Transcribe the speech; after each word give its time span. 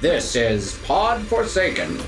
This 0.00 0.34
is 0.34 0.78
Pod 0.84 1.20
Forsaken. 1.20 2.00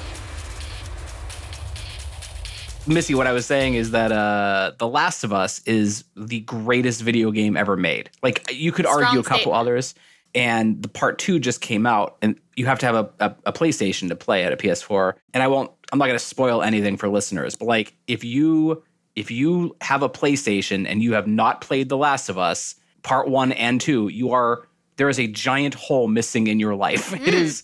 Missy, 2.87 3.15
what 3.15 3.27
I 3.27 3.33
was 3.33 3.45
saying 3.45 3.75
is 3.75 3.91
that 3.91 4.11
uh, 4.11 4.73
The 4.79 4.89
Last 4.89 5.25
of 5.25 5.33
Us 5.35 5.61
is 5.67 6.05
the 6.17 6.41
greatest 6.41 7.03
video 7.03 7.31
game 7.31 7.55
ever 7.55 7.77
made. 7.77 8.09
Like 8.23 8.51
you 8.51 8.73
could 8.73 8.87
Strong 8.87 9.05
argue 9.05 9.21
a 9.21 9.23
couple 9.23 9.41
statement. 9.41 9.61
others, 9.61 9.95
and 10.35 10.83
the 10.83 10.89
part 10.89 11.19
two 11.19 11.39
just 11.39 11.61
came 11.61 11.87
out, 11.87 12.17
and 12.23 12.41
you 12.57 12.65
have 12.65 12.79
to 12.79 12.87
have 12.87 12.95
a, 12.95 13.11
a, 13.21 13.35
a 13.47 13.53
PlayStation 13.53 14.09
to 14.09 14.17
play 14.17 14.45
it, 14.45 14.55
a 14.55 14.57
PS4. 14.57 15.13
And 15.35 15.43
I 15.43 15.49
won't. 15.49 15.71
I'm 15.93 15.99
not 15.99 16.07
going 16.07 16.19
to 16.19 16.25
spoil 16.25 16.63
anything 16.63 16.97
for 16.97 17.11
listeners, 17.11 17.57
but 17.57 17.67
like 17.67 17.95
if 18.07 18.25
you 18.25 18.83
if 19.17 19.31
you 19.31 19.77
have 19.83 20.03
a 20.03 20.09
PlayStation 20.09 20.87
and 20.89 21.03
you 21.03 21.13
have 21.13 21.27
not 21.27 21.61
played 21.61 21.91
The 21.91 21.99
Last 21.99 22.31
of 22.31 22.39
Us 22.39 22.75
Part 23.03 23.29
One 23.29 23.53
and 23.53 23.83
Two, 23.83 24.09
you 24.09 24.33
are 24.33 24.67
there 24.97 25.09
is 25.09 25.19
a 25.19 25.27
giant 25.27 25.75
hole 25.75 26.09
missing 26.09 26.47
in 26.47 26.61
your 26.61 26.75
life. 26.75 27.13
It 27.23 27.23
mm. 27.23 27.33
is. 27.33 27.63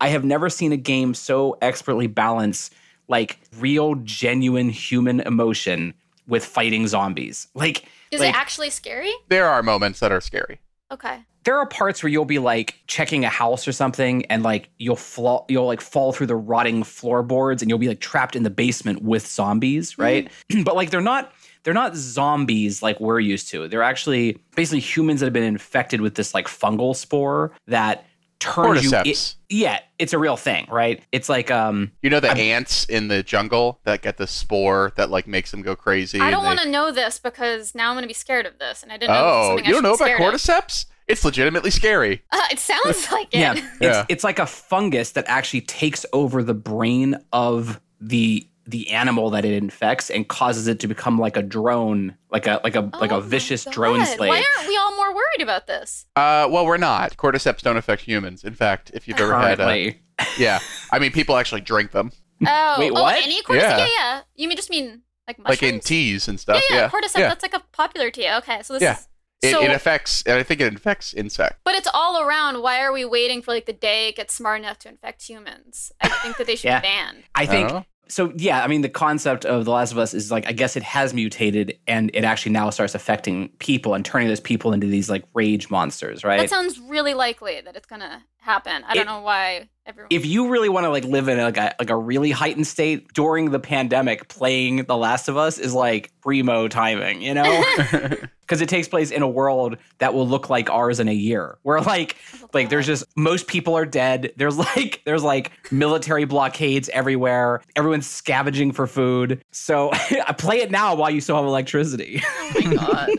I 0.00 0.08
have 0.08 0.24
never 0.24 0.48
seen 0.48 0.72
a 0.72 0.76
game 0.76 1.12
so 1.12 1.58
expertly 1.60 2.06
balance 2.06 2.70
like 3.08 3.38
real, 3.58 3.96
genuine 3.96 4.68
human 4.68 5.20
emotion 5.20 5.94
with 6.28 6.44
fighting 6.44 6.86
zombies. 6.86 7.48
Like, 7.54 7.86
Is 8.10 8.20
like 8.20 8.30
it 8.30 8.36
actually 8.36 8.70
scary? 8.70 9.12
There 9.28 9.48
are 9.48 9.62
moments 9.62 10.00
that 10.00 10.12
are 10.12 10.20
scary. 10.20 10.60
Okay. 10.90 11.20
there 11.44 11.58
are 11.58 11.66
parts 11.66 12.02
where 12.02 12.10
you'll 12.10 12.24
be 12.24 12.38
like 12.38 12.76
checking 12.86 13.24
a 13.24 13.28
house 13.28 13.66
or 13.68 13.72
something, 13.72 14.24
and 14.26 14.42
like 14.42 14.68
you'll 14.78 14.96
fall, 14.96 15.46
you'll 15.48 15.66
like 15.66 15.80
fall 15.80 16.12
through 16.12 16.26
the 16.26 16.36
rotting 16.36 16.82
floorboards, 16.82 17.62
and 17.62 17.68
you'll 17.70 17.78
be 17.78 17.88
like 17.88 18.00
trapped 18.00 18.36
in 18.36 18.42
the 18.42 18.50
basement 18.50 19.02
with 19.02 19.26
zombies, 19.26 19.98
right? 19.98 20.30
Mm. 20.50 20.64
but 20.64 20.76
like 20.76 20.90
they're 20.90 21.00
not. 21.00 21.32
They're 21.64 21.74
not 21.74 21.96
zombies 21.96 22.82
like 22.82 22.98
we're 23.00 23.20
used 23.20 23.50
to. 23.50 23.68
They're 23.68 23.82
actually 23.82 24.38
basically 24.56 24.80
humans 24.80 25.20
that 25.20 25.26
have 25.26 25.32
been 25.32 25.42
infected 25.42 26.00
with 26.00 26.14
this 26.14 26.34
like 26.34 26.46
fungal 26.46 26.94
spore 26.96 27.52
that 27.66 28.04
turns 28.40 28.84
you. 28.84 28.90
Cordyceps. 28.90 29.34
yeah, 29.48 29.80
it's 29.98 30.12
a 30.12 30.18
real 30.18 30.36
thing, 30.36 30.66
right? 30.70 31.02
It's 31.10 31.28
like 31.28 31.50
um, 31.50 31.90
You 32.02 32.10
know 32.10 32.20
the 32.20 32.30
ants 32.30 32.84
in 32.84 33.08
the 33.08 33.22
jungle 33.22 33.80
that 33.84 34.00
get 34.02 34.16
the 34.16 34.26
spore 34.28 34.92
that 34.96 35.10
like 35.10 35.26
makes 35.26 35.50
them 35.50 35.62
go 35.62 35.74
crazy. 35.74 36.20
I 36.20 36.30
don't 36.30 36.44
want 36.44 36.60
to 36.60 36.68
know 36.68 36.92
this 36.92 37.18
because 37.18 37.74
now 37.74 37.88
I'm 37.90 37.94
going 37.94 38.02
to 38.04 38.08
be 38.08 38.14
scared 38.14 38.46
of 38.46 38.58
this, 38.58 38.82
and 38.82 38.92
I 38.92 38.96
didn't 38.96 39.12
know. 39.14 39.18
this 39.18 39.24
was 39.24 39.34
Oh, 39.34 39.48
something 39.48 39.64
I 39.64 39.68
you 39.68 39.72
don't 39.74 39.78
should 39.78 39.82
know 39.84 39.94
about 39.94 40.04
scared 40.16 40.34
of. 40.34 40.40
cordyceps? 40.66 40.86
It's 41.08 41.24
legitimately 41.24 41.70
scary. 41.70 42.22
Uh, 42.32 42.40
it 42.52 42.58
sounds 42.60 43.10
like 43.12 43.34
it. 43.34 43.38
Yeah, 43.40 43.54
it's 43.54 43.66
Yeah. 43.80 44.06
it's 44.08 44.22
like 44.24 44.38
a 44.38 44.46
fungus 44.46 45.12
that 45.12 45.24
actually 45.26 45.62
takes 45.62 46.06
over 46.12 46.42
the 46.42 46.54
brain 46.54 47.16
of 47.32 47.80
the 48.00 48.46
the 48.68 48.90
animal 48.90 49.30
that 49.30 49.44
it 49.46 49.54
infects 49.54 50.10
and 50.10 50.28
causes 50.28 50.66
it 50.68 50.78
to 50.80 50.86
become 50.86 51.18
like 51.18 51.36
a 51.38 51.42
drone, 51.42 52.16
like 52.30 52.46
a 52.46 52.60
like 52.62 52.76
a 52.76 52.82
like 53.00 53.10
Oh 53.12 53.16
a 53.18 53.20
vicious 53.22 53.64
God. 53.64 53.72
drone 53.72 54.04
slave. 54.06 54.28
Why 54.28 54.44
aren't 54.58 54.68
we 54.68 54.76
all 54.76 54.94
more 54.94 55.14
worried 55.14 55.40
about 55.40 55.66
this? 55.66 56.04
Uh, 56.16 56.46
well, 56.50 56.66
we're 56.66 56.76
not. 56.76 57.16
Cordyceps 57.16 57.62
don't 57.62 57.78
affect 57.78 58.02
humans. 58.02 58.44
In 58.44 58.54
fact, 58.54 58.90
if 58.92 59.08
you've 59.08 59.18
ever 59.18 59.38
had, 59.38 59.58
uh, 59.58 59.92
yeah, 60.38 60.58
I 60.92 60.98
mean, 60.98 61.12
people 61.12 61.36
actually 61.36 61.62
drink 61.62 61.92
them, 61.92 62.12
Oh, 62.46 62.76
Wait, 62.78 62.90
oh, 62.94 63.02
what? 63.02 63.16
any 63.24 63.42
cordyceps? 63.42 63.60
Yeah. 63.62 63.78
Yeah. 63.78 63.88
yeah, 63.98 64.20
You 64.36 64.48
mean 64.48 64.56
just 64.56 64.70
mean 64.70 65.02
like 65.26 65.38
mushrooms? 65.38 65.62
like 65.62 65.72
in 65.74 65.80
teas 65.80 66.28
and 66.28 66.38
stuff. 66.38 66.62
yeah, 66.70 66.76
Yeah, 66.76 66.88
cordyceps. 66.90 67.18
yeah. 67.18 67.28
That's 67.28 67.42
like 67.42 67.54
a 67.54 67.62
popular 67.72 68.10
tea. 68.10 68.28
Okay, 68.38 68.62
so 68.62 68.74
this 68.74 68.82
Yeah. 68.82 68.92
is. 68.98 69.08
It, 69.40 69.52
So, 69.52 69.62
it 69.62 69.70
affects, 69.70 70.22
and 70.26 70.36
I 70.36 70.42
think 70.42 70.60
it 70.60 70.66
infects 70.66 71.14
insects. 71.14 71.60
but 71.64 71.76
it's 71.76 71.86
all 71.94 72.20
around. 72.20 72.60
Why 72.60 72.80
are 72.80 72.92
we 72.92 73.04
waiting 73.04 73.40
for 73.40 73.52
like 73.52 73.66
the 73.66 73.72
day 73.72 74.08
it 74.08 74.16
gets 74.16 74.34
smart 74.34 74.58
enough 74.60 74.78
to 74.80 74.88
infect 74.88 75.22
humans? 75.22 75.92
I 76.00 76.08
think 76.08 76.36
that 76.38 76.46
they 76.48 76.56
should 76.56 76.64
Yeah. 76.68 76.80
be 76.80 76.88
banned. 76.88 77.22
I 77.36 77.46
think 77.46 77.70
Oh. 77.70 77.84
So. 78.08 78.32
Yeah, 78.36 78.62
I 78.62 78.66
mean, 78.66 78.82
the 78.82 78.88
concept 78.88 79.44
of 79.44 79.64
The 79.64 79.70
Last 79.70 79.92
of 79.92 79.98
Us 79.98 80.14
is 80.14 80.30
like 80.30 80.46
I 80.46 80.52
guess 80.52 80.76
it 80.76 80.82
has 80.82 81.14
mutated 81.14 81.78
and 81.86 82.10
it 82.14 82.24
actually 82.24 82.52
now 82.52 82.70
starts 82.70 82.94
affecting 82.94 83.48
people 83.58 83.94
and 83.94 84.04
turning 84.04 84.28
those 84.28 84.40
people 84.40 84.72
into 84.72 84.86
these 84.86 85.08
like 85.08 85.24
rage 85.34 85.70
monsters, 85.70 86.24
right? 86.24 86.40
That 86.40 86.50
sounds 86.50 86.78
really 86.80 87.14
likely 87.14 87.60
that 87.60 87.76
it's 87.76 87.86
gonna 87.86 88.24
happen. 88.48 88.82
I 88.86 88.94
don't 88.94 89.06
know 89.06 89.20
why 89.20 89.68
everyone. 89.84 90.08
if 90.10 90.24
you 90.24 90.48
really 90.48 90.70
want 90.70 90.84
to 90.84 90.90
like 90.90 91.04
live 91.04 91.28
in 91.28 91.36
like 91.38 91.58
a 91.58 91.74
like 91.78 91.90
a 91.90 91.96
really 91.96 92.30
heightened 92.30 92.66
state 92.66 93.12
during 93.12 93.50
the 93.50 93.60
pandemic, 93.60 94.28
playing 94.28 94.84
The 94.84 94.96
Last 94.96 95.28
of 95.28 95.36
Us 95.36 95.58
is 95.58 95.74
like 95.74 96.10
primo 96.22 96.66
timing, 96.66 97.20
you 97.20 97.34
know? 97.34 97.64
Because 98.48 98.62
it 98.62 98.70
takes 98.70 98.88
place 98.88 99.10
in 99.10 99.20
a 99.20 99.28
world 99.28 99.76
that 99.98 100.14
will 100.14 100.26
look 100.26 100.48
like 100.48 100.70
ours 100.70 101.00
in 101.00 101.08
a 101.08 101.12
year. 101.12 101.58
Where 101.64 101.82
like 101.82 102.16
oh 102.34 102.48
like 102.54 102.70
there's 102.70 102.86
just 102.86 103.04
most 103.14 103.46
people 103.46 103.76
are 103.76 103.84
dead. 103.84 104.32
There's 104.38 104.56
like 104.56 105.02
there's 105.04 105.22
like 105.22 105.52
military 105.70 106.24
blockades 106.24 106.88
everywhere. 106.88 107.60
Everyone's 107.76 108.06
scavenging 108.06 108.72
for 108.72 108.86
food. 108.86 109.44
So 109.50 109.90
I 109.92 110.32
play 110.32 110.60
it 110.60 110.70
now 110.70 110.94
while 110.94 111.10
you 111.10 111.20
still 111.20 111.36
have 111.36 111.44
electricity. 111.44 112.22
oh 112.24 112.52
my 112.54 112.74
god. 112.74 113.10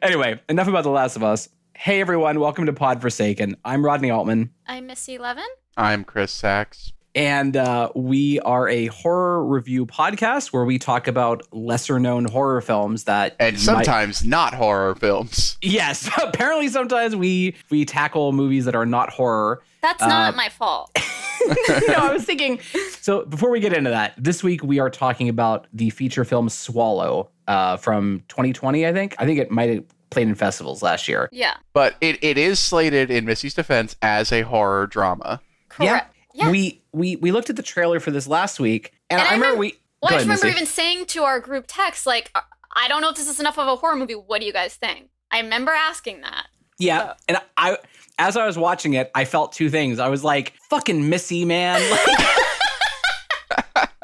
anyway, 0.00 0.40
enough 0.48 0.68
about 0.68 0.84
The 0.84 0.90
Last 0.90 1.16
of 1.16 1.22
Us. 1.22 1.50
Hey 1.78 2.00
everyone, 2.00 2.40
welcome 2.40 2.66
to 2.66 2.72
Pod 2.72 3.00
Forsaken. 3.00 3.56
I'm 3.64 3.84
Rodney 3.84 4.10
Altman. 4.10 4.50
I'm 4.66 4.86
Missy 4.86 5.18
Levin. 5.18 5.44
I'm 5.76 6.04
Chris 6.04 6.32
Sachs. 6.32 6.92
and 7.14 7.56
uh, 7.56 7.90
we 7.94 8.40
are 8.40 8.68
a 8.68 8.86
horror 8.86 9.44
review 9.44 9.86
podcast 9.86 10.52
where 10.52 10.64
we 10.64 10.78
talk 10.78 11.06
about 11.06 11.42
lesser 11.52 11.98
known 12.00 12.24
horror 12.24 12.60
films 12.60 13.04
that 13.04 13.36
And 13.38 13.54
might- 13.56 13.60
sometimes 13.60 14.24
not 14.24 14.54
horror 14.54 14.94
films. 14.96 15.58
yes 15.62 16.08
apparently 16.22 16.68
sometimes 16.68 17.14
we 17.14 17.54
we 17.70 17.84
tackle 17.84 18.32
movies 18.32 18.64
that 18.64 18.74
are 18.74 18.86
not 18.86 19.10
horror 19.10 19.62
That's 19.82 20.02
Uh, 20.02 20.08
not 20.08 20.36
my 20.36 20.48
fault. 20.48 20.90
no 21.68 21.94
i 21.94 22.12
was 22.12 22.24
thinking 22.24 22.58
so 22.98 23.24
before 23.26 23.50
we 23.50 23.60
get 23.60 23.72
into 23.72 23.90
that 23.90 24.14
this 24.16 24.42
week 24.42 24.64
we 24.64 24.80
are 24.80 24.90
talking 24.90 25.28
about 25.28 25.66
the 25.72 25.90
feature 25.90 26.24
film 26.24 26.48
swallow 26.48 27.28
uh, 27.46 27.76
from 27.76 28.24
2020 28.28 28.84
i 28.86 28.92
think 28.92 29.14
i 29.18 29.24
think 29.26 29.38
it 29.38 29.48
might 29.50 29.68
have 29.70 29.84
played 30.10 30.28
in 30.28 30.34
festivals 30.34 30.82
last 30.82 31.08
year 31.08 31.28
Yeah. 31.32 31.54
But 31.72 31.96
it, 32.00 32.22
it 32.22 32.38
is 32.38 32.58
slated, 32.58 33.10
in 33.10 33.24
Missy's 33.24 33.54
defense, 33.54 33.96
as 34.02 34.32
a 34.32 34.42
horror 34.42 34.86
drama. 34.86 35.40
Correct. 35.68 36.14
Yeah. 36.34 36.50
we 36.50 36.82
we 36.92 37.16
we 37.16 37.32
looked 37.32 37.50
at 37.50 37.56
the 37.56 37.62
trailer 37.62 37.98
for 38.00 38.10
this 38.10 38.26
last 38.26 38.60
week 38.60 38.92
and, 39.10 39.20
And 39.20 39.26
i 39.28 39.32
I 39.32 39.34
remember 39.34 39.56
remem- 39.56 39.58
we 39.60 39.74
Well, 40.02 40.10
Go 40.10 40.16
I 40.16 40.18
just 40.18 40.26
ahead, 40.26 40.28
remember 40.28 40.46
Missy. 40.46 40.56
even 40.56 40.66
saying 40.66 41.06
to 41.06 41.22
our 41.24 41.40
group 41.40 41.64
text, 41.66 42.06
like, 42.06 42.30
"I- 42.34 42.42
I 42.78 42.88
don't 42.88 43.00
know 43.00 43.08
if 43.08 43.16
this 43.16 43.26
is 43.28 43.40
enough 43.40 43.58
of 43.58 43.66
a 43.68 43.76
horror 43.76 43.96
movie. 43.96 44.12
What 44.14 44.40
do 44.42 44.46
you 44.46 44.52
guys 44.52 44.74
think? 44.74 45.08
I 45.30 45.40
remember 45.40 45.72
asking 45.72 46.20
that. 46.20 46.46
Yeah, 46.78 47.14
and 47.26 47.38
I 47.56 47.78
as 48.18 48.36
I 48.36 48.44
was 48.46 48.58
watching 48.58 48.92
it, 48.94 49.10
I 49.14 49.24
felt 49.24 49.52
two 49.52 49.70
things. 49.70 49.98
I 49.98 50.08
was 50.08 50.22
like, 50.22 50.52
"Fucking 50.68 51.08
Missy, 51.08 51.44
man!" 51.46 51.80
Like, 51.90 53.88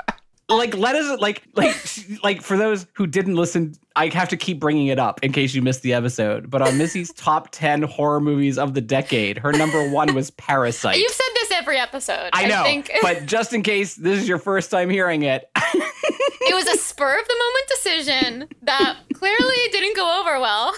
like 0.57 0.77
let 0.77 0.95
us 0.95 1.21
like 1.21 1.43
like 1.55 1.77
like 2.23 2.43
for 2.43 2.57
those 2.57 2.87
who 2.95 3.07
didn't 3.07 3.37
listen, 3.37 3.75
I 3.97 4.09
have 4.09 4.29
to 4.31 4.37
keep 4.37 4.61
bringing 4.61 4.89
it 4.89 4.99
up 4.99 5.23
in 5.23 5.33
case 5.33 5.55
you 5.55 5.63
missed 5.63 5.83
the 5.83 5.93
episode. 5.93 6.51
But 6.51 6.63
on 6.63 6.79
Missy's 6.79 7.13
top 7.17 7.49
ten 7.51 7.83
horror 7.83 8.21
movies 8.21 8.59
of 8.59 8.75
the 8.75 8.81
decade, 8.81 9.39
her 9.39 9.53
number 9.53 9.91
one 9.91 10.15
was 10.15 10.31
Parasite. 10.33 10.99
You've 10.99 11.13
said 11.13 11.29
this 11.35 11.53
every 11.53 11.79
episode. 11.79 12.31
I 12.33 12.47
know, 12.47 12.63
think 12.63 12.91
but 13.03 13.27
just 13.27 13.53
in 13.53 13.63
case 13.63 13.95
this 13.95 14.21
is 14.21 14.29
your 14.29 14.39
first 14.39 14.71
time 14.71 14.91
hearing 14.91 15.23
it, 15.23 15.49
it 15.57 16.55
was 16.55 16.67
a 16.67 16.79
spur 16.79 17.19
of 17.19 17.29
the 17.29 17.35
moment 17.35 17.69
decision 17.69 18.49
that 18.63 18.97
clearly 19.15 19.57
didn't 19.71 19.97
go 19.97 20.21
over 20.21 20.41
well. 20.41 20.75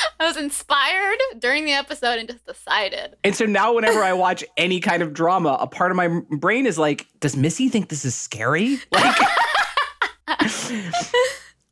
I 0.20 0.24
was 0.26 0.36
inspired 0.36 1.18
during 1.38 1.64
the 1.64 1.72
episode 1.72 2.18
and 2.18 2.28
just 2.28 2.46
decided. 2.46 3.16
And 3.24 3.34
so 3.34 3.44
now, 3.44 3.74
whenever 3.74 4.02
I 4.02 4.12
watch 4.12 4.44
any 4.56 4.80
kind 4.80 5.02
of 5.02 5.12
drama, 5.12 5.56
a 5.60 5.66
part 5.66 5.90
of 5.90 5.96
my 5.96 6.20
brain 6.30 6.66
is 6.66 6.78
like, 6.78 7.06
"Does 7.20 7.36
Missy 7.36 7.68
think 7.68 7.88
this 7.88 8.04
is 8.04 8.14
scary?" 8.14 8.78
Like, 8.92 9.16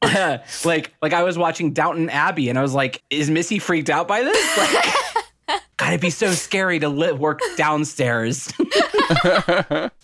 like, 0.64 0.92
like 1.02 1.12
I 1.12 1.22
was 1.22 1.38
watching 1.38 1.72
Downton 1.72 2.10
Abbey, 2.10 2.48
and 2.48 2.58
I 2.58 2.62
was 2.62 2.74
like, 2.74 3.02
"Is 3.10 3.30
Missy 3.30 3.58
freaked 3.58 3.90
out 3.90 4.08
by 4.08 4.22
this?" 4.22 4.58
Like, 4.58 5.60
God, 5.76 5.88
it'd 5.88 6.00
be 6.00 6.10
so 6.10 6.30
scary 6.32 6.78
to 6.78 6.88
li- 6.88 7.12
work 7.12 7.40
downstairs. 7.56 8.52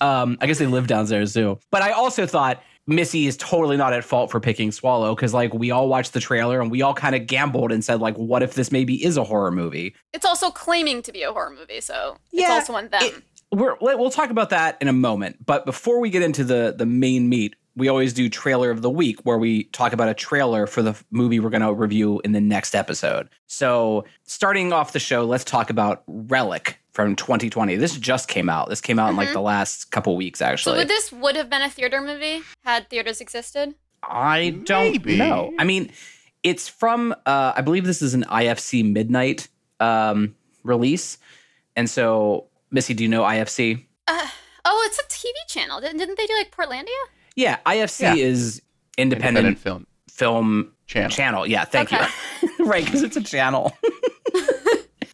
um, 0.00 0.36
I 0.40 0.46
guess 0.46 0.58
they 0.58 0.66
live 0.66 0.86
downstairs 0.86 1.32
too. 1.32 1.58
But 1.70 1.82
I 1.82 1.92
also 1.92 2.26
thought 2.26 2.62
Missy 2.86 3.26
is 3.26 3.36
totally 3.36 3.76
not 3.76 3.92
at 3.92 4.02
fault 4.04 4.30
for 4.30 4.40
picking 4.40 4.72
Swallow 4.72 5.14
because, 5.14 5.32
like, 5.32 5.54
we 5.54 5.70
all 5.70 5.88
watched 5.88 6.12
the 6.12 6.20
trailer 6.20 6.60
and 6.60 6.70
we 6.70 6.82
all 6.82 6.94
kind 6.94 7.14
of 7.14 7.26
gambled 7.26 7.70
and 7.72 7.84
said, 7.84 8.00
like, 8.00 8.16
what 8.16 8.42
if 8.42 8.54
this 8.54 8.72
maybe 8.72 9.04
is 9.04 9.16
a 9.16 9.22
horror 9.24 9.50
movie? 9.52 9.94
It's 10.12 10.24
also 10.24 10.50
claiming 10.50 11.02
to 11.02 11.12
be 11.12 11.22
a 11.22 11.32
horror 11.32 11.50
movie, 11.56 11.80
so 11.80 12.16
it's 12.32 12.50
also 12.50 12.74
on 12.74 12.88
them. 12.88 13.02
it- 13.02 13.22
we're, 13.52 13.76
we'll 13.80 14.10
talk 14.10 14.30
about 14.30 14.50
that 14.50 14.76
in 14.80 14.86
a 14.88 14.92
moment. 14.92 15.44
But 15.44 15.64
before 15.66 15.98
we 16.00 16.08
get 16.10 16.22
into 16.22 16.44
the 16.44 16.72
the 16.76 16.86
main 16.86 17.28
meat, 17.28 17.56
we 17.76 17.88
always 17.88 18.12
do 18.12 18.28
trailer 18.28 18.70
of 18.70 18.82
the 18.82 18.90
week, 18.90 19.20
where 19.22 19.38
we 19.38 19.64
talk 19.64 19.92
about 19.92 20.08
a 20.08 20.14
trailer 20.14 20.66
for 20.66 20.82
the 20.82 20.94
movie 21.10 21.40
we're 21.40 21.50
going 21.50 21.62
to 21.62 21.72
review 21.72 22.20
in 22.24 22.32
the 22.32 22.40
next 22.40 22.74
episode. 22.74 23.28
So, 23.46 24.04
starting 24.24 24.72
off 24.72 24.92
the 24.92 24.98
show, 25.00 25.24
let's 25.24 25.44
talk 25.44 25.70
about 25.70 26.02
Relic 26.06 26.79
from 26.92 27.14
2020. 27.16 27.76
This 27.76 27.96
just 27.96 28.28
came 28.28 28.48
out. 28.48 28.68
This 28.68 28.80
came 28.80 28.98
out 28.98 29.10
in 29.10 29.16
like 29.16 29.28
Mhm. 29.30 29.34
the 29.34 29.40
last 29.40 29.90
couple 29.90 30.16
weeks, 30.16 30.40
so 30.40 30.46
actually. 30.46 30.78
would 30.78 30.88
this 30.88 31.12
would 31.12 31.36
have 31.36 31.48
been 31.50 31.62
a 31.62 31.70
theater 31.70 32.00
movie 32.00 32.42
had 32.64 32.88
theaters 32.90 33.20
existed? 33.20 33.74
I 34.02 34.50
don't 34.64 34.92
Maybe. 34.92 35.16
know. 35.16 35.52
I 35.58 35.64
mean, 35.64 35.92
it's 36.42 36.68
from 36.68 37.12
uh, 37.26 37.52
I 37.56 37.60
believe 37.60 37.84
this 37.84 38.02
is 38.02 38.14
an 38.14 38.24
IFC 38.24 38.82
Midnight 38.82 39.48
um, 39.78 40.34
release, 40.64 41.18
and 41.76 41.88
so 41.88 42.46
Missy, 42.70 42.94
do 42.94 43.02
you 43.04 43.08
know 43.08 43.22
IFC? 43.22 43.84
Uh, 44.08 44.26
oh, 44.64 44.82
it's 44.88 44.98
a 44.98 45.04
TV 45.04 45.32
channel. 45.48 45.80
Didn't, 45.80 45.98
didn't 45.98 46.16
they 46.18 46.26
do 46.26 46.34
like 46.34 46.54
Portlandia? 46.54 46.88
Yeah, 47.36 47.58
IFC 47.66 48.00
Yeah. 48.02 48.14
is 48.14 48.62
independent, 48.98 49.46
Independent 49.46 49.58
film 49.58 49.86
film 50.10 50.72
channel. 50.86 51.10
channel. 51.10 51.46
Yeah, 51.46 51.64
thank 51.64 51.92
Okay. 51.92 52.04
you. 52.42 52.64
right, 52.66 52.84
because 52.84 53.02
it's 53.02 53.16
a 53.16 53.22
channel. 53.22 53.76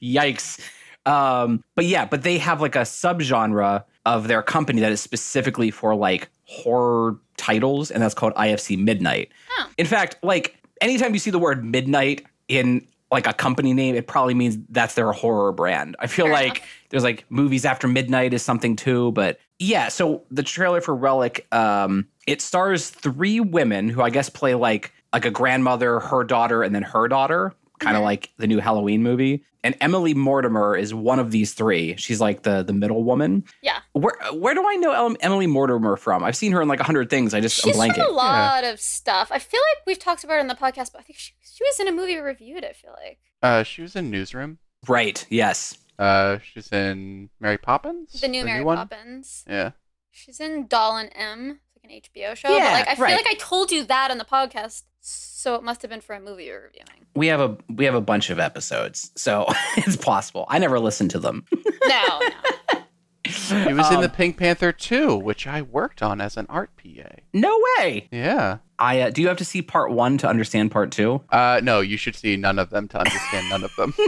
Yikes. 0.03 0.61
Um, 1.07 1.63
but 1.75 1.87
yeah, 1.87 2.05
but 2.05 2.23
they 2.23 2.39
have 2.39 2.61
like 2.61 2.77
a 2.77 2.81
subgenre 2.81 3.85
of 4.05 4.29
their 4.29 4.43
company 4.43 4.81
that 4.81 4.93
is 4.93 5.01
specifically 5.01 5.71
for 5.71 5.95
like 5.95 6.29
horror 6.45 7.19
titles, 7.37 7.91
and 7.91 8.03
that's 8.03 8.15
called 8.15 8.35
IFC 8.35 8.79
Midnight. 8.79 9.31
Oh. 9.59 9.69
In 9.79 9.87
fact, 9.87 10.17
like 10.23 10.57
anytime 10.81 11.15
you 11.15 11.21
see 11.21 11.31
the 11.31 11.39
word 11.39 11.65
midnight 11.65 12.25
in 12.49 12.87
like 13.11 13.27
a 13.27 13.33
company 13.33 13.73
name, 13.73 13.95
it 13.95 14.07
probably 14.07 14.35
means 14.35 14.59
that's 14.69 14.95
their 14.95 15.13
horror 15.13 15.53
brand. 15.53 15.97
I 16.01 16.09
feel 16.09 16.27
Fair 16.27 16.35
like 16.35 16.63
there's 16.91 17.05
like 17.05 17.25
movies 17.31 17.65
after 17.65 17.87
midnight 17.87 18.35
is 18.35 18.43
something 18.43 18.77
too, 18.77 19.13
but 19.13 19.39
yeah. 19.59 19.89
So 19.89 20.25
the 20.31 20.43
trailer 20.43 20.81
for 20.81 20.95
Relic, 20.95 21.47
um, 21.53 22.09
it 22.27 22.43
stars 22.43 22.91
three 22.91 23.41
women 23.41 23.89
who 23.89 24.03
I 24.03 24.11
guess 24.11 24.29
play 24.29 24.55
like 24.55 24.93
like 25.13 25.25
a 25.25 25.31
grandmother, 25.31 26.01
her 26.01 26.25
daughter, 26.25 26.63
and 26.63 26.75
then 26.75 26.83
her 26.83 27.09
daughter, 27.09 27.55
kind 27.79 27.97
of 27.97 28.03
Mhm. 28.03 28.07
like 28.07 28.31
the 28.39 28.47
new 28.47 28.59
Halloween 28.61 29.03
movie. 29.03 29.45
And 29.65 29.77
Emily 29.81 30.15
Mortimer 30.15 30.77
is 30.77 30.95
one 30.95 31.19
of 31.19 31.33
these 31.33 31.53
three. 31.55 31.97
She's 31.97 32.21
like 32.21 32.43
the 32.43 32.63
the 32.63 32.73
middle 32.73 33.03
woman. 33.03 33.45
Yeah. 33.63 33.81
Where 33.93 34.15
where 34.33 34.55
do 34.55 34.65
I 34.69 34.77
know 34.77 35.17
Emily 35.21 35.47
Mortimer 35.49 35.97
from? 35.97 36.23
I've 36.23 36.37
seen 36.37 36.53
her 36.53 36.63
in 36.63 36.69
like 36.69 36.79
a 36.81 36.85
hundred 36.85 37.11
things. 37.11 37.35
I 37.35 37.41
just 37.41 37.61
She's 37.61 37.77
I'm 37.79 37.93
from 37.93 38.03
a 38.03 38.09
lot 38.11 38.63
of 38.65 38.79
stuff. 38.81 39.31
I 39.33 39.39
feel 39.41 39.61
like 39.75 39.87
we've 39.87 39.99
talked 39.99 40.23
about 40.23 40.35
her 40.35 40.39
in 40.41 40.47
the 40.47 40.55
podcast, 40.55 40.93
but 40.93 40.99
I 41.01 41.03
think 41.03 41.19
she, 41.19 41.33
she 41.43 41.65
was 41.65 41.81
in 41.81 41.89
a 41.89 41.93
movie 41.93 42.17
reviewed. 42.17 42.65
I 42.65 42.73
feel 42.75 42.95
like 43.05 43.19
Uh, 43.43 43.63
she 43.65 43.83
was 43.83 43.97
in 43.97 44.09
Newsroom. 44.11 44.59
Right. 44.87 45.27
Yes. 45.31 45.79
Uh, 45.99 46.39
she's 46.53 46.71
in 46.71 47.31
Mary 47.41 47.59
Poppins. 47.59 48.21
the 48.21 48.29
new 48.29 48.45
Mary 48.45 48.63
one? 48.63 48.77
Poppins. 48.77 49.45
Yeah. 49.49 49.71
She's 50.13 50.39
in 50.41 50.67
Doll 50.69 50.97
and 50.97 51.11
Em, 51.15 51.61
it's 51.75 51.83
like 51.85 51.91
an 51.91 51.91
HBO 52.31 52.35
show. 52.37 52.55
Yeah, 52.55 52.71
but 52.71 52.73
like 52.73 52.89
I 52.89 52.95
feel 52.95 53.05
right. 53.05 53.17
like 53.17 53.27
I 53.27 53.35
told 53.35 53.71
you 53.73 53.83
that 53.85 54.11
on 54.11 54.19
the 54.19 54.25
podcast, 54.25 54.83
so 55.09 55.55
it 55.55 55.63
must 55.63 55.83
have 55.83 55.91
been 55.91 56.01
for 56.01 56.15
a 56.15 56.21
movie 56.21 56.49
we're 56.49 56.65
reviewing. 56.65 57.07
We 57.15 57.29
have 57.29 57.41
a 57.41 57.57
we 57.73 57.85
have 57.85 57.95
a 57.95 58.01
bunch 58.01 58.31
of 58.31 58.39
episodes, 58.41 59.11
so 59.17 59.47
it's 59.77 59.97
possible. 59.97 60.45
I 60.49 60.59
never 60.59 60.79
listened 60.81 61.11
to 61.13 61.19
them. 61.19 61.45
No, 61.87 62.21
no. 62.21 62.81
He 63.25 63.73
was 63.73 63.89
in 63.91 63.97
Um, 63.97 64.03
the 64.03 64.09
Pink 64.09 64.37
Panther 64.37 64.71
2, 64.73 65.17
which 65.17 65.47
I 65.49 65.63
worked 65.63 66.01
on 66.03 66.21
as 66.21 66.37
an 66.37 66.47
art 66.49 66.71
PA. 66.77 67.09
No 67.33 67.61
way. 67.79 68.09
Yeah. 68.13 68.59
I 68.79 69.01
uh, 69.03 69.11
do 69.11 69.23
you 69.23 69.29
have 69.29 69.37
to 69.39 69.45
see 69.45 69.63
part 69.63 69.91
one 69.93 70.19
to 70.19 70.29
understand 70.29 70.71
part 70.71 70.93
two? 70.93 71.23
Uh, 71.31 71.61
no, 71.63 71.81
you 71.81 71.97
should 71.97 72.15
see 72.15 72.37
none 72.37 72.59
of 72.59 72.71
them 72.71 72.89
to 72.89 72.99
understand 72.99 73.49
none 73.49 73.65
of 73.65 73.75
them. 73.77 73.95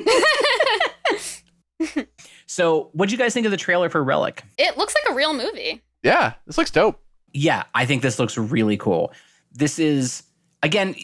So, 2.51 2.89
what 2.93 3.09
do 3.09 3.13
you 3.15 3.19
guys 3.19 3.35
think 3.35 3.45
of 3.45 3.51
the 3.53 3.59
trailer 3.59 3.91
for 3.91 4.03
Relic? 4.03 4.43
It 4.57 4.79
looks 4.79 4.95
like 4.95 5.13
a 5.13 5.15
real 5.15 5.35
movie. 5.35 5.83
yeah, 6.03 6.33
this 6.47 6.57
looks 6.57 6.71
dope. 6.71 6.99
Yeah, 7.35 7.65
I 7.75 7.85
think 7.85 8.01
this 8.03 8.19
looks 8.19 8.39
really 8.39 8.79
cool. 8.79 9.13
This 9.53 9.79
is 9.79 10.23
again 10.63 10.95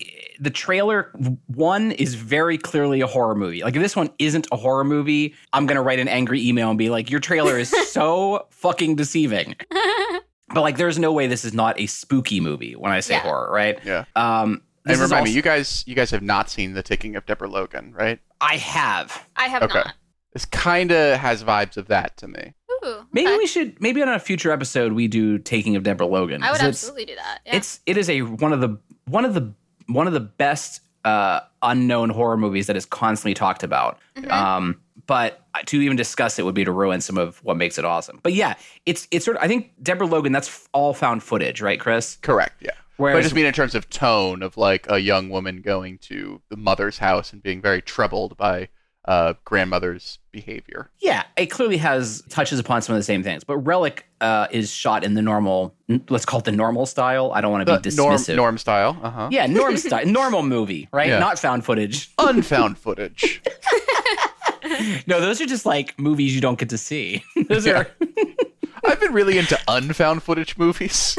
the 0.41 0.51
trailer 0.51 1.13
one 1.47 1.93
is 1.93 2.15
very 2.17 2.59
clearly 2.59 3.01
a 3.01 3.07
horror 3.07 3.37
movie. 3.37 3.63
Like 3.63 3.77
if 3.77 3.83
this 3.83 3.95
one 3.95 4.11
isn't 4.19 4.49
a 4.51 4.57
horror 4.57 4.83
movie, 4.83 5.33
I'm 5.53 5.65
going 5.67 5.77
to 5.77 5.83
write 5.83 6.01
an 6.01 6.09
angry 6.09 6.45
email 6.45 6.71
and 6.71 6.77
be 6.79 6.91
like 6.91 7.09
your 7.09 7.21
trailer 7.21 7.57
is 7.57 7.71
so 7.93 8.47
fucking 8.51 8.97
deceiving. 8.97 9.55
But 10.49 10.61
like 10.63 10.77
there's 10.77 10.99
no 10.99 11.13
way 11.13 11.29
this 11.29 11.45
is 11.45 11.55
not 11.55 11.79
a 11.79 11.87
spooky 11.87 12.41
movie 12.41 12.75
when 12.75 12.91
I 12.91 12.99
say 13.01 13.15
Yeah. 13.15 13.21
horror, 13.21 13.51
right? 13.53 13.79
Yeah. 13.85 14.05
Um 14.17 14.63
And 14.85 14.95
is 14.95 15.01
remind 15.01 15.25
me, 15.27 15.31
you 15.31 15.41
guys, 15.43 15.85
you 15.87 15.95
guys 15.95 16.11
have 16.11 16.23
not 16.23 16.51
seen 16.51 16.73
The 16.75 16.83
Taking 16.83 17.15
of 17.15 17.25
Deborah 17.27 17.49
Logan, 17.49 17.93
right? 17.95 18.19
I 18.41 18.57
have. 18.57 19.27
I 19.37 19.47
have 19.47 19.63
Okay. 19.63 19.79
not. 19.79 19.95
This 20.33 20.45
kind 20.47 20.91
of 20.91 21.21
has 21.21 21.45
vibes 21.45 21.77
of 21.77 21.87
that 21.87 22.17
to 22.19 22.27
me. 22.29 22.55
Ooh, 22.85 23.07
Maybe 23.13 23.29
okay. 23.29 23.37
we 23.39 23.47
should 23.47 23.81
maybe 23.81 24.03
on 24.03 24.09
a 24.09 24.19
future 24.19 24.51
episode 24.53 24.93
we 24.93 25.09
do 25.09 25.39
Taking 25.39 25.77
of 25.77 25.83
Deborah 25.83 26.07
Logan. 26.07 26.43
I 26.43 26.51
would 26.51 26.61
'cause 26.61 26.69
it's- 26.69 26.83
absolutely 26.85 27.07
do 27.07 27.15
that. 27.17 27.41
Yeah. 27.47 27.57
It's 27.57 27.81
it 27.87 27.97
is 27.97 28.09
a 28.11 28.23
one 28.23 28.53
of 28.53 28.61
the 28.61 28.79
one 29.07 29.25
of 29.25 29.35
the 29.35 29.53
one 29.87 30.07
of 30.07 30.13
the 30.13 30.21
best 30.21 30.81
uh, 31.05 31.41
unknown 31.63 32.09
horror 32.09 32.37
movies 32.39 32.67
that 32.67 32.77
is 32.77 32.87
constantly 32.87 33.35
talked 33.35 33.63
about. 33.63 33.99
Mhm. 34.17 34.31
Um, 34.31 34.81
but 35.07 35.43
to 35.67 35.81
even 35.83 35.99
discuss 35.99 36.39
it 36.39 36.47
would 36.47 36.55
be 36.55 36.65
to 36.65 36.73
ruin 36.73 37.03
some 37.03 37.19
of 37.19 37.37
what 37.45 37.59
makes 37.59 37.77
it 37.79 37.85
awesome. 37.85 38.21
But 38.23 38.33
yeah, 38.33 38.55
it's 38.87 39.07
it's 39.11 39.25
sort 39.25 39.37
of 39.37 39.43
I 39.43 39.49
think 39.49 39.73
Deborah 39.83 40.07
Logan 40.07 40.33
that's 40.33 40.67
all 40.73 40.95
found 40.95 41.23
footage, 41.23 41.61
right, 41.61 41.79
Chris? 41.79 42.17
Correct, 42.23 42.55
yeah. 42.63 42.71
But 42.97 43.17
I 43.17 43.21
just 43.23 43.35
mean 43.35 43.45
in 43.45 43.53
terms 43.53 43.75
of 43.75 43.91
tone 43.91 44.43
of 44.43 44.57
like 44.57 44.87
a 44.89 44.99
young 45.01 45.29
woman 45.29 45.61
going 45.61 45.99
to 45.99 46.41
the 46.49 46.57
mother's 46.57 46.97
house 46.99 47.33
and 47.33 47.43
being 47.43 47.61
very 47.61 47.83
troubled 47.83 48.37
by 48.39 48.69
uh, 49.07 49.35
grandmother's 49.45 50.19
behavior. 50.33 50.91
yeah, 51.01 51.25
it 51.37 51.47
clearly 51.47 51.77
has 51.77 52.23
touches 52.31 52.59
upon 52.59 52.81
some 52.83 52.95
of 52.95 52.99
the 52.99 53.05
same 53.05 53.23
things. 53.23 53.45
But 53.45 53.59
Relic 53.59 54.07
uh, 54.21 54.47
is 54.51 54.71
shot 54.73 55.05
in 55.05 55.15
the 55.15 55.23
normal, 55.23 55.75
let's 56.09 56.25
call 56.25 56.39
it 56.41 56.45
the 56.47 56.53
normal 56.53 56.87
style. 56.87 57.31
I 57.35 57.41
don't 57.41 57.53
want 57.53 57.67
to 57.67 57.79
be 57.81 57.91
The 57.91 57.97
norm, 57.97 58.15
dismissive. 58.17 58.37
norm 58.37 58.59
style, 58.59 58.99
uh 59.03 59.11
huh. 59.11 59.29
Yeah, 59.31 59.47
norm 59.47 59.77
style, 59.79 60.07
normal 60.07 60.43
movie, 60.43 60.89
right? 60.93 61.09
Yeah. 61.09 61.19
Not 61.19 61.39
found 61.39 61.65
footage. 61.65 62.11
Unfound 62.19 62.79
footage. 62.79 63.43
No, 65.07 65.21
those 65.21 65.41
are 65.43 65.47
just 65.47 65.67
like 65.67 65.99
movies 65.99 66.35
you 66.35 66.41
don't 66.41 66.59
get 66.59 66.71
to 66.71 66.79
see. 66.79 67.23
those 67.49 67.67
Yeah. 67.67 67.81
are 67.81 67.91
I've 68.85 68.99
been 69.01 69.13
really 69.13 69.37
into 69.39 69.59
unfound 69.69 70.23
footage 70.23 70.57
movies. 70.57 71.17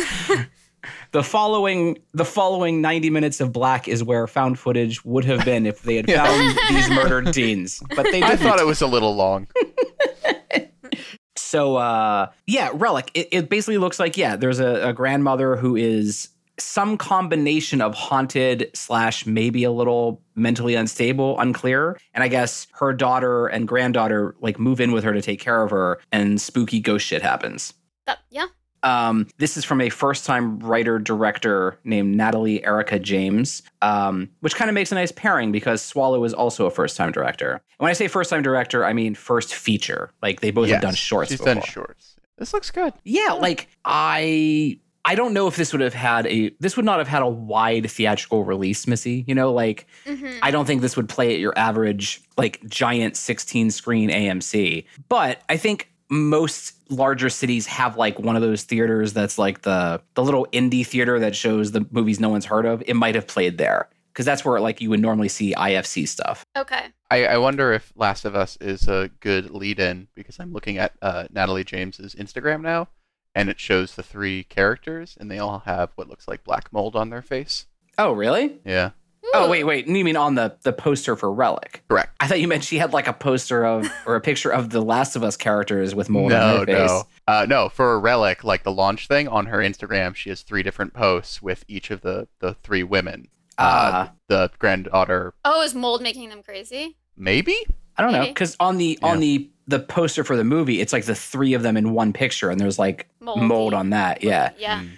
The 1.16 1.24
following 1.24 1.98
the 2.14 2.26
following 2.26 2.82
90 2.82 3.10
minutes 3.10 3.40
of 3.40 3.54
black 3.54 3.88
is 3.88 4.04
where 4.04 4.28
found 4.28 4.60
footage 4.60 5.04
would 5.06 5.24
have 5.24 5.46
been 5.46 5.66
if 5.66 5.82
they 5.84 5.96
had 5.96 6.10
Yeah. 6.10 6.26
found 6.26 6.58
these 6.76 6.90
murdered 6.90 7.34
teens 7.34 7.82
but 7.96 8.04
they 8.04 8.20
didn't 8.20 8.40
thought 8.40 8.60
it 8.60 8.66
was 8.66 8.82
a 8.82 8.88
little 8.88 9.16
long. 9.16 9.48
so 11.38 11.78
uh 11.78 12.28
yeah 12.48 12.70
relic 12.74 13.12
it, 13.14 13.30
it 13.32 13.50
basically 13.50 13.78
looks 13.78 13.98
like 14.00 14.18
yeah 14.18 14.36
there's 14.36 14.60
a, 14.60 14.90
a 14.90 14.94
grandmother 14.94 15.56
who 15.56 15.76
is 15.78 16.30
some 16.58 16.98
combination 16.98 17.82
of 17.82 17.94
haunted 17.94 18.70
slash 18.74 19.26
maybe 19.26 19.64
a 19.64 19.72
little 19.72 20.22
mentally 20.36 20.76
unstable 20.76 21.40
unclear 21.40 21.98
and 22.14 22.24
i 22.24 22.28
guess 22.28 22.68
her 22.74 22.92
daughter 22.94 23.48
and 23.48 23.68
granddaughter 23.70 24.36
like 24.42 24.60
move 24.60 24.82
in 24.82 24.92
with 24.92 25.04
her 25.04 25.14
to 25.14 25.22
take 25.22 25.40
care 25.40 25.64
of 25.64 25.72
her 25.72 26.00
and 26.12 26.42
spooky 26.42 26.80
ghost 26.82 27.06
shit 27.06 27.22
happens 27.22 27.74
That- 28.06 28.20
yeah. 28.30 28.48
Um, 28.84 29.28
this 29.40 29.58
is 29.58 29.66
from 29.66 29.82
a 29.82 29.90
first 29.90 30.26
time 30.26 30.60
writer 30.60 31.00
director 31.00 31.80
named 31.84 32.16
Natalie 32.16 32.64
Erika 32.64 33.00
James, 33.00 33.64
um, 33.82 34.30
which 34.42 34.56
kind 34.56 34.70
of 34.70 34.76
makes 34.76 34.92
a 34.92 34.96
nice 34.96 35.12
pairing 35.12 35.52
because 35.52 35.82
Swallow 35.82 36.24
is 36.24 36.34
also 36.34 36.66
a 36.68 36.72
first 36.72 36.96
time 36.96 37.12
director. 37.12 37.54
And 37.54 37.62
when 37.80 37.90
I 37.90 37.94
say 37.94 38.08
first 38.08 38.30
time 38.30 38.44
director, 38.44 38.86
I 38.86 38.94
mean 38.94 39.16
first 39.16 39.56
feature. 39.56 40.12
Like 40.22 40.42
they 40.42 40.52
both 40.52 40.68
Yes, 40.68 40.76
have 40.76 40.82
done 40.84 40.96
shorts 40.96 41.32
She's 41.32 41.40
before. 41.40 41.56
done 41.56 41.64
shorts. 41.64 42.16
This 42.38 42.54
looks 42.54 42.70
good. 42.72 42.94
Yeah, 43.04 43.34
like 43.34 43.70
I. 43.86 44.80
I 45.08 45.14
don't 45.14 45.34
know 45.34 45.46
if 45.46 45.56
this 45.56 45.72
would 45.72 45.82
have 45.82 45.94
had 45.94 46.26
a 46.26 46.50
this 46.60 46.76
would 46.78 46.84
not 46.86 46.98
have 46.98 47.08
had 47.08 47.22
a 47.22 47.28
wide 47.30 47.92
theatrical 47.92 48.44
release, 48.44 48.88
Missy. 48.88 49.24
You 49.28 49.36
know, 49.36 49.54
like 49.54 49.86
Mhm. 50.08 50.40
I 50.42 50.50
don't 50.50 50.66
think 50.66 50.82
this 50.82 50.98
would 50.98 51.08
play 51.08 51.32
at 51.36 51.40
your 51.40 51.54
average 51.56 52.22
like 52.38 52.60
giant 52.68 53.16
16 53.16 53.70
screen 53.70 54.10
AMC. 54.10 54.86
But 55.08 55.42
I 55.48 55.58
think 55.58 55.92
most 56.10 56.74
larger 56.90 57.30
cities 57.30 57.66
have 57.66 57.98
like 57.98 58.20
one 58.20 58.36
of 58.36 58.42
those 58.42 58.64
theaters 58.64 59.14
that's 59.14 59.38
like 59.38 59.64
the 59.64 60.02
the 60.14 60.24
little 60.24 60.48
indie 60.52 60.86
theater 60.86 61.20
that 61.20 61.36
shows 61.36 61.72
the 61.72 61.86
movies 61.92 62.20
no 62.20 62.30
one's 62.30 62.46
heard 62.46 62.66
of. 62.66 62.84
It 62.86 62.96
might 62.96 63.16
have 63.16 63.28
played 63.28 63.58
there 63.58 63.90
because 64.14 64.26
that's 64.26 64.46
where 64.46 64.60
like 64.60 64.82
you 64.82 64.90
would 64.90 65.00
normally 65.02 65.30
see 65.30 65.54
IFC 65.54 66.08
stuff. 66.08 66.46
Okay. 66.56 66.86
I, 67.12 67.26
I 67.26 67.38
wonder 67.38 67.74
if 67.74 67.92
Last 67.96 68.26
of 68.26 68.36
Us 68.36 68.58
is 68.62 68.88
a 68.88 69.10
good 69.20 69.52
lead 69.52 69.80
in 69.80 70.08
because 70.16 70.40
I'm 70.40 70.54
looking 70.54 70.78
at 70.78 70.94
uh, 71.02 71.28
Natalie 71.32 71.64
James's 71.64 72.16
Instagram 72.16 72.62
now 72.62 72.88
and 73.36 73.50
it 73.50 73.60
shows 73.60 73.96
the 73.96 74.04
three 74.04 74.44
characters 74.44 75.18
and 75.20 75.30
they 75.30 75.40
all 75.40 75.60
have 75.66 75.92
what 75.96 76.08
looks 76.08 76.28
like 76.28 76.44
black 76.44 76.72
mold 76.72 76.96
on 76.96 77.10
their 77.10 77.22
face. 77.22 77.66
Oh, 77.98 78.14
really? 78.14 78.60
Yeah. 78.66 78.92
Oh, 79.34 79.50
wait, 79.50 79.64
wait. 79.66 79.88
You 79.88 80.04
mean 80.06 80.16
on 80.16 80.36
the 80.36 80.56
the 80.64 80.72
poster 80.72 81.16
for 81.16 81.32
Relic? 81.32 81.84
Correct. 81.90 82.16
I 82.20 82.28
thought 82.28 82.40
you 82.40 82.48
meant 82.48 82.64
she 82.64 82.78
had 82.78 82.94
like 82.94 83.08
a 83.08 83.14
poster 83.14 83.66
of 83.66 83.88
or 84.06 84.16
a 84.16 84.22
picture 84.22 84.50
of 84.52 84.70
the 84.70 84.82
Last 84.82 85.16
of 85.16 85.24
Us 85.24 85.36
characters 85.36 85.94
with 85.96 86.10
mold 86.10 86.30
no, 86.30 86.60
on 86.60 86.66
their 86.66 86.78
face. 86.78 86.90
no. 86.90 87.04
Uh, 87.28 87.46
no, 87.50 87.70
for 87.70 87.94
a 87.94 87.98
relic, 87.98 88.44
like 88.44 88.64
the 88.64 88.72
launch 88.72 89.08
thing 89.08 89.28
on 89.28 89.48
her 89.48 89.58
Instagram, 89.58 90.16
she 90.16 90.30
has 90.30 90.42
three 90.44 90.64
different 90.64 90.94
posts 90.94 91.42
with 91.42 91.66
each 91.68 91.90
of 91.92 92.02
the, 92.02 92.28
the 92.40 92.54
three 92.54 92.84
women. 92.84 93.28
Uh, 93.58 94.10
the 94.28 94.52
granddaughter, 94.60 95.34
Oh, 95.46 95.62
is 95.64 95.74
mold 95.74 96.02
making 96.02 96.30
them 96.30 96.44
crazy? 96.44 96.98
maybe? 97.18 97.56
I 97.98 98.02
don't 98.04 98.12
know 98.12 98.26
because 98.26 98.58
on 98.60 98.78
the 98.78 99.00
on 99.02 99.22
the 99.22 99.50
the 99.68 99.80
poster 99.80 100.24
for 100.26 100.36
the 100.36 100.44
movie, 100.44 100.82
it's 100.82 100.92
like 100.94 101.06
the 101.06 101.16
three 101.16 101.54
of 101.54 101.64
them 101.64 101.78
in 101.78 101.94
one 101.94 102.12
picture, 102.14 102.50
and 102.50 102.60
there's 102.60 102.78
like 102.78 103.08
Moldy. 103.22 103.42
mold 103.42 103.74
on 103.74 103.92
that. 103.92 104.22
Yeah, 104.22 104.52
Yeah. 104.58 104.82
Mm. 104.82 104.90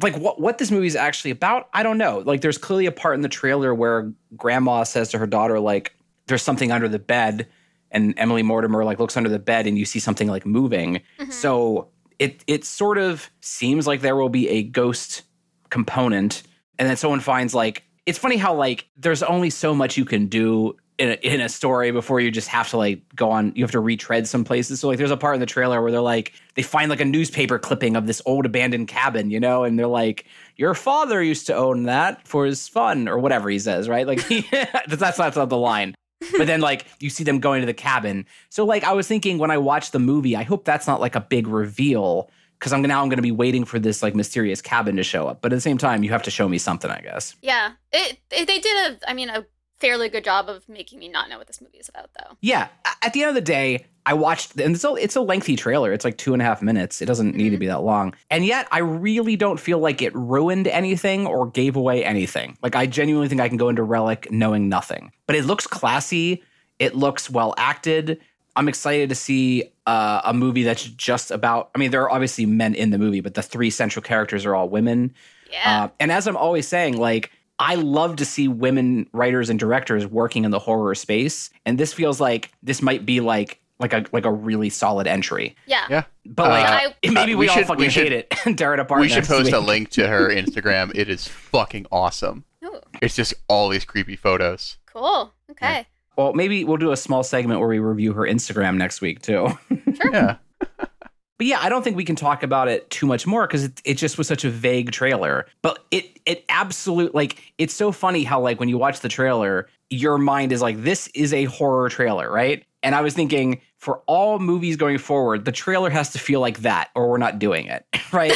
Like 0.00 0.16
what 0.16 0.40
what 0.40 0.58
this 0.58 0.70
movie 0.70 0.86
is 0.86 0.96
actually 0.96 1.30
about, 1.32 1.68
I 1.72 1.82
don't 1.82 1.98
know. 1.98 2.18
Like, 2.18 2.40
there's 2.40 2.58
clearly 2.58 2.86
a 2.86 2.92
part 2.92 3.14
in 3.16 3.20
the 3.22 3.28
trailer 3.28 3.74
where 3.74 4.12
Grandma 4.36 4.84
says 4.84 5.10
to 5.10 5.18
her 5.18 5.26
daughter, 5.26 5.58
like, 5.60 5.92
"There's 6.26 6.42
something 6.42 6.70
under 6.70 6.88
the 6.88 6.98
bed," 6.98 7.48
and 7.90 8.14
Emily 8.16 8.42
Mortimer 8.42 8.84
like 8.84 8.98
looks 9.00 9.16
under 9.16 9.28
the 9.28 9.38
bed, 9.38 9.66
and 9.66 9.76
you 9.78 9.84
see 9.84 9.98
something 9.98 10.28
like 10.28 10.46
moving. 10.46 11.00
Mhm. 11.18 11.32
So 11.32 11.88
it 12.18 12.44
it 12.46 12.64
sort 12.64 12.98
of 12.98 13.28
seems 13.40 13.86
like 13.86 14.00
there 14.00 14.16
will 14.16 14.28
be 14.28 14.48
a 14.48 14.62
ghost 14.62 15.22
component, 15.70 16.42
and 16.78 16.88
then 16.88 16.96
someone 16.96 17.20
finds 17.20 17.54
like 17.54 17.84
it's 18.06 18.18
funny 18.18 18.36
how 18.36 18.54
like 18.54 18.86
there's 18.96 19.22
only 19.22 19.50
so 19.50 19.74
much 19.74 19.96
you 19.96 20.04
can 20.04 20.26
do 20.26 20.76
in 20.98 21.10
a, 21.10 21.14
in 21.22 21.40
a 21.40 21.48
story 21.48 21.90
before 21.90 22.20
you 22.20 22.30
just 22.30 22.48
have 22.48 22.68
to 22.70 22.76
like 22.76 23.00
go 23.14 23.30
on 23.30 23.52
you 23.54 23.62
have 23.62 23.70
to 23.70 23.80
retread 23.80 24.26
some 24.26 24.44
places 24.44 24.80
so 24.80 24.88
like 24.88 24.98
there's 24.98 25.10
a 25.10 25.16
part 25.16 25.34
in 25.34 25.40
the 25.40 25.46
trailer 25.46 25.80
where 25.80 25.92
they're 25.92 26.00
like 26.00 26.32
they 26.54 26.62
find 26.62 26.90
like 26.90 27.00
a 27.00 27.04
newspaper 27.04 27.58
clipping 27.58 27.94
of 27.96 28.06
this 28.06 28.20
old 28.26 28.44
abandoned 28.44 28.88
cabin 28.88 29.30
you 29.30 29.38
know 29.38 29.64
and 29.64 29.78
they're 29.78 29.86
like 29.86 30.26
your 30.56 30.74
father 30.74 31.22
used 31.22 31.46
to 31.46 31.54
own 31.54 31.84
that 31.84 32.26
for 32.26 32.44
his 32.44 32.66
fun 32.66 33.08
or 33.08 33.18
whatever 33.18 33.48
he 33.48 33.58
says 33.58 33.88
right 33.88 34.06
like 34.06 34.26
that's 34.50 35.18
that's 35.18 35.36
not 35.36 35.48
the 35.48 35.56
line 35.56 35.94
but 36.36 36.46
then 36.46 36.60
like 36.60 36.86
you 37.00 37.10
see 37.10 37.24
them 37.24 37.38
going 37.38 37.60
to 37.60 37.66
the 37.66 37.74
cabin. 37.74 38.26
So 38.50 38.64
like 38.64 38.84
I 38.84 38.92
was 38.92 39.06
thinking 39.06 39.38
when 39.38 39.50
I 39.50 39.58
watched 39.58 39.92
the 39.92 39.98
movie, 39.98 40.36
I 40.36 40.42
hope 40.42 40.64
that's 40.64 40.86
not 40.86 41.00
like 41.00 41.14
a 41.14 41.20
big 41.20 41.46
reveal 41.46 42.30
because 42.58 42.72
I'm 42.72 42.82
now 42.82 43.02
I'm 43.02 43.08
going 43.08 43.18
to 43.18 43.22
be 43.22 43.32
waiting 43.32 43.64
for 43.64 43.78
this 43.78 44.02
like 44.02 44.14
mysterious 44.14 44.60
cabin 44.60 44.96
to 44.96 45.04
show 45.04 45.28
up. 45.28 45.40
But 45.40 45.52
at 45.52 45.56
the 45.56 45.60
same 45.60 45.78
time, 45.78 46.02
you 46.02 46.10
have 46.10 46.24
to 46.24 46.30
show 46.30 46.48
me 46.48 46.58
something, 46.58 46.90
I 46.90 47.00
guess. 47.00 47.36
Yeah, 47.40 47.72
it, 47.92 48.18
it 48.30 48.46
they 48.46 48.58
did 48.58 49.02
a 49.02 49.10
I 49.10 49.14
mean 49.14 49.30
a 49.30 49.46
fairly 49.80 50.08
good 50.08 50.24
job 50.24 50.48
of 50.48 50.68
making 50.68 50.98
me 50.98 51.08
not 51.08 51.28
know 51.28 51.38
what 51.38 51.46
this 51.46 51.60
movie 51.60 51.78
is 51.78 51.88
about 51.88 52.10
though. 52.18 52.36
Yeah. 52.40 52.68
At 53.02 53.12
the 53.12 53.22
end 53.22 53.28
of 53.30 53.34
the 53.34 53.40
day, 53.40 53.86
I 54.06 54.14
watched, 54.14 54.58
and 54.58 54.74
it's 54.74 54.84
a, 54.84 54.94
it's 54.94 55.16
a 55.16 55.20
lengthy 55.20 55.54
trailer. 55.54 55.92
It's 55.92 56.04
like 56.04 56.16
two 56.18 56.32
and 56.32 56.40
a 56.42 56.44
half 56.44 56.62
minutes. 56.62 57.00
It 57.02 57.06
doesn't 57.06 57.34
need 57.36 57.50
to 57.50 57.56
Mhm. 57.56 57.60
be 57.60 57.66
that 57.66 57.82
long. 57.82 58.14
And 58.30 58.44
yet, 58.44 58.66
I 58.72 58.78
really 58.78 59.36
don't 59.36 59.60
feel 59.60 59.78
like 59.78 60.00
it 60.02 60.14
ruined 60.14 60.66
anything 60.66 61.26
or 61.26 61.46
gave 61.46 61.76
away 61.76 62.04
anything. 62.04 62.56
Like, 62.62 62.74
I 62.74 62.86
genuinely 62.86 63.28
think 63.28 63.40
I 63.40 63.48
can 63.48 63.58
go 63.58 63.68
into 63.68 63.82
Relic 63.82 64.30
knowing 64.32 64.68
nothing. 64.68 65.12
But 65.26 65.36
it 65.36 65.44
looks 65.44 65.66
classy. 65.66 66.42
It 66.78 66.94
looks 66.96 67.28
well 67.30 67.54
acted. 67.58 68.18
I'm 68.56 68.66
excited 68.68 69.10
to 69.10 69.14
see 69.14 69.64
uh, 69.86 70.20
a 70.24 70.34
movie 70.34 70.64
that's 70.64 70.84
just 70.84 71.30
about. 71.30 71.70
I 71.74 71.78
mean, 71.78 71.90
there 71.92 72.02
are 72.02 72.10
obviously 72.10 72.44
men 72.46 72.74
in 72.74 72.90
the 72.90 72.98
movie, 72.98 73.20
but 73.20 73.34
the 73.34 73.42
three 73.42 73.70
central 73.70 74.02
characters 74.02 74.44
are 74.44 74.54
all 74.54 74.68
women. 74.68 75.14
Yeah. 75.50 75.84
Uh, 75.84 75.88
and 76.00 76.10
as 76.12 76.26
I'm 76.26 76.36
always 76.36 76.66
saying, 76.68 76.96
like, 76.98 77.30
I 77.58 77.74
love 77.74 78.16
to 78.16 78.24
see 78.24 78.46
women 78.48 79.08
writers 79.12 79.50
and 79.50 79.58
directors 79.58 80.06
working 80.06 80.44
in 80.44 80.50
the 80.50 80.58
horror 80.58 80.94
space. 80.94 81.50
And 81.66 81.78
this 81.78 81.92
feels 81.92 82.20
like 82.20 82.52
this 82.62 82.80
might 82.82 83.04
be 83.04 83.20
like 83.20 83.60
like 83.80 83.92
a 83.92 84.04
like 84.12 84.24
a 84.24 84.32
really 84.32 84.70
solid 84.70 85.06
entry. 85.06 85.54
yeah. 85.66 85.84
yeah. 85.88 86.02
But 86.26 86.50
like 86.50 86.86
Uh, 87.04 87.10
maybe 87.12 87.16
uh, 87.20 87.26
we, 87.26 87.34
we 87.36 87.48
all 87.48 87.56
should- 87.56 87.66
fucking 87.66 87.80
we 87.84 87.90
should- 87.90 88.04
hate 88.04 88.12
it 88.12 88.34
and 88.46 88.56
tear 88.58 88.74
it 88.74 88.80
apart. 88.80 89.00
we 89.00 89.08
should 89.08 89.16
next 89.18 89.28
post 89.28 89.52
a 89.52 89.60
link 89.60 89.90
to 89.90 90.06
her 90.08 90.28
Instagram. 90.28 90.90
It 90.94 91.08
is 91.08 91.26
fucking 91.28 91.86
awesome. 91.92 92.44
Ooh, 92.64 92.80
It's 93.00 93.14
just 93.14 93.34
all 93.48 93.68
these 93.68 93.84
creepy 93.84 94.16
photos. 94.16 94.78
cool. 94.86 95.32
Okay. 95.50 95.86
Well, 96.16 96.32
maybe 96.34 96.64
we'll 96.64 96.76
do 96.76 96.90
a 96.90 96.96
small 96.96 97.22
segment 97.22 97.60
where 97.60 97.68
we 97.68 97.78
review 97.78 98.12
her 98.14 98.22
Instagram 98.22 98.76
next 98.76 99.00
week 99.00 99.22
too. 99.22 99.48
Sure. 99.94 100.12
Yeah. 100.12 100.36
But 101.38 101.46
yeah, 101.46 101.60
I 101.60 101.68
don't 101.68 101.82
think 101.82 101.96
we 101.96 102.04
can 102.04 102.16
talk 102.16 102.42
about 102.42 102.68
it 102.68 102.90
too 102.90 103.06
much 103.06 103.26
more 103.26 103.46
because 103.46 103.64
it, 103.64 103.80
it 103.84 103.94
just 103.94 104.18
was 104.18 104.26
such 104.26 104.44
a 104.44 104.50
vague 104.50 104.90
trailer. 104.90 105.46
But 105.62 105.84
it 105.90 106.18
it 106.26 106.44
absolute 106.48 107.14
like 107.14 107.52
it's 107.58 107.72
so 107.72 107.92
funny 107.92 108.24
how 108.24 108.40
like 108.40 108.58
when 108.58 108.68
you 108.68 108.76
watch 108.76 109.00
the 109.00 109.08
trailer, 109.08 109.68
your 109.88 110.18
mind 110.18 110.52
is 110.52 110.60
like, 110.60 110.82
this 110.82 111.06
is 111.08 111.32
a 111.32 111.44
horror 111.44 111.88
trailer, 111.88 112.30
right? 112.30 112.64
And 112.82 112.94
I 112.94 113.00
was 113.00 113.14
thinking 113.14 113.60
for 113.76 114.02
all 114.06 114.38
movies 114.38 114.76
going 114.76 114.98
forward, 114.98 115.44
the 115.44 115.52
trailer 115.52 115.90
has 115.90 116.10
to 116.10 116.18
feel 116.18 116.40
like 116.40 116.58
that, 116.58 116.90
or 116.94 117.08
we're 117.08 117.18
not 117.18 117.38
doing 117.38 117.66
it, 117.66 117.84
right? 118.12 118.32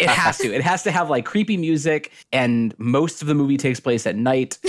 it 0.00 0.08
has 0.08 0.38
to. 0.38 0.54
It 0.54 0.62
has 0.62 0.82
to 0.84 0.90
have 0.90 1.10
like 1.10 1.24
creepy 1.24 1.56
music, 1.56 2.12
and 2.32 2.74
most 2.78 3.22
of 3.22 3.28
the 3.28 3.34
movie 3.34 3.56
takes 3.56 3.80
place 3.80 4.06
at 4.06 4.16
night. 4.16 4.58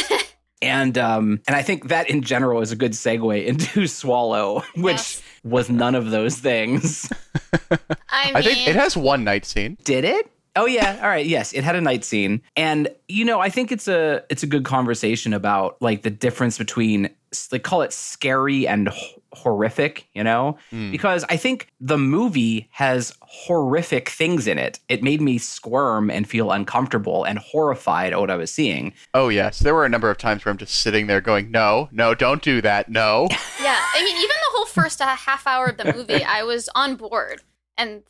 And 0.62 0.98
um, 0.98 1.42
and 1.46 1.58
I 1.58 1.62
think 1.62 1.90
that 1.90 2.10
in 2.10 2.22
general 2.22 2.62
is 2.62 2.72
a 2.72 2.78
good 2.78 2.94
segue 2.94 3.46
into 3.46 3.86
Swallow, 3.86 4.64
which 4.76 4.94
Yes. 4.94 5.22
Was 5.44 5.70
none 5.70 5.96
of 5.96 6.12
those 6.12 6.38
things. 6.38 7.12
I 8.10 8.26
mean, 8.26 8.36
I 8.36 8.42
think 8.42 8.68
it 8.68 8.76
has 8.76 8.96
one 8.96 9.24
night 9.24 9.46
scene. 9.46 9.78
Did 9.84 10.06
it? 10.06 10.30
Oh 10.56 10.66
yeah. 10.66 11.00
All 11.02 11.10
right. 11.10 11.26
Yes, 11.26 11.52
it 11.54 11.64
had 11.64 11.76
a 11.76 11.82
night 11.82 12.04
scene, 12.04 12.42
and 12.56 12.88
you 13.08 13.26
know, 13.26 13.40
I 13.40 13.50
think 13.50 13.72
it's 13.72 13.88
a 13.88 14.24
it's 14.30 14.44
a 14.44 14.48
good 14.48 14.66
conversation 14.66 15.34
about 15.34 15.82
like 15.82 16.04
the 16.04 16.10
difference 16.12 16.58
between 16.60 17.10
they 17.50 17.58
call 17.58 17.82
it 17.82 17.92
scary 17.92 18.68
and 18.68 18.90
h- 18.90 19.16
horrific. 19.34 20.08
You 20.14 20.24
know, 20.24 20.58
Mm. 20.72 20.92
because 20.92 21.26
I 21.28 21.38
think 21.38 21.70
the 21.82 21.98
movie 21.98 22.68
has 22.72 23.16
horrific 23.22 24.10
things 24.10 24.46
in 24.46 24.60
it. 24.60 24.80
It 24.90 25.02
made 25.02 25.22
me 25.22 25.40
squirm 25.40 26.12
and 26.12 26.30
feel 26.30 26.52
uncomfortable 26.52 27.24
and 27.24 27.40
horrified 27.40 28.14
at 28.14 28.20
what 28.20 28.30
I 28.30 28.36
was 28.36 28.52
seeing. 28.54 28.94
Oh 29.16 29.30
yes, 29.30 29.58
there 29.60 29.74
were 29.74 29.86
a 29.86 29.90
number 29.90 30.12
of 30.12 30.20
times 30.20 30.46
where 30.46 30.52
I'm 30.52 30.58
just 30.60 30.76
sitting 30.76 31.08
there 31.08 31.20
going, 31.22 31.50
"No, 31.50 31.90
no, 31.92 32.14
don't 32.14 32.44
do 32.44 32.62
that. 32.62 32.90
No." 32.90 33.28
yeah. 33.60 33.80
I 33.96 34.04
mean, 34.04 34.16
even 34.18 34.28
the 34.28 34.52
whole 34.58 34.66
first 34.68 35.02
uh, 35.02 35.16
half 35.16 35.48
hour 35.48 35.66
of 35.68 35.78
the 35.78 35.92
movie, 35.94 36.24
I 36.24 36.44
was 36.44 36.70
on 36.76 36.96
board 36.96 37.42
and 37.76 38.04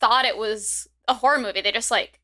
thought 0.00 0.24
it 0.24 0.38
was 0.38 0.88
a 1.10 1.14
horror 1.14 1.38
movie. 1.38 1.60
They 1.60 1.72
just 1.72 1.90
like 1.90 2.20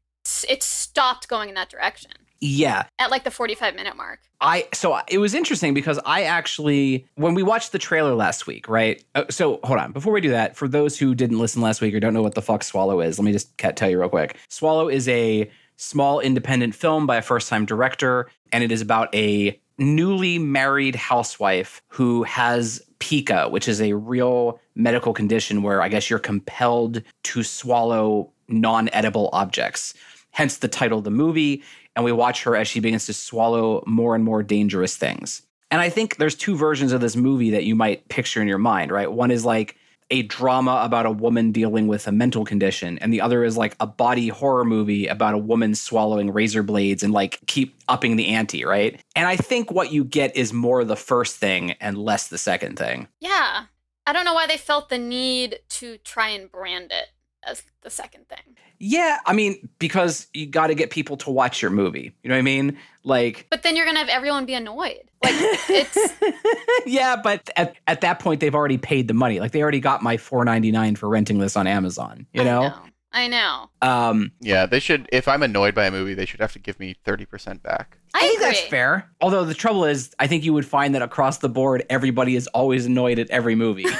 it 0.49 0.63
stopped 0.63 1.29
going 1.29 1.49
in 1.49 1.55
that 1.55 1.69
direction 1.69 2.11
Yeah, 2.41 2.85
at 2.99 3.11
like 3.11 3.25
the 3.25 3.31
45 3.31 3.75
minute 3.77 3.97
mark. 3.97 4.21
I 4.41 4.67
so 4.73 4.99
it 5.09 5.19
was 5.19 5.35
interesting 5.35 5.73
because 5.75 6.01
I 6.05 6.23
actually 6.25 7.07
when 7.17 7.35
we 7.35 7.43
watched 7.43 7.73
the 7.73 7.79
trailer 7.79 8.15
last 8.15 8.47
week, 8.47 8.69
right? 8.69 9.05
Uh, 9.15 9.25
so 9.31 9.61
hold 9.63 9.79
on, 9.79 9.93
before 9.93 10.13
we 10.13 10.21
do 10.21 10.31
that, 10.31 10.57
for 10.57 10.69
those 10.69 10.99
who 10.99 11.15
didn't 11.15 11.39
listen 11.39 11.63
last 11.63 11.81
week 11.81 11.95
or 11.95 12.01
don't 12.01 12.15
know 12.15 12.23
what 12.23 12.35
the 12.35 12.43
fuck 12.43 12.63
Swallow 12.65 13.01
is, 13.01 13.19
let 13.19 13.25
me 13.25 13.33
just 13.33 13.57
tell 13.59 13.91
you 13.91 14.01
real 14.01 14.09
quick. 14.09 14.37
Swallow 14.49 14.89
is 14.89 15.09
a 15.09 15.51
small 15.77 16.21
independent 16.21 16.75
film 16.75 17.07
by 17.07 17.17
a 17.17 17.23
first-time 17.23 17.67
director, 17.67 18.29
and 18.51 18.65
it 18.65 18.73
is 18.73 18.81
about 18.81 19.15
a 19.15 19.61
newly 19.79 20.39
married 20.39 20.95
housewife 20.95 21.83
who 21.89 22.23
has 22.23 22.83
pica, 22.99 23.49
which 23.51 23.69
is 23.69 23.81
a 23.83 23.93
real 23.93 24.59
medical 24.75 25.13
condition 25.13 25.63
where 25.63 25.83
I 25.83 25.89
guess 25.89 26.09
you're 26.09 26.19
compelled 26.19 27.03
to 27.25 27.43
swallow 27.43 28.33
non-edible 28.49 29.31
objects. 29.33 29.95
Hence 30.31 30.59
the 30.59 30.69
title 30.69 30.99
of 30.99 31.05
the 31.05 31.11
movie 31.11 31.63
and 31.97 32.05
we 32.05 32.13
watch 32.13 32.43
her 32.43 32.55
as 32.55 32.69
she 32.69 32.81
begins 32.81 33.07
to 33.07 33.15
swallow 33.15 33.83
more 33.87 34.15
and 34.15 34.23
more 34.23 34.43
dangerous 34.43 34.97
things. 34.97 35.43
And 35.71 35.81
I 35.81 35.89
think 35.89 36.17
there's 36.17 36.37
two 36.37 36.57
versions 36.57 36.93
of 36.93 37.01
this 37.01 37.17
movie 37.17 37.51
that 37.51 37.65
you 37.65 37.75
might 37.75 38.09
picture 38.09 38.41
in 38.41 38.47
your 38.47 38.59
mind, 38.59 38.93
right? 38.93 39.11
One 39.11 39.31
is 39.31 39.45
like 39.45 39.77
a 40.11 40.23
drama 40.23 40.83
about 40.85 41.07
a 41.07 41.11
woman 41.11 41.51
dealing 41.51 41.89
with 41.89 42.07
a 42.07 42.13
mental 42.13 42.45
condition, 42.45 42.97
and 43.01 43.13
the 43.13 43.21
other 43.21 43.43
is 43.43 43.57
like 43.57 43.75
a 43.81 43.87
body 43.89 44.29
horror 44.29 44.65
movie 44.65 45.09
about 45.09 45.35
a 45.35 45.39
woman 45.39 45.75
swallowing 45.75 46.33
razor 46.33 46.63
blades 46.63 47.03
and 47.03 47.13
like 47.13 47.41
keep 47.49 47.75
upping 47.89 48.15
the 48.15 48.29
ante, 48.29 48.65
right? 48.65 49.03
And 49.17 49.27
I 49.27 49.37
think 49.37 49.73
what 49.73 49.91
you 49.91 50.05
get 50.05 50.37
is 50.37 50.53
more 50.53 50.85
the 50.85 50.95
first 50.95 51.37
thing 51.39 51.73
and 51.81 51.99
less 51.99 52.29
the 52.29 52.39
second 52.39 52.79
thing. 52.79 53.09
Yeah. 53.21 53.65
I 54.07 54.13
don't 54.13 54.25
know 54.25 54.35
why 54.35 54.47
they 54.47 54.57
felt 54.57 54.89
the 54.89 54.99
need 54.99 55.59
to 55.71 55.99
try 55.99 56.29
and 56.29 56.53
brand 56.53 56.93
it 56.93 57.09
as 57.47 57.63
the 57.83 57.91
second 57.91 58.29
thing. 58.29 58.57
Yeah, 58.79 59.19
I 59.25 59.33
mean, 59.33 59.69
because 59.79 60.27
you 60.35 60.47
got 60.47 60.67
to 60.67 60.75
get 60.75 60.91
people 60.91 61.17
to 61.19 61.31
watch 61.31 61.63
your 61.63 61.71
movie. 61.71 62.13
You 62.23 62.29
know 62.29 62.35
what 62.35 62.41
I 62.41 62.43
mean? 62.43 62.77
Like, 63.05 63.47
But 63.51 63.63
then 63.63 63.75
you're 63.77 63.87
going 63.87 63.95
to 63.95 64.01
have 64.01 64.09
everyone 64.09 64.45
be 64.45 64.55
annoyed. 64.55 65.05
Like 65.25 65.35
it's 65.35 66.13
yeah, 66.87 67.17
but 67.17 67.49
at, 67.57 67.77
at 67.87 68.03
that 68.03 68.19
point 68.19 68.41
they've 68.41 68.55
already 68.55 68.77
paid 68.77 69.09
the 69.09 69.15
money. 69.15 69.41
Like 69.41 69.53
they 69.53 69.63
already 69.63 69.81
got 69.81 70.03
my 70.03 70.19
four 70.19 70.45
ninety 70.45 70.71
nine 70.71 70.95
for 70.95 71.09
renting 71.09 71.39
this 71.39 71.57
on 71.57 71.67
Amazon. 71.67 72.27
You 72.35 72.45
know? 72.45 72.69
know. 72.69 72.75
I 73.13 73.29
know. 73.29 73.71
Um, 73.81 74.33
Yeah, 74.41 74.67
they 74.67 74.81
should. 74.81 75.09
If 75.13 75.27
I'm 75.29 75.43
annoyed 75.43 75.75
by 75.75 75.87
a 75.87 75.91
movie, 75.91 76.15
they 76.15 76.27
should 76.27 76.41
have 76.41 76.53
to 76.53 76.59
give 76.59 76.79
me 76.79 76.97
thirty 77.05 77.25
percent 77.25 77.63
back. 77.63 77.99
I, 78.15 78.19
I, 78.19 78.21
think 78.23 78.41
agree. 78.41 78.51
that's 78.51 78.61
fair. 78.63 79.11
Although 79.21 79.45
the 79.45 79.55
trouble 79.55 79.85
is, 79.85 80.15
I 80.19 80.27
think 80.27 80.45
you 80.45 80.53
would 80.53 80.67
find 80.67 80.95
that 80.95 81.03
across 81.03 81.39
the 81.39 81.49
board, 81.49 81.85
everybody 81.89 82.37
is 82.37 82.47
always 82.49 82.87
annoyed 82.87 83.19
at 83.19 83.31
every 83.31 83.55
movie. 83.55 83.87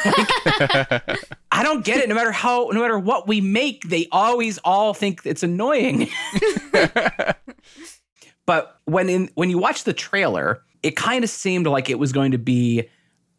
I 1.57 1.63
don't 1.63 1.85
get 1.85 1.99
it. 1.99 2.09
No 2.09 2.15
matter 2.15 2.33
how, 2.33 2.69
no 2.73 2.81
matter 2.81 2.99
what 2.99 3.27
we 3.27 3.41
make, 3.41 3.89
they 3.89 4.07
always 4.13 4.59
all 4.59 4.93
think 4.93 5.23
it's 5.25 5.43
annoying. 5.43 6.09
but 8.47 8.81
when 8.85 9.09
in 9.09 9.31
when 9.35 9.51
you 9.51 9.59
watch 9.59 9.85
the 9.85 9.93
trailer, 9.93 10.63
it 10.83 10.97
kind 10.97 11.25
of 11.25 11.31
seemed 11.31 11.67
like 11.67 11.89
it 11.91 11.99
was 11.99 12.13
going 12.13 12.33
to 12.33 12.39
be 12.39 12.89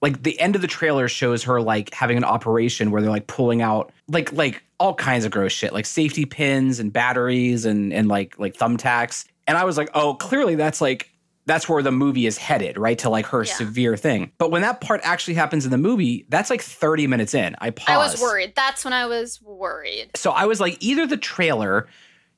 like 0.01 0.23
the 0.23 0.39
end 0.39 0.55
of 0.55 0.61
the 0.61 0.67
trailer 0.67 1.07
shows 1.07 1.43
her 1.43 1.61
like 1.61 1.93
having 1.93 2.17
an 2.17 2.23
operation 2.23 2.91
where 2.91 3.01
they're 3.01 3.11
like 3.11 3.27
pulling 3.27 3.61
out 3.61 3.91
like 4.07 4.31
like 4.33 4.63
all 4.79 4.93
kinds 4.93 5.25
of 5.25 5.31
gross 5.31 5.51
shit, 5.51 5.73
like 5.73 5.85
safety 5.85 6.25
pins 6.25 6.79
and 6.79 6.93
batteries 6.93 7.65
and 7.65 7.91
and 7.93 8.07
like 8.07 8.37
like 8.39 8.55
thumbtacks. 8.55 9.25
And 9.47 9.57
I 9.57 9.63
was 9.65 9.77
like, 9.77 9.89
oh, 9.93 10.13
clearly 10.15 10.55
that's 10.55 10.81
like 10.81 11.09
that's 11.45 11.69
where 11.69 11.81
the 11.81 11.91
movie 11.93 12.25
is 12.27 12.37
headed, 12.37 12.77
right? 12.77 12.97
To 12.99 13.09
like 13.09 13.25
her 13.27 13.43
Yeah. 13.45 13.53
severe 13.53 13.95
thing. 13.95 14.33
But 14.37 14.51
when 14.51 14.61
that 14.63 14.81
part 14.81 14.99
actually 15.03 15.35
happens 15.35 15.63
in 15.63 15.71
the 15.71 15.77
movie, 15.77 16.25
that's 16.27 16.49
like 16.49 16.61
30 16.61 17.07
minutes 17.07 17.33
in. 17.33 17.55
I 17.61 17.69
paused. 17.69 17.89
I 17.89 17.97
was 17.97 18.21
worried. 18.21 18.51
That's 18.53 18.83
when 18.83 18.91
I 18.93 19.05
was 19.05 19.41
worried. 19.41 20.09
So 20.15 20.31
I 20.31 20.45
was 20.45 20.59
like, 20.59 20.75
either 20.81 21.07
the 21.07 21.15
trailer 21.15 21.87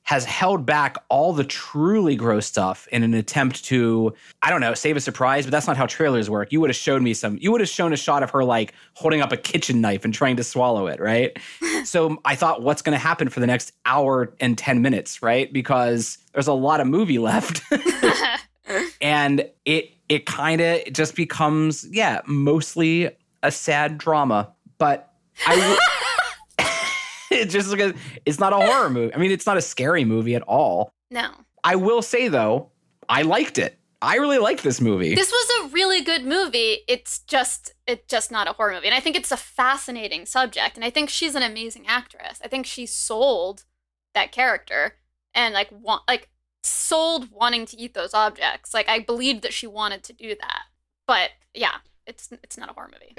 has 0.04 0.24
held 0.24 0.66
back 0.66 0.96
all 1.08 1.32
the 1.32 1.44
truly 1.44 2.16
gross 2.16 2.46
stuff 2.46 2.88
in 2.90 3.02
an 3.02 3.14
attempt 3.14 3.64
to, 3.66 4.12
I 4.42 4.50
don't 4.50 4.60
know, 4.60 4.74
save 4.74 4.96
a 4.96 5.00
surprise, 5.00 5.44
but 5.44 5.52
that's 5.52 5.66
not 5.66 5.76
how 5.76 5.86
trailers 5.86 6.28
work. 6.28 6.50
You 6.52 6.60
would 6.60 6.70
have 6.70 6.76
showed 6.76 7.02
me 7.02 7.14
some, 7.14 7.38
you 7.40 7.52
would 7.52 7.60
have 7.60 7.68
shown 7.68 7.92
a 7.92 7.96
shot 7.96 8.22
of 8.22 8.30
her 8.30 8.42
like 8.42 8.74
holding 8.94 9.20
up 9.20 9.30
a 9.30 9.36
kitchen 9.36 9.80
knife 9.80 10.04
and 10.04 10.12
trying 10.12 10.36
to 10.36 10.44
swallow 10.44 10.88
it, 10.88 11.00
right? 11.00 11.38
so 11.84 12.18
I 12.24 12.34
thought, 12.34 12.62
what's 12.62 12.82
going 12.82 12.94
to 12.94 12.98
happen 12.98 13.28
for 13.28 13.40
the 13.40 13.46
next 13.46 13.72
hour 13.86 14.34
and 14.40 14.58
10 14.58 14.82
minutes, 14.82 15.22
right? 15.22 15.52
Because 15.52 16.18
there's 16.32 16.48
a 16.48 16.52
lot 16.52 16.80
of 16.80 16.86
movie 16.86 17.18
left. 17.18 17.62
and 19.00 19.48
it, 19.64 19.90
it 20.08 20.26
kind 20.26 20.60
of 20.60 20.92
just 20.92 21.14
becomes, 21.14 21.86
yeah, 21.88 22.20
mostly 22.26 23.10
a 23.42 23.52
sad 23.52 23.98
drama. 23.98 24.52
But 24.78 25.12
I. 25.46 25.78
w- 27.30 27.42
it's 27.42 27.52
just 27.52 27.70
because 27.70 27.92
it's 28.26 28.38
not 28.38 28.52
a 28.52 28.56
horror 28.56 28.90
movie. 28.98 29.14
I 29.14 29.18
mean, 29.18 29.30
it's 29.30 29.46
not 29.46 29.56
a 29.56 29.62
scary 29.62 30.04
movie 30.04 30.34
at 30.34 30.42
all. 30.42 30.92
no. 31.10 31.30
I 31.62 31.76
will 31.76 32.00
say 32.00 32.28
though, 32.28 32.70
I 33.08 33.20
liked 33.22 33.58
it. 33.58 33.78
I 34.00 34.16
really 34.16 34.38
liked 34.38 34.62
this 34.62 34.80
movie. 34.80 35.14
This 35.14 35.30
was 35.30 35.50
a 35.60 35.74
really 35.74 36.00
good 36.00 36.24
movie. 36.24 36.78
It's 36.88 37.18
just 37.18 37.74
it's 37.86 38.06
just 38.08 38.30
not 38.30 38.48
a 38.48 38.52
horror 38.54 38.72
movie. 38.72 38.86
And 38.86 38.94
I 38.94 39.00
think 39.00 39.14
it's 39.14 39.30
a 39.30 39.36
fascinating 39.36 40.24
subject. 40.24 40.76
And 40.76 40.84
I 40.86 40.88
think 40.90 41.10
she's 41.10 41.34
an 41.34 41.42
amazing 41.42 41.84
actress. 41.86 42.40
I 42.42 42.48
think 42.48 42.64
she 42.64 42.86
sold 42.86 43.64
that 44.14 44.32
character 44.32 44.94
and 45.34 45.52
like 45.52 45.68
want 45.70 46.02
like 46.08 46.30
sold 46.62 47.30
wanting 47.30 47.66
to 47.66 47.76
eat 47.78 47.92
those 47.92 48.14
objects. 48.14 48.72
Like 48.72 48.88
I 48.88 49.00
believed 49.00 49.42
that 49.42 49.52
she 49.52 49.66
wanted 49.66 50.02
to 50.04 50.14
do 50.14 50.34
that. 50.40 50.62
but 51.06 51.30
yeah, 51.52 51.76
it's 52.06 52.30
it's 52.42 52.56
not 52.56 52.70
a 52.70 52.72
horror 52.72 52.90
movie. 52.90 53.12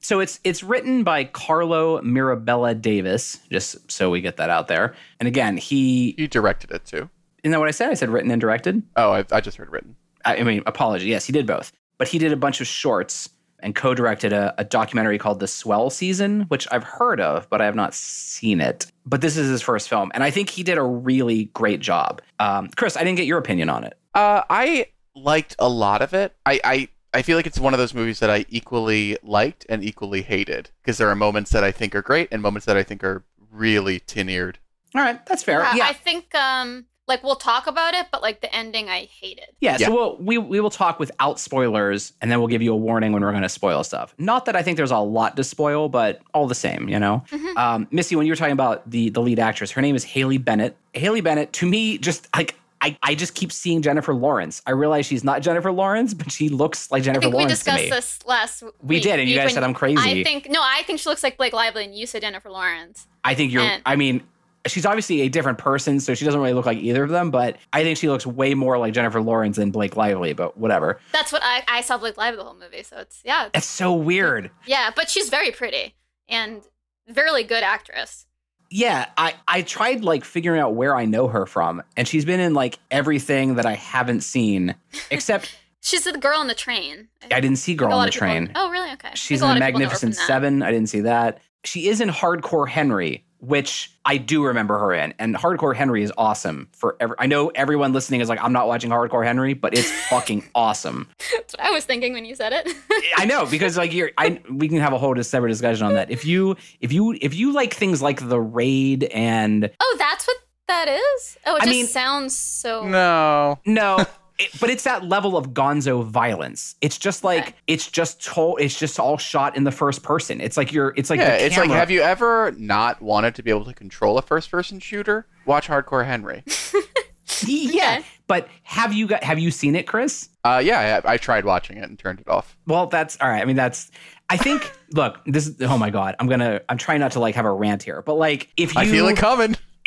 So 0.00 0.20
it's 0.20 0.38
it's 0.44 0.62
written 0.62 1.02
by 1.02 1.24
Carlo 1.24 2.00
Mirabella 2.02 2.74
Davis, 2.74 3.40
just 3.50 3.90
so 3.90 4.10
we 4.10 4.20
get 4.20 4.36
that 4.36 4.50
out 4.50 4.68
there. 4.68 4.94
And 5.20 5.26
again, 5.26 5.56
he 5.56 6.14
He 6.16 6.26
directed 6.26 6.70
it 6.70 6.84
too. 6.84 7.08
isn't 7.42 7.50
that 7.52 7.58
what 7.58 7.68
I 7.68 7.72
said? 7.72 7.90
I 7.90 7.94
said 7.94 8.08
written 8.10 8.30
and 8.30 8.40
directed. 8.40 8.82
Oh, 8.96 9.12
I, 9.12 9.24
I 9.32 9.40
just 9.40 9.56
heard 9.56 9.70
written. 9.70 9.96
I 10.24 10.36
I 10.38 10.42
mean, 10.42 10.62
apology. 10.66 11.06
Yes, 11.06 11.24
he 11.26 11.32
did 11.32 11.46
both. 11.46 11.72
But 11.98 12.08
he 12.08 12.18
did 12.18 12.32
a 12.32 12.36
bunch 12.36 12.60
of 12.60 12.66
shorts 12.66 13.30
and 13.60 13.74
co-directed 13.74 14.34
a, 14.34 14.54
a 14.58 14.64
documentary 14.64 15.16
called 15.16 15.40
The 15.40 15.48
Swell 15.48 15.88
Season, 15.88 16.42
which 16.48 16.68
I've 16.70 16.84
heard 16.84 17.20
of, 17.22 17.48
but 17.48 17.62
I 17.62 17.64
have 17.64 17.74
not 17.74 17.94
seen 17.94 18.60
it. 18.60 18.86
But 19.06 19.22
this 19.22 19.38
is 19.38 19.48
his 19.48 19.62
first 19.62 19.88
film, 19.88 20.10
and 20.12 20.22
I 20.22 20.30
think 20.30 20.50
he 20.50 20.62
did 20.62 20.76
a 20.76 20.82
really 20.82 21.44
great 21.46 21.80
job. 21.80 22.20
Um, 22.38 22.68
Chris, 22.76 22.98
I 22.98 23.00
didn't 23.02 23.16
get 23.16 23.24
your 23.26 23.38
opinion 23.38 23.70
on 23.70 23.82
it. 23.84 23.96
Uh, 24.14 24.42
I 24.50 24.88
liked 25.14 25.56
a 25.58 25.70
lot 25.70 26.02
of 26.02 26.12
it. 26.12 26.36
I, 26.44 26.60
I 26.62 26.88
I 27.16 27.22
feel 27.22 27.36
like 27.36 27.46
it's 27.46 27.58
one 27.58 27.72
of 27.74 27.78
those 27.78 27.94
movies 27.94 28.20
that 28.20 28.30
I 28.30 28.44
equally 28.48 29.16
liked 29.22 29.64
and 29.68 29.82
equally 29.82 30.22
hated 30.22 30.70
because 30.82 30.98
there 30.98 31.08
are 31.08 31.14
moments 31.16 31.50
that 31.50 31.64
I 31.64 31.72
think 31.72 31.94
are 31.94 32.02
great 32.02 32.28
and 32.30 32.42
moments 32.42 32.66
that 32.66 32.76
I 32.76 32.82
think 32.82 33.02
are 33.02 33.24
really 33.50 34.00
tin-eared. 34.00 34.58
All 34.94 35.00
right, 35.02 35.24
that's 35.26 35.42
fair. 35.42 35.62
Uh, 35.64 35.74
yeah, 35.74 35.86
I 35.86 35.92
think 35.92 36.34
um 36.34 36.86
like 37.08 37.22
we'll 37.22 37.36
talk 37.36 37.68
about 37.68 37.94
it, 37.94 38.06
but 38.10 38.20
like 38.20 38.40
the 38.40 38.52
ending 38.54 38.88
I 38.88 39.04
hated. 39.20 39.44
Yeah, 39.60 39.76
Yeah. 39.78 39.86
so 39.86 39.94
we'll, 39.94 40.16
we 40.18 40.38
we 40.38 40.58
will 40.60 40.70
talk 40.70 40.98
without 40.98 41.38
spoilers, 41.38 42.12
and 42.20 42.30
then 42.30 42.38
we'll 42.40 42.48
give 42.48 42.62
you 42.62 42.72
a 42.72 42.76
warning 42.76 43.12
when 43.12 43.22
we're 43.22 43.30
going 43.30 43.42
to 43.44 43.48
spoil 43.48 43.84
stuff. 43.84 44.12
Not 44.18 44.44
that 44.46 44.56
I 44.56 44.62
think 44.62 44.76
there's 44.76 44.90
a 44.90 44.98
lot 44.98 45.36
to 45.36 45.44
spoil, 45.44 45.88
but 45.88 46.20
all 46.34 46.46
the 46.48 46.54
same, 46.56 46.88
you 46.88 46.98
know. 46.98 47.22
Mhm. 47.30 47.56
Um, 47.56 47.88
Missy, 47.92 48.16
when 48.16 48.26
you 48.26 48.32
were 48.32 48.36
talking 48.36 48.52
about 48.60 48.90
the 48.90 49.10
the 49.10 49.22
lead 49.22 49.38
actress, 49.38 49.70
her 49.70 49.80
name 49.82 49.94
is 49.94 50.02
Haley 50.04 50.38
Bennett. 50.38 50.76
Haley 50.94 51.20
Bennett, 51.20 51.52
to 51.54 51.66
me, 51.66 51.96
just 51.98 52.26
like 52.34 52.56
I, 52.86 52.98
I 53.02 53.14
just 53.16 53.34
keep 53.34 53.50
seeing 53.50 53.82
Jennifer 53.82 54.14
Lawrence. 54.14 54.62
I 54.66 54.70
realize 54.70 55.06
she's 55.06 55.24
not 55.24 55.42
Jennifer 55.42 55.72
Lawrence, 55.72 56.14
but 56.14 56.30
she 56.30 56.48
looks 56.48 56.90
like 56.92 57.00
I 57.02 57.04
Jennifer 57.04 57.22
think 57.22 57.34
we 57.34 57.40
Lawrence 57.40 57.64
to 57.64 57.70
discussed 57.72 57.90
this 57.90 58.26
last 58.26 58.62
We 58.80 59.00
did, 59.00 59.18
and 59.18 59.28
you 59.28 59.36
guys 59.36 59.52
said 59.54 59.64
I'm 59.64 59.74
crazy. 59.74 59.98
I 60.20 60.22
think 60.22 60.48
no, 60.48 60.60
I 60.62 60.82
think 60.86 61.00
she 61.00 61.08
looks 61.08 61.22
like 61.24 61.36
Blake 61.36 61.52
Lively, 61.52 61.84
and 61.84 61.94
you 61.94 62.06
said 62.06 62.22
Jennifer 62.22 62.50
Lawrence. 62.50 63.06
I 63.24 63.34
think 63.34 63.52
you're. 63.52 63.62
and- 63.62 63.82
I 63.84 63.96
mean, 63.96 64.22
she's 64.66 64.86
obviously 64.86 65.22
a 65.22 65.28
different 65.28 65.58
person, 65.58 65.98
so 65.98 66.14
she 66.14 66.24
doesn't 66.24 66.40
really 66.40 66.52
look 66.52 66.66
like 66.66 66.78
either 66.78 67.02
of 67.02 67.10
them. 67.10 67.30
But 67.32 67.56
I 67.72 67.82
think 67.82 67.98
she 67.98 68.08
looks 68.08 68.24
way 68.26 68.54
more 68.54 68.78
like 68.78 68.94
Jennifer 68.94 69.20
Lawrence 69.20 69.56
than 69.56 69.72
Blake 69.72 69.96
Lively. 69.96 70.32
But 70.32 70.56
whatever. 70.56 71.00
That's 71.12 71.32
what 71.32 71.42
I, 71.44 71.64
I 71.66 71.80
saw 71.80 71.98
Blake 71.98 72.16
Lively 72.16 72.36
the 72.38 72.44
whole 72.44 72.54
movie, 72.54 72.84
so 72.84 72.98
it's 72.98 73.20
yeah, 73.24 73.46
it's- 73.46 73.50
That's 73.54 73.66
so 73.66 73.92
weird. 73.94 74.50
yeah. 74.66 74.90
But 74.94 75.10
she's 75.10 75.28
very 75.28 75.50
pretty 75.50 75.94
and 76.28 76.62
very 77.08 77.42
good 77.42 77.62
actress. 77.64 78.25
Yeah, 78.70 79.06
I 79.16 79.34
I 79.46 79.62
tried 79.62 80.02
like 80.04 80.24
figuring 80.24 80.60
out 80.60 80.74
where 80.74 80.94
I 80.96 81.04
know 81.04 81.28
her 81.28 81.46
from, 81.46 81.82
and 81.96 82.06
she's 82.08 82.24
been 82.24 82.40
in 82.40 82.54
like 82.54 82.78
everything 82.90 83.54
that 83.56 83.66
I 83.66 83.74
haven't 83.74 84.22
seen, 84.22 84.74
except 85.10 85.56
She's 85.82 86.02
the 86.02 86.18
girl 86.18 86.40
on 86.40 86.48
the 86.48 86.54
train. 86.54 87.06
I 87.30 87.40
didn't 87.40 87.58
see 87.58 87.74
Girl 87.76 87.92
on 87.92 88.06
the 88.06 88.10
people- 88.10 88.26
Train. 88.26 88.50
Oh, 88.56 88.70
really? 88.70 88.90
Okay. 88.94 89.10
She's 89.14 89.40
in 89.40 89.46
the 89.48 89.54
of 89.54 89.62
people 89.62 89.78
know 89.80 89.84
her 89.88 89.90
from 89.96 90.08
Magnificent. 90.08 90.14
Seven. 90.16 90.62
I 90.64 90.72
didn't 90.72 90.88
see 90.88 91.00
that. 91.02 91.38
She 91.62 91.86
is 91.88 92.00
in 92.00 92.08
Hardcore 92.08 92.68
Henry, 92.68 93.24
which 93.40 93.92
I 94.04 94.16
do 94.16 94.44
remember 94.44 94.78
her 94.78 94.92
in, 94.94 95.14
and 95.18 95.34
Hardcore 95.36 95.74
Henry 95.74 96.02
is 96.02 96.12
awesome. 96.16 96.68
For 96.72 96.96
every, 97.00 97.16
I 97.18 97.26
know 97.26 97.48
everyone 97.48 97.92
listening 97.92 98.20
is 98.20 98.28
like, 98.28 98.42
I'm 98.42 98.52
not 98.52 98.66
watching 98.68 98.90
Hardcore 98.90 99.24
Henry, 99.24 99.54
but 99.54 99.76
it's 99.76 99.90
fucking 100.08 100.48
awesome. 100.54 101.08
That's 101.34 101.54
what 101.54 101.60
I 101.60 101.70
was 101.70 101.84
thinking 101.84 102.12
when 102.12 102.24
you 102.24 102.34
said 102.34 102.52
it. 102.52 102.68
I 103.16 103.24
know 103.26 103.46
because 103.50 103.76
like 103.76 103.92
you're, 103.92 104.10
I 104.18 104.40
we 104.50 104.68
can 104.68 104.78
have 104.78 104.92
a 104.92 104.98
whole 104.98 105.14
separate 105.22 105.50
discussion 105.50 105.86
on 105.86 105.94
that. 105.94 106.10
If 106.10 106.24
you 106.24 106.56
if 106.80 106.92
you 106.92 107.16
if 107.20 107.34
you 107.34 107.52
like 107.52 107.74
things 107.74 108.00
like 108.02 108.28
The 108.28 108.40
Raid 108.40 109.04
and 109.04 109.70
oh, 109.80 109.96
that's 109.98 110.26
what 110.26 110.36
that 110.68 110.88
is. 110.88 111.38
Oh, 111.46 111.56
it 111.56 111.62
I 111.62 111.64
just 111.66 111.70
mean- 111.70 111.86
sounds 111.86 112.36
so. 112.36 112.86
No. 112.86 113.58
No, 113.66 114.04
it, 114.38 114.50
but 114.60 114.70
it's 114.70 114.84
that 114.84 115.04
level 115.04 115.36
of 115.36 115.50
gonzo 115.50 116.04
violence. 116.04 116.74
It's 116.80 116.98
just 116.98 117.24
like 117.24 117.42
Okay. 117.48 117.54
it's 117.66 117.90
just 117.90 118.24
told. 118.24 118.60
It's 118.60 118.78
just 118.78 118.98
all 119.00 119.16
shot 119.18 119.56
in 119.56 119.64
the 119.64 119.72
first 119.72 120.02
person. 120.02 120.40
It's 120.40 120.56
like 120.56 120.72
you're. 120.72 120.92
It's 120.96 121.10
like 121.10 121.20
yeah, 121.20 121.36
the 121.36 121.44
it's 121.46 121.56
like 121.56 121.70
have 121.70 121.90
you 121.90 122.02
ever 122.02 122.52
not 122.58 123.00
wanted 123.00 123.34
to 123.36 123.42
be 123.42 123.50
able 123.50 123.64
to 123.64 123.74
control 123.74 124.18
a 124.18 124.22
first-person 124.22 124.80
shooter? 124.80 125.26
Watch 125.46 125.68
Hardcore 125.68 126.04
Henry. 126.04 126.42
yeah. 127.46 127.96
Okay. 127.98 128.06
But 128.28 128.48
have 128.64 128.92
you 128.92 129.06
got? 129.06 129.22
Have 129.22 129.38
you 129.38 129.50
seen 129.50 129.76
it, 129.76 129.86
Chris? 129.86 130.28
Uh, 130.44 130.60
yeah, 130.64 131.00
I, 131.04 131.14
I 131.14 131.16
tried 131.16 131.44
watching 131.44 131.76
it 131.78 131.88
and 131.88 131.98
turned 131.98 132.20
it 132.20 132.28
off. 132.28 132.56
Well, 132.66 132.86
that's 132.88 133.16
all 133.20 133.28
right. 133.28 133.40
I 133.40 133.44
mean, 133.44 133.56
that's. 133.56 133.90
I 134.28 134.36
think. 134.36 134.72
look, 134.92 135.18
this 135.26 135.46
is. 135.46 135.62
Oh 135.62 135.78
my 135.78 135.90
god, 135.90 136.16
I'm 136.18 136.26
gonna. 136.26 136.60
I'm 136.68 136.78
trying 136.78 137.00
not 137.00 137.12
to 137.12 137.20
like 137.20 137.36
have 137.36 137.44
a 137.44 137.52
rant 137.52 137.82
here, 137.84 138.02
but 138.02 138.14
like 138.14 138.48
if 138.56 138.74
you 138.74 138.80
I 138.80 138.86
feel 138.86 139.06
it 139.08 139.16
coming. 139.16 139.56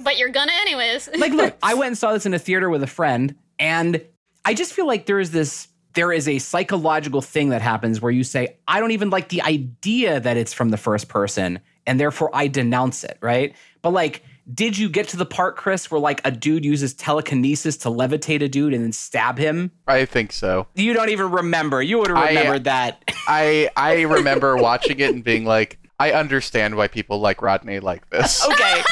But 0.00 0.18
you're 0.18 0.28
gonna 0.30 0.52
anyways. 0.62 1.08
like 1.16 1.32
look 1.32 1.56
i 1.62 1.74
went 1.74 1.88
and 1.88 1.98
saw 1.98 2.12
this 2.12 2.26
in 2.26 2.34
a 2.34 2.38
theater 2.38 2.68
with 2.70 2.82
a 2.82 2.86
friend 2.86 3.34
and 3.58 4.02
i 4.44 4.54
just 4.54 4.72
feel 4.72 4.86
like 4.86 5.06
there 5.06 5.20
is 5.20 5.30
this 5.30 5.68
there 5.94 6.12
is 6.12 6.26
a 6.28 6.38
psychological 6.38 7.20
thing 7.20 7.50
that 7.50 7.62
happens 7.62 8.00
where 8.00 8.10
you 8.12 8.24
say 8.24 8.56
i 8.68 8.80
don't 8.80 8.90
even 8.90 9.10
like 9.10 9.28
the 9.28 9.42
idea 9.42 10.20
that 10.20 10.36
it's 10.36 10.52
from 10.52 10.70
the 10.70 10.76
first 10.76 11.08
person 11.08 11.60
and 11.86 12.00
therefore 12.00 12.30
i 12.34 12.46
denounce 12.48 13.04
it 13.04 13.16
right 13.20 13.54
but 13.82 13.90
like 13.90 14.22
did 14.52 14.76
you 14.76 14.88
get 14.90 15.08
to 15.08 15.16
the 15.16 15.24
part 15.24 15.56
chris 15.56 15.90
where 15.90 16.00
like 16.00 16.20
a 16.24 16.30
dude 16.30 16.64
uses 16.64 16.92
telekinesis 16.94 17.76
to 17.76 17.88
levitate 17.88 18.42
a 18.42 18.48
dude 18.48 18.74
and 18.74 18.82
then 18.84 18.92
stab 18.92 19.38
him 19.38 19.70
I 19.86 20.04
think 20.04 20.32
so. 20.32 20.66
you 20.74 20.92
don't 20.92 21.10
even 21.10 21.30
remember 21.30 21.80
you 21.82 21.98
would 21.98 22.08
have 22.08 22.18
I- 22.18 22.28
remembered 22.28 22.64
that 22.64 23.02
I 23.26 23.70
I 23.76 24.02
remember 24.02 24.56
watching 24.56 24.98
it 25.00 25.14
and 25.14 25.24
being 25.24 25.46
like, 25.46 25.78
I 25.98 26.12
understand 26.12 26.74
why 26.76 26.88
people 26.88 27.20
like 27.20 27.40
Rodney 27.40 27.78
like 27.80 28.10
this. 28.10 28.44
okay 28.50 28.82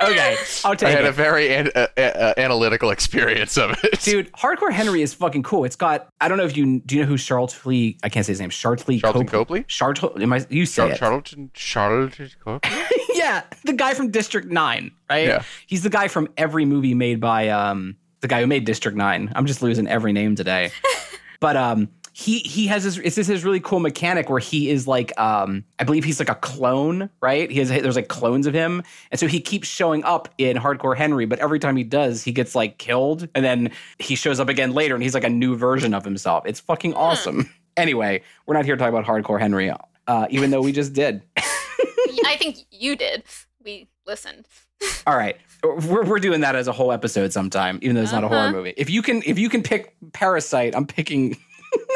okay 0.00 0.36
i'll 0.64 0.72
I 0.80 0.90
had 0.90 1.04
it 1.04 1.08
a 1.08 1.12
very 1.12 1.54
an, 1.54 1.70
uh, 1.74 1.86
uh, 1.96 2.34
analytical 2.36 2.90
experience 2.90 3.56
of 3.56 3.76
it. 3.82 4.00
Dude, 4.02 4.30
Hardcore 4.38 4.72
Henry 4.72 5.02
is 5.02 5.12
fucking 5.14 5.42
cool. 5.42 5.64
It's 5.64 5.76
got 5.76 6.08
I 6.20 6.28
don't 6.28 6.38
know 6.38 6.44
if 6.44 6.56
you 6.56 6.80
do 6.80 6.96
you 6.96 7.02
know 7.02 7.08
who 7.08 7.18
Charlton 7.18 7.60
Lee? 7.64 7.98
I 8.02 8.08
can't 8.08 8.24
say 8.24 8.32
his 8.32 8.40
name. 8.40 8.50
Charlton 8.50 8.98
Charlton 8.98 9.26
Copley. 9.26 9.64
Charlton 9.64 10.22
am 10.22 10.32
I 10.32 10.46
you 10.48 10.66
say 10.66 10.82
Char- 10.82 10.92
it. 10.92 10.98
Charlton 10.98 11.50
Charlton 11.54 12.30
Copley? 12.42 12.70
yeah, 13.14 13.42
the 13.64 13.72
guy 13.72 13.94
from 13.94 14.10
District 14.10 14.48
9, 14.48 14.90
right? 15.10 15.26
Yeah. 15.26 15.42
He's 15.66 15.82
the 15.82 15.90
guy 15.90 16.08
from 16.08 16.28
every 16.36 16.64
movie 16.64 16.94
made 16.94 17.20
by 17.20 17.48
um 17.48 17.96
the 18.20 18.28
guy 18.28 18.40
who 18.40 18.46
made 18.46 18.64
District 18.64 18.96
9. 18.96 19.32
I'm 19.34 19.46
just 19.46 19.62
losing 19.62 19.88
every 19.88 20.12
name 20.12 20.36
today. 20.36 20.70
but 21.40 21.56
um 21.56 21.88
he 22.20 22.40
he 22.40 22.66
has 22.66 22.82
this 22.82 22.96
it's 22.98 23.14
just 23.14 23.30
his 23.30 23.44
really 23.44 23.60
cool 23.60 23.78
mechanic 23.78 24.28
where 24.28 24.40
he 24.40 24.70
is 24.70 24.88
like 24.88 25.16
um 25.20 25.62
I 25.78 25.84
believe 25.84 26.02
he's 26.02 26.18
like 26.18 26.28
a 26.28 26.34
clone, 26.34 27.10
right? 27.20 27.48
He 27.48 27.60
has 27.60 27.68
there's 27.68 27.94
like 27.94 28.08
clones 28.08 28.48
of 28.48 28.54
him. 28.54 28.82
And 29.12 29.20
so 29.20 29.28
he 29.28 29.40
keeps 29.40 29.68
showing 29.68 30.02
up 30.02 30.28
in 30.36 30.56
Hardcore 30.56 30.96
Henry, 30.96 31.26
but 31.26 31.38
every 31.38 31.60
time 31.60 31.76
he 31.76 31.84
does, 31.84 32.24
he 32.24 32.32
gets 32.32 32.56
like 32.56 32.78
killed 32.78 33.28
and 33.36 33.44
then 33.44 33.70
he 34.00 34.16
shows 34.16 34.40
up 34.40 34.48
again 34.48 34.72
later 34.72 34.94
and 34.96 35.02
he's 35.04 35.14
like 35.14 35.22
a 35.22 35.28
new 35.30 35.54
version 35.54 35.94
of 35.94 36.04
himself. 36.04 36.44
It's 36.44 36.58
fucking 36.60 36.94
awesome. 36.94 37.48
Anyway, 37.76 38.20
we're 38.44 38.54
not 38.54 38.64
here 38.64 38.74
to 38.74 38.80
talk 38.80 38.88
about 38.88 39.04
Hardcore 39.04 39.38
Henry 39.38 39.70
uh 40.08 40.26
even 40.30 40.50
though 40.50 40.60
we 40.60 40.72
just 40.72 40.92
did. 40.94 41.22
I 41.36 42.34
think 42.36 42.58
you 42.72 42.96
did. 42.96 43.22
We 43.62 43.86
listened. 44.08 44.46
All 45.06 45.16
right, 45.16 45.36
we're, 45.62 46.04
we're 46.04 46.18
doing 46.18 46.40
that 46.40 46.56
as 46.56 46.66
a 46.66 46.72
whole 46.72 46.90
episode 46.90 47.32
sometime, 47.32 47.78
even 47.82 47.94
though 47.94 48.02
it's 48.02 48.10
not 48.10 48.24
a 48.24 48.28
horror 48.28 48.40
Uh-huh. 48.40 48.52
movie. 48.52 48.74
If 48.76 48.90
you 48.90 49.02
can, 49.02 49.22
if 49.24 49.38
you 49.38 49.48
can 49.48 49.62
pick 49.62 49.94
Parasite, 50.12 50.74
I'm 50.74 50.86
picking 50.86 51.36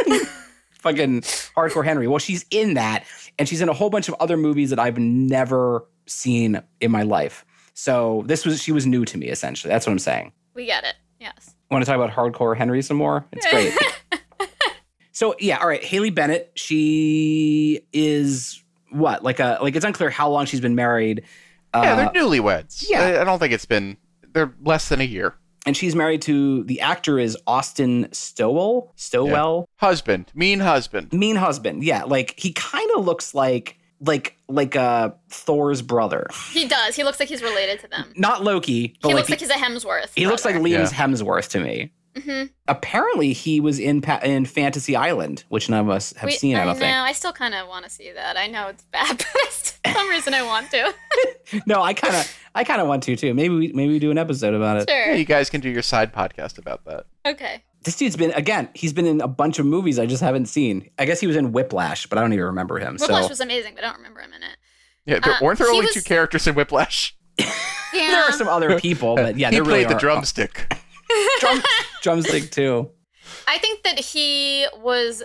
fucking 0.73 1.21
Hardcore 1.23 1.85
Henry. 1.85 2.07
Well, 2.09 2.19
she's 2.19 2.45
in 2.51 2.75
that, 2.75 3.05
and 3.39 3.49
she's 3.49 3.61
in 3.61 3.69
a 3.69 3.73
whole 3.73 3.91
bunch 3.91 4.09
of 4.09 4.15
other 4.21 4.37
movies 4.37 4.71
that 4.71 4.79
I've 4.79 4.99
never 4.99 5.87
seen 6.07 6.61
in 6.81 6.91
my 6.91 7.03
life. 7.03 7.45
So 7.75 8.23
this 8.27 8.45
was 8.45 8.63
she 8.63 8.73
was 8.73 8.87
new 8.87 9.05
to 9.05 9.17
me 9.19 9.29
essentially. 9.29 9.71
That's 9.73 9.87
what 9.87 9.93
I'm 9.93 9.99
saying. 9.99 10.33
We 10.55 10.67
get 10.67 10.85
it. 10.85 10.95
Yes. 11.21 11.55
Want 11.71 11.85
to 11.85 11.91
talk 11.91 11.97
about 11.97 12.11
Hardcore 12.11 12.57
Henry 12.57 12.83
some 12.83 12.97
more? 12.99 13.25
It's 13.33 13.47
great. 13.51 13.73
so 15.13 15.35
yeah, 15.39 15.59
all 15.59 15.67
right. 15.69 15.83
Haley 15.83 16.11
Bennett, 16.11 16.53
she 16.55 17.81
is 17.93 18.63
what 18.91 19.23
like 19.23 19.41
a 19.41 19.59
like 19.63 19.75
it's 19.77 19.85
unclear 19.85 20.11
how 20.11 20.29
long 20.29 20.45
she's 20.47 20.61
been 20.61 20.75
married. 20.75 21.23
yeah, 21.75 21.81
Uh, 21.81 21.97
they're 21.97 22.23
newlyweds. 22.23 22.85
yeah. 22.91 23.01
I, 23.03 23.21
I 23.23 23.25
don't 23.25 23.39
think 23.39 23.53
it's 23.55 23.65
been. 23.65 23.97
They're 24.35 24.53
less 24.63 24.89
than 24.89 25.01
a 25.01 25.05
year. 25.05 25.35
And 25.67 25.77
she's 25.77 25.95
married 25.95 26.23
to 26.23 26.65
the 26.65 26.81
actor 26.81 27.19
is 27.19 27.37
Austin 27.47 28.09
Stowell. 28.13 28.93
Stowell, 28.97 29.69
Husband, 29.77 30.31
mean 30.35 30.61
husband. 30.61 31.13
mean 31.13 31.37
husband. 31.37 31.85
Yeah, 31.85 32.05
like 32.05 32.35
he 32.39 32.53
kind 32.53 32.91
of 32.97 33.05
looks 33.05 33.35
like 33.35 33.79
like 34.05 34.37
like 34.49 34.75
uh 34.75 35.11
Thor's 35.31 35.81
brother. 35.83 36.27
He 36.51 36.67
does. 36.67 36.97
He 36.97 37.05
looks 37.05 37.21
like 37.21 37.29
he's 37.29 37.43
related 37.43 37.79
to 37.81 37.89
them. 37.89 38.13
Not 38.17 38.43
Loki, 38.43 38.97
but 39.01 39.09
He 39.09 39.15
like, 39.15 39.21
looks 39.21 39.31
like 39.31 39.41
he's 39.41 39.51
a 39.51 39.55
Hemsworth. 39.55 40.11
he 40.17 40.27
looks 40.27 40.45
like 40.45 40.55
brother. 40.55 40.69
Liam's 40.69 40.93
Hemsworth 40.93 41.49
to 41.51 41.61
me. 41.61 41.93
Mhm. 42.15 42.51
Apparently, 42.69 43.33
he 43.33 43.61
was 43.61 43.79
in 43.79 44.01
pa- 44.03 44.21
in 44.23 44.45
Fantasy 44.45 44.95
Island, 44.95 45.45
which 45.49 45.69
none 45.71 45.81
of 45.81 45.89
us 45.89 46.13
have 46.19 46.29
We- 46.29 46.37
seen. 46.37 46.57
I 46.57 46.63
I 46.63 46.65
don't 46.67 46.79
know. 46.79 46.87
I 46.87 47.13
still 47.13 47.33
kind 47.33 47.55
of 47.55 47.67
want 47.69 47.85
to 47.85 47.91
see 47.91 48.13
that. 48.13 48.37
I 48.37 48.47
know 48.49 48.69
it's 48.69 48.83
bad, 48.85 49.17
but 49.19 49.79
for 49.85 49.93
some 49.93 50.09
reason 50.09 50.35
I 50.35 50.43
want 50.43 50.71
to. 50.73 50.95
No, 51.67 51.83
I 51.83 51.93
kind 51.93 52.15
of 52.17 52.35
I 52.55 52.65
kind 52.65 52.81
of 52.81 52.89
want 52.89 53.03
to 53.05 53.15
too. 53.17 53.35
Maybe 53.35 53.55
we 53.55 53.73
maybe 53.75 53.93
we 53.93 53.99
do 53.99 54.11
an 54.11 54.17
episode 54.19 54.55
about 54.55 54.79
it. 54.79 54.85
Yeah, 54.89 55.05
Sure. 55.07 55.15
you 55.15 55.25
guys 55.27 55.51
can 55.51 55.61
do 55.61 55.69
your 55.69 55.83
side 55.83 56.13
podcast 56.15 56.57
about 56.59 56.85
that. 56.87 57.05
Okay. 57.27 57.63
This 57.85 57.97
dude's 57.97 58.17
been 58.17 58.31
again. 58.33 58.69
He's 58.75 58.93
been 58.95 59.05
in 59.07 59.21
a 59.21 59.29
bunch 59.29 59.59
of 59.59 59.67
movies 59.67 59.99
I 59.99 60.07
just 60.07 60.23
haven't 60.23 60.47
seen. 60.47 60.89
I 60.99 61.05
guess 61.05 61.21
he 61.21 61.27
was 61.27 61.37
in 61.37 61.53
Whiplash, 61.53 62.07
but 62.07 62.17
I 62.17 62.21
don't 62.23 62.33
even 62.33 62.47
remember 62.47 62.79
him. 62.79 62.97
Whiplash 62.99 63.25
so 63.25 63.29
was 63.29 63.41
amazing, 63.41 63.75
but 63.75 63.85
I 63.85 63.89
don't 63.89 63.97
remember 63.99 64.21
him 64.21 64.33
in 64.33 64.43
it. 64.43 64.57
Yeah, 65.05 65.19
there, 65.23 65.35
Uh, 65.35 65.39
weren't 65.43 65.59
there 65.59 65.69
only 65.69 65.85
was- 65.87 65.95
two 65.95 66.01
characters 66.03 66.47
in 66.47 66.55
Whiplash? 66.55 67.15
Yeah. 67.39 67.51
there 67.93 68.23
are 68.25 68.33
some 68.33 68.49
other 68.49 68.79
people, 68.81 69.17
but 69.17 69.37
yeah, 69.37 69.51
he 69.51 69.57
there 69.57 69.65
played 69.65 69.73
really 69.73 69.85
the 69.89 69.97
are- 69.97 70.01
drumstick. 70.01 70.73
drum, 71.41 71.63
drumstick 72.03 72.51
too. 72.51 72.91
I 73.47 73.59
think 73.59 73.83
that 73.85 73.99
he 73.99 74.67
was 74.79 75.23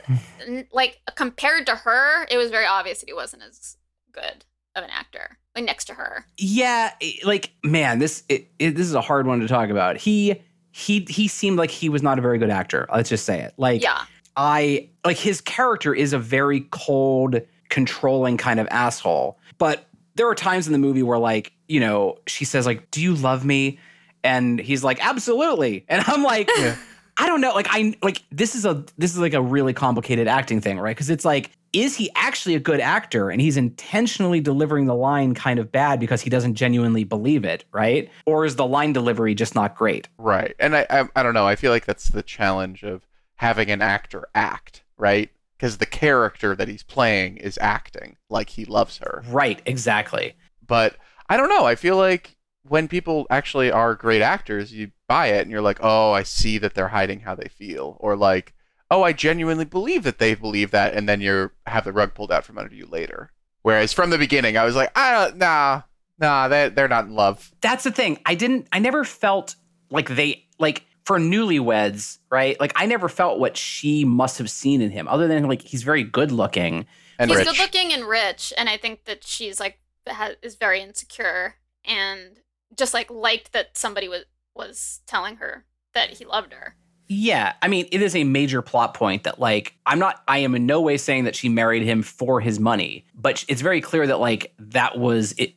like 0.71 0.99
compared 1.15 1.65
to 1.65 1.75
her, 1.75 2.25
it 2.29 2.37
was 2.37 2.49
very 2.51 2.65
obvious 2.65 2.99
that 2.99 3.09
he 3.09 3.13
wasn't 3.13 3.43
as 3.43 3.77
good 4.11 4.45
of 4.75 4.83
an 4.83 4.89
actor. 4.91 5.37
Like 5.55 5.65
next 5.65 5.85
to 5.85 5.95
her. 5.95 6.25
Yeah, 6.37 6.91
like 7.25 7.51
man, 7.63 7.99
this 7.99 8.23
it, 8.29 8.51
it, 8.59 8.75
this 8.75 8.85
is 8.85 8.93
a 8.93 9.01
hard 9.01 9.25
one 9.25 9.39
to 9.39 9.47
talk 9.47 9.69
about. 9.69 9.97
He 9.97 10.41
he 10.71 11.05
he 11.09 11.27
seemed 11.27 11.57
like 11.57 11.71
he 11.71 11.89
was 11.89 12.03
not 12.03 12.19
a 12.19 12.21
very 12.21 12.37
good 12.37 12.51
actor. 12.51 12.87
Let's 12.93 13.09
just 13.09 13.25
say 13.25 13.41
it. 13.41 13.53
Like 13.57 13.81
Yeah. 13.81 14.03
I 14.35 14.89
like 15.03 15.17
his 15.17 15.41
character 15.41 15.95
is 15.95 16.13
a 16.13 16.19
very 16.19 16.67
cold, 16.69 17.41
controlling 17.69 18.37
kind 18.37 18.59
of 18.59 18.67
asshole. 18.69 19.39
But 19.57 19.87
there 20.13 20.29
are 20.29 20.35
times 20.35 20.67
in 20.67 20.73
the 20.73 20.79
movie 20.79 21.01
where 21.01 21.17
like, 21.17 21.53
you 21.67 21.79
know, 21.79 22.19
she 22.27 22.45
says 22.45 22.67
like, 22.67 22.91
"Do 22.91 23.01
you 23.01 23.15
love 23.15 23.43
me?" 23.43 23.79
And 24.23 24.59
he's 24.59 24.83
like, 24.83 25.03
"Absolutely." 25.05 25.85
And 25.89 26.03
I'm 26.07 26.23
like, 26.23 26.49
Yeah. 26.57 26.75
I 27.19 27.25
don't 27.25 27.41
know, 27.41 27.51
like 27.53 27.67
I 27.71 27.95
like 28.03 28.23
this 28.31 28.53
is 28.53 28.63
a 28.65 28.85
this 28.97 29.11
is 29.11 29.17
like 29.17 29.33
a 29.33 29.41
really 29.41 29.73
complicated 29.73 30.27
acting 30.27 30.61
thing, 30.61 30.79
right? 30.79 30.95
Cuz 30.95 31.09
it's 31.09 31.25
like 31.25 31.51
is 31.73 31.95
he 31.95 32.09
actually 32.15 32.55
a 32.55 32.59
good 32.59 32.79
actor 32.79 33.29
and 33.29 33.41
he's 33.41 33.57
intentionally 33.57 34.39
delivering 34.39 34.85
the 34.85 34.95
line 34.95 35.33
kind 35.33 35.59
of 35.59 35.71
bad 35.71 35.99
because 35.99 36.21
he 36.21 36.29
doesn't 36.29 36.53
genuinely 36.55 37.03
believe 37.03 37.43
it, 37.43 37.65
right? 37.73 38.09
Or 38.25 38.45
is 38.45 38.55
the 38.55 38.65
line 38.65 38.93
delivery 38.93 39.35
just 39.35 39.53
not 39.53 39.75
great? 39.75 40.07
Right. 40.17 40.55
And 40.59 40.75
I, 40.75 40.85
I 40.89 41.09
I 41.15 41.23
don't 41.23 41.33
know. 41.33 41.47
I 41.47 41.55
feel 41.55 41.71
like 41.71 41.85
that's 41.85 42.09
the 42.09 42.23
challenge 42.23 42.83
of 42.83 43.07
having 43.35 43.69
an 43.71 43.81
actor 43.81 44.27
act, 44.35 44.83
right? 44.97 45.31
Because 45.57 45.79
the 45.79 45.85
character 45.87 46.55
that 46.55 46.67
he's 46.67 46.83
playing 46.83 47.37
is 47.37 47.57
acting 47.59 48.17
like 48.29 48.49
he 48.49 48.63
loves 48.65 48.99
her. 48.99 49.23
Right, 49.27 49.59
exactly. 49.65 50.35
But 50.65 50.95
I 51.29 51.35
don't 51.35 51.49
know. 51.49 51.65
I 51.65 51.73
feel 51.75 51.97
like 51.97 52.36
when 52.69 52.87
people 52.87 53.27
actually 53.29 53.71
are 53.71 53.95
great 53.95 54.21
actors, 54.21 54.73
you 54.73 54.91
buy 55.07 55.27
it 55.27 55.41
and 55.41 55.51
you're 55.51 55.61
like, 55.61 55.79
"Oh, 55.81 56.11
I 56.11 56.23
see 56.23 56.57
that 56.59 56.73
they're 56.73 56.89
hiding 56.89 57.21
how 57.21 57.35
they 57.35 57.47
feel." 57.47 57.97
Or 57.99 58.15
like, 58.15 58.53
"Oh, 58.91 59.03
I 59.03 59.13
genuinely 59.13 59.65
believe 59.65 60.03
that 60.03 60.19
they 60.19 60.35
believe 60.35 60.71
that." 60.71 60.93
And 60.93 61.07
then 61.07 61.21
you 61.21 61.51
have 61.65 61.83
the 61.83 61.93
rug 61.93 62.13
pulled 62.13 62.31
out 62.31 62.45
from 62.45 62.57
under 62.57 62.73
you 62.75 62.85
later. 62.85 63.31
Whereas 63.61 63.93
from 63.93 64.09
the 64.09 64.17
beginning, 64.17 64.57
I 64.57 64.65
was 64.65 64.75
like, 64.75 64.91
"I 64.97 65.11
don't 65.11 65.37
nah, 65.37 65.81
nah, 66.19 66.47
they 66.47 66.69
they're 66.69 66.87
not 66.87 67.05
in 67.05 67.15
love." 67.15 67.51
that's 67.61 67.83
the 67.83 67.91
thing. 67.91 68.19
I 68.25 68.35
didn't. 68.35 68.67
I 68.71 68.79
never 68.79 69.03
felt 69.03 69.55
like 69.89 70.09
they 70.09 70.45
like 70.59 70.83
for 71.05 71.19
newlyweds, 71.19 72.17
right? 72.29 72.59
Like 72.59 72.73
I 72.75 72.85
never 72.85 73.09
felt 73.09 73.39
what 73.39 73.55
she 73.57 74.03
must 74.05 74.37
have 74.37 74.49
seen 74.49 74.81
in 74.81 74.91
him, 74.91 75.07
other 75.07 75.27
than 75.27 75.47
like 75.47 75.61
he's 75.61 75.83
very 75.83 76.03
good 76.03 76.31
looking. 76.31 76.85
And 77.19 77.31
He's 77.31 77.39
rich. 77.39 77.47
good 77.47 77.59
looking 77.59 77.93
and 77.93 78.05
rich, 78.07 78.53
and 78.57 78.69
I 78.69 78.77
think 78.77 79.05
that 79.05 79.23
she's 79.23 79.59
like 79.59 79.79
ha- 80.07 80.33
is 80.43 80.55
very 80.55 80.81
insecure 80.81 81.55
and 81.83 82.39
just 82.75 82.93
like 82.93 83.09
liked 83.09 83.53
that 83.53 83.77
somebody 83.77 84.07
was 84.07 84.23
was 84.55 85.01
telling 85.05 85.37
her 85.37 85.65
that 85.93 86.09
he 86.09 86.25
loved 86.25 86.53
her. 86.53 86.75
Yeah, 87.09 87.53
I 87.61 87.67
mean, 87.69 87.87
it 87.91 88.01
is 88.01 88.15
a 88.15 88.23
major 88.25 88.61
plot 88.61 88.93
point 88.93 89.23
that 89.23 89.39
like 89.39 89.75
I'm 89.85 89.99
not. 89.99 90.23
I 90.27 90.39
am 90.39 90.55
in 90.55 90.65
no 90.65 90.81
way 90.81 90.97
saying 90.97 91.23
that 91.23 91.35
she 91.35 91.47
married 91.47 91.83
him 91.83 92.03
for 92.03 92.41
his 92.41 92.59
money, 92.59 93.05
but 93.15 93.45
it's 93.47 93.61
very 93.61 93.79
clear 93.79 94.07
that 94.07 94.19
like 94.19 94.53
that 94.59 94.97
was 94.97 95.33
it. 95.33 95.53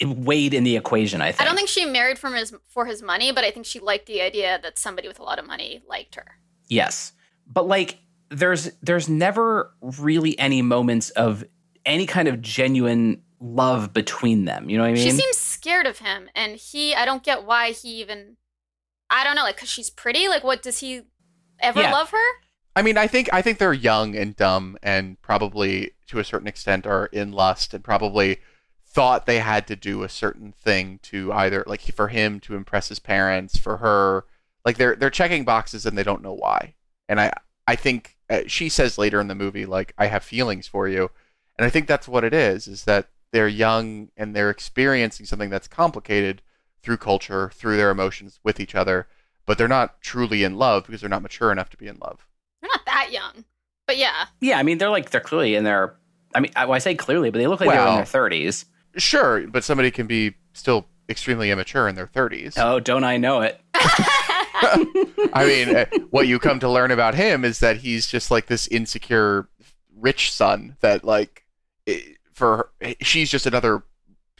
It 0.00 0.08
weighed 0.08 0.52
in 0.52 0.64
the 0.64 0.76
equation. 0.76 1.22
I 1.22 1.30
think. 1.30 1.42
I 1.42 1.44
don't 1.44 1.56
think 1.56 1.68
she 1.68 1.84
married 1.84 2.18
from 2.18 2.34
his 2.34 2.52
for 2.68 2.84
his 2.84 3.02
money, 3.02 3.32
but 3.32 3.44
I 3.44 3.50
think 3.50 3.66
she 3.66 3.78
liked 3.78 4.06
the 4.06 4.20
idea 4.20 4.58
that 4.62 4.78
somebody 4.78 5.08
with 5.08 5.20
a 5.20 5.22
lot 5.22 5.38
of 5.38 5.46
money 5.46 5.82
liked 5.88 6.16
her. 6.16 6.26
Yes. 6.68 7.12
But 7.46 7.66
like 7.66 7.98
there's 8.30 8.70
there's 8.82 9.08
never 9.08 9.72
really 9.80 10.38
any 10.38 10.60
moments 10.60 11.10
of 11.10 11.44
any 11.86 12.06
kind 12.06 12.28
of 12.28 12.42
genuine 12.42 13.22
love 13.40 13.92
between 13.92 14.44
them. 14.44 14.68
You 14.68 14.76
know 14.76 14.84
what 14.84 14.90
I 14.90 14.94
mean? 14.94 15.02
she 15.02 15.10
seems 15.12 15.49
scared 15.60 15.86
of 15.86 15.98
him, 15.98 16.28
and 16.34 16.56
he. 16.56 16.94
I 16.94 17.04
don't 17.04 17.22
get 17.22 17.44
why 17.44 17.72
he 17.72 18.00
even. 18.00 18.36
I 19.10 19.24
don't 19.24 19.34
know, 19.36 19.42
like, 19.42 19.58
cause 19.58 19.68
she's 19.68 19.90
pretty. 19.90 20.28
Like, 20.28 20.44
what 20.44 20.62
does 20.62 20.78
he 20.78 21.02
ever 21.60 21.80
Yeah. 21.80 21.92
love 21.92 22.10
her? 22.10 22.28
I 22.76 22.82
mean, 22.82 22.96
I 22.96 23.06
think 23.06 23.28
I 23.32 23.42
think 23.42 23.58
they're 23.58 23.72
young 23.72 24.16
and 24.16 24.34
dumb, 24.36 24.78
and 24.82 25.20
probably 25.20 25.92
to 26.06 26.18
a 26.18 26.24
certain 26.24 26.46
extent 26.48 26.86
are 26.86 27.06
in 27.06 27.32
lust, 27.32 27.74
and 27.74 27.84
probably 27.84 28.38
thought 28.86 29.26
they 29.26 29.38
had 29.40 29.66
to 29.68 29.76
do 29.76 30.02
a 30.02 30.08
certain 30.08 30.52
thing 30.52 30.98
to 31.02 31.32
either 31.32 31.62
like 31.66 31.82
for 31.82 32.08
him 32.08 32.40
to 32.40 32.56
impress 32.56 32.88
his 32.88 32.98
parents, 32.98 33.56
for 33.58 33.76
her, 33.78 34.24
like 34.64 34.76
they're 34.78 34.96
they're 34.96 35.10
checking 35.10 35.44
boxes 35.44 35.84
and 35.86 35.96
they 35.98 36.02
don't 36.02 36.22
know 36.22 36.32
why. 36.32 36.74
And 37.08 37.20
I 37.20 37.32
I 37.66 37.76
think 37.76 38.16
uh, 38.30 38.42
she 38.46 38.68
says 38.68 38.98
later 38.98 39.20
in 39.20 39.28
the 39.28 39.34
movie 39.34 39.66
like 39.66 39.92
I 39.98 40.06
have 40.06 40.24
feelings 40.24 40.66
for 40.68 40.88
you, 40.88 41.10
and 41.58 41.66
I 41.66 41.70
think 41.70 41.86
that's 41.86 42.08
what 42.08 42.24
it 42.24 42.32
is 42.32 42.66
is 42.68 42.84
that 42.84 43.08
they're 43.32 43.48
young 43.48 44.10
and 44.16 44.34
they're 44.34 44.50
experiencing 44.50 45.26
something 45.26 45.50
that's 45.50 45.68
complicated 45.68 46.42
through 46.82 46.96
culture, 46.96 47.50
through 47.54 47.76
their 47.76 47.90
emotions 47.90 48.40
with 48.42 48.58
each 48.58 48.74
other, 48.74 49.06
but 49.46 49.58
they're 49.58 49.68
not 49.68 50.00
truly 50.00 50.44
in 50.44 50.56
love 50.56 50.86
because 50.86 51.00
they're 51.00 51.10
not 51.10 51.22
mature 51.22 51.52
enough 51.52 51.70
to 51.70 51.76
be 51.76 51.86
in 51.86 51.98
love. 52.00 52.26
They're 52.60 52.70
not 52.72 52.84
that 52.86 53.12
young, 53.12 53.44
but 53.86 53.96
yeah. 53.96 54.26
yeah, 54.40 54.58
I 54.58 54.62
mean, 54.62 54.78
they're 54.78 54.90
like 54.90 55.10
they're 55.10 55.20
clearly 55.20 55.54
in 55.54 55.64
their. 55.64 55.96
I 56.34 56.40
mean, 56.40 56.52
I, 56.54 56.64
well, 56.64 56.74
I 56.74 56.78
say 56.78 56.94
clearly, 56.94 57.30
but 57.30 57.38
they 57.38 57.46
look 57.46 57.60
like 57.60 57.70
they're 57.70 57.88
in 57.88 57.96
their 57.96 58.04
thirties. 58.04 58.66
Sure, 58.96 59.46
but 59.46 59.64
somebody 59.64 59.90
can 59.90 60.06
be 60.06 60.34
still 60.52 60.86
extremely 61.08 61.50
immature 61.50 61.88
in 61.88 61.96
their 61.96 62.06
30s. 62.06 62.54
Oh, 62.56 62.80
don't 62.80 63.04
I 63.04 63.16
know 63.16 63.40
it? 63.42 63.60
I 65.32 65.44
mean, 65.46 65.74
uh, 65.74 65.86
what 66.10 66.28
you 66.28 66.38
come 66.38 66.60
to 66.60 66.68
learn 66.68 66.90
about 66.90 67.14
him 67.14 67.44
is 67.44 67.60
that 67.60 67.78
he's 67.78 68.06
just 68.06 68.30
like 68.30 68.46
this 68.46 68.68
insecure 68.68 69.48
rich 69.98 70.32
son 70.32 70.76
that 70.80 71.04
like 71.04 71.44
i- 71.88 72.16
for 72.40 72.70
her, 72.80 72.94
she's 73.02 73.30
just 73.30 73.46
another 73.46 73.84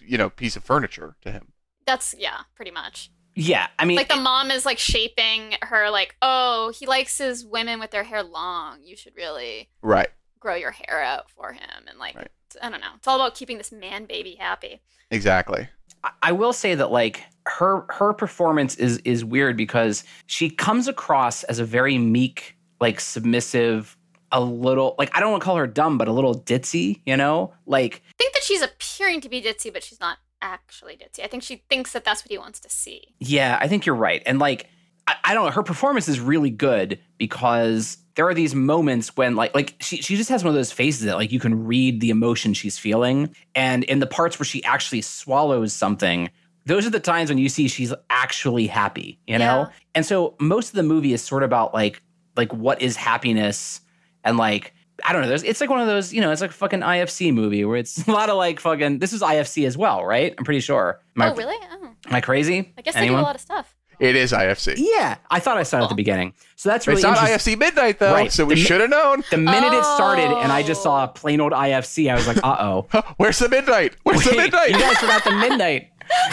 you 0.00 0.18
know 0.18 0.28
piece 0.30 0.56
of 0.56 0.64
furniture 0.64 1.14
to 1.22 1.30
him. 1.30 1.52
That's 1.86 2.14
yeah, 2.18 2.40
pretty 2.56 2.70
much. 2.72 3.10
Yeah, 3.36 3.68
I 3.78 3.84
mean, 3.84 3.96
Like 3.96 4.08
the 4.08 4.16
mom 4.16 4.50
is 4.50 4.66
like 4.66 4.78
shaping 4.78 5.54
her 5.62 5.88
like, 5.90 6.16
"Oh, 6.20 6.72
he 6.76 6.86
likes 6.86 7.16
his 7.18 7.44
women 7.46 7.78
with 7.78 7.92
their 7.92 8.02
hair 8.02 8.22
long. 8.24 8.82
You 8.82 8.96
should 8.96 9.14
really 9.16 9.70
Right. 9.82 10.08
grow 10.40 10.56
your 10.56 10.72
hair 10.72 11.00
out 11.02 11.30
for 11.30 11.52
him." 11.52 11.86
And 11.88 11.98
like, 11.98 12.16
Right. 12.16 12.28
I 12.60 12.68
don't 12.70 12.80
know. 12.80 12.88
It's 12.96 13.06
all 13.06 13.14
about 13.20 13.36
keeping 13.36 13.56
this 13.58 13.70
man 13.70 14.06
baby 14.06 14.34
happy. 14.34 14.80
Exactly. 15.12 15.68
I- 16.02 16.10
I 16.22 16.32
will 16.32 16.52
say 16.52 16.74
that 16.74 16.90
like 16.90 17.24
her 17.46 17.84
her 17.90 18.12
performance 18.12 18.74
is 18.74 18.98
is 19.04 19.24
weird 19.24 19.56
because 19.56 20.02
she 20.26 20.50
comes 20.50 20.88
across 20.88 21.44
as 21.44 21.58
a 21.60 21.64
very 21.64 21.98
meek, 21.98 22.56
like 22.80 22.98
submissive, 23.00 23.96
a 24.32 24.40
little 24.40 24.94
like 24.98 25.14
I 25.16 25.20
don't 25.20 25.30
want 25.30 25.42
to 25.42 25.44
call 25.44 25.56
her 25.56 25.66
dumb, 25.66 25.98
but 25.98 26.08
a 26.08 26.12
little 26.12 26.34
ditzy, 26.34 27.00
you 27.06 27.16
know? 27.16 27.52
Like 27.66 28.02
I 28.08 28.12
think 28.18 28.34
that 28.34 28.42
she's 28.42 28.62
appearing 28.62 29.20
to 29.22 29.28
be 29.28 29.42
ditzy, 29.42 29.72
but 29.72 29.82
she's 29.82 30.00
not 30.00 30.18
actually 30.42 30.96
ditzy. 30.96 31.24
I 31.24 31.26
think 31.26 31.42
she 31.42 31.62
thinks 31.68 31.92
that 31.92 32.04
that's 32.04 32.22
what 32.22 32.30
he 32.30 32.38
wants 32.38 32.60
to 32.60 32.70
see. 32.70 33.14
Yeah, 33.18 33.58
I 33.60 33.68
think 33.68 33.86
you're 33.86 33.94
right. 33.94 34.22
And 34.26 34.38
like, 34.38 34.68
I, 35.06 35.16
I 35.24 35.34
don't 35.34 35.46
know, 35.46 35.50
her 35.50 35.62
performance 35.62 36.08
is 36.08 36.20
really 36.20 36.50
good 36.50 36.98
because 37.18 37.98
there 38.14 38.26
are 38.28 38.34
these 38.34 38.54
moments 38.54 39.16
when 39.16 39.36
like 39.36 39.54
like 39.54 39.76
she 39.80 39.96
she 40.02 40.16
just 40.16 40.30
has 40.30 40.44
one 40.44 40.50
of 40.50 40.54
those 40.54 40.72
faces 40.72 41.04
that 41.06 41.16
like 41.16 41.32
you 41.32 41.40
can 41.40 41.64
read 41.66 42.00
the 42.00 42.10
emotion 42.10 42.54
she's 42.54 42.78
feeling. 42.78 43.34
And 43.54 43.84
in 43.84 43.98
the 43.98 44.06
parts 44.06 44.38
where 44.38 44.46
she 44.46 44.62
actually 44.64 45.02
swallows 45.02 45.72
something, 45.72 46.30
those 46.66 46.86
are 46.86 46.90
the 46.90 47.00
times 47.00 47.30
when 47.30 47.38
you 47.38 47.48
see 47.48 47.68
she's 47.68 47.92
actually 48.10 48.66
happy, 48.66 49.18
you 49.26 49.38
know? 49.38 49.62
Yeah. 49.62 49.68
And 49.94 50.06
so 50.06 50.36
most 50.38 50.68
of 50.68 50.74
the 50.74 50.82
movie 50.82 51.12
is 51.12 51.22
sort 51.22 51.42
of 51.42 51.48
about 51.48 51.74
like 51.74 52.02
like 52.36 52.52
what 52.52 52.80
is 52.80 52.96
happiness 52.96 53.80
and 54.24 54.36
like 54.36 54.74
I 55.04 55.12
don't 55.14 55.22
know. 55.22 55.28
There's, 55.28 55.42
it's 55.44 55.62
like 55.62 55.70
one 55.70 55.80
of 55.80 55.86
those, 55.86 56.12
you 56.12 56.20
know, 56.20 56.30
it's 56.30 56.42
like 56.42 56.50
a 56.50 56.54
fucking 56.54 56.80
IFC 56.80 57.32
movie 57.32 57.64
where 57.64 57.78
it's 57.78 58.06
a 58.08 58.10
lot 58.12 58.28
of 58.28 58.36
like 58.36 58.60
fucking. 58.60 58.98
This 58.98 59.12
is 59.14 59.22
IFC 59.22 59.66
as 59.66 59.76
well, 59.76 60.04
right? 60.04 60.34
I'm 60.36 60.44
pretty 60.44 60.60
sure. 60.60 61.00
Am 61.16 61.22
I, 61.22 61.30
oh, 61.30 61.34
really? 61.36 61.56
Oh. 61.72 61.84
Am 62.06 62.14
I 62.14 62.20
crazy? 62.20 62.72
I 62.76 62.82
guess 62.82 62.96
Anyone? 62.96 63.14
they 63.14 63.20
do 63.20 63.22
a 63.22 63.26
lot 63.26 63.34
of 63.34 63.40
stuff. 63.40 63.74
It 63.98 64.16
is 64.16 64.32
IFC. 64.32 64.74
Yeah, 64.78 65.18
I 65.30 65.40
thought 65.40 65.58
I 65.58 65.62
saw 65.62 65.78
it 65.80 65.82
at 65.82 65.88
the 65.90 65.94
beginning. 65.94 66.32
So 66.56 66.70
that's 66.70 66.86
really 66.86 67.00
it's 67.02 67.06
not. 67.06 67.18
IFC 67.18 67.58
Midnight 67.58 67.98
though, 67.98 68.12
Right. 68.14 68.32
so 68.32 68.46
we 68.46 68.54
mi- 68.54 68.60
should 68.62 68.80
have 68.80 68.88
known. 68.88 69.22
The 69.30 69.36
minute 69.36 69.74
it 69.74 69.84
started 69.84 70.24
and 70.42 70.50
I 70.50 70.62
just 70.62 70.80
Oh. 70.80 70.84
saw 70.84 71.06
plain 71.06 71.38
old 71.40 71.52
IFC, 71.52 72.10
I 72.10 72.14
was 72.14 72.26
like, 72.26 72.38
uh 72.42 72.56
oh. 72.60 72.86
Where's 73.18 73.38
the 73.38 73.50
Midnight? 73.50 73.96
Where's 74.04 74.24
the 74.24 74.34
Midnight? 74.36 74.70
you 74.70 74.78
guys 74.78 74.96
forgot 74.96 75.22
the 75.24 75.32
midnight. 75.32 75.90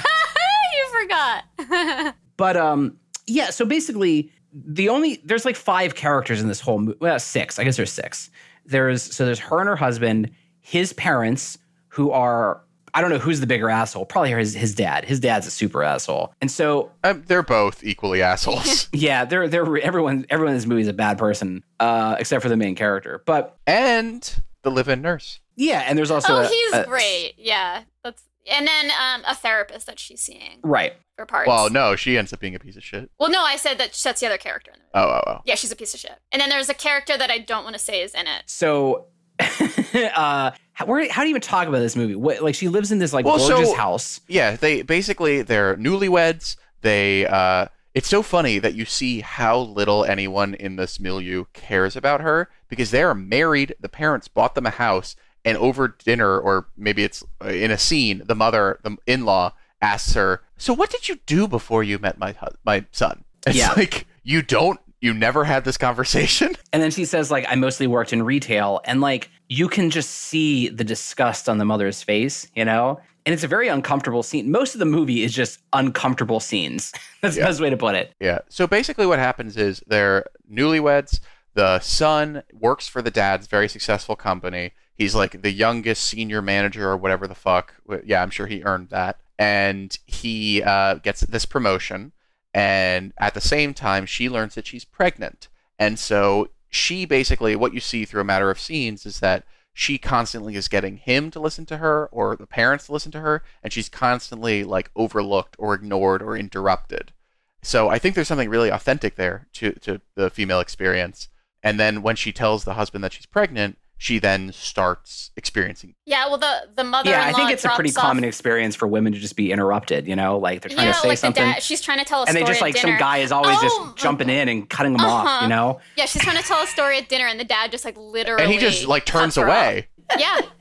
you 0.73 1.01
forgot. 1.01 2.15
But 2.37 2.57
um, 2.57 2.97
yeah. 3.25 3.49
So 3.49 3.65
basically, 3.65 4.31
the 4.53 4.89
only 4.89 5.21
there's 5.25 5.45
like 5.45 5.55
five 5.55 5.95
characters 5.95 6.41
in 6.41 6.47
this 6.47 6.59
whole 6.59 6.79
movie. 6.79 6.97
Well, 7.01 7.19
six. 7.19 7.59
I 7.59 7.63
guess 7.63 7.75
there's 7.77 7.91
six. 7.91 8.29
There's 8.65 9.01
so 9.03 9.25
there's 9.25 9.39
her 9.39 9.59
and 9.59 9.69
her 9.69 9.75
husband, 9.75 10.31
his 10.59 10.93
parents, 10.93 11.57
who 11.89 12.11
are 12.11 12.61
I 12.93 13.01
don't 13.01 13.11
know 13.11 13.19
who's 13.19 13.39
the 13.41 13.47
bigger 13.47 13.69
asshole. 13.69 14.05
Probably 14.05 14.31
his 14.31 14.53
his 14.53 14.73
dad. 14.73 15.05
His 15.05 15.19
dad's 15.19 15.45
a 15.47 15.51
super 15.51 15.83
asshole. 15.83 16.33
And 16.41 16.49
so 16.49 16.91
Um, 17.03 17.23
they're 17.27 17.43
both 17.43 17.83
equally 17.83 18.21
assholes. 18.21 18.87
yeah, 18.93 19.25
they're 19.25 19.47
they're 19.47 19.77
everyone 19.79 20.25
everyone 20.29 20.53
in 20.53 20.57
this 20.57 20.65
movie 20.65 20.81
is 20.81 20.87
a 20.87 20.93
bad 20.93 21.17
person, 21.17 21.63
uh, 21.79 22.15
except 22.19 22.41
for 22.41 22.49
the 22.49 22.57
main 22.57 22.75
character. 22.75 23.21
But 23.25 23.57
and 23.67 24.27
the 24.63 24.71
live-in 24.71 25.01
nurse. 25.01 25.39
yeah, 25.55 25.83
and 25.87 25.97
there's 25.97 26.11
also 26.11 26.33
oh, 26.37 26.41
a- 26.41 26.47
he's 26.47 26.73
a- 26.73 26.85
great. 26.85 27.33
Yeah, 27.37 27.83
that's 28.03 28.23
and 28.49 28.67
then 28.67 28.91
um, 28.91 29.23
a 29.27 29.35
therapist 29.35 29.87
that 29.87 29.99
she's 29.99 30.21
seeing 30.21 30.59
Right. 30.63 30.93
for 31.15 31.25
parts. 31.25 31.47
Well, 31.47 31.69
no, 31.69 31.95
she 31.95 32.17
ends 32.17 32.31
up 32.33 32.39
being 32.39 32.55
a 32.55 32.59
piece 32.59 32.77
of 32.77 32.83
shit. 32.83 33.09
Well, 33.19 33.29
no, 33.29 33.43
I 33.43 33.55
said 33.57 33.77
that 33.79 33.99
that's 34.03 34.19
the 34.21 34.25
other 34.27 34.37
character 34.37 34.71
in 34.71 34.79
the 34.79 34.99
movie. 34.99 35.09
Oh, 35.11 35.21
oh, 35.27 35.31
oh. 35.31 35.41
Yeah, 35.45 35.55
she's 35.55 35.71
a 35.71 35.75
piece 35.75 35.93
of 35.93 35.99
shit. 35.99 36.17
And 36.31 36.41
then 36.41 36.49
there's 36.49 36.69
a 36.69 36.73
character 36.73 37.17
that 37.17 37.29
I 37.31 37.37
don't 37.39 37.63
want 37.63 37.75
to 37.75 37.79
say 37.81 38.01
is 38.01 38.13
in 38.13 38.27
it. 38.27 38.43
So, 38.47 39.07
uh, 39.39 40.51
how, 40.73 40.85
where, 40.85 41.09
how 41.11 41.21
do 41.21 41.27
you 41.27 41.31
even 41.31 41.41
talk 41.41 41.67
about 41.67 41.79
this 41.79 41.95
movie? 41.95 42.15
What, 42.15 42.41
like, 42.41 42.55
she 42.55 42.69
lives 42.69 42.91
in 42.91 42.99
this 42.99 43.13
like 43.13 43.25
Well, 43.25 43.37
gorgeous 43.37 43.69
so- 43.69 43.75
house. 43.75 44.21
Yeah, 44.27 44.55
they 44.55 44.81
basically 44.81 45.41
they're 45.41 45.75
newlyweds. 45.77 46.55
They 46.81 47.25
uh, 47.25 47.67
it's 47.93 48.07
so 48.07 48.21
funny 48.21 48.59
that 48.59 48.75
you 48.75 48.85
see 48.85 49.21
how 49.21 49.57
little 49.59 50.05
anyone 50.05 50.53
in 50.53 50.75
this 50.75 50.99
milieu 50.99 51.45
cares 51.53 51.95
about 51.95 52.21
her 52.21 52.49
because 52.69 52.91
they 52.91 53.01
are 53.01 53.15
married. 53.15 53.75
The 53.79 53.89
parents 53.89 54.27
bought 54.27 54.53
them 54.55 54.65
a 54.67 54.71
house, 54.71 55.15
and 55.47 55.57
over 55.57 55.95
dinner, 56.09 56.37
or 56.39 56.67
maybe 56.77 57.03
it's 57.03 57.23
uh, 57.43 57.49
in 57.49 57.71
a 57.71 57.77
scene, 57.77 58.21
the 58.25 58.35
mother, 58.35 58.79
the 58.83 58.97
in-law, 59.05 59.53
asks 59.81 60.13
her, 60.13 60.41
"So 60.57 60.73
what 60.73 60.89
did 60.89 61.07
you 61.09 61.15
do 61.25 61.47
before 61.47 61.83
you 61.83 61.97
met 61.99 62.17
my 62.17 62.35
my 62.65 62.85
son?" 62.91 63.23
It's 63.45 63.55
Yeah. 63.57 63.73
like 63.77 64.05
you 64.23 64.41
don't, 64.41 64.79
you 64.99 65.13
never 65.13 65.45
had 65.45 65.63
this 65.63 65.77
conversation. 65.77 66.55
And 66.73 66.83
then 66.83 66.91
she 66.91 67.05
says, 67.05 67.31
like, 67.31 67.45
I 67.49 67.55
mostly 67.55 67.87
worked 67.87 68.11
in 68.13 68.21
retail. 68.23 68.81
And 68.85 68.99
like, 69.01 69.29
you 69.47 69.67
can 69.69 69.89
just 69.89 70.09
see 70.09 70.67
the 70.67 70.83
disgust 70.83 71.47
on 71.49 71.57
the 71.59 71.65
mother's 71.65 72.03
face, 72.03 72.45
you 72.55 72.65
know? 72.65 72.99
And 73.25 73.33
it's 73.33 73.43
a 73.43 73.47
very 73.47 73.67
uncomfortable 73.69 74.21
scene. 74.21 74.51
Most 74.51 74.75
of 74.75 74.79
the 74.79 74.85
movie 74.85 75.23
is 75.23 75.33
just 75.33 75.59
uncomfortable 75.73 76.39
scenes. 76.41 76.91
That's 77.21 77.35
Yeah. 77.37 77.43
the 77.43 77.49
best 77.49 77.61
way 77.61 77.69
to 77.69 77.77
put 77.77 77.95
it. 77.95 78.11
Yeah. 78.19 78.39
So 78.49 78.67
basically, 78.67 79.05
what 79.07 79.17
happens 79.19 79.55
is 79.57 79.81
they're 79.87 80.25
newlyweds. 80.51 81.19
The 81.53 81.79
son 81.79 82.43
works 82.53 82.87
for 82.87 83.01
the 83.01 83.11
dad's 83.11 83.47
very 83.47 83.67
successful 83.69 84.15
company. 84.15 84.73
He's 84.97 85.13
like 85.13 85.43
the 85.43 85.51
youngest 85.51 86.03
senior 86.03 86.41
manager 86.41 86.89
or 86.89 86.97
whatever 86.97 87.27
the 87.27 87.35
fuck. 87.35 87.75
Yeah, 88.03 88.23
I'm 88.23 88.31
sure 88.31 88.47
he 88.47 88.63
earned 88.63 88.89
that. 88.89 89.19
And 89.37 89.95
he 90.07 90.63
uh, 90.63 90.95
gets 90.95 91.21
this 91.21 91.45
promotion. 91.45 92.13
And 92.53 93.13
at 93.19 93.35
the 93.35 93.41
same 93.41 93.75
time, 93.75 94.07
she 94.07 94.27
learns 94.27 94.55
that 94.55 94.65
she's 94.65 94.85
pregnant. 94.85 95.47
And 95.77 95.99
so 95.99 96.49
she 96.69 97.05
basically, 97.05 97.55
what 97.55 97.73
you 97.73 97.79
see 97.79 98.05
through 98.05 98.21
a 98.21 98.25
matter 98.25 98.49
of 98.49 98.59
scenes 98.59 99.05
is 99.05 99.19
that 99.19 99.43
she 99.71 99.99
constantly 99.99 100.55
is 100.55 100.67
getting 100.67 100.97
him 100.97 101.29
to 101.29 101.39
listen 101.39 101.67
to 101.67 101.77
her 101.77 102.07
or 102.07 102.35
the 102.35 102.47
parents 102.47 102.87
to 102.87 102.93
listen 102.93 103.11
to 103.11 103.19
her. 103.19 103.43
And 103.61 103.71
she's 103.71 103.89
constantly 103.89 104.63
like 104.63 104.89
overlooked 104.95 105.55
or 105.59 105.75
ignored 105.75 106.23
or 106.23 106.35
interrupted. 106.35 107.13
So 107.61 107.89
I 107.89 107.99
think 107.99 108.15
there's 108.15 108.27
something 108.27 108.49
really 108.49 108.69
authentic 108.69 109.15
there 109.15 109.47
to, 109.53 109.73
to 109.73 110.01
the 110.15 110.31
female 110.31 110.59
experience. 110.59 111.29
And 111.61 111.79
then 111.79 112.01
when 112.01 112.15
she 112.15 112.31
tells 112.31 112.63
the 112.63 112.73
husband 112.73 113.03
that 113.03 113.13
she's 113.13 113.27
pregnant, 113.27 113.77
she 113.99 114.19
then 114.19 114.51
starts 114.53 115.31
experiencing. 115.35 115.95
Yeah, 116.05 116.27
well, 116.27 116.37
the 116.37 116.69
the 116.75 116.83
mother. 116.83 117.09
Yeah, 117.09 117.25
I 117.25 117.33
think 117.33 117.51
it's 117.51 117.65
a 117.65 117.69
pretty 117.69 117.91
common 117.91 118.23
experience 118.23 118.75
for 118.75 118.87
women 118.87 119.13
to 119.13 119.19
just 119.19 119.35
be 119.35 119.51
interrupted, 119.51 120.07
you 120.07 120.15
know? 120.15 120.37
Like 120.37 120.61
they're 120.61 120.69
trying 120.69 120.87
yeah, 120.87 120.93
to 120.93 120.99
say 120.99 121.07
like 121.09 121.17
something. 121.17 121.43
the 121.43 121.53
dad. 121.53 121.63
She's 121.63 121.81
trying 121.81 121.99
to 121.99 122.05
tell 122.05 122.23
a 122.23 122.27
story 122.27 122.39
and 122.41 122.47
they 122.47 122.49
just 122.51 122.61
at 122.61 122.65
like 122.65 122.77
some 122.77 122.97
guy 122.97 123.17
is 123.19 123.31
always 123.31 123.57
Oh, 123.59 123.61
just 123.93 123.97
jumping 123.97 124.29
in 124.29 124.47
and 124.49 124.69
cutting 124.69 124.93
them 124.93 125.01
off, 125.05 125.25
Uh-huh. 125.25 125.43
you 125.43 125.49
know? 125.49 125.79
Yeah, 125.97 126.05
she's 126.05 126.21
trying 126.21 126.37
to 126.37 126.43
tell 126.43 126.61
a 126.63 126.67
story 126.67 126.97
at 126.99 127.09
dinner, 127.09 127.25
and 127.25 127.39
the 127.39 127.43
dad 127.43 127.71
just 127.71 127.85
like 127.85 127.97
literally. 127.97 128.43
And 128.43 128.51
he 128.51 128.59
just 128.59 128.85
like 128.87 129.05
turns 129.05 129.35
away. 129.37 129.87
off. 130.11 130.19
Yeah. 130.19 130.41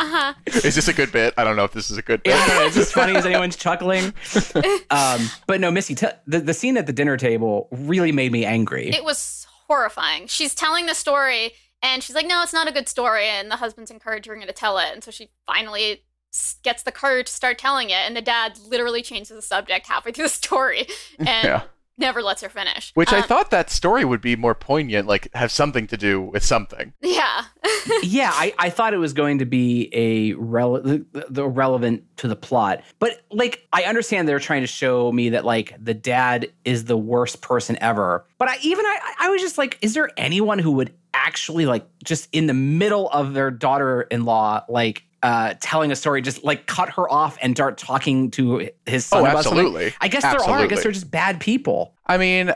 Uh 0.00 0.06
huh. 0.06 0.34
Is 0.46 0.76
this 0.76 0.86
a 0.86 0.92
good 0.92 1.10
bit? 1.10 1.34
I 1.36 1.42
don't 1.42 1.56
know 1.56 1.64
if 1.64 1.72
this 1.72 1.90
is 1.90 1.98
a 1.98 2.02
good 2.02 2.22
bit. 2.22 2.32
Yeah, 2.32 2.40
I 2.40 2.46
don't 2.46 2.56
know, 2.58 2.66
it's 2.66 2.76
as 2.76 2.92
funny 2.92 3.16
as 3.16 3.26
anyone's 3.26 3.56
chuckling. 3.66 4.14
Um, 4.90 5.28
but 5.48 5.60
no, 5.60 5.72
Missy, 5.72 5.96
t- 5.96 6.06
the, 6.24 6.38
the 6.38 6.54
scene 6.54 6.76
at 6.76 6.86
the 6.86 6.92
dinner 6.92 7.16
table 7.16 7.66
really 7.72 8.12
made 8.12 8.30
me 8.30 8.44
angry. 8.44 8.90
It 8.90 9.02
was 9.02 9.46
horrifying. 9.66 10.28
She's 10.28 10.54
telling 10.54 10.86
the 10.86 10.94
story, 10.94 11.50
and 11.82 12.02
she's 12.02 12.14
like, 12.16 12.26
"No, 12.26 12.42
it's 12.42 12.52
not 12.52 12.68
a 12.68 12.72
good 12.72 12.88
story." 12.88 13.26
And 13.28 13.50
the 13.50 13.56
husband's 13.56 13.90
encouraging 13.90 14.40
her 14.40 14.46
to 14.46 14.52
tell 14.52 14.78
it, 14.78 14.88
and 14.92 15.02
so 15.02 15.10
she 15.10 15.30
finally 15.46 16.02
gets 16.62 16.82
the 16.82 16.92
courage 16.92 17.26
to 17.26 17.32
start 17.32 17.58
telling 17.58 17.90
it. 17.90 17.94
And 18.06 18.16
the 18.16 18.22
dad 18.22 18.58
literally 18.68 19.02
changes 19.02 19.30
the 19.30 19.42
subject 19.42 19.86
halfway 19.86 20.12
through 20.12 20.24
the 20.24 20.28
story, 20.30 20.86
and 21.18 21.26
Yeah. 21.44 21.62
never 21.96 22.22
lets 22.22 22.42
her 22.42 22.48
finish. 22.50 22.92
Which 22.94 23.12
I 23.12 23.18
Um, 23.20 23.24
thought 23.24 23.50
that 23.50 23.70
story 23.70 24.04
would 24.04 24.20
be 24.20 24.36
more 24.36 24.54
poignant, 24.54 25.08
like 25.08 25.28
have 25.34 25.50
something 25.50 25.86
to 25.88 25.96
do 25.96 26.20
with 26.20 26.44
something. 26.44 26.92
Yeah. 27.02 27.44
yeah, 28.02 28.30
I, 28.34 28.54
I 28.58 28.70
thought 28.70 28.92
it 28.94 28.98
was 28.98 29.12
going 29.14 29.38
to 29.38 29.46
be 29.46 29.88
a 29.92 30.34
rele- 30.34 30.82
the, 31.12 31.26
the 31.30 31.46
relevant 31.48 32.04
to 32.18 32.28
the 32.28 32.36
plot, 32.36 32.82
but 32.98 33.22
like 33.30 33.66
I 33.72 33.82
understand 33.84 34.28
they're 34.28 34.38
trying 34.38 34.60
to 34.62 34.66
show 34.66 35.10
me 35.12 35.30
that 35.30 35.44
like 35.44 35.74
the 35.82 35.94
dad 35.94 36.52
is 36.64 36.84
the 36.84 36.96
worst 36.96 37.40
person 37.40 37.78
ever. 37.80 38.26
But 38.38 38.48
I 38.48 38.58
even 38.62 38.84
I 38.86 39.14
I 39.20 39.28
was 39.30 39.40
just 39.40 39.56
like, 39.58 39.78
is 39.80 39.94
there 39.94 40.10
anyone 40.16 40.58
who 40.58 40.72
would 40.72 40.92
actually 41.26 41.66
like 41.66 41.86
just 42.04 42.28
in 42.32 42.46
the 42.46 42.54
middle 42.54 43.08
of 43.10 43.34
their 43.34 43.50
daughter-in-law 43.50 44.64
like 44.68 45.02
uh 45.22 45.54
telling 45.60 45.90
a 45.90 45.96
story 45.96 46.22
just 46.22 46.44
like 46.44 46.66
cut 46.66 46.88
her 46.90 47.10
off 47.10 47.36
and 47.42 47.56
start 47.56 47.76
talking 47.76 48.30
to 48.30 48.70
his 48.86 49.04
son 49.04 49.22
Oh, 49.22 49.26
absolutely. 49.26 49.92
I 50.00 50.08
guess 50.08 50.22
there 50.22 50.40
are. 50.40 50.58
I 50.58 50.66
guess 50.66 50.82
they're 50.82 50.92
just 50.92 51.10
bad 51.10 51.40
people. 51.40 51.94
I 52.06 52.18
mean, 52.18 52.52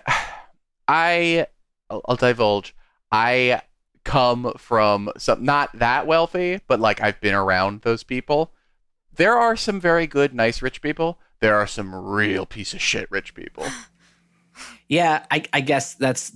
I 0.88 1.46
I'll, 1.90 2.02
I'll 2.06 2.16
divulge. 2.16 2.74
I 3.10 3.62
come 4.04 4.52
from 4.56 5.10
some 5.18 5.44
not 5.44 5.70
that 5.78 6.06
wealthy, 6.06 6.60
but 6.66 6.80
like 6.80 7.00
I've 7.00 7.20
been 7.20 7.34
around 7.34 7.82
those 7.82 8.02
people. 8.04 8.52
There 9.16 9.36
are 9.36 9.56
some 9.56 9.80
very 9.80 10.06
good, 10.06 10.34
nice 10.34 10.62
rich 10.62 10.80
people. 10.80 11.18
There 11.40 11.56
are 11.56 11.66
some 11.66 11.94
real 11.94 12.46
piece 12.46 12.72
of 12.72 12.80
shit 12.80 13.10
rich 13.10 13.34
people. 13.34 13.66
Yeah, 14.88 15.24
I, 15.30 15.44
I 15.52 15.60
guess 15.60 15.94
that's. 15.94 16.32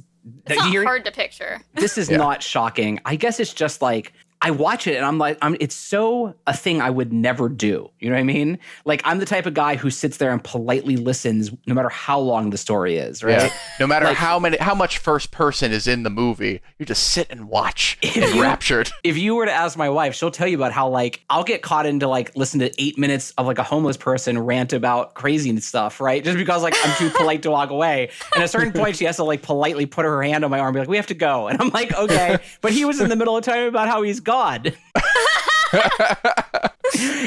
It's 0.46 0.56
not 0.58 0.72
you're- 0.72 0.84
hard 0.86 1.04
to 1.04 1.12
picture. 1.12 1.60
this 1.74 1.96
is 1.98 2.10
Yeah. 2.10 2.16
not 2.18 2.42
shocking. 2.42 3.00
I 3.04 3.16
guess 3.16 3.38
it's 3.40 3.52
just 3.54 3.82
like 3.82 4.12
I 4.42 4.50
watch 4.50 4.86
it 4.86 4.96
and 4.96 5.04
I'm 5.04 5.18
like, 5.18 5.38
I'm, 5.42 5.56
it's 5.60 5.74
so 5.74 6.34
a 6.46 6.54
thing 6.56 6.80
I 6.82 6.90
would 6.90 7.12
never 7.12 7.48
do. 7.48 7.90
You 8.00 8.10
know 8.10 8.16
what 8.16 8.20
I 8.20 8.24
mean? 8.24 8.58
Like 8.84 9.00
I'm 9.04 9.18
the 9.18 9.24
type 9.26 9.46
of 9.46 9.54
guy 9.54 9.76
who 9.76 9.90
sits 9.90 10.18
there 10.18 10.30
and 10.32 10.42
politely 10.44 10.96
listens, 10.96 11.50
no 11.66 11.74
matter 11.74 11.88
how 11.88 12.18
long 12.18 12.50
the 12.50 12.58
story 12.58 12.96
is. 12.96 13.24
Right? 13.24 13.42
Yeah. 13.42 13.52
No 13.80 13.86
matter 13.86 14.06
Like- 14.06 14.16
how 14.16 14.38
many, 14.38 14.56
how 14.58 14.74
much 14.74 14.98
first 14.98 15.30
person 15.30 15.72
is 15.72 15.86
in 15.86 16.02
the 16.02 16.10
movie, 16.10 16.60
you 16.78 16.84
just 16.86 17.04
sit 17.08 17.26
and 17.30 17.48
watch, 17.48 17.98
enraptured. 18.16 18.90
If 19.04 19.16
you 19.18 19.34
were 19.36 19.46
to 19.46 19.52
ask 19.52 19.76
my 19.78 19.88
wife, 19.88 20.14
she'll 20.14 20.30
tell 20.30 20.48
you 20.48 20.56
about 20.56 20.72
how 20.72 20.88
like 20.88 21.22
I'll 21.30 21.44
get 21.44 21.62
caught 21.62 21.86
into 21.86 22.08
like 22.08 22.34
listen 22.36 22.60
to 22.60 22.72
eight 22.82 22.98
minutes 22.98 23.32
of 23.38 23.46
like 23.46 23.58
a 23.58 23.62
homeless 23.62 23.96
person 23.96 24.38
rant 24.38 24.72
about 24.72 25.14
crazy 25.14 25.48
and 25.50 25.62
stuff, 25.62 26.00
right? 26.00 26.22
Just 26.24 26.36
because 26.36 26.62
like 26.62 26.74
I'm 26.84 26.94
too 26.96 27.10
polite 27.10 27.42
to 27.42 27.50
walk 27.50 27.70
away. 27.70 28.10
And 28.34 28.42
at 28.42 28.44
a 28.46 28.48
certain 28.48 28.72
point, 28.72 28.96
she 28.96 29.04
has 29.04 29.16
to 29.16 29.24
like 29.24 29.42
politely 29.42 29.86
put 29.86 30.04
her 30.04 30.22
hand 30.22 30.44
on 30.44 30.50
my 30.50 30.58
arm, 30.58 30.68
and 30.68 30.74
be 30.74 30.80
like, 30.80 30.88
"We 30.88 30.96
have 30.96 31.06
to 31.08 31.14
go," 31.14 31.46
and 31.48 31.60
I'm 31.60 31.68
like, 31.70 31.94
"Okay," 31.94 32.38
but 32.60 32.72
he 32.72 32.84
was 32.84 33.00
in 33.00 33.08
the 33.08 33.16
middle 33.16 33.36
of 33.36 33.44
telling 33.44 33.62
me 33.62 33.68
about 33.68 33.86
how 33.88 34.02
he's 34.02 34.18
God. 34.26 34.76
and 35.72 35.82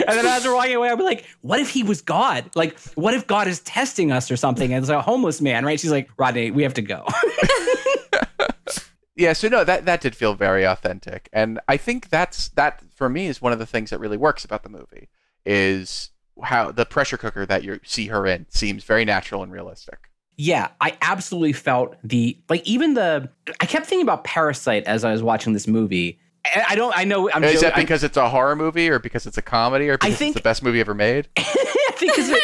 then 0.05 0.25
as 0.25 0.45
we're 0.45 0.53
walking 0.53 0.75
away, 0.75 0.89
I'll 0.89 0.97
be 0.97 1.03
like, 1.03 1.25
what 1.41 1.59
if 1.59 1.69
he 1.69 1.81
was 1.81 2.01
God? 2.01 2.51
Like, 2.55 2.79
what 2.95 3.15
if 3.15 3.25
God 3.25 3.47
is 3.47 3.61
testing 3.61 4.11
us 4.11 4.29
or 4.29 4.37
something? 4.37 4.71
And 4.71 4.83
it's 4.83 4.89
a 4.89 5.01
homeless 5.01 5.41
man, 5.41 5.65
right? 5.65 5.79
She's 5.79 5.91
like, 5.91 6.09
Rodney, 6.17 6.51
we 6.51 6.61
have 6.63 6.75
to 6.75 6.83
go. 6.83 7.07
Yeah, 9.15 9.33
so 9.33 9.49
no, 9.49 9.65
that 9.65 9.83
that 9.83 9.99
did 9.99 10.15
feel 10.15 10.33
very 10.33 10.63
authentic, 10.65 11.27
and 11.33 11.59
I 11.67 11.75
think 11.75 12.07
that's 12.07 12.47
that 12.51 12.81
for 12.95 13.09
me 13.09 13.27
is 13.27 13.41
one 13.41 13.51
of 13.51 13.59
the 13.59 13.65
things 13.65 13.89
that 13.89 13.99
really 13.99 14.15
works 14.15 14.45
about 14.45 14.63
the 14.63 14.69
movie 14.69 15.09
is 15.45 16.11
how 16.41 16.71
the 16.71 16.85
pressure 16.85 17.17
cooker 17.17 17.45
that 17.45 17.65
you 17.65 17.81
see 17.83 18.07
her 18.07 18.25
in 18.25 18.45
seems 18.49 18.85
very 18.85 19.03
natural 19.03 19.43
and 19.43 19.51
realistic. 19.51 20.09
yeah, 20.37 20.69
I 20.79 20.97
absolutely 21.01 21.51
felt 21.51 21.97
the, 22.01 22.37
like, 22.47 22.65
even 22.65 22.93
the, 22.93 23.29
I 23.59 23.65
kept 23.65 23.87
thinking 23.87 24.05
about 24.05 24.23
Parasite 24.23 24.85
as 24.85 25.03
I 25.03 25.11
was 25.11 25.21
watching 25.21 25.51
this 25.51 25.67
movie. 25.67 26.17
I 26.67 26.75
don't, 26.75 26.97
I 26.97 27.03
know, 27.03 27.29
I'm 27.31 27.43
Is 27.43 27.55
jo- 27.55 27.61
that 27.61 27.75
because 27.75 28.03
it's 28.03 28.17
a 28.17 28.29
horror 28.29 28.55
movie, 28.55 28.89
or 28.89 28.99
because 28.99 29.25
it's 29.25 29.37
a 29.37 29.41
comedy, 29.41 29.89
or 29.89 29.97
because 29.97 30.17
think- 30.17 30.35
it's 30.35 30.39
the 30.39 30.43
best 30.43 30.63
movie 30.63 30.79
ever 30.79 30.93
made? 30.95 31.27
I 31.37 31.41
think 31.95 32.13
it, 32.17 32.41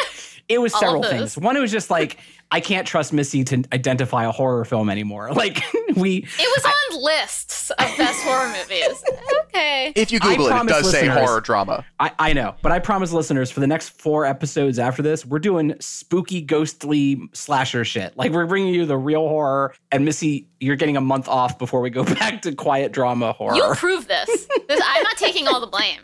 it 0.48 0.62
was 0.62 0.74
All 0.74 0.80
several 0.80 1.04
things. 1.04 1.38
One, 1.38 1.58
it 1.58 1.60
was 1.60 1.72
just 1.72 1.90
like, 1.90 2.18
I 2.52 2.60
can't 2.60 2.86
trust 2.88 3.12
Missy 3.12 3.44
to 3.46 3.64
identify 3.74 4.26
a 4.26 4.32
horror 4.32 4.66
film 4.66 4.90
anymore. 4.90 5.32
Like, 5.36 5.62
we, 5.96 6.18
It 6.40 6.64
was 6.64 6.66
on 6.66 7.04
lists 7.04 7.70
of 7.72 7.98
best 7.98 8.24
horror 8.24 8.48
movies. 8.48 9.04
Okay. 9.48 9.92
If 9.96 10.12
you 10.12 10.20
I 10.22 10.36
Google 10.36 10.48
it, 10.48 10.62
it 10.62 10.68
does 10.68 10.90
say 10.92 11.08
horror 11.08 11.42
drama. 11.42 11.86
I, 12.00 12.12
I 12.18 12.34
know, 12.34 12.56
but 12.62 12.72
I 12.72 12.80
promise 12.80 13.12
listeners 13.12 13.52
for 13.52 13.60
the 13.60 13.68
next 13.68 13.90
four 13.90 14.26
episodes 14.26 14.80
after 14.80 15.02
this, 15.02 15.26
we're 15.26 15.40
doing 15.40 15.76
spooky, 15.80 16.42
ghostly 16.42 17.30
slasher 17.34 17.84
shit. 17.86 18.16
Like 18.18 18.32
we're 18.32 18.46
bringing 18.46 18.74
you 18.74 18.86
the 18.86 18.98
real 18.98 19.28
horror, 19.28 19.74
and 19.92 20.06
Missy, 20.06 20.48
you're 20.60 20.76
getting 20.76 20.98
a 20.98 21.02
month 21.02 21.28
off 21.28 21.58
before 21.58 21.82
we 21.82 21.90
go 21.90 22.04
back 22.16 22.42
to 22.44 22.54
quiet 22.56 22.92
drama 22.92 23.34
horror. 23.34 23.56
You 23.56 23.74
prove 23.76 24.08
this. 24.08 24.48
this. 24.68 24.82
I'm 24.84 25.04
not 25.04 25.18
taking 25.18 25.48
all 25.48 25.60
the 25.60 25.68
blame. 25.68 26.02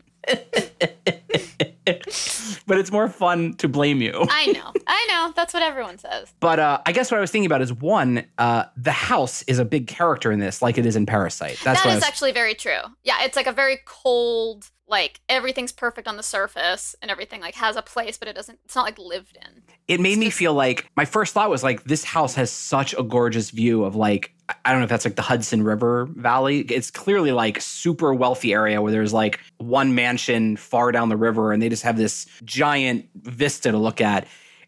But 2.67 2.77
it's 2.77 2.91
more 2.91 3.09
fun 3.09 3.53
to 3.55 3.67
blame 3.67 4.01
you. 4.01 4.13
I 4.29 4.47
know. 4.47 4.71
I 4.87 5.07
know. 5.09 5.33
That's 5.35 5.53
what 5.53 5.63
everyone 5.63 5.97
says. 5.97 6.33
But 6.39 6.59
uh, 6.59 6.81
I 6.85 6.91
guess 6.91 7.11
what 7.11 7.17
I 7.17 7.21
was 7.21 7.31
thinking 7.31 7.45
about 7.47 7.61
is 7.61 7.73
one, 7.73 8.25
uh, 8.37 8.65
the 8.77 8.91
house 8.91 9.41
is 9.43 9.59
a 9.59 9.65
big 9.65 9.87
character 9.87 10.31
in 10.31 10.39
this, 10.39 10.61
like 10.61 10.77
it 10.77 10.85
is 10.85 10.95
in 10.95 11.05
Parasite. 11.05 11.59
That's 11.63 11.83
That 11.83 11.95
was, 11.95 12.03
actually 12.03 12.31
very 12.31 12.53
true. 12.53 12.81
Yeah, 13.03 13.23
it's 13.23 13.35
like 13.35 13.47
a 13.47 13.51
very 13.51 13.79
cold, 13.85 14.69
like 14.91 15.21
everything's 15.29 15.71
perfect 15.71 16.07
on 16.07 16.17
the 16.17 16.23
surface 16.23 16.95
and 17.01 17.09
everything 17.09 17.41
like 17.41 17.55
has 17.55 17.75
a 17.75 17.81
place, 17.81 18.17
but 18.17 18.27
it 18.27 18.35
doesn't. 18.35 18.59
It's 18.65 18.75
not 18.75 18.83
like 18.83 18.99
lived 18.99 19.37
in. 19.37 19.63
it 19.87 19.99
made 19.99 20.19
me 20.19 20.29
feel 20.29 20.53
like 20.53 20.87
my 20.95 21.05
first 21.05 21.33
thought 21.33 21.49
was 21.49 21.63
like 21.63 21.85
this 21.85 22.03
house 22.03 22.35
has 22.35 22.51
such 22.51 22.93
a 22.97 23.03
gorgeous 23.03 23.49
view 23.49 23.83
of 23.83 23.95
like 23.95 24.33
I 24.65 24.71
don't 24.71 24.81
know 24.81 24.83
if 24.83 24.89
that's 24.89 25.05
like 25.05 25.15
the 25.15 25.21
Hudson 25.21 25.63
River 25.63 26.07
Valley. 26.11 26.59
It's 26.59 26.91
clearly 26.91 27.31
like 27.31 27.61
super 27.61 28.13
wealthy 28.13 28.53
area 28.53 28.81
where 28.81 28.91
there's 28.91 29.13
like 29.13 29.39
one 29.57 29.95
mansion 29.95 30.57
far 30.57 30.91
down 30.91 31.07
the 31.07 31.15
river 31.17 31.53
and 31.53 31.61
they 31.61 31.69
just 31.69 31.83
have 31.83 31.95
this 31.97 32.27
giant 32.43 33.07
vista 33.15 33.71
to 33.71 33.77
look 33.77 34.01
at. 34.01 34.27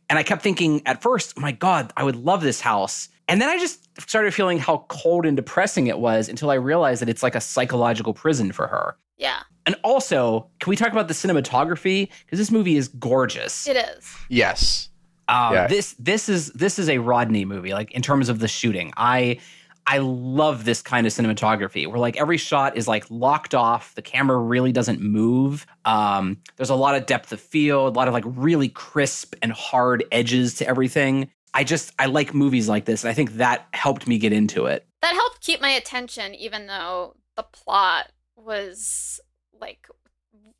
And 0.09 0.17
I 0.17 0.23
kept 0.23 0.41
thinking 0.41 0.81
at 0.85 1.01
first, 1.01 1.33
oh 1.37 1.41
my 1.41 1.51
God, 1.51 1.91
I 1.97 2.03
would 2.03 2.15
love 2.15 2.41
this 2.41 2.61
house. 2.61 3.09
And 3.27 3.41
then 3.41 3.49
I 3.49 3.57
just 3.57 3.87
started 4.01 4.33
feeling 4.33 4.57
how 4.57 4.85
cold 4.89 5.25
and 5.25 5.35
depressing 5.35 5.87
it 5.87 5.99
was 5.99 6.29
until 6.29 6.49
I 6.49 6.55
realized 6.55 7.01
that 7.01 7.09
it's 7.09 7.23
like 7.23 7.35
a 7.35 7.41
psychological 7.41 8.13
prison 8.13 8.51
for 8.51 8.67
her. 8.67 8.97
Yeah, 9.17 9.41
And 9.65 9.75
also, 9.83 10.49
can 10.59 10.69
we 10.69 10.75
talk 10.75 10.91
about 10.91 11.07
the 11.07 11.13
cinematography? 11.13 12.09
Because 12.25 12.39
this 12.39 12.51
movie 12.51 12.75
is 12.75 12.87
gorgeous. 12.89 13.67
it 13.67 13.77
is. 13.77 14.15
Yes. 14.29 14.89
Um, 15.29 15.53
Yeah. 15.53 15.67
This 15.67 15.95
this 15.99 16.27
is 16.27 16.51
this 16.51 16.77
is 16.79 16.89
a 16.89 16.97
Rodney 16.97 17.45
movie. 17.45 17.73
Like 17.73 17.91
in 17.91 18.01
terms 18.01 18.27
of 18.29 18.39
the 18.39 18.47
shooting, 18.47 18.91
I 18.97 19.39
I 19.85 19.97
love 19.99 20.63
this 20.65 20.81
kind 20.81 21.05
of 21.05 21.13
cinematography 21.13 21.87
where 21.87 21.99
like 21.99 22.17
every 22.17 22.37
shot 22.37 22.77
is 22.77 22.87
like 22.87 23.05
locked 23.09 23.53
off. 23.55 23.95
The 23.95 24.01
camera 24.01 24.37
really 24.37 24.71
doesn't 24.71 25.01
move. 25.01 25.65
Um, 25.85 26.37
there's 26.57 26.69
a 26.69 26.75
lot 26.75 26.95
of 26.95 27.05
depth 27.05 27.31
of 27.31 27.39
field, 27.41 27.95
a 27.95 27.97
lot 27.99 28.07
of 28.07 28.13
like 28.13 28.23
really 28.27 28.69
crisp 28.69 29.35
and 29.41 29.51
hard 29.51 30.03
edges 30.11 30.55
to 30.55 30.67
everything. 30.67 31.29
I 31.53 31.63
just 31.63 31.93
I 31.99 32.07
like 32.07 32.33
movies 32.33 32.67
like 32.67 32.85
this, 32.85 33.03
and 33.03 33.11
I 33.11 33.13
think 33.13 33.33
that 33.33 33.67
helped 33.73 34.07
me 34.07 34.17
get 34.17 34.33
into 34.33 34.65
it. 34.65 34.85
That 35.01 35.13
helped 35.13 35.41
keep 35.41 35.61
my 35.61 35.69
attention, 35.71 36.33
even 36.35 36.67
though 36.67 37.15
the 37.35 37.43
plot 37.43 38.11
was 38.35 39.19
like 39.59 39.87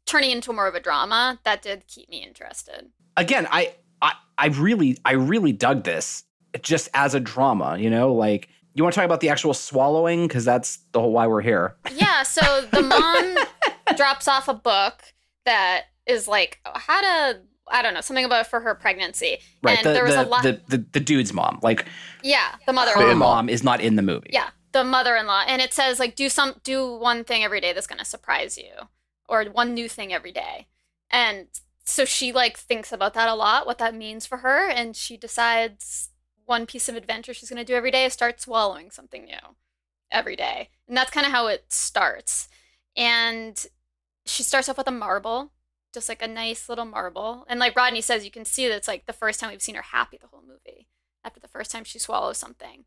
turning 0.06 0.32
into 0.32 0.54
more 0.54 0.68
of 0.68 0.76
a 0.76 0.80
drama. 0.80 1.40
That 1.44 1.62
did 1.62 1.88
keep 1.88 2.10
me 2.10 2.24
interested. 2.24 2.90
Again, 3.18 3.48
I 3.52 3.74
I 4.02 4.14
I 4.38 4.48
really 4.48 4.98
I 5.06 5.14
really 5.14 5.52
dug 5.52 5.84
this 5.84 6.24
just 6.62 6.90
as 6.94 7.14
a 7.16 7.20
drama. 7.20 7.78
You 7.78 7.90
know, 7.90 8.14
like 8.14 8.50
you 8.74 8.84
want 8.84 8.94
to 8.94 9.00
talk 9.00 9.06
about 9.06 9.20
the 9.22 9.30
actual 9.30 9.54
swallowing 9.54 10.28
because 10.28 10.46
that's 10.46 10.80
the 10.94 11.00
whole 11.00 11.12
why 11.12 11.28
we're 11.28 11.42
here. 11.42 11.76
Yeah, 11.94 12.24
so 12.24 12.62
the 12.72 12.82
mom 12.82 13.38
drops 13.96 14.28
off 14.28 14.48
a 14.48 14.54
book 14.54 15.04
that 15.46 15.84
is 16.08 16.28
like 16.28 16.60
how 16.66 17.02
to 17.02 17.40
I 17.72 17.82
don't 17.82 17.94
know 17.94 18.02
something 18.02 18.26
about 18.26 18.48
for 18.48 18.60
her 18.60 18.76
pregnancy, 18.76 19.38
Right. 19.62 19.78
and 19.78 19.86
the, 19.88 19.94
there 19.94 20.04
was 20.04 20.16
the, 20.16 20.26
a 20.26 20.28
lot. 20.28 20.44
the, 20.44 20.62
the 20.68 20.86
the 20.94 21.00
dude's 21.00 21.34
mom, 21.34 21.60
like 21.64 21.86
yeah, 22.24 22.56
the 22.66 22.74
mother. 22.74 22.92
her 22.94 23.16
mom, 23.16 23.48
is 23.48 23.64
not 23.64 23.80
in 23.80 23.96
the 23.96 24.02
movie. 24.02 24.30
Yeah, 24.34 24.50
the 24.74 24.84
mother-in-law, 24.84 25.44
and 25.48 25.62
it 25.62 25.74
says 25.74 26.00
like 26.00 26.16
do 26.16 26.30
some 26.30 26.56
do 26.64 26.94
one 26.96 27.24
thing 27.24 27.44
every 27.44 27.62
day 27.62 27.74
that's 27.74 27.88
gonna 27.88 28.06
surprise 28.06 28.58
you, 28.58 28.72
or 29.30 29.46
one 29.46 29.74
new 29.74 29.88
thing 29.88 30.14
every 30.14 30.32
day, 30.32 30.68
and 31.10 31.48
so 31.86 32.06
she 32.06 32.32
like 32.32 32.58
thinks 32.58 32.92
about 32.92 33.14
that 33.14 33.30
a 33.30 33.36
lot, 33.36 33.66
what 33.66 33.78
that 33.78 33.96
means 33.96 34.26
for 34.26 34.40
her, 34.40 34.70
and 34.70 34.96
she 34.96 35.18
decides 35.18 36.10
one 36.46 36.66
piece 36.66 36.90
of 36.90 36.96
adventure 36.96 37.34
she's 37.34 37.50
gonna 37.50 37.64
do 37.64 37.76
every 37.76 37.92
day 37.92 38.06
is 38.06 38.14
start 38.14 38.42
swallowing 38.42 38.92
something 38.92 39.26
new 39.26 39.56
every 40.12 40.36
day, 40.36 40.70
and 40.88 40.98
that's 40.98 41.12
kind 41.12 41.26
of 41.26 41.32
how 41.32 41.48
it 41.48 41.66
starts, 41.70 42.50
and 42.98 43.68
she 44.26 44.44
starts 44.44 44.68
off 44.68 44.78
with 44.78 44.88
a 44.88 44.92
marble. 44.92 45.52
Just 45.94 46.10
like 46.10 46.24
a 46.24 46.28
nice 46.28 46.70
little 46.70 46.86
marble. 46.86 47.46
And 47.48 47.60
like 47.60 47.76
Rodney 47.76 48.02
says, 48.02 48.26
you 48.26 48.32
can 48.32 48.46
see 48.46 48.68
that 48.68 48.76
it's 48.76 48.88
like 48.88 49.06
the 49.06 49.14
first 49.14 49.40
time 49.40 49.52
we've 49.52 49.62
seen 49.62 49.76
her 49.76 49.84
happy 49.84 50.18
the 50.20 50.26
whole 50.26 50.42
movie 50.42 50.88
after 51.24 51.40
the 51.40 51.48
first 51.48 51.70
time 51.70 51.84
she 51.84 52.00
swallows 52.00 52.40
something 52.40 52.86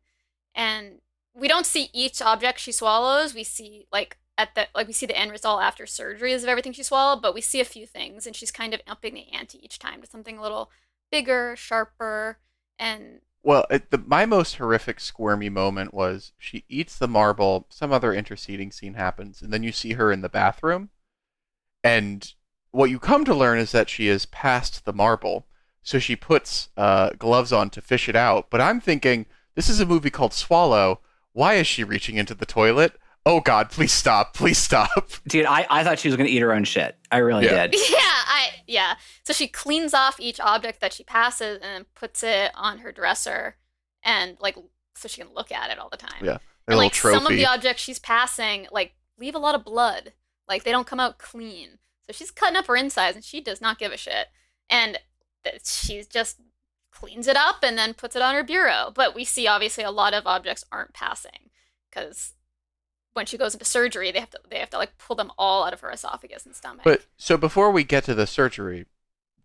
and 0.53 0.99
we 1.37 1.47
don't 1.47 1.65
see 1.65 1.89
each 1.93 2.21
object 2.21 2.59
she 2.59 2.71
swallows 2.71 3.33
we 3.33 3.43
see 3.43 3.87
like 3.91 4.17
at 4.37 4.55
the 4.55 4.67
like 4.75 4.87
we 4.87 4.93
see 4.93 5.05
the 5.05 5.17
end 5.17 5.31
result 5.31 5.61
after 5.61 5.85
surgeries 5.85 6.43
of 6.43 6.49
everything 6.49 6.73
she 6.73 6.83
swallowed 6.83 7.21
but 7.21 7.33
we 7.33 7.41
see 7.41 7.59
a 7.59 7.65
few 7.65 7.85
things 7.85 8.25
and 8.25 8.35
she's 8.35 8.51
kind 8.51 8.73
of 8.73 8.81
upping 8.87 9.13
the 9.13 9.31
ante 9.31 9.63
each 9.63 9.79
time 9.79 10.01
to 10.01 10.07
something 10.07 10.37
a 10.37 10.41
little 10.41 10.69
bigger 11.11 11.55
sharper 11.55 12.37
and 12.79 13.21
Well, 13.43 13.65
it, 13.69 13.91
the, 13.91 13.97
my 13.97 14.25
most 14.25 14.55
horrific 14.55 14.99
squirmy 14.99 15.49
moment 15.49 15.93
was 15.93 16.33
she 16.37 16.65
eats 16.69 16.97
the 16.97 17.07
marble. 17.07 17.65
Some 17.69 17.91
other 17.91 18.13
interceding 18.13 18.71
scene 18.71 18.95
happens, 18.95 19.41
and 19.41 19.51
then 19.51 19.63
you 19.63 19.71
see 19.71 19.93
her 19.93 20.11
in 20.11 20.21
the 20.21 20.29
bathroom. 20.29 20.89
And 21.83 22.33
what 22.71 22.89
you 22.89 22.99
come 22.99 23.25
to 23.25 23.33
learn 23.33 23.57
is 23.59 23.71
that 23.71 23.89
she 23.89 24.07
is 24.07 24.25
past 24.25 24.85
the 24.85 24.93
marble, 24.93 25.47
so 25.81 25.99
she 25.99 26.15
puts 26.15 26.69
uh, 26.77 27.11
gloves 27.17 27.53
on 27.53 27.69
to 27.71 27.81
fish 27.81 28.09
it 28.09 28.15
out. 28.15 28.49
But 28.49 28.61
I'm 28.61 28.81
thinking 28.81 29.25
this 29.55 29.69
is 29.69 29.79
a 29.79 29.85
movie 29.85 30.09
called 30.09 30.33
Swallow. 30.33 30.99
Why 31.37 31.53
is 31.53 31.67
she 31.67 31.83
reaching 31.83 32.15
into 32.17 32.33
the 32.33 32.47
toilet? 32.47 32.93
Oh 33.23 33.41
God! 33.41 33.69
Please 33.69 33.93
stop! 33.93 34.33
Please 34.33 34.57
stop! 34.57 34.89
Dude, 35.27 35.45
I, 35.45 35.67
I 35.69 35.83
thought 35.83 35.99
she 35.99 36.07
was 36.07 36.17
gonna 36.17 36.29
eat 36.29 36.39
her 36.41 36.51
own 36.51 36.63
shit. 36.63 36.97
I 37.11 37.17
really 37.17 37.45
Yeah. 37.45 37.67
did. 37.67 37.79
yeah 37.91 37.97
i 37.99 38.49
yeah 38.65 38.95
so 39.23 39.31
she 39.33 39.47
cleans 39.47 39.93
off 39.93 40.19
each 40.19 40.39
object 40.39 40.81
that 40.81 40.91
she 40.93 41.03
passes 41.03 41.59
and 41.61 41.63
then 41.63 41.85
puts 41.93 42.23
it 42.23 42.51
on 42.55 42.79
her 42.79 42.91
dresser 42.91 43.55
and 44.03 44.35
like 44.41 44.57
so 44.95 45.07
she 45.07 45.21
can 45.21 45.31
look 45.35 45.51
at 45.51 45.69
it 45.69 45.77
all 45.77 45.89
the 45.89 45.97
time 45.97 46.23
Yeah, 46.25 46.31
and 46.67 46.75
little 46.75 46.83
like 46.85 46.95
some 46.95 47.27
of 47.27 47.31
the 47.33 47.45
objects 47.45 47.83
she's 47.83 47.99
passing 47.99 48.65
like 48.71 48.93
leave 49.19 49.35
a 49.35 49.39
lot 49.39 49.53
of 49.55 49.63
blood 49.63 50.13
like 50.49 50.63
they 50.63 50.71
don't 50.71 50.87
come 50.87 50.99
out 50.99 51.19
clean 51.19 51.77
so 52.07 52.13
she's 52.13 52.31
cutting 52.31 52.57
up 52.57 52.65
her 52.65 52.75
insides 52.75 53.15
and 53.15 53.23
she 53.23 53.41
does 53.41 53.61
not 53.61 53.77
give 53.79 53.91
a 53.91 53.97
shit 53.97 54.27
and 54.69 54.97
she's 55.63 56.07
just 56.07 56.37
cleans 56.99 57.27
it 57.27 57.37
up 57.37 57.57
and 57.63 57.77
then 57.77 57.93
puts 57.93 58.15
it 58.15 58.21
on 58.21 58.33
her 58.33 58.43
bureau 58.43 58.91
but 58.93 59.13
we 59.13 59.23
see 59.23 59.47
obviously 59.47 59.83
a 59.83 59.91
lot 59.91 60.13
of 60.13 60.25
objects 60.25 60.65
aren't 60.71 60.93
passing 60.93 61.49
because 61.89 62.33
when 63.13 63.25
she 63.25 63.37
goes 63.37 63.53
into 63.53 63.65
surgery 63.65 64.11
they 64.11 64.19
have 64.19 64.29
to 64.29 64.39
they 64.49 64.59
have 64.59 64.69
to 64.69 64.77
like 64.77 64.97
pull 64.97 65.15
them 65.15 65.31
all 65.37 65.63
out 65.63 65.73
of 65.73 65.81
her 65.81 65.91
esophagus 65.91 66.45
and 66.45 66.55
stomach 66.55 66.83
But 66.83 67.05
so 67.17 67.37
before 67.37 67.71
we 67.71 67.83
get 67.83 68.03
to 68.05 68.15
the 68.15 68.27
surgery, 68.27 68.85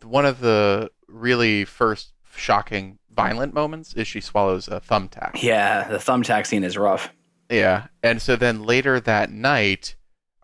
one 0.02 0.26
of 0.26 0.40
the 0.40 0.90
really 1.08 1.64
first 1.64 2.12
shocking 2.34 2.98
violent 3.14 3.54
moments 3.54 3.94
is 3.94 4.08
she 4.08 4.20
swallows 4.20 4.68
a 4.68 4.80
thumbtack. 4.80 5.42
Yeah, 5.42 5.88
the 5.88 5.98
thumbtack 5.98 6.46
scene 6.46 6.64
is 6.64 6.76
rough. 6.76 7.12
Yeah. 7.50 7.88
And 8.02 8.20
so 8.20 8.36
then 8.36 8.62
later 8.64 9.00
that 9.00 9.30
night, 9.30 9.96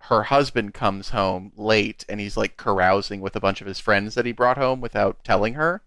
her 0.02 0.24
husband 0.24 0.74
comes 0.74 1.10
home 1.10 1.52
late 1.56 2.04
and 2.08 2.20
he's 2.20 2.36
like 2.36 2.56
carousing 2.56 3.20
with 3.20 3.34
a 3.36 3.40
bunch 3.40 3.60
of 3.60 3.66
his 3.66 3.80
friends 3.80 4.14
that 4.14 4.26
he 4.26 4.32
brought 4.32 4.58
home 4.58 4.80
without 4.80 5.24
telling 5.24 5.54
her. 5.54 5.82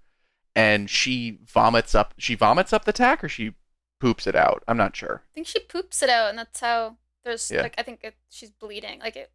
And 0.55 0.89
she 0.89 1.39
vomits 1.45 1.95
up 1.95 2.13
she 2.17 2.35
vomits 2.35 2.73
up 2.73 2.85
the 2.85 2.91
tack 2.93 3.23
or 3.23 3.29
she 3.29 3.53
poops 3.99 4.27
it 4.27 4.35
out. 4.35 4.63
I'm 4.67 4.77
not 4.77 4.95
sure. 4.95 5.23
I 5.31 5.33
think 5.33 5.47
she 5.47 5.59
poops 5.59 6.01
it 6.03 6.09
out, 6.09 6.29
and 6.29 6.37
that's 6.37 6.59
how 6.59 6.97
there's 7.23 7.49
Yeah. 7.51 7.61
like 7.61 7.75
I 7.77 7.83
think 7.83 8.01
it, 8.03 8.15
she's 8.29 8.51
bleeding. 8.51 8.99
Like 8.99 9.15
it 9.15 9.31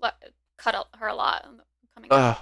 le- 0.00 0.14
cut 0.58 0.74
out 0.74 0.88
her 0.98 1.08
a 1.08 1.14
lot 1.14 1.44
coming. 1.94 2.08
Oh 2.12 2.40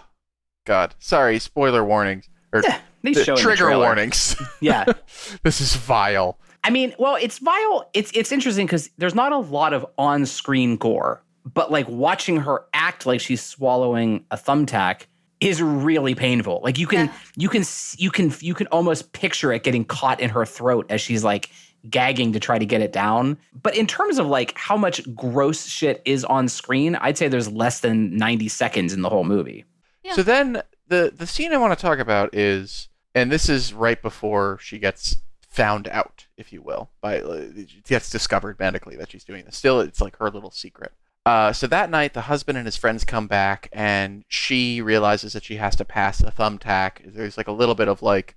God. 0.67 0.95
Sorry, 0.99 1.39
spoiler 1.39 1.85
warnings. 1.85 2.29
Or 2.53 2.63
Yeah, 2.63 2.81
they 3.03 3.13
the 3.15 3.25
show 3.25 3.33
in 3.33 3.37
the 3.37 3.43
trigger 3.43 3.77
warnings. 3.79 4.37
Yeah. 4.61 4.85
this 5.43 5.61
is 5.61 5.75
vile. 5.77 6.39
I 6.65 6.71
mean, 6.71 6.95
well, 6.99 7.15
it's 7.17 7.39
vile. 7.39 7.89
It's 7.95 8.11
it's 8.15 8.33
interesting 8.33 8.67
because 8.67 8.91
there's 8.99 9.15
not 9.15 9.33
a 9.33 9.39
lot 9.39 9.73
of 9.73 9.87
on-screen 9.97 10.77
gore, 10.77 11.23
but 11.45 11.71
like 11.71 11.89
watching 11.89 12.39
her 12.39 12.65
act 12.75 13.07
like 13.07 13.21
she's 13.21 13.43
swallowing 13.43 14.25
a 14.31 14.37
thumbtack 14.37 15.07
is 15.41 15.63
really 15.63 16.15
painful. 16.15 16.61
Like 16.65 16.79
you 16.79 16.87
can 16.87 17.07
Yeah. 17.07 17.13
you 17.37 17.49
can 17.49 17.65
you 17.97 18.11
can 18.11 18.33
you 18.41 18.55
can 18.55 18.67
almost 18.69 19.13
picture 19.13 19.53
it 19.53 19.63
getting 19.63 19.85
caught 19.85 20.21
in 20.21 20.31
her 20.31 20.45
throat 20.45 20.87
as 20.91 21.01
she's 21.01 21.23
like 21.25 21.51
gagging 21.89 22.33
to 22.33 22.41
try 22.41 22.59
to 22.59 22.67
get 22.67 22.81
it 22.81 22.93
down. 22.93 23.39
But 23.63 23.77
in 23.77 23.87
terms 23.87 24.19
of 24.19 24.27
like 24.27 24.57
how 24.59 24.77
much 24.77 25.01
gross 25.15 25.67
shit 25.67 26.03
is 26.05 26.25
on 26.25 26.49
screen, 26.49 26.97
I'd 26.97 27.17
say 27.17 27.29
there's 27.29 27.51
less 27.51 27.81
than 27.81 28.17
90 28.17 28.49
seconds 28.49 28.93
in 28.93 29.03
the 29.03 29.09
whole 29.09 29.25
movie. 29.25 29.65
Yeah. 30.03 30.15
So 30.15 30.23
then 30.25 30.63
the 30.89 31.13
the 31.17 31.27
scene 31.27 31.53
I 31.53 31.59
want 31.59 31.79
to 31.79 31.81
talk 31.81 31.99
about 32.01 32.35
is, 32.35 32.89
and 33.15 33.31
this 33.31 33.49
is 33.49 33.73
right 33.73 34.01
before 34.03 34.59
she 34.61 34.79
gets 34.79 35.17
found 35.49 35.87
out, 35.89 36.27
if 36.37 36.53
you 36.53 36.63
will, 36.63 36.91
by 37.01 37.15
it 37.17 37.85
gets 37.85 38.11
discovered 38.11 38.59
medically 38.59 38.97
that 38.97 39.11
she's 39.13 39.25
doing 39.25 39.45
this. 39.45 39.57
Still, 39.57 39.81
it's 39.81 40.01
like 40.01 40.17
her 40.17 40.31
little 40.31 40.51
secret. 40.51 40.93
Uh, 41.29 41.53
so 41.53 41.67
that 41.67 41.91
night, 41.91 42.15
the 42.15 42.23
husband 42.23 42.57
and 42.57 42.67
his 42.67 42.79
friends 42.79 43.05
come 43.05 43.27
back, 43.27 43.69
and 43.71 44.25
she 44.29 44.81
realizes 44.81 45.35
that 45.35 45.45
she 45.45 45.57
has 45.57 45.77
to 45.77 45.85
pass 45.85 46.23
a 46.23 46.31
thumbtack. 46.31 47.03
There's 47.05 47.37
like 47.37 47.49
a 47.49 47.53
little 47.53 47.75
bit 47.75 47.87
of 47.87 48.01
like, 48.01 48.35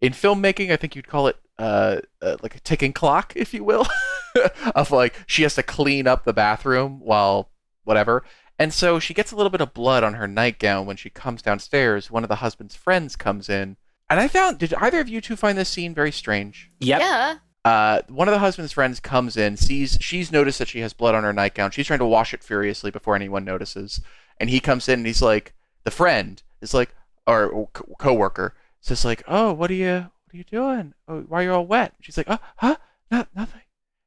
in 0.00 0.12
filmmaking, 0.12 0.72
I 0.72 0.76
think 0.76 0.96
you'd 0.96 1.06
call 1.06 1.28
it 1.28 1.36
uh, 1.60 2.00
uh 2.20 2.36
like 2.42 2.56
a 2.56 2.60
ticking 2.60 2.92
clock, 2.92 3.34
if 3.36 3.54
you 3.54 3.62
will, 3.62 3.86
of 4.74 4.90
like 4.90 5.14
she 5.28 5.44
has 5.44 5.54
to 5.54 5.62
clean 5.62 6.08
up 6.08 6.24
the 6.24 6.32
bathroom 6.32 6.98
while 6.98 7.50
whatever. 7.84 8.24
And 8.58 8.74
so 8.74 8.98
she 8.98 9.14
gets 9.14 9.30
a 9.30 9.36
little 9.36 9.50
bit 9.50 9.60
of 9.60 9.72
blood 9.72 10.02
on 10.02 10.14
her 10.14 10.26
nightgown 10.26 10.86
when 10.86 10.96
she 10.96 11.10
comes 11.10 11.40
downstairs. 11.40 12.10
One 12.10 12.24
of 12.24 12.28
the 12.28 12.36
husband's 12.36 12.74
friends 12.74 13.14
comes 13.14 13.48
in. 13.48 13.76
And 14.10 14.18
I 14.18 14.26
found, 14.26 14.58
did 14.58 14.74
either 14.74 14.98
of 14.98 15.08
you 15.08 15.20
two 15.20 15.36
find 15.36 15.56
this 15.56 15.68
scene 15.68 15.94
very 15.94 16.10
strange? 16.10 16.68
Yep. 16.80 17.00
Yeah. 17.00 17.36
Uh, 17.64 18.02
one 18.08 18.28
of 18.28 18.32
the 18.32 18.40
husband's 18.40 18.72
friends 18.72 19.00
comes 19.00 19.36
in, 19.36 19.56
sees, 19.56 19.96
she's 20.00 20.30
noticed 20.30 20.58
that 20.58 20.68
she 20.68 20.80
has 20.80 20.92
blood 20.92 21.14
on 21.14 21.24
her 21.24 21.32
nightgown. 21.32 21.70
She's 21.70 21.86
trying 21.86 22.00
to 22.00 22.04
wash 22.04 22.34
it 22.34 22.44
furiously 22.44 22.90
before 22.90 23.16
anyone 23.16 23.44
notices. 23.44 24.00
And 24.38 24.50
he 24.50 24.60
comes 24.60 24.88
in 24.88 25.00
and 25.00 25.06
he's 25.06 25.22
like, 25.22 25.54
the 25.84 25.90
friend 25.90 26.42
is 26.60 26.74
like, 26.74 26.94
or 27.26 27.68
co- 27.72 27.94
coworker 27.98 28.54
says 28.80 29.04
like, 29.04 29.22
oh, 29.26 29.52
what 29.52 29.70
are 29.70 29.74
you, 29.74 30.10
what 30.24 30.34
are 30.34 30.36
you 30.36 30.44
doing? 30.44 30.92
Oh, 31.08 31.20
why 31.22 31.40
are 31.40 31.44
you 31.44 31.52
all 31.54 31.66
wet? 31.66 31.94
She's 32.00 32.18
like, 32.18 32.28
oh, 32.28 32.38
huh? 32.56 32.76
No, 33.10 33.24
nothing. 33.34 33.62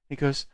He 0.08 0.16
goes, 0.16 0.46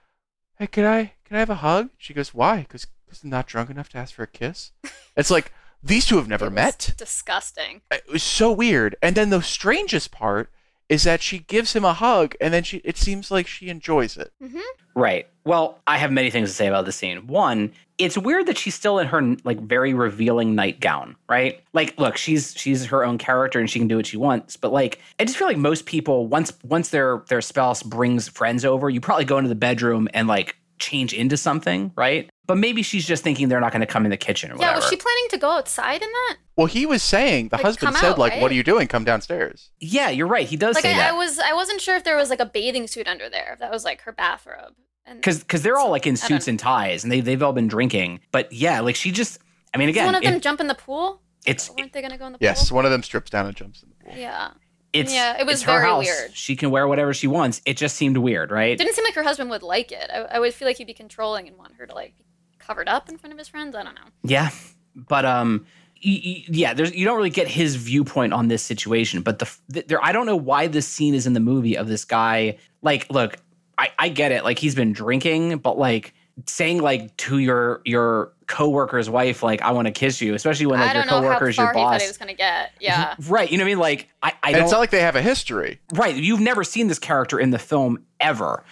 hey, 0.57 0.67
can 0.67 0.85
I, 0.85 1.13
can 1.25 1.35
I 1.35 1.39
have 1.39 1.49
a 1.49 1.55
hug? 1.55 1.89
She 1.97 2.13
goes, 2.13 2.33
why? 2.33 2.59
Because 2.59 2.87
I'm 3.21 3.29
not 3.29 3.47
drunk 3.47 3.69
enough 3.69 3.89
to 3.89 3.97
ask 3.97 4.13
for 4.13 4.23
a 4.23 4.27
kiss. 4.27 4.71
it's 5.17 5.31
like 5.31 5.51
these 5.83 6.05
two 6.05 6.15
have 6.15 6.29
never 6.29 6.49
met. 6.49 6.93
Disgusting. 6.97 7.81
It 7.91 8.05
was 8.09 8.23
so 8.23 8.51
weird. 8.51 8.95
And 9.01 9.17
then 9.17 9.29
the 9.29 9.41
strangest 9.41 10.11
part 10.11 10.49
is 10.93 11.03
that 11.03 11.21
she 11.21 11.39
gives 11.39 11.73
him 11.73 11.83
a 11.83 11.93
hug, 11.93 12.35
and 12.39 12.53
then 12.53 12.63
she 12.63 12.77
it 12.83 12.97
seems 12.97 13.31
like 13.31 13.47
she 13.47 13.69
enjoys 13.69 14.15
it. 14.17 14.31
hmm 14.39 14.59
Right. 14.95 15.27
Well, 15.43 15.79
I 15.87 15.97
have 15.97 16.11
many 16.11 16.29
things 16.29 16.49
to 16.49 16.55
say 16.55 16.67
about 16.67 16.85
the 16.85 16.91
scene. 16.91 17.25
One, 17.25 17.71
it's 17.97 18.15
weird 18.15 18.45
that 18.45 18.59
she's 18.59 18.75
still 18.75 18.99
in 18.99 19.07
her 19.07 19.35
like 19.43 19.59
very 19.59 19.93
revealing 19.95 20.53
nightgown, 20.53 21.15
right? 21.27 21.61
Like, 21.73 21.97
look, 21.99 22.15
she's 22.15 22.53
she's 22.55 22.85
her 22.85 23.03
own 23.03 23.17
character 23.17 23.59
and 23.59 23.67
she 23.69 23.79
can 23.79 23.87
do 23.87 23.97
what 23.97 24.05
she 24.05 24.17
wants. 24.17 24.55
But 24.55 24.71
like, 24.71 24.99
I 25.19 25.25
just 25.25 25.37
feel 25.37 25.47
like 25.47 25.57
most 25.57 25.87
people 25.87 26.27
once 26.27 26.53
once 26.63 26.89
their 26.89 27.23
their 27.27 27.41
spouse 27.41 27.81
brings 27.81 28.27
friends 28.29 28.63
over, 28.63 28.87
you 28.89 29.01
probably 29.01 29.25
go 29.25 29.37
into 29.39 29.49
the 29.49 29.55
bedroom 29.55 30.07
and 30.13 30.27
like 30.27 30.55
change 30.83 31.13
into 31.13 31.37
something, 31.37 31.91
right? 31.95 32.29
But 32.45 32.57
maybe 32.57 32.83
she's 32.83 33.05
just 33.05 33.23
thinking 33.23 33.47
they're 33.47 33.59
not 33.61 33.71
going 33.71 33.79
to 33.81 33.87
come 33.87 34.05
in 34.05 34.11
the 34.11 34.17
kitchen 34.17 34.51
or 34.51 34.55
Yeah, 34.55 34.59
whatever. 34.59 34.79
was 34.81 34.89
she 34.89 34.97
planning 34.97 35.27
to 35.29 35.37
go 35.37 35.51
outside 35.51 36.01
in 36.01 36.09
that? 36.09 36.37
Well, 36.57 36.67
he 36.67 36.85
was 36.85 37.01
saying 37.01 37.47
the 37.49 37.55
Like, 37.57 37.65
husband 37.65 37.95
said 37.95 38.11
out, 38.11 38.17
like, 38.19 38.33
right? 38.33 38.41
"What 38.41 38.51
are 38.51 38.55
you 38.55 38.63
doing? 38.63 38.87
Come 38.87 39.03
downstairs." 39.05 39.69
yeah, 39.79 40.09
you're 40.09 40.27
right. 40.27 40.47
He 40.47 40.57
does 40.57 40.75
Like 40.75 40.83
say 40.83 40.93
I, 40.93 41.09
I 41.09 41.11
was, 41.13 41.39
I 41.39 41.53
wasn't 41.53 41.81
sure 41.81 41.95
if 41.95 42.03
there 42.03 42.15
was 42.17 42.29
like 42.29 42.39
a 42.41 42.45
bathing 42.45 42.85
suit 42.87 43.07
under 43.07 43.29
there. 43.29 43.51
If 43.53 43.59
that 43.59 43.71
was 43.71 43.83
like 43.85 44.01
her 44.01 44.11
bathrobe. 44.11 44.73
Because 45.15 45.39
because 45.39 45.63
they're 45.63 45.77
all 45.77 45.89
like 45.89 46.05
in 46.07 46.15
suits 46.15 46.47
and 46.47 46.57
ties 46.59 47.03
and 47.03 47.11
they 47.11 47.19
they've 47.21 47.41
all 47.43 47.53
been 47.53 47.67
drinking. 47.67 48.19
But 48.31 48.51
yeah, 48.53 48.79
like 48.81 48.95
she 48.95 49.11
just 49.11 49.39
I 49.73 49.77
mean 49.77 49.87
Did 49.87 49.93
again, 49.95 50.05
one 50.05 50.15
of 50.15 50.23
them 50.23 50.35
it- 50.35 50.43
jump 50.43 50.59
in 50.61 50.67
the 50.67 50.75
pool? 50.75 51.21
it's 51.45 51.69
Weren't 51.71 51.91
they 51.91 52.01
gonna 52.01 52.17
go 52.17 52.27
in 52.27 52.33
the 52.33 52.37
Yes, 52.39 52.59
pool? 52.59 52.63
Yes, 52.65 52.71
one 52.71 52.85
of 52.85 52.91
them 52.91 53.03
strips 53.03 53.29
down 53.29 53.45
and 53.47 53.55
jumps 53.55 53.83
in 53.83 53.89
the 53.89 53.95
pool. 54.05 54.13
Yeah. 54.15 54.51
It's 54.93 55.13
Yeah, 55.13 55.39
it 55.39 55.45
was 55.45 55.63
her 55.63 55.73
very 55.73 55.85
house. 55.85 56.05
weird. 56.05 56.35
She 56.35 56.55
can 56.55 56.69
wear 56.71 56.87
whatever 56.87 57.13
she 57.13 57.27
wants. 57.27 57.61
It 57.65 57.77
just 57.77 57.95
seemed 57.95 58.17
weird, 58.17 58.51
right? 58.51 58.71
It 58.71 58.77
didn't 58.77 58.93
seem 58.93 59.03
like 59.05 59.15
her 59.15 59.23
husband 59.23 59.49
would 59.49 59.63
like 59.63 59.91
it. 59.91 60.09
I, 60.13 60.19
I 60.35 60.39
would 60.39 60.53
feel 60.53 60.67
like 60.67 60.77
he'd 60.77 60.87
be 60.87 60.93
controlling 60.93 61.47
and 61.47 61.57
want 61.57 61.73
her 61.75 61.85
to 61.87 61.93
like 61.93 62.15
be 62.17 62.23
covered 62.59 62.87
up 62.87 63.09
in 63.09 63.17
front 63.17 63.33
of 63.33 63.39
his 63.39 63.47
friends. 63.47 63.75
I 63.75 63.83
don't 63.83 63.95
know. 63.95 64.01
Yeah, 64.23 64.51
but 64.95 65.25
um, 65.25 65.65
yeah, 65.99 66.73
there's 66.73 66.93
you 66.93 67.05
don't 67.05 67.17
really 67.17 67.29
get 67.29 67.47
his 67.47 67.75
viewpoint 67.75 68.33
on 68.33 68.47
this 68.49 68.61
situation. 68.61 69.21
But 69.21 69.39
the, 69.39 69.51
the 69.69 69.85
there, 69.87 70.03
I 70.03 70.11
don't 70.11 70.25
know 70.25 70.35
why 70.35 70.67
this 70.67 70.87
scene 70.87 71.13
is 71.13 71.25
in 71.25 71.33
the 71.33 71.39
movie 71.39 71.77
of 71.77 71.87
this 71.87 72.05
guy. 72.05 72.57
Like, 72.81 73.09
look, 73.09 73.37
I 73.77 73.89
I 73.97 74.09
get 74.09 74.31
it. 74.31 74.43
Like 74.43 74.59
he's 74.59 74.75
been 74.75 74.93
drinking, 74.93 75.57
but 75.57 75.77
like 75.77 76.13
saying 76.47 76.81
like 76.81 77.15
to 77.17 77.37
your 77.37 77.81
your 77.85 78.33
coworker's 78.47 79.09
wife 79.09 79.43
like 79.43 79.61
I 79.61 79.71
want 79.71 79.87
to 79.87 79.91
kiss 79.91 80.21
you, 80.21 80.33
especially 80.33 80.65
when 80.65 80.79
like 80.79 80.93
your 80.93 81.03
don't 81.03 81.07
know 81.07 81.27
how 81.27 81.33
coworker 81.35 81.49
is 81.49 81.55
far 81.55 81.65
your 81.65 81.73
he 81.73 81.79
thought 81.79 81.91
boss. 81.93 82.01
he 82.01 82.07
was 82.07 82.17
gonna 82.17 82.33
get. 82.33 82.71
Mhm. 82.71 82.77
Yeah. 82.81 83.15
Right, 83.27 83.51
you 83.51 83.57
know 83.57 83.63
what 83.63 83.67
I 83.67 83.71
mean? 83.71 83.79
Like 83.79 84.09
I, 84.21 84.33
I 84.43 84.51
don't 84.51 84.63
it's 84.63 84.71
not 84.71 84.79
like 84.79 84.89
they 84.89 85.01
have 85.01 85.15
a 85.15 85.21
history. 85.21 85.79
Right. 85.93 86.15
You've 86.15 86.39
never 86.41 86.63
seen 86.63 86.87
this 86.87 86.99
character 86.99 87.39
in 87.39 87.51
the 87.51 87.59
film 87.59 88.03
ever. 88.19 88.63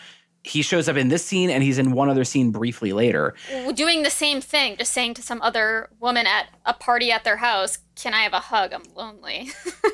He 0.44 0.64
shows 0.64 0.90
up 0.90 0.98
in 0.98 1.10
this 1.10 1.24
scene 1.24 1.52
and 1.52 1.62
he's 1.62 1.78
in 1.78 1.92
one 1.92 2.10
other 2.10 2.24
scene 2.24 2.50
briefly 2.50 2.94
later. 2.94 3.36
Doing 3.76 4.02
the 4.02 4.10
same 4.10 4.42
thing, 4.42 4.76
just 4.76 4.92
saying 4.92 5.14
to 5.16 5.22
some 5.22 5.40
other 5.44 5.90
woman 6.00 6.26
at 6.26 6.48
a 6.66 6.74
party 6.74 7.12
at 7.12 7.24
their 7.24 7.38
house, 7.38 7.78
"Can 7.96 8.16
I 8.16 8.22
have 8.24 8.34
a 8.34 8.40
hug? 8.40 8.74
I'm 8.74 8.84
lonely." 8.96 9.50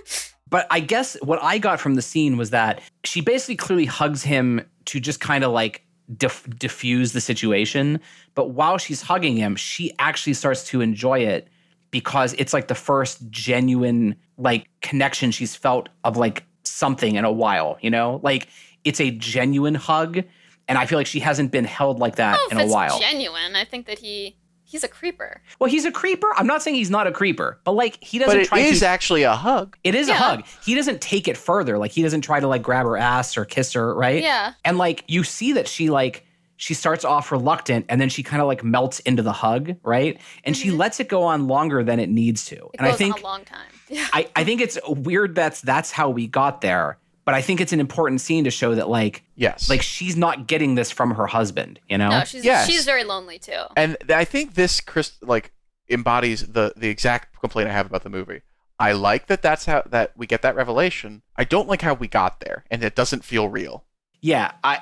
But 0.50 0.66
I 0.72 0.80
guess 0.80 1.18
what 1.22 1.44
I 1.44 1.58
got 1.58 1.80
from 1.80 1.96
the 1.96 2.02
scene 2.02 2.38
was 2.38 2.52
that 2.52 2.82
she 3.04 3.20
basically 3.22 3.58
clearly 3.58 3.84
hugs 3.86 4.24
him 4.24 4.66
to 4.86 5.00
just 5.00 5.20
kind 5.20 5.44
of 5.44 5.52
like 5.52 5.84
diff- 6.16 6.48
diffuse 6.58 7.14
the 7.14 7.22
situation. 7.22 8.00
But 8.36 8.52
while 8.52 8.78
she's 8.78 9.02
hugging 9.02 9.36
him, 9.38 9.56
she 9.56 9.92
actually 10.00 10.34
starts 10.34 10.64
to 10.66 10.82
enjoy 10.82 11.20
it 11.20 11.48
because 11.92 12.34
it's 12.34 12.54
like 12.54 12.68
the 12.68 12.76
first 12.76 13.30
genuine 13.30 14.16
like 14.38 14.68
connection 14.82 15.32
she's 15.32 15.56
felt 15.56 15.90
of 16.04 16.18
like 16.18 16.44
something 16.64 17.16
in 17.16 17.26
a 17.26 17.32
while, 17.32 17.78
you 17.82 17.90
know? 17.90 18.20
Like 18.24 18.48
it's 18.84 19.00
a 19.02 19.12
genuine 19.12 19.76
hug. 19.76 20.24
And 20.70 20.78
I 20.78 20.86
feel 20.86 20.98
like 21.00 21.08
she 21.08 21.22
hasn't 21.22 21.52
been 21.52 21.64
held 21.64 22.00
like 22.00 22.18
that 22.18 22.38
Oh, 22.40 22.48
in 22.52 22.58
a 22.60 22.64
it's 22.66 22.74
while. 22.74 23.00
genuine, 23.00 23.56
I 23.56 23.64
think 23.64 23.86
that 23.88 24.00
he 24.00 24.36
he's 24.68 24.84
a 24.84 24.88
creeper. 24.88 25.42
Well, 25.60 25.70
he's 25.70 25.86
a 25.86 25.92
creeper. 25.92 26.28
I'm 26.36 26.46
not 26.46 26.62
saying 26.62 26.76
he's 26.76 26.92
not 26.92 27.08
a 27.08 27.12
creeper, 27.12 27.60
but 27.64 27.72
like 27.72 28.04
he 28.04 28.20
doesn't 28.20 28.36
But 28.36 28.42
it 28.42 28.48
try 28.48 28.60
is 28.60 28.82
to. 28.82 28.88
actually 28.88 29.24
a 29.24 29.36
hug. 29.36 29.78
it 29.84 29.96
is 29.96 30.10
a 30.10 30.14
hug. 30.14 30.44
He 30.64 30.76
doesn't 30.76 31.02
take 31.02 31.28
it 31.28 31.38
further. 31.38 31.78
Like 31.78 31.92
he 31.92 32.04
doesn't 32.04 32.22
try 32.22 32.40
to 32.40 32.48
like 32.48 32.62
grab 32.62 32.86
her 32.86 32.98
ass 32.98 33.38
or 33.38 33.46
kiss 33.46 33.74
her, 33.74 33.96
right? 33.96 34.22
Yeah. 34.22 34.54
And 34.66 34.78
like 34.78 35.04
you 35.08 35.24
see 35.24 35.54
that 35.54 35.68
she 35.68 35.90
like 35.90 36.26
she 36.58 36.74
starts 36.74 37.06
off 37.06 37.32
reluctant 37.32 37.86
and 37.88 38.02
then 38.02 38.10
she 38.10 38.24
kind 38.24 38.42
of 38.42 38.48
like 38.48 38.64
melts 38.64 39.00
into 39.00 39.22
the 39.22 39.32
hug, 39.32 39.76
right? 39.84 40.20
And 40.44 40.58
she 40.58 40.70
mm-hmm. 40.70 40.78
lets 40.78 41.00
it 41.00 41.08
go 41.08 41.24
on 41.24 41.48
longer 41.48 41.84
than 41.84 42.00
it 42.00 42.10
needs 42.10 42.46
to. 42.48 42.56
It 42.56 42.80
and 42.80 42.88
I 42.88 42.90
goes 42.92 42.98
think 42.98 43.16
on 43.16 43.22
a 43.22 43.24
long 43.24 43.46
time. 43.46 43.68
Yeah. 43.90 44.08
I, 44.14 44.28
I 44.36 44.44
think 44.44 44.62
it's 44.62 44.78
weird 44.88 45.36
that's 45.36 45.62
that's 45.62 45.92
how 45.92 46.10
we 46.10 46.28
got 46.28 46.62
there. 46.62 46.98
But 47.28 47.36
I 47.36 47.42
think 47.42 47.62
it's 47.62 47.74
an 47.74 47.80
important 47.80 48.22
scene 48.22 48.46
to 48.46 48.50
show 48.50 48.74
that 48.74 48.88
like 48.90 49.22
Yes. 49.36 49.70
like 49.70 49.82
she's 49.84 50.16
not 50.18 50.48
getting 50.48 50.74
this 50.76 50.90
from 50.90 51.12
her 51.12 51.28
husband, 51.28 51.80
you 51.90 51.98
know? 52.00 52.10
No, 52.10 52.24
she's 52.24 52.44
Yes. 52.44 52.66
she's 52.68 52.86
very 52.86 53.04
lonely 53.04 53.38
too. 53.38 53.62
and 53.76 53.98
I 54.10 54.24
think 54.24 54.56
this 54.56 54.80
Chris 54.82 55.12
like 55.22 55.52
embodies 55.90 56.48
the 56.48 56.74
the 56.76 56.88
exact 56.90 57.40
complaint 57.40 57.70
I 57.70 57.74
have 57.74 57.86
about 57.86 58.04
the 58.04 58.10
movie. 58.10 58.42
I 58.80 58.94
like 58.94 59.28
that 59.28 59.42
that's 59.42 59.66
how 59.66 59.84
that 59.88 60.14
we 60.16 60.26
get 60.26 60.42
that 60.44 60.56
revelation. 60.56 61.22
I 61.36 61.44
don't 61.44 61.68
like 61.68 61.82
how 61.82 61.94
we 61.96 62.08
got 62.08 62.40
there, 62.40 62.64
and 62.72 62.84
it 62.84 62.96
doesn't 62.96 63.24
feel 63.26 63.50
real. 63.50 63.84
Yeah, 64.22 64.52
I. 64.64 64.80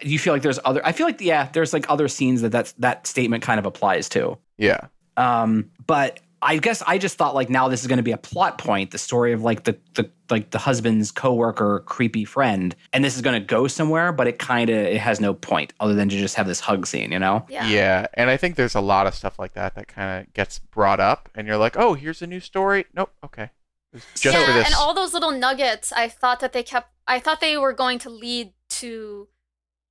You 0.00 0.18
feel 0.18 0.32
like 0.32 0.42
there's 0.42 0.58
other. 0.64 0.80
I 0.86 0.92
feel 0.92 1.06
like 1.06 1.20
yeah, 1.20 1.48
there's 1.52 1.72
like 1.72 1.84
other 1.90 2.06
scenes 2.08 2.42
that 2.42 2.52
that 2.52 2.72
that 2.78 3.06
statement 3.06 3.42
kind 3.42 3.58
of 3.58 3.66
applies 3.66 4.08
to. 4.10 4.38
Yeah. 4.58 4.86
Um, 5.16 5.70
but 5.86 6.20
I 6.42 6.56
guess 6.56 6.82
I 6.86 6.98
just 6.98 7.16
thought 7.16 7.34
like 7.36 7.48
now 7.48 7.68
this 7.68 7.82
is 7.82 7.86
going 7.86 7.98
to 7.98 8.02
be 8.02 8.10
a 8.10 8.18
plot 8.18 8.58
point, 8.58 8.90
the 8.90 8.98
story 8.98 9.32
of 9.32 9.42
like 9.42 9.62
the 9.62 9.78
the 9.94 10.10
like 10.28 10.50
the 10.50 10.58
husband's 10.58 11.12
coworker, 11.12 11.80
creepy 11.86 12.24
friend, 12.24 12.74
and 12.92 13.04
this 13.04 13.14
is 13.14 13.22
going 13.22 13.40
to 13.40 13.46
go 13.46 13.68
somewhere, 13.68 14.12
but 14.12 14.26
it 14.26 14.38
kind 14.40 14.68
of 14.68 14.76
it 14.76 15.00
has 15.00 15.20
no 15.20 15.34
point 15.34 15.72
other 15.78 15.94
than 15.94 16.08
to 16.08 16.18
just 16.18 16.34
have 16.34 16.48
this 16.48 16.58
hug 16.58 16.86
scene, 16.86 17.12
you 17.12 17.18
know? 17.18 17.46
Yeah. 17.48 17.68
Yeah, 17.68 18.06
and 18.14 18.28
I 18.28 18.36
think 18.36 18.56
there's 18.56 18.74
a 18.74 18.80
lot 18.80 19.06
of 19.06 19.14
stuff 19.14 19.38
like 19.38 19.54
that 19.54 19.76
that 19.76 19.86
kind 19.86 20.22
of 20.26 20.32
gets 20.34 20.58
brought 20.58 20.98
up, 20.98 21.28
and 21.34 21.46
you're 21.46 21.56
like, 21.58 21.76
"Oh, 21.78 21.94
here's 21.94 22.22
a 22.22 22.26
new 22.26 22.40
story." 22.40 22.86
Nope. 22.92 23.12
Okay. 23.24 23.50
Just 23.94 24.24
yeah, 24.24 24.46
for 24.46 24.52
this. 24.52 24.66
and 24.66 24.74
all 24.74 24.94
those 24.94 25.12
little 25.14 25.32
nuggets, 25.32 25.92
I 25.92 26.08
thought 26.08 26.40
that 26.40 26.52
they 26.52 26.62
kept. 26.62 26.90
I 27.06 27.20
thought 27.20 27.40
they 27.40 27.56
were 27.56 27.72
going 27.72 27.98
to 28.00 28.10
lead 28.10 28.52
to 28.70 29.28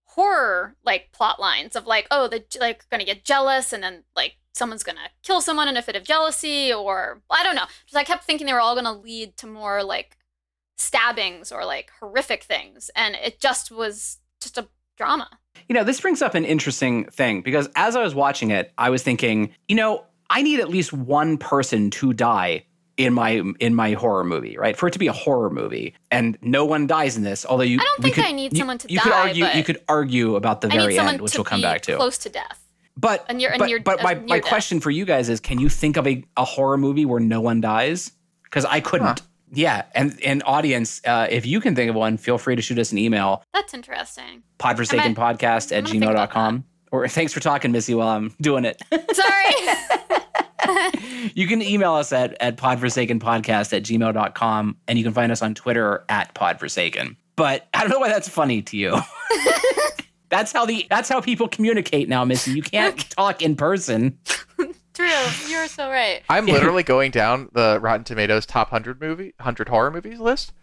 horror 0.04 0.76
like 0.84 1.12
plot 1.14 1.40
lines 1.40 1.76
of 1.76 1.86
like, 1.86 2.08
oh, 2.12 2.28
the 2.28 2.44
like 2.60 2.90
gonna 2.90 3.06
get 3.06 3.24
jealous, 3.24 3.72
and 3.72 3.84
then 3.84 4.04
like 4.16 4.38
someone's 4.54 4.84
gonna 4.84 5.10
kill 5.24 5.42
someone 5.42 5.68
in 5.68 5.78
a 5.78 5.82
fit 5.82 5.96
of 5.96 6.04
jealousy, 6.04 6.74
or 6.74 7.22
I 7.30 7.44
don't 7.44 7.56
know. 7.56 7.66
Just 7.86 7.96
I 7.96 8.04
kept 8.04 8.24
thinking 8.26 8.48
they 8.48 8.54
were 8.54 8.60
all 8.62 8.76
gonna 8.76 8.94
lead 8.94 9.38
to 9.38 9.48
more 9.48 9.84
like 9.84 10.18
stabbings 10.78 11.52
or 11.52 11.66
like 11.66 11.92
horrific 12.00 12.44
things, 12.44 12.90
and 12.96 13.16
it 13.16 13.40
just 13.40 13.72
was 13.72 14.18
just 14.42 14.58
a 14.58 14.68
drama. 14.98 15.30
You 15.68 15.76
know, 15.76 15.84
this 15.84 16.00
brings 16.02 16.22
up 16.22 16.36
an 16.36 16.46
interesting 16.46 17.06
thing 17.06 17.42
because 17.42 17.70
as 17.76 17.96
I 17.96 18.02
was 18.02 18.16
watching 18.16 18.52
it, 18.52 18.72
I 18.78 18.90
was 18.90 19.04
thinking, 19.04 19.54
you 19.68 19.76
know, 19.76 20.06
I 20.30 20.42
need 20.42 20.60
at 20.60 20.70
least 20.70 20.92
one 20.94 21.38
person 21.38 21.90
to 21.92 22.14
die 22.14 22.66
in 22.98 23.14
my 23.14 23.42
in 23.60 23.74
my 23.76 23.94
horror 23.94 24.24
movie, 24.24 24.58
right? 24.58 24.76
For 24.76 24.88
it 24.88 24.92
to 24.92 25.00
be 25.00 25.08
a 25.08 25.14
horror 25.14 25.50
movie, 25.50 25.94
and 26.10 26.38
no 26.42 26.66
one 26.66 26.88
dies 26.88 27.16
in 27.18 27.24
this. 27.24 27.46
Although 27.46 27.64
you, 27.64 27.80
I 27.80 27.84
don't 27.84 28.02
think 28.02 28.16
could- 28.16 28.26
I 28.26 28.32
need 28.32 28.54
you- 28.54 28.60
someone 28.60 28.78
to 28.80 28.92
you 28.92 29.00
could 29.00 29.12
argue, 29.14 29.46
you 29.46 29.64
could 29.64 29.82
argue 29.88 30.36
about 30.36 30.62
the 30.62 30.68
I 30.68 30.76
very 30.78 30.98
end, 31.00 31.22
which 31.22 31.36
we'll 31.36 31.44
come 31.44 31.62
back 31.62 31.82
to. 31.84 31.96
close 31.96 32.18
to 32.20 32.30
death. 32.30 32.61
But 33.02 33.26
And 33.28 33.42
you're- 33.42 33.52
and 33.54 33.60
but, 33.60 33.70
you're- 33.70 33.82
but 33.82 34.04
my, 34.04 34.14
my 34.14 34.22
near 34.36 34.42
question 34.42 34.80
for 34.80 34.92
you 34.92 35.06
guys 35.06 35.28
is: 35.28 35.40
Can 35.40 35.60
you 35.60 35.70
think 35.70 35.98
of 35.98 36.06
a, 36.08 36.24
a 36.38 36.46
horror 36.46 36.78
movie 36.78 37.04
where 37.06 37.20
no 37.20 37.42
one 37.42 37.60
dies? 37.60 38.12
Because 38.44 38.64
I 38.64 38.80
couldn't. 38.80 39.20
Huh. 39.20 39.26
Yeah, 39.54 39.84
and 39.96 40.18
and 40.24 40.44
audience, 40.46 41.02
uh, 41.06 41.28
if 41.30 41.46
you 41.46 41.60
can 41.60 41.76
think 41.76 41.90
of 41.90 41.96
one, 41.96 42.16
feel 42.18 42.38
free 42.38 42.56
to 42.56 42.62
shoot 42.62 42.78
us 42.80 42.92
an 42.94 42.98
email 43.00 43.44
That's 43.54 43.74
interesting. 43.74 44.44
podforsakenpodcast 44.60 45.72
at 45.74 45.78
I'm 45.80 45.84
gonna 45.84 45.90
think 45.90 46.04
about 46.04 46.30
gmail.com. 46.30 46.64
Or 46.92 47.08
thanks 47.08 47.34
for 47.34 47.40
talking, 47.42 47.72
Missy, 47.72 47.96
while 47.96 48.10
I'm 48.10 48.34
doing 48.40 48.64
it. 48.66 48.82
Sorry. 49.14 49.52
you 51.34 51.48
can 51.48 51.62
email 51.62 51.94
us 51.94 52.14
at, 52.14 52.36
at 52.42 52.58
podforsakenpodcast 52.58 53.74
at 53.76 53.84
gmail.com 53.84 54.78
and 54.88 54.98
you 54.98 55.04
can 55.04 55.14
find 55.14 55.32
us 55.32 55.42
on 55.42 55.56
Twitter 55.56 56.04
at 56.10 56.34
podforsaken. 56.36 57.16
But 57.36 57.68
I 57.74 57.82
don't 57.82 57.90
know 57.90 58.00
why 58.00 58.10
that's 58.10 58.30
funny 58.30 58.62
to 58.62 58.78
you. 58.78 58.92
that's 60.32 60.52
how 60.52 60.66
the 60.66 60.88
that's 60.90 61.08
how 61.10 61.22
people 61.22 61.48
communicate 61.48 62.10
now, 62.10 62.26
Missy. 62.26 62.52
You 62.52 62.64
can't 62.64 62.98
talk 63.12 63.44
in 63.44 63.56
person. 63.56 64.18
True. 64.94 65.08
You're 65.48 65.68
so 65.68 65.90
right. 65.90 66.22
I'm 66.30 66.46
literally 66.48 66.84
going 66.84 67.12
down 67.12 67.50
the 67.54 67.80
Rotten 67.80 68.04
Tomatoes 68.04 68.46
top 68.48 68.70
hundred 68.72 69.00
movie, 69.00 69.34
hundred 69.40 69.70
horror 69.70 69.92
movies 69.92 70.20
list. 70.20 70.54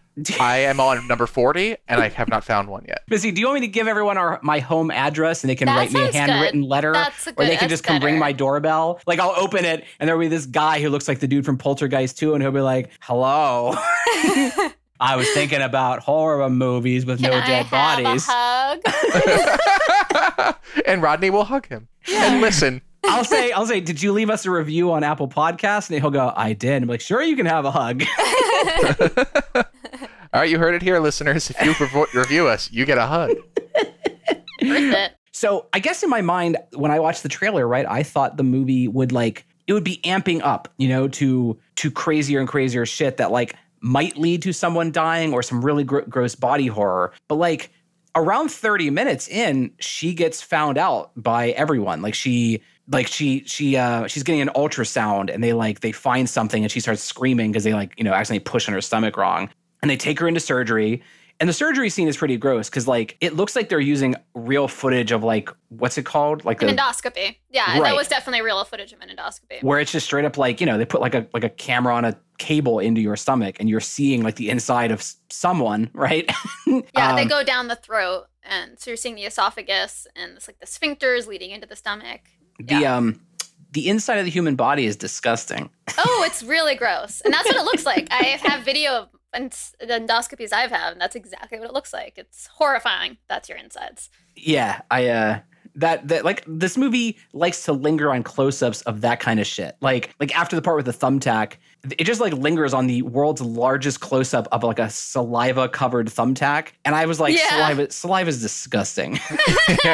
I 0.41 0.59
am 0.59 0.81
on 0.81 1.07
number 1.07 1.27
forty, 1.27 1.77
and 1.87 2.01
I 2.01 2.09
have 2.09 2.27
not 2.29 2.43
found 2.43 2.69
one 2.69 2.85
yet. 2.89 3.03
Missy, 3.09 3.31
do 3.31 3.41
you 3.41 3.47
want 3.47 3.61
me 3.61 3.66
to 3.69 3.73
give 3.73 3.87
everyone 3.87 4.19
our 4.19 4.41
my 4.43 4.59
home 4.59 4.91
address 4.91 5.45
and 5.45 5.49
they 5.51 5.55
can 5.55 5.66
That 5.66 5.77
write 5.77 5.93
me 5.93 6.01
a 6.01 6.03
sounds 6.05 6.12
good. 6.14 6.19
handwritten 6.31 6.62
letter? 6.62 6.93
That's 6.93 7.27
a 7.29 7.35
or 7.37 7.45
they 7.47 7.57
can 7.57 7.69
just 7.69 7.85
come 7.85 8.03
ring 8.03 8.19
my 8.19 8.33
doorbell? 8.33 9.01
Like 9.07 9.21
I'll 9.21 9.35
open 9.37 9.64
it 9.64 9.85
and 10.01 10.09
there'll 10.09 10.21
be 10.21 10.27
this 10.27 10.47
guy 10.47 10.81
who 10.81 10.89
looks 10.91 11.07
like 11.07 11.21
the 11.21 11.29
dude 11.29 11.45
from 11.45 11.57
Poltergeist 11.57 12.19
2 12.19 12.35
and 12.35 12.43
he'll 12.43 12.51
be 12.51 12.61
like, 12.61 12.91
Hello. 13.01 13.77
I 15.01 15.17
was 15.17 15.29
thinking 15.31 15.63
about 15.63 16.01
horror 16.01 16.49
movies 16.51 17.07
with 17.07 17.21
Can 17.21 17.31
no 17.31 17.37
I 17.39 17.47
dead 17.47 17.67
have 17.67 17.71
bodies. 17.71 18.27
a 18.29 18.33
hug? 20.45 20.57
and 20.87 21.03
Rodney 21.03 21.31
will 21.31 21.45
hug 21.45 21.69
him 21.69 21.89
and 22.13 22.41
listen. 22.41 22.83
I'll 23.05 23.25
say, 23.25 23.53
I'll 23.53 23.65
say, 23.67 23.81
did 23.81 24.03
you 24.03 24.13
leave 24.13 24.29
us 24.29 24.45
a 24.45 24.51
review 24.51 24.91
on 24.93 25.05
Apple 25.05 25.29
Podcasts? 25.29 25.89
And 25.91 26.01
he'll 26.01 26.11
go, 26.11 26.33
I 26.37 26.53
did. 26.53 26.83
I'm 26.83 26.89
like, 26.89 27.01
sure, 27.01 27.23
you 27.23 27.37
can 27.37 27.47
have 27.47 27.65
a 27.65 27.71
hug. 27.71 28.03
All 30.35 30.41
right, 30.43 30.51
you 30.51 30.59
heard 30.59 30.75
it 30.75 30.83
here, 30.83 30.99
listeners. 30.99 31.49
If 31.51 31.63
you 31.65 31.73
revo- 31.73 32.13
review 32.13 32.49
us, 32.49 32.71
you 32.71 32.85
get 32.85 32.99
a 32.99 33.07
hug. 33.07 33.31
So 35.33 35.67
I 35.73 35.79
guess 35.79 36.03
in 36.03 36.11
my 36.11 36.21
mind, 36.21 36.57
when 36.75 36.91
I 36.91 36.99
watched 36.99 37.23
the 37.23 37.29
trailer, 37.29 37.67
right, 37.67 37.87
I 37.89 38.03
thought 38.03 38.37
the 38.37 38.43
movie 38.43 38.89
would 38.89 39.13
like 39.13 39.47
it 39.69 39.73
would 39.73 39.85
be 39.85 40.01
amping 40.05 40.41
up, 40.43 40.69
you 40.79 40.89
know, 40.89 41.07
to 41.09 41.57
to 41.77 41.91
crazier 41.91 42.41
and 42.41 42.49
crazier 42.49 42.85
shit 42.85 43.19
that 43.19 43.31
like 43.31 43.55
might 43.81 44.16
lead 44.16 44.43
to 44.43 44.53
someone 44.53 44.93
dying 44.93 45.33
or 45.33 45.43
some 45.43 45.64
really 45.64 45.85
gr- 45.85 46.01
gross 46.01 46.35
body 46.35 46.66
horror. 46.66 47.12
But 47.29 47.37
like 47.37 47.70
around 48.14 48.51
30 48.51 48.91
minutes 48.91 49.29
in, 49.29 49.72
she 49.79 50.14
gets 50.14 50.43
found 50.43 50.79
out 50.79 51.11
by 51.16 51.51
everyone. 51.51 52.03
Like 52.03 52.14
she 52.14 52.62
like 52.91 53.07
she 53.07 53.45
she 53.45 53.76
uh 53.76 54.07
she's 54.07 54.22
getting 54.22 54.41
an 54.41 54.51
ultrasound 54.57 55.33
and 55.33 55.45
they 55.45 55.53
like 55.53 55.81
they 55.81 55.93
find 55.93 56.29
something 56.29 56.62
and 56.62 56.72
she 56.72 56.81
starts 56.81 57.03
screaming 57.03 57.53
because 57.53 57.64
they 57.64 57.74
like, 57.74 57.95
you 57.97 58.05
know, 58.05 58.12
accidentally 58.12 58.45
push 58.45 58.68
on 58.68 58.74
her 58.74 58.81
stomach 58.81 59.16
wrong. 59.16 59.51
And 59.81 59.91
they 59.91 59.97
take 59.97 60.18
her 60.18 60.26
into 60.26 60.41
surgery 60.41 61.03
And 61.41 61.49
the 61.49 61.53
surgery 61.53 61.89
scene 61.89 62.09
is 62.09 62.16
pretty 62.16 62.36
gross 62.36 62.68
because 62.68 62.89
like 62.89 63.16
it 63.20 63.36
looks 63.36 63.55
like 63.55 63.68
they're 63.68 63.78
using 63.78 64.16
real 64.34 64.66
footage 64.66 65.12
of 65.12 65.22
like 65.22 65.49
what's 65.68 65.97
it 65.97 66.05
called? 66.05 66.45
Like 66.45 66.61
An 66.62 66.68
the 66.68 66.74
endoscopy. 66.74 67.36
Yeah, 67.51 67.78
Right. 67.78 67.84
that 67.84 67.95
was 67.97 68.09
definitely 68.09 68.43
real 68.43 68.64
footage 68.64 68.93
of 68.93 69.01
an 69.01 69.09
endoscopy. 69.09 69.62
where 69.62 69.78
it's 69.78 69.93
just 69.93 70.07
straight 70.07 70.24
up 70.24 70.36
like, 70.36 70.61
you 70.61 70.66
know, 70.66 70.76
they 70.78 70.84
put 70.84 71.01
like 71.01 71.14
a 71.14 71.28
like 71.32 71.45
a 71.45 71.49
camera 71.49 71.95
on 71.95 72.05
a 72.05 72.18
cable 72.39 72.80
into 72.80 73.01
your 73.01 73.14
stomach 73.16 73.57
and 73.61 73.68
you're 73.68 73.78
seeing 73.80 74.22
like 74.24 74.34
the 74.34 74.51
inside 74.51 74.91
of 74.91 75.05
someone, 75.30 75.91
right? 75.95 76.28
Yeah, 76.66 77.14
they 77.14 77.22
Um, 77.22 77.28
go 77.28 77.45
down 77.45 77.68
the 77.68 77.76
throat, 77.76 78.26
and 78.43 78.78
so 78.80 78.91
you're 78.91 78.97
seeing 78.97 79.14
the 79.14 79.24
esophagus 79.26 80.07
and 80.16 80.36
it's 80.36 80.49
like 80.49 80.59
the 80.59 80.66
sphincters 80.66 81.26
leading 81.28 81.51
into 81.53 81.66
the 81.68 81.76
stomach. 81.76 82.22
the 82.59 82.80
yeah. 82.80 82.97
um 82.97 83.20
the 83.70 83.89
inside 83.91 84.16
of 84.18 84.24
the 84.24 84.30
human 84.30 84.57
body 84.57 84.86
is 84.86 84.97
disgusting. 84.97 85.68
Oh, 85.99 86.24
it's 86.26 86.43
really 86.43 86.74
gross, 86.74 87.20
and 87.20 87.32
that's 87.32 87.45
what 87.47 87.55
it 87.57 87.64
looks 87.64 87.84
like. 87.86 88.09
I 88.11 88.22
have 88.43 88.64
video 88.64 88.93
of 88.93 89.09
ens- 89.35 89.74
the 89.81 89.87
endoscopies 89.87 90.53
I've 90.53 90.70
had, 90.70 90.93
and 90.93 91.01
that's 91.01 91.16
exactly 91.16 91.59
what 91.59 91.68
it 91.68 91.74
looks 91.74 91.93
like. 91.93 92.14
It's 92.16 92.47
horrifying. 92.47 93.18
That's 93.29 93.49
your 93.49 93.59
insides. 93.59 94.11
Yeah, 94.37 94.81
I 94.91 95.09
uh 95.09 95.39
that 95.74 96.09
that 96.09 96.24
like 96.24 96.43
this 96.49 96.76
movie 96.76 97.18
likes 97.33 97.64
to 97.64 97.72
linger 97.72 98.11
on 98.11 98.22
close-ups 98.24 98.83
of 98.83 99.01
that 99.03 99.20
kind 99.20 99.39
of 99.39 99.47
shit. 99.47 99.76
Like 99.81 100.14
like 100.18 100.37
after 100.37 100.57
the 100.57 100.62
part 100.62 100.76
with 100.76 100.87
the 100.87 100.93
thumbtack, 100.93 101.55
it 101.99 102.05
just 102.05 102.20
like 102.20 102.33
lingers 102.33 102.74
on 102.74 102.87
the 102.89 103.03
world's 103.03 103.41
largest 103.41 104.01
close-up 104.01 104.49
of 104.51 104.64
like 104.64 104.79
a 104.81 104.91
saliva 104.91 105.68
covered 105.68 106.09
thumbtack, 106.09 106.68
and 106.85 106.95
I 106.95 107.07
was 107.07 107.20
like, 107.20 107.37
Yeah. 107.37 107.49
saliva 107.51 107.91
saliva 107.93 108.29
is 108.29 108.41
disgusting. 108.43 109.20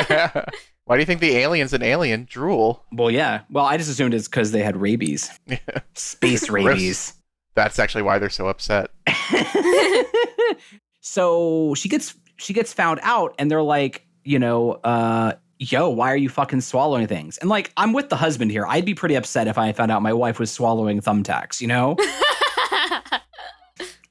Why 0.86 0.96
do 0.96 1.00
you 1.00 1.06
think 1.06 1.20
the 1.20 1.36
aliens 1.38 1.72
in 1.72 1.82
Alien 1.82 2.26
drool? 2.30 2.84
well, 2.92 3.10
yeah. 3.10 3.40
Well, 3.50 3.64
I 3.64 3.78
just 3.78 3.88
assumed 3.88 4.12
it's 4.12 4.28
because 4.28 4.52
they 4.52 4.62
had 4.62 4.76
rabies, 4.76 5.30
space 5.94 6.50
rabies. 6.50 7.14
That's 7.54 7.78
actually 7.78 8.02
why 8.02 8.18
they're 8.18 8.30
so 8.30 8.48
upset. 8.48 8.90
so 11.00 11.74
she 11.74 11.88
gets 11.88 12.14
she 12.36 12.52
gets 12.52 12.72
found 12.72 13.00
out 13.02 13.34
and 13.38 13.50
they're 13.50 13.62
like 13.62 14.06
you 14.24 14.38
know 14.38 14.72
uh 14.84 15.32
yo 15.58 15.88
why 15.88 16.10
are 16.12 16.16
you 16.16 16.28
fucking 16.28 16.60
swallowing 16.60 17.06
things? 17.06 17.38
And 17.38 17.48
like 17.48 17.72
i'm 17.76 17.92
with 17.92 18.08
the 18.08 18.16
husband 18.16 18.50
here. 18.50 18.66
I'd 18.66 18.84
be 18.84 18.94
pretty 18.94 19.14
upset 19.14 19.46
if 19.48 19.58
i 19.58 19.72
found 19.72 19.90
out 19.90 20.02
my 20.02 20.12
wife 20.12 20.38
was 20.38 20.50
swallowing 20.50 21.00
thumbtacks 21.00 21.60
you 21.60 21.68
know? 21.68 21.96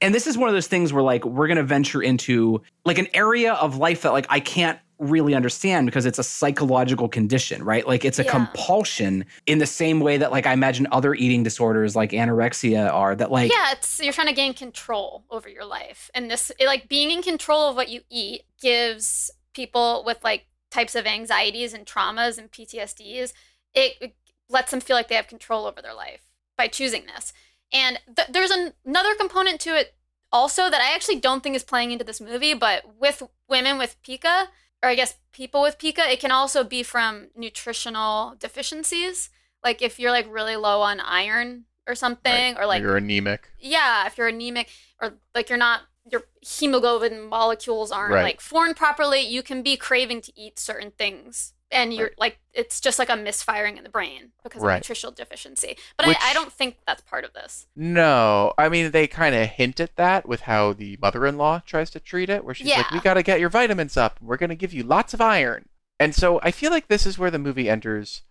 And 0.04 0.14
this 0.14 0.26
is 0.26 0.36
one 0.36 0.50
of 0.50 0.54
those 0.54 0.66
things 0.66 0.92
where 0.92 1.02
like 1.02 1.24
we're 1.24 1.48
gonna 1.48 1.62
venture 1.62 2.02
into 2.02 2.60
like 2.84 2.98
an 2.98 3.06
area 3.14 3.54
of 3.54 3.78
life 3.78 4.02
that 4.02 4.12
like 4.12 4.26
i 4.28 4.38
can't 4.38 4.78
really 5.10 5.34
understand 5.34 5.86
because 5.86 6.06
it's 6.06 6.18
a 6.18 6.22
psychological 6.24 7.08
condition 7.08 7.62
right 7.62 7.86
like 7.86 8.04
it's 8.04 8.18
a 8.18 8.24
Yeah. 8.24 8.30
compulsion 8.30 9.24
in 9.46 9.58
the 9.58 9.66
same 9.66 10.00
way 10.00 10.16
that 10.16 10.30
like 10.32 10.46
i 10.46 10.52
imagine 10.52 10.86
other 10.92 11.14
eating 11.14 11.42
disorders 11.42 11.94
like 11.94 12.10
anorexia 12.12 12.92
are 12.92 13.14
that 13.14 13.30
like 13.30 13.50
yeah, 13.52 13.72
it's 13.72 14.00
you're 14.00 14.12
trying 14.12 14.28
to 14.28 14.32
gain 14.34 14.54
control 14.54 15.24
over 15.30 15.48
your 15.48 15.64
life, 15.64 16.10
and 16.14 16.30
this 16.30 16.50
it, 16.58 16.66
like 16.66 16.88
being 16.88 17.10
in 17.10 17.22
control 17.22 17.68
of 17.68 17.76
what 17.76 17.88
you 17.88 18.00
eat 18.10 18.42
gives 18.60 19.30
people 19.52 20.02
with 20.06 20.18
like 20.24 20.46
types 20.70 20.94
of 20.94 21.06
anxieties 21.06 21.72
and 21.72 21.86
traumas 21.86 22.38
and 22.38 22.50
PTSDs. 22.50 23.32
It, 23.74 23.92
it 24.00 24.16
lets 24.48 24.70
them 24.70 24.80
feel 24.80 24.96
like 24.96 25.08
they 25.08 25.14
have 25.14 25.28
control 25.28 25.66
over 25.66 25.80
their 25.82 25.94
life 25.94 26.22
by 26.56 26.66
choosing 26.68 27.04
this. 27.06 27.32
And 27.72 27.98
th- 28.16 28.28
there's 28.30 28.50
an- 28.50 28.74
another 28.84 29.14
component 29.14 29.60
to 29.62 29.76
it 29.78 29.94
also 30.32 30.68
that 30.70 30.80
I 30.80 30.94
actually 30.94 31.20
don't 31.20 31.42
think 31.42 31.54
is 31.56 31.62
playing 31.64 31.92
into 31.92 32.04
this 32.04 32.20
movie, 32.20 32.54
but 32.54 32.82
with 32.98 33.22
women 33.48 33.78
with 33.78 33.96
pica, 34.02 34.48
or 34.84 34.88
I 34.88 34.94
guess 34.94 35.16
people 35.32 35.62
with 35.62 35.78
pica, 35.78 36.02
it 36.12 36.20
can 36.20 36.30
also 36.30 36.62
be 36.62 36.82
from 36.82 37.28
nutritional 37.34 38.36
deficiencies. 38.38 39.30
Like 39.64 39.80
if 39.80 39.98
you're 39.98 40.10
like 40.10 40.26
really 40.28 40.56
low 40.56 40.82
on 40.82 41.00
iron 41.00 41.64
or 41.88 41.94
something, 41.94 42.56
or 42.58 42.66
like 42.66 42.82
you're 42.82 42.98
anemic. 42.98 43.48
yeah, 43.58 44.06
if 44.06 44.18
you're 44.18 44.28
anemic 44.28 44.68
or 45.00 45.14
like 45.34 45.48
you're 45.48 45.58
not 45.58 45.80
your 46.10 46.24
hemoglobin 46.42 47.22
molecules 47.22 47.90
aren't 47.90 48.12
Right. 48.12 48.22
like 48.22 48.40
formed 48.42 48.76
properly, 48.76 49.20
you 49.20 49.42
can 49.42 49.62
be 49.62 49.78
craving 49.78 50.20
to 50.20 50.32
eat 50.38 50.58
certain 50.58 50.90
things. 50.90 51.53
And 51.70 51.92
you're 51.92 52.06
Right. 52.08 52.18
like 52.18 52.38
it's 52.52 52.80
just 52.80 52.98
like 53.00 53.08
a 53.08 53.16
misfiring 53.16 53.76
in 53.78 53.82
the 53.84 53.90
brain 53.90 54.30
because 54.44 54.62
Right. 54.62 54.74
of 54.76 54.80
nutritional 54.82 55.12
deficiency. 55.12 55.76
But 55.96 56.06
Which- 56.06 56.18
I, 56.20 56.30
I 56.30 56.32
don't 56.34 56.52
think 56.52 56.76
that's 56.86 57.02
part 57.02 57.24
of 57.24 57.32
this. 57.32 57.66
No, 57.74 58.52
I 58.56 58.68
mean 58.68 58.90
they 58.92 59.06
kind 59.08 59.34
of 59.34 59.48
hint 59.48 59.80
at 59.80 59.96
that 59.96 60.28
with 60.28 60.42
how 60.42 60.72
the 60.72 60.96
mother-in-law 61.02 61.62
tries 61.66 61.90
to 61.90 62.00
treat 62.00 62.30
it, 62.30 62.44
where 62.44 62.54
she's 62.54 62.68
like, 62.68 62.90
"We 62.92 63.00
got 63.00 63.14
to 63.14 63.22
get 63.24 63.40
your 63.40 63.48
vitamins 63.50 63.96
up. 63.96 64.20
We're 64.20 64.36
going 64.36 64.50
to 64.50 64.56
give 64.56 64.72
you 64.72 64.82
lots 64.84 65.14
of 65.14 65.20
iron." 65.20 65.68
And 65.98 66.14
so 66.14 66.38
I 66.42 66.50
feel 66.50 66.70
like 66.70 66.88
this 66.88 67.06
is 67.06 67.18
where 67.18 67.30
the 67.30 67.38
movie 67.38 67.68
enters. 67.68 68.22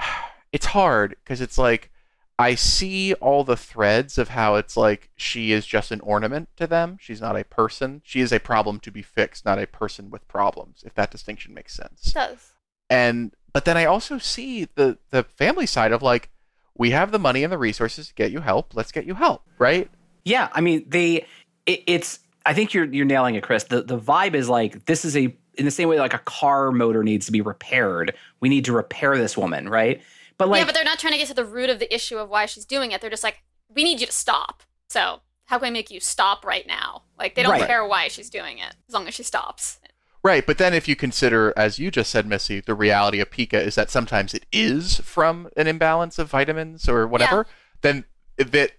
It's 0.52 0.66
hard 0.66 1.16
because 1.24 1.40
it's 1.40 1.56
like 1.56 1.90
I 2.38 2.54
see 2.56 3.14
all 3.14 3.42
the 3.44 3.56
threads 3.56 4.18
of 4.18 4.28
how 4.30 4.56
it's 4.56 4.76
like 4.76 5.08
she 5.16 5.50
is 5.52 5.64
just 5.66 5.90
an 5.90 6.00
ornament 6.00 6.50
to 6.56 6.66
them. 6.66 6.98
She's 7.00 7.20
not 7.22 7.38
a 7.38 7.44
person. 7.44 8.02
She 8.04 8.20
is 8.20 8.32
a 8.32 8.38
problem 8.40 8.78
to 8.80 8.90
be 8.90 9.00
fixed, 9.02 9.44
not 9.46 9.58
a 9.58 9.66
person 9.66 10.10
with 10.10 10.28
problems. 10.28 10.82
If 10.84 10.94
that 10.94 11.10
distinction 11.10 11.54
makes 11.54 11.74
sense 11.74 12.08
It 12.08 12.14
does. 12.14 12.51
And 12.92 13.32
but 13.52 13.64
then 13.64 13.76
I 13.76 13.84
also 13.86 14.18
see 14.18 14.66
the 14.74 14.98
the 15.10 15.22
family 15.24 15.66
side 15.66 15.92
of 15.92 16.02
like 16.02 16.30
we 16.76 16.90
have 16.90 17.10
the 17.12 17.18
money 17.18 17.42
and 17.44 17.52
the 17.52 17.58
resources 17.58 18.08
to 18.08 18.14
get 18.14 18.30
you 18.30 18.40
help. 18.40 18.74
Let's 18.74 18.92
get 18.92 19.04
you 19.06 19.14
help, 19.14 19.42
right? 19.58 19.90
Yeah, 20.24 20.48
I 20.52 20.60
mean 20.60 20.84
they. 20.88 21.26
It, 21.66 21.82
it's. 21.86 22.20
I 22.44 22.54
think 22.54 22.74
you're 22.74 22.84
you're 22.84 23.06
nailing 23.06 23.34
it, 23.36 23.42
Chris. 23.42 23.64
The 23.64 23.82
the 23.82 23.98
vibe 23.98 24.34
is 24.34 24.48
like 24.48 24.84
this 24.86 25.04
is 25.04 25.16
a 25.16 25.34
in 25.54 25.64
the 25.64 25.70
same 25.70 25.88
way 25.88 25.98
like 25.98 26.14
a 26.14 26.18
car 26.18 26.72
motor 26.72 27.02
needs 27.02 27.26
to 27.26 27.32
be 27.32 27.40
repaired. 27.40 28.14
We 28.40 28.48
need 28.48 28.64
to 28.66 28.72
repair 28.72 29.16
this 29.16 29.36
woman, 29.36 29.68
right? 29.68 30.02
But 30.38 30.48
like, 30.48 30.60
yeah, 30.60 30.64
but 30.64 30.74
they're 30.74 30.84
not 30.84 30.98
trying 30.98 31.12
to 31.12 31.18
get 31.18 31.28
to 31.28 31.34
the 31.34 31.44
root 31.44 31.70
of 31.70 31.78
the 31.78 31.92
issue 31.94 32.16
of 32.18 32.28
why 32.28 32.46
she's 32.46 32.64
doing 32.64 32.90
it. 32.92 33.00
They're 33.00 33.10
just 33.10 33.22
like, 33.22 33.42
we 33.74 33.84
need 33.84 34.00
you 34.00 34.06
to 34.06 34.12
stop. 34.12 34.62
So 34.88 35.20
how 35.44 35.58
can 35.58 35.68
we 35.68 35.70
make 35.72 35.90
you 35.90 36.00
stop 36.00 36.44
right 36.44 36.66
now? 36.66 37.02
Like 37.18 37.34
they 37.34 37.42
don't 37.42 37.52
Right. 37.52 37.66
care 37.66 37.84
why 37.86 38.08
she's 38.08 38.30
doing 38.30 38.58
it 38.58 38.74
as 38.88 38.94
long 38.94 39.06
as 39.06 39.14
she 39.14 39.22
stops. 39.22 39.78
Right, 40.24 40.46
but 40.46 40.58
then 40.58 40.72
if 40.72 40.86
you 40.86 40.94
consider, 40.94 41.52
as 41.56 41.80
you 41.80 41.90
just 41.90 42.10
said, 42.10 42.26
Missy, 42.26 42.60
the 42.60 42.76
reality 42.76 43.18
of 43.18 43.30
pica 43.30 43.60
is 43.60 43.74
that 43.74 43.90
sometimes 43.90 44.34
it 44.34 44.46
is 44.52 44.98
from 45.00 45.48
an 45.56 45.66
imbalance 45.66 46.18
of 46.18 46.30
vitamins 46.30 46.88
or 46.88 47.08
whatever. 47.08 47.46
Then 47.80 48.04
that 48.36 48.72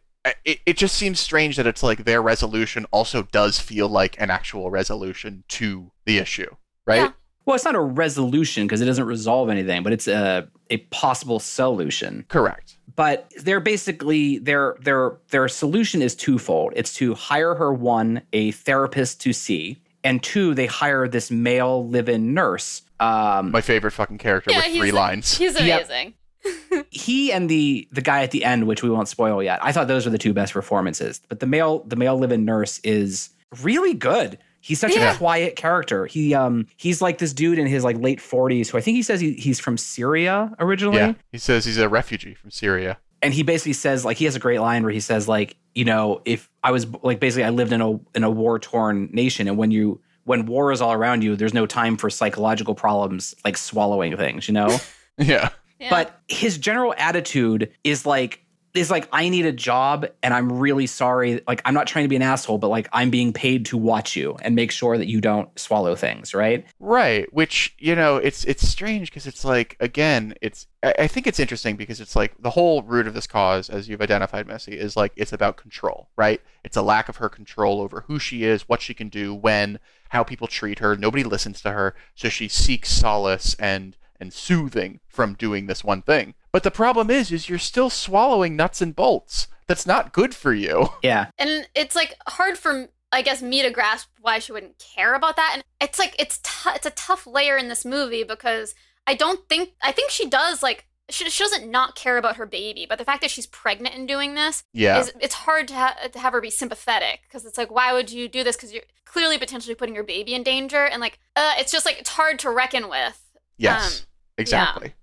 it, 0.46 0.60
it 0.66 0.78
just 0.78 0.96
seems 0.96 1.20
strange 1.20 1.58
that 1.58 1.68
it's 1.68 1.84
like 1.84 2.06
their 2.06 2.22
resolution 2.22 2.86
also 2.92 3.24
does 3.24 3.60
feel 3.60 3.90
like 3.90 4.20
an 4.20 4.30
actual 4.30 4.72
resolution 4.72 5.44
to 5.50 5.92
the 6.06 6.18
issue, 6.18 6.50
right? 6.88 7.02
Yeah. 7.02 7.12
well, 7.46 7.56
it's 7.56 7.66
not 7.66 7.76
a 7.76 7.82
resolution 7.82 8.66
because 8.66 8.80
it 8.82 8.86
doesn't 8.86 9.06
resolve 9.06 9.50
anything, 9.50 9.84
but 9.84 9.92
it's 9.92 10.08
a 10.08 10.48
a 10.70 10.78
possible 10.78 11.40
solution. 11.40 12.26
Correct. 12.30 12.78
But 12.96 13.32
they're 13.42 13.60
basically 13.60 14.38
their 14.38 14.78
their 14.80 15.18
their 15.30 15.48
solution 15.50 16.02
is 16.02 16.16
twofold. 16.16 16.74
It's 16.76 16.94
to 16.96 17.16
hire 17.16 17.56
her 17.56 17.74
one 17.74 18.22
a 18.32 18.52
therapist 18.52 19.20
to 19.22 19.34
see, 19.34 19.82
and 20.04 20.22
two 20.24 20.54
they 20.54 20.66
hire 20.66 21.08
this 21.08 21.32
male 21.32 21.88
live-in 21.88 22.34
nurse. 22.34 22.82
Um, 23.00 23.52
My 23.52 23.62
favorite 23.62 23.92
fucking 23.92 24.18
character 24.18 24.52
Yeah, 24.52 24.58
with 24.58 24.66
he's- 24.68 24.78
three 24.80 24.92
lines. 24.92 25.38
He's 25.38 25.60
Yep. 25.60 25.82
amazing. 25.90 26.14
he 26.90 27.32
and 27.32 27.50
the 27.50 27.88
the 27.92 28.02
guy 28.02 28.24
at 28.24 28.32
the 28.32 28.44
end, 28.44 28.68
which 28.68 28.84
we 28.84 28.90
won't 28.90 29.08
spoil 29.08 29.42
yet. 29.42 29.60
I 29.64 29.72
thought 29.72 29.88
those 29.88 30.06
were 30.06 30.12
the 30.12 30.18
two 30.18 30.34
best 30.34 30.54
performances. 30.54 31.22
But 31.30 31.40
the 31.40 31.48
male 31.48 31.84
the 31.88 31.96
male 31.96 32.18
live-in 32.18 32.44
nurse 32.46 32.80
is 32.84 33.30
really 33.62 33.94
good. 33.94 34.38
He's 34.60 34.80
such 34.80 34.96
Yeah. 34.96 35.14
a 35.14 35.18
quiet 35.18 35.56
character. 35.56 36.06
He 36.06 36.34
um 36.34 36.68
he's 36.78 37.02
like 37.02 37.18
this 37.18 37.34
dude 37.34 37.60
in 37.60 37.68
his 37.68 37.84
like 37.84 37.98
late 37.98 38.20
forties 38.22 38.70
who 38.70 38.78
I 38.78 38.82
think 38.82 38.96
he 38.96 39.04
says 39.04 39.20
he, 39.22 39.34
he's 39.34 39.60
from 39.60 39.78
Syria 39.78 40.54
originally. 40.60 40.98
Yeah, 40.98 41.14
he 41.32 41.38
says 41.38 41.66
he's 41.66 41.78
a 41.78 41.88
refugee 41.90 42.34
from 42.34 42.52
Syria. 42.52 42.98
And 43.24 43.34
he 43.34 43.42
basically 43.42 43.74
says 43.74 44.06
like 44.06 44.18
he 44.18 44.26
has 44.26 44.36
a 44.36 44.40
great 44.40 44.60
line 44.60 44.84
where 44.84 44.92
he 44.92 45.00
says 45.00 45.28
like 45.28 45.56
you 45.74 45.86
know 45.86 46.22
if 46.26 46.50
I 46.64 46.72
was 46.72 46.86
like 47.02 47.20
basically 47.20 47.46
I 47.46 47.50
lived 47.50 47.74
in 47.74 47.82
a 47.82 48.00
in 48.14 48.24
a 48.24 48.30
war 48.30 48.60
torn 48.60 49.10
nation 49.12 49.48
and 49.48 49.58
when 49.58 49.72
you 49.72 50.02
when 50.26 50.46
war 50.46 50.72
is 50.72 50.82
all 50.82 50.94
around 50.94 51.24
you 51.24 51.36
there's 51.36 51.54
no 51.54 51.66
time 51.66 51.98
for 51.98 52.10
psychological 52.10 52.76
problems 52.76 53.34
like 53.44 53.58
swallowing 53.58 54.16
things 54.18 54.48
you 54.48 54.54
know. 54.54 54.78
Yeah. 55.20 55.50
Yeah. 55.80 55.90
But 55.92 56.20
his 56.28 56.58
general 56.58 56.96
attitude 56.98 57.72
is 57.84 58.04
like 58.04 58.44
is 58.74 58.90
like 58.90 59.08
I 59.12 59.30
need 59.30 59.46
a 59.46 59.52
job 59.52 60.08
and 60.24 60.34
I'm 60.34 60.52
really 60.52 60.88
sorry. 60.88 61.42
Like 61.48 61.62
I'm 61.66 61.74
not 61.74 61.86
trying 61.86 62.06
to 62.06 62.10
be 62.10 62.16
an 62.16 62.22
asshole, 62.22 62.58
but 62.58 62.70
like 62.70 62.90
I'm 62.92 63.10
being 63.10 63.32
paid 63.32 63.68
to 63.68 63.78
watch 63.78 64.16
you 64.16 64.36
and 64.42 64.56
make 64.56 64.72
sure 64.72 64.98
that 64.98 65.08
you 65.08 65.22
don't 65.22 65.48
swallow 65.60 65.96
things, 65.96 66.34
right? 66.34 66.66
Right, 66.80 67.32
which 67.34 67.76
you 67.78 67.96
know, 67.96 68.18
it's 68.18 68.44
it's 68.46 68.68
strange 68.68 69.10
because 69.12 69.28
it's 69.28 69.46
like 69.46 69.78
again, 69.80 70.34
it's 70.42 70.68
I, 70.82 71.08
think 71.08 71.28
it's 71.28 71.40
interesting 71.40 71.78
because 71.78 72.02
it's 72.02 72.16
like 72.16 72.34
the 72.42 72.50
whole 72.50 72.82
root 72.82 73.08
of 73.08 73.14
this 73.14 73.28
cause, 73.28 73.70
as 73.70 73.88
you've 73.88 74.02
identified, 74.02 74.48
Missy, 74.48 74.78
is 74.78 74.98
like 74.98 75.14
it's 75.16 75.32
about 75.32 75.56
control, 75.56 76.10
right? 76.18 76.42
It's 76.64 76.76
a 76.76 76.82
lack 76.82 77.08
of 77.08 77.18
her 77.18 77.30
control 77.30 77.80
over 77.80 78.04
who 78.08 78.20
she 78.20 78.44
is, 78.44 78.68
what 78.68 78.82
she 78.82 78.94
can 78.94 79.08
do, 79.08 79.34
when, 79.34 79.80
how 80.10 80.24
people 80.24 80.48
treat 80.48 80.80
her. 80.80 80.98
Nobody 80.98 81.24
listens 81.24 81.62
to 81.62 81.72
her, 81.72 81.96
so 82.16 82.28
she 82.28 82.48
seeks 82.48 82.90
solace 82.90 83.56
and 83.60 83.96
and 84.20 84.34
soothing 84.34 85.00
from 85.08 85.36
doing 85.36 85.68
this 85.68 85.84
one 85.84 86.02
thing. 86.02 86.34
But 86.54 86.64
the 86.64 86.72
problem 86.72 87.10
is, 87.10 87.32
is 87.32 87.50
you're 87.50 87.60
still 87.60 87.90
swallowing 87.90 88.56
nuts 88.56 88.82
and 88.82 88.96
bolts. 88.96 89.48
That's 89.68 89.86
not 89.88 90.14
good 90.14 90.34
for 90.36 90.54
you. 90.54 90.90
Yeah. 91.04 91.30
and 91.38 91.68
it's 91.76 91.96
like 91.96 92.16
hard 92.28 92.58
for 92.58 92.88
I 93.12 93.22
guess 93.22 93.42
me 93.42 93.62
to 93.62 93.70
grasp 93.70 94.10
why 94.22 94.40
she 94.40 94.52
wouldn't 94.52 94.80
care 94.80 95.14
about 95.16 95.36
that. 95.36 95.52
And 95.54 95.64
it's 95.82 96.00
like 96.00 96.16
it's 96.18 96.38
t- 96.40 96.70
it's 96.76 96.86
a 96.86 96.92
tough 96.92 97.28
layer 97.28 97.58
in 97.58 97.68
this 97.68 97.84
movie 97.86 98.24
because 98.24 98.74
I 99.06 99.14
don't 99.16 99.48
think 99.50 99.72
I 99.82 99.92
think 99.92 100.10
she 100.12 100.28
does 100.30 100.64
like 100.64 100.86
she, 101.10 101.30
she 101.30 101.44
doesn't 101.44 101.70
not 101.70 101.96
care 101.96 102.18
about 102.18 102.38
her 102.38 102.46
baby, 102.46 102.86
but 102.88 102.98
the 102.98 103.06
fact 103.06 103.22
that 103.22 103.30
she's 103.32 103.46
pregnant 103.48 103.94
and 103.96 104.08
doing 104.08 104.36
this 104.36 104.64
Yeah. 104.74 105.00
is 105.00 105.12
it's 105.20 105.36
hard 105.36 105.68
to, 105.68 105.74
ha- 105.76 105.98
to 106.12 106.18
have 106.20 106.34
her 106.34 106.40
be 106.42 106.50
sympathetic 106.50 107.20
because 107.28 107.46
it's 107.46 107.58
like 107.58 107.70
why 107.72 107.94
would 107.94 108.10
you 108.12 108.28
do 108.30 108.44
this 108.44 108.56
because 108.56 108.74
you're 108.74 108.84
clearly 109.06 109.38
potentially 109.38 109.76
putting 109.76 109.96
your 109.96 110.04
baby 110.06 110.34
in 110.34 110.44
danger 110.44 110.86
and 110.86 111.02
like 111.02 111.20
uh, 111.36 111.54
it's 111.58 111.72
just 111.72 111.86
like 111.86 112.00
it's 112.00 112.10
hard 112.12 112.40
to 112.40 112.50
reckon 112.50 112.90
with. 112.90 113.22
yes. 113.58 114.02
um, 114.02 114.06
exactly. 114.38 114.88
Yeah, 114.88 114.94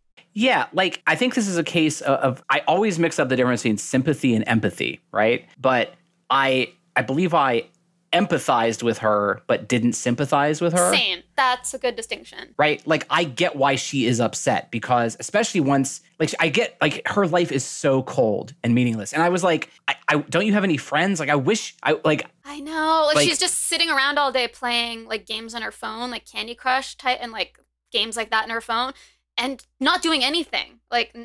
like 0.72 1.02
I 1.06 1.16
think 1.16 1.34
this 1.34 1.48
is 1.48 1.58
a 1.58 1.64
case 1.64 2.00
of, 2.00 2.18
of 2.20 2.42
I 2.48 2.60
always 2.66 2.98
mix 2.98 3.18
up 3.18 3.28
the 3.28 3.36
difference 3.36 3.62
between 3.62 3.78
sympathy 3.78 4.34
and 4.34 4.44
empathy, 4.46 5.00
right? 5.12 5.46
But 5.60 5.94
I 6.28 6.72
I 6.96 7.02
believe 7.02 7.34
I 7.34 7.64
empathized 8.12 8.82
with 8.82 8.98
her 8.98 9.40
but 9.46 9.68
didn't 9.68 9.92
sympathize 9.92 10.60
with 10.60 10.72
her. 10.72 10.92
Same. 10.92 11.22
That's 11.36 11.74
a 11.74 11.78
good 11.78 11.94
distinction. 11.94 12.54
Right? 12.58 12.84
Like 12.86 13.06
I 13.08 13.24
get 13.24 13.54
why 13.56 13.76
she 13.76 14.06
is 14.06 14.20
upset 14.20 14.70
because 14.70 15.16
especially 15.20 15.60
once 15.60 16.00
like 16.18 16.34
I 16.40 16.48
get 16.48 16.76
like 16.80 17.06
her 17.06 17.26
life 17.26 17.52
is 17.52 17.64
so 17.64 18.02
cold 18.02 18.52
and 18.64 18.74
meaningless. 18.74 19.12
And 19.12 19.22
I 19.22 19.28
was 19.28 19.44
like, 19.44 19.70
I, 19.86 19.94
I 20.08 20.16
don't 20.18 20.44
you 20.46 20.52
have 20.54 20.64
any 20.64 20.76
friends? 20.76 21.20
Like 21.20 21.28
I 21.28 21.36
wish 21.36 21.76
I 21.82 22.00
like 22.04 22.26
I 22.44 22.60
know. 22.60 23.04
Like, 23.06 23.16
Like- 23.16 23.28
she's 23.28 23.38
just 23.38 23.54
sitting 23.68 23.90
around 23.90 24.18
all 24.18 24.32
day 24.32 24.48
playing 24.48 25.06
like 25.06 25.24
games 25.26 25.54
on 25.54 25.62
her 25.62 25.72
phone, 25.72 26.10
like 26.10 26.26
Candy 26.26 26.54
Crush 26.54 26.96
type 26.96 27.18
and 27.20 27.30
like 27.32 27.58
games 27.92 28.16
like 28.16 28.30
that 28.30 28.44
in 28.44 28.50
her 28.50 28.60
phone 28.60 28.92
and 29.40 29.64
not 29.80 30.02
doing 30.02 30.22
anything. 30.22 30.78
Like 30.90 31.16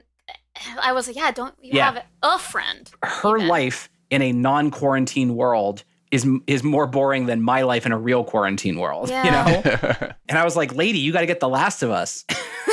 I 0.81 0.93
was 0.93 1.05
like, 1.07 1.15
yeah, 1.15 1.31
don't 1.31 1.53
you 1.61 1.73
Yeah. 1.73 1.91
have 1.93 2.03
a 2.23 2.39
friend? 2.39 2.89
her 3.03 3.37
even. 3.37 3.47
life 3.47 3.89
in 4.09 4.21
a 4.23 4.31
non-quarantine 4.31 5.35
world 5.35 5.83
is 6.11 6.25
is 6.47 6.63
more 6.63 6.87
boring 6.87 7.25
than 7.25 7.41
my 7.41 7.63
life 7.63 7.85
in 7.85 7.91
a 7.91 7.97
real 7.97 8.23
quarantine 8.23 8.79
world, 8.79 9.09
you 9.09 9.15
know? 9.15 9.61
And 10.27 10.39
I 10.39 10.43
was 10.43 10.55
like, 10.55 10.73
"Lady, 10.75 10.97
you 10.99 11.11
got 11.13 11.19
to 11.19 11.27
get 11.27 11.39
The 11.39 11.47
Last 11.49 11.83
of 11.83 11.91
Us." 11.91 12.25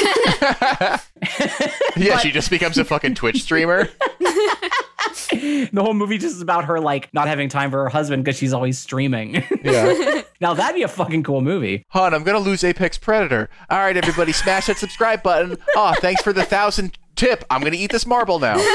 yeah, 1.96 2.18
she 2.18 2.30
just 2.30 2.48
becomes 2.50 2.78
a 2.78 2.84
fucking 2.84 3.14
Twitch 3.14 3.42
streamer. 3.42 3.88
the 5.72 5.82
whole 5.82 5.94
movie 5.94 6.18
just 6.18 6.36
is 6.36 6.42
about 6.42 6.64
her 6.66 6.80
like 6.80 7.12
not 7.12 7.28
having 7.28 7.48
time 7.48 7.70
for 7.70 7.82
her 7.84 7.88
husband 7.88 8.24
because 8.24 8.38
she's 8.38 8.52
always 8.52 8.78
streaming. 8.78 9.42
Yeah. 9.62 10.22
now 10.40 10.54
that'd 10.54 10.74
be 10.74 10.82
a 10.82 10.88
fucking 10.88 11.22
cool 11.22 11.40
movie. 11.40 11.84
Hon, 11.90 12.14
I'm 12.14 12.22
gonna 12.22 12.38
lose 12.38 12.64
Apex 12.64 12.98
Predator. 12.98 13.48
All 13.70 13.78
right, 13.78 13.96
everybody, 13.96 14.32
smash 14.32 14.66
that 14.66 14.78
subscribe 14.78 15.22
button. 15.22 15.56
Oh, 15.76 15.94
thanks 16.00 16.22
for 16.22 16.32
the 16.32 16.44
thousand 16.44 16.98
tip. 17.16 17.44
I'm 17.50 17.62
gonna 17.62 17.76
eat 17.76 17.92
this 17.92 18.06
marble 18.06 18.38
now. 18.38 18.56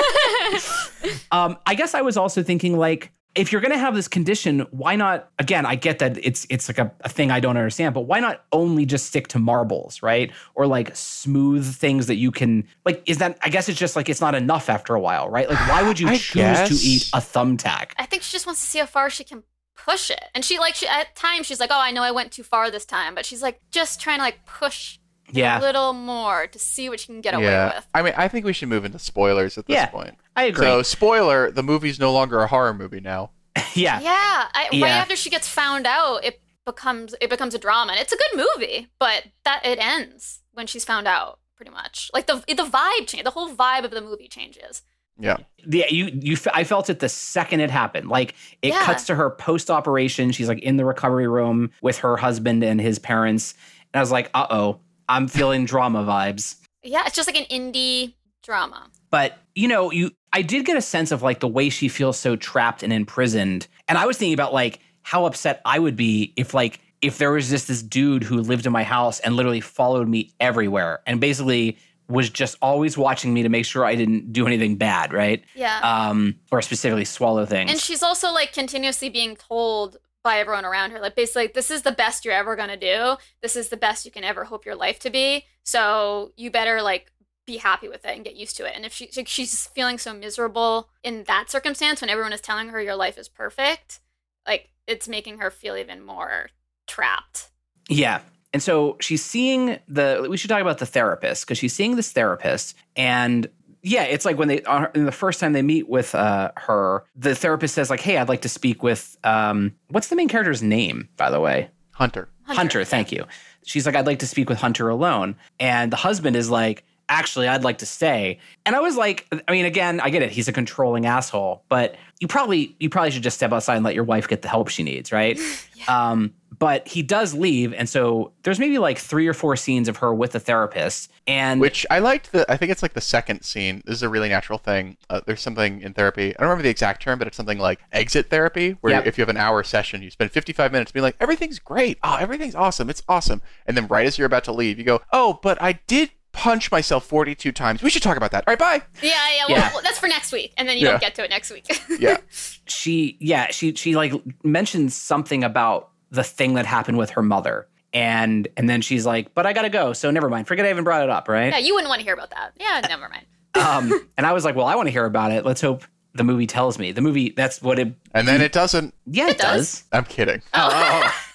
Um, 1.32 1.58
I 1.66 1.76
guess 1.76 1.94
I 1.94 2.02
was 2.02 2.18
also 2.18 2.42
thinking 2.44 2.78
like. 2.78 3.12
If 3.36 3.52
you're 3.52 3.62
gonna 3.62 3.78
have 3.78 3.94
this 3.94 4.08
condition, 4.08 4.62
why 4.72 4.96
not? 4.96 5.30
Again, 5.38 5.66
I 5.66 5.76
get 5.76 6.00
that 6.00 6.18
it's 6.26 6.48
it's 6.50 6.68
like 6.68 6.80
a, 6.80 6.92
a 7.02 7.10
thing 7.10 7.30
I 7.30 7.40
don't 7.40 7.56
understand, 7.56 7.94
but 7.94 8.02
why 8.02 8.20
not 8.20 8.46
only 8.52 8.86
just 8.86 9.06
stick 9.06 9.28
to 9.30 9.40
marbles, 9.40 10.02
right? 10.02 10.32
Or 10.56 10.66
like 10.66 10.96
smooth 10.96 11.76
things 11.76 12.08
that 12.08 12.16
you 12.16 12.32
can 12.32 12.68
like. 12.84 13.04
Is 13.06 13.20
that? 13.20 13.38
I 13.44 13.50
guess 13.50 13.70
it's 13.70 13.78
just 13.78 13.96
like 13.96 14.10
it's 14.10 14.22
not 14.22 14.34
enough 14.34 14.70
after 14.70 14.96
a 14.96 15.00
while, 15.00 15.30
right? 15.30 15.48
Like, 15.48 15.60
why 15.70 15.84
would 15.84 16.00
you 16.00 16.08
I 16.10 16.18
choose 16.18 16.34
guess. 16.34 16.70
to 16.70 16.76
eat 16.88 17.10
a 17.14 17.20
thumbtack? 17.20 17.92
I 17.98 18.06
think 18.06 18.24
she 18.24 18.32
just 18.32 18.48
wants 18.48 18.62
to 18.62 18.68
see 18.68 18.80
how 18.80 18.88
far 18.88 19.10
she 19.10 19.24
can 19.24 19.44
push 19.76 20.10
it. 20.10 20.24
And 20.34 20.44
she 20.44 20.58
like 20.58 20.76
she 20.76 20.88
at 20.88 21.16
times 21.16 21.46
she's 21.46 21.60
like, 21.60 21.70
"Oh, 21.72 21.80
I 21.80 21.92
know 21.92 22.04
I 22.04 22.12
went 22.12 22.32
too 22.32 22.44
far 22.44 22.72
this 22.72 22.86
time," 22.86 23.14
but 23.14 23.26
she's 23.26 23.44
like 23.44 23.62
just 23.72 24.02
trying 24.02 24.18
to 24.18 24.24
like 24.24 24.46
push 24.46 24.98
yeah. 25.32 25.60
a 25.60 25.62
little 25.62 25.94
more 25.94 26.48
to 26.48 26.60
see 26.60 26.90
what 26.90 27.00
she 27.00 27.08
can 27.08 27.22
get 27.22 27.34
away 27.34 27.46
yeah. 27.46 27.76
with. 27.76 27.88
I 27.94 28.02
mean, 28.02 28.14
I 28.18 28.28
think 28.28 28.46
we 28.46 28.54
should 28.54 28.70
move 28.70 28.86
into 28.86 29.00
spoilers 29.00 29.58
at 29.58 29.66
this 29.68 29.76
Yeah. 29.76 29.88
point. 29.88 30.16
I 30.38 30.44
agree. 30.46 30.66
So, 30.66 30.82
spoiler: 30.84 31.52
the 31.52 31.64
movie's 31.64 32.00
no 32.00 32.14
longer 32.14 32.40
a 32.40 32.48
horror 32.48 32.74
movie 32.74 33.02
now. 33.02 33.32
yeah, 33.74 34.00
Yeah, 34.00 34.12
I, 34.54 34.70
right 34.72 34.74
Yeah. 34.74 34.88
after 34.88 35.16
she 35.16 35.30
gets 35.30 35.48
found 35.50 35.86
out, 35.88 36.24
it 36.24 36.40
becomes 36.66 37.14
it 37.20 37.30
becomes 37.30 37.54
a 37.56 37.58
drama, 37.60 37.94
and 37.94 38.00
it's 38.02 38.14
a 38.14 38.18
good 38.18 38.46
movie. 38.56 38.88
But 39.00 39.24
that 39.44 39.66
it 39.66 39.80
ends 39.80 40.42
when 40.54 40.68
she's 40.68 40.86
found 40.86 41.08
out, 41.08 41.40
pretty 41.56 41.72
much. 41.72 42.10
Like 42.14 42.28
the 42.28 42.36
the 42.48 42.64
vibe 42.64 43.08
change, 43.08 43.24
the 43.24 43.32
whole 43.32 43.50
vibe 43.54 43.84
of 43.84 43.92
the 43.92 44.02
movie 44.02 44.28
changes. 44.28 44.84
Yeah. 45.20 45.38
yeah. 45.66 45.88
You 45.90 46.12
you. 46.14 46.34
f- 46.34 46.48
I 46.54 46.64
felt 46.64 46.92
it 46.92 47.00
the 47.00 47.10
second 47.10 47.62
it 47.62 47.72
happened. 47.72 48.08
Like 48.10 48.36
it 48.62 48.70
Yeah. 48.70 48.84
cuts 48.84 49.08
to 49.08 49.16
her 49.16 49.32
post 49.32 49.72
operation. 49.72 50.32
She's 50.32 50.48
like 50.48 50.60
in 50.60 50.78
the 50.78 50.86
recovery 50.86 51.28
room 51.28 51.72
with 51.82 51.98
her 52.00 52.16
husband 52.18 52.64
and 52.64 52.80
his 52.80 53.00
parents, 53.00 53.56
and 53.94 54.00
I 54.00 54.02
was 54.04 54.12
like, 54.12 54.30
uh 54.36 54.46
oh, 54.52 54.82
I'm 55.10 55.28
feeling 55.28 55.66
drama 55.66 56.04
vibes. 56.04 56.58
Yeah, 56.84 57.04
it's 57.08 57.16
just 57.16 57.28
like 57.28 57.40
an 57.40 57.46
indie 57.50 58.14
drama. 58.44 58.88
but 59.10 59.40
you 59.56 59.68
know 59.68 59.92
you 59.92 60.12
i 60.34 60.42
did 60.42 60.66
get 60.66 60.78
a 60.78 60.82
sense 60.82 61.12
of 61.12 61.22
like 61.22 61.40
the 61.40 61.48
way 61.48 61.70
she 61.70 61.88
feels 61.88 62.18
so 62.18 62.36
trapped 62.36 62.84
and 62.84 62.92
imprisoned 62.94 63.68
and 63.88 63.98
i 63.98 64.06
was 64.06 64.18
thinking 64.18 64.34
about 64.34 64.54
like 64.54 64.80
how 65.04 65.26
upset 65.26 65.62
i 65.66 65.78
would 65.80 65.96
be 65.96 66.34
if 66.36 66.54
like 66.54 66.80
if 67.02 67.18
there 67.20 67.32
was 67.32 67.50
just 67.50 67.68
this 67.68 67.82
dude 67.84 68.24
who 68.24 68.38
lived 68.42 68.66
in 68.66 68.72
my 68.72 68.84
house 68.84 69.20
and 69.22 69.36
literally 69.36 69.62
followed 69.62 70.08
me 70.08 70.32
everywhere 70.40 71.00
and 71.06 71.20
basically 71.22 71.78
was 72.10 72.30
just 72.30 72.56
always 72.62 72.98
watching 72.98 73.34
me 73.34 73.44
to 73.44 73.50
make 73.50 73.66
sure 73.66 73.86
i 73.86 73.94
didn't 73.96 74.32
do 74.34 74.48
anything 74.48 74.76
bad 74.76 75.14
right 75.14 75.44
Yeah. 75.56 75.80
um 75.84 76.36
or 76.52 76.62
specifically 76.62 77.06
swallow 77.06 77.46
things 77.46 77.70
And 77.72 77.80
she's 77.80 78.02
also 78.04 78.32
like 78.32 78.54
continuously 78.54 79.10
being 79.10 79.36
told 79.36 79.98
by 80.24 80.40
everyone 80.40 80.66
around 80.66 80.92
her, 80.92 81.00
like 81.00 81.16
basically, 81.16 81.44
like, 81.44 81.54
this 81.54 81.72
is 81.72 81.84
the 81.84 81.92
best 81.94 82.26
you're 82.26 82.34
ever 82.34 82.58
gonna 82.58 82.76
do. 82.76 83.16
This 83.42 83.56
is 83.56 83.70
the 83.70 83.78
best 83.78 84.04
you 84.04 84.12
can 84.12 84.26
ever 84.26 84.44
hope 84.44 84.66
your 84.66 84.76
life 84.76 85.00
to 85.02 85.10
be. 85.10 85.46
So 85.64 86.34
you 86.36 86.52
better 86.52 86.82
like 86.82 87.10
be 87.48 87.58
happy 87.58 87.88
with 87.88 88.06
it 88.06 88.16
and 88.16 88.24
get 88.24 88.36
used 88.36 88.56
to 88.58 88.66
it. 88.68 88.74
And 88.76 88.86
if 88.86 88.94
she 88.94 89.10
like, 89.18 89.28
she's 89.28 89.66
feeling 89.68 89.98
so 89.98 90.14
miserable 90.14 90.90
in 91.02 91.24
that 91.24 91.50
circumstance 91.50 92.02
when 92.02 92.12
everyone 92.12 92.34
is 92.34 92.42
telling 92.42 92.70
her 92.70 92.80
your 92.80 92.96
life 92.96 93.18
is 93.18 93.28
perfect, 93.28 94.02
like 94.46 94.70
it's 94.86 95.08
making 95.08 95.40
her 95.40 95.50
feel 95.50 95.76
even 95.76 96.06
more 96.06 96.50
trapped. 96.86 97.50
Yeah. 97.90 98.20
And 98.54 98.62
so 98.62 98.98
she's 99.00 99.24
seeing 99.24 99.80
the, 99.88 100.28
we 100.30 100.38
should 100.38 100.50
talk 100.50 100.62
about 100.62 100.78
the 100.78 100.86
therapist 100.86 101.46
because 101.46 101.58
she's 101.58 101.74
seeing 101.74 101.96
this 101.96 102.12
therapist. 102.12 102.76
And 102.96 103.48
yeah, 103.82 104.04
it's 104.04 104.26
like 104.26 104.38
when 104.38 104.50
they, 104.50 104.62
on 104.64 104.84
her- 104.84 104.92
the 104.94 105.12
first 105.12 105.40
time 105.40 105.54
they 105.54 105.62
meet 105.62 105.88
with 105.88 106.14
uh, 106.16 106.52
her, 106.58 107.06
the 107.16 107.34
therapist 107.34 107.76
says, 107.76 107.90
like, 107.90 108.02
hey, 108.02 108.18
I'd 108.18 108.30
like 108.30 108.42
to 108.42 108.50
speak 108.50 108.84
with, 108.84 109.18
um, 109.24 109.74
what's 109.90 110.10
the 110.10 110.16
main 110.16 110.28
character's 110.28 110.62
name, 110.62 111.08
by 111.16 111.30
the 111.30 111.40
way? 111.40 111.70
Hunter. 111.92 112.30
Hunter, 112.44 112.84
thank 112.84 113.12
you. 113.12 113.26
She's 113.66 113.86
like, 113.86 113.96
I'd 113.96 114.08
like 114.08 114.20
to 114.20 114.28
speak 114.28 114.50
with 114.50 114.60
Hunter 114.60 114.88
alone. 114.88 115.36
And 115.60 115.92
the 115.92 115.98
husband 115.98 116.36
is 116.36 116.50
like, 116.50 116.84
actually, 117.10 117.48
I'd 117.48 117.64
like 117.64 117.78
to 117.80 117.86
stay. 117.86 118.40
And 118.66 118.76
I 118.76 118.80
was 118.80 118.96
like, 118.98 119.28
I 119.48 119.52
mean, 119.52 119.66
again, 119.66 120.00
I 120.00 120.10
get 120.10 120.22
it. 120.22 120.32
He's 120.32 120.48
a 120.48 120.54
controlling 120.54 121.06
asshole, 121.06 121.64
but 121.70 121.96
you 122.20 122.28
probably, 122.28 122.76
you 122.80 122.90
probably 122.90 123.12
should 123.12 123.24
just 123.24 123.38
step 123.38 123.52
outside 123.54 123.76
and 123.76 123.86
let 123.86 123.96
your 123.96 124.04
wife 124.04 124.28
get 124.28 124.42
the 124.42 124.48
help 124.50 124.70
she 124.70 124.84
needs, 124.84 125.12
right? 125.12 125.40
Um, 125.88 126.34
but 126.58 126.88
he 126.88 127.04
does 127.04 127.36
leave. 127.36 127.72
And 127.72 127.88
so 127.88 128.32
there's 128.42 128.58
maybe 128.60 128.80
like 128.80 128.98
three 128.98 129.28
or 129.28 129.34
four 129.34 129.56
scenes 129.56 129.88
of 129.88 129.98
her 129.98 130.12
with 130.12 130.32
the 130.32 130.40
therapist. 130.40 131.12
And 131.28 131.62
Which 131.62 131.86
I 131.92 132.00
liked 132.00 132.32
the. 132.32 132.52
I 132.52 132.58
think 132.58 132.72
it's 132.72 132.82
like 132.82 132.94
the 132.94 133.00
second 133.00 133.44
scene. 133.44 133.84
This 133.86 133.94
is 133.98 134.02
a 134.04 134.10
really 134.10 134.28
natural 134.28 134.58
thing. 134.58 134.98
Uh, 135.08 135.22
there's 135.28 135.40
something 135.40 135.82
in 135.82 135.94
therapy. 135.94 136.30
I 136.36 136.40
don't 136.40 136.50
remember 136.50 136.64
the 136.64 136.70
exact 136.70 137.04
term, 137.04 137.20
but 137.20 137.28
it's 137.28 137.38
something 137.38 137.60
like 137.60 137.80
exit 137.94 138.32
therapy, 138.32 138.72
where 138.82 138.92
Yep. 138.94 139.06
if 139.06 139.18
you 139.20 139.22
have 139.22 139.30
an 139.30 139.38
hour 139.38 139.62
session, 139.64 140.02
you 140.02 140.10
spend 140.10 140.32
55 140.32 140.72
minutes 140.72 140.92
being 140.92 141.04
like, 141.04 141.16
everything's 141.20 141.60
great. 141.60 142.00
Oh, 142.04 142.16
everything's 142.20 142.56
awesome. 142.56 142.90
It's 142.90 143.04
awesome. 143.08 143.44
And 143.68 143.78
then 143.78 143.86
right 143.86 144.08
as 144.08 144.18
you're 144.18 144.26
about 144.26 144.44
to 144.46 144.52
leave, 144.52 144.80
you 144.80 144.84
go, 144.84 145.02
oh, 145.14 145.40
but 145.44 145.62
I 145.62 145.74
did 145.86 146.10
punch 146.38 146.72
myself 146.72 147.06
42 147.06 147.52
times. 147.52 147.82
We 147.82 147.90
should 147.90 148.04
talk 148.04 148.16
about 148.16 148.30
that. 148.32 148.44
All 148.48 148.52
right, 148.52 148.60
bye. 148.60 148.82
Yeah, 149.02 149.10
yeah. 149.10 149.44
Well, 149.50 149.58
Yeah. 149.58 149.70
well, 149.74 149.82
that's 149.84 149.98
for 149.98 150.08
next 150.08 150.32
week, 150.32 150.54
and 150.56 150.70
then 150.70 150.78
you 150.78 150.86
Yeah. 150.86 150.92
don't 150.92 151.02
get 151.02 151.16
to 151.16 151.24
it 151.24 151.30
next 151.32 151.52
week. 151.52 151.66
Yeah. 152.00 152.18
she 152.66 153.18
yeah 153.20 153.48
she 153.50 153.74
she 153.74 153.96
like 153.96 154.14
mentions 154.44 154.96
something 154.96 155.44
about 155.44 155.90
the 156.12 156.24
thing 156.24 156.54
that 156.54 156.66
happened 156.66 156.98
with 157.00 157.10
her 157.12 157.24
mother 157.24 157.68
and 157.94 158.48
and 158.56 158.70
then 158.70 158.82
she's 158.82 159.06
like 159.06 159.34
but 159.34 159.46
i 159.48 159.54
gotta 159.54 159.70
go 159.70 159.94
so 159.94 160.12
never 160.12 160.30
mind 160.30 160.48
forget 160.48 160.66
i 160.66 160.70
even 160.70 160.84
brought 160.84 161.02
it 161.04 161.10
up 161.10 161.28
right 161.28 161.52
yeah, 161.54 161.58
you 161.58 161.74
wouldn't 161.74 161.90
want 161.90 162.00
to 162.00 162.06
hear 162.06 162.14
about 162.14 162.30
that. 162.32 162.52
Yeah, 162.60 162.82
never 162.88 163.10
mind. 163.10 163.26
um 163.56 164.08
and 164.18 164.28
i 164.28 164.32
was 164.34 164.46
like 164.46 164.56
well 164.56 164.68
i 164.68 164.76
want 164.76 164.88
to 164.88 164.92
hear 164.92 165.06
about 165.06 165.32
it 165.32 165.44
let's 165.46 165.62
hope 165.62 165.84
the 166.14 166.24
movie 166.24 166.46
tells 166.48 166.78
me 166.78 166.92
the 166.92 167.02
movie 167.02 167.30
that's 167.32 167.62
what 167.62 167.80
it 167.80 167.94
And 168.14 168.28
then 168.28 168.42
it 168.42 168.52
doesn't. 168.52 168.94
yeah 169.06 169.28
it, 169.28 169.32
It 169.32 169.38
does. 169.40 169.58
does, 169.82 169.84
I'm 169.92 170.04
kidding. 170.06 170.42
Oh, 170.54 170.70
oh, 170.72 171.02
oh. 171.06 171.24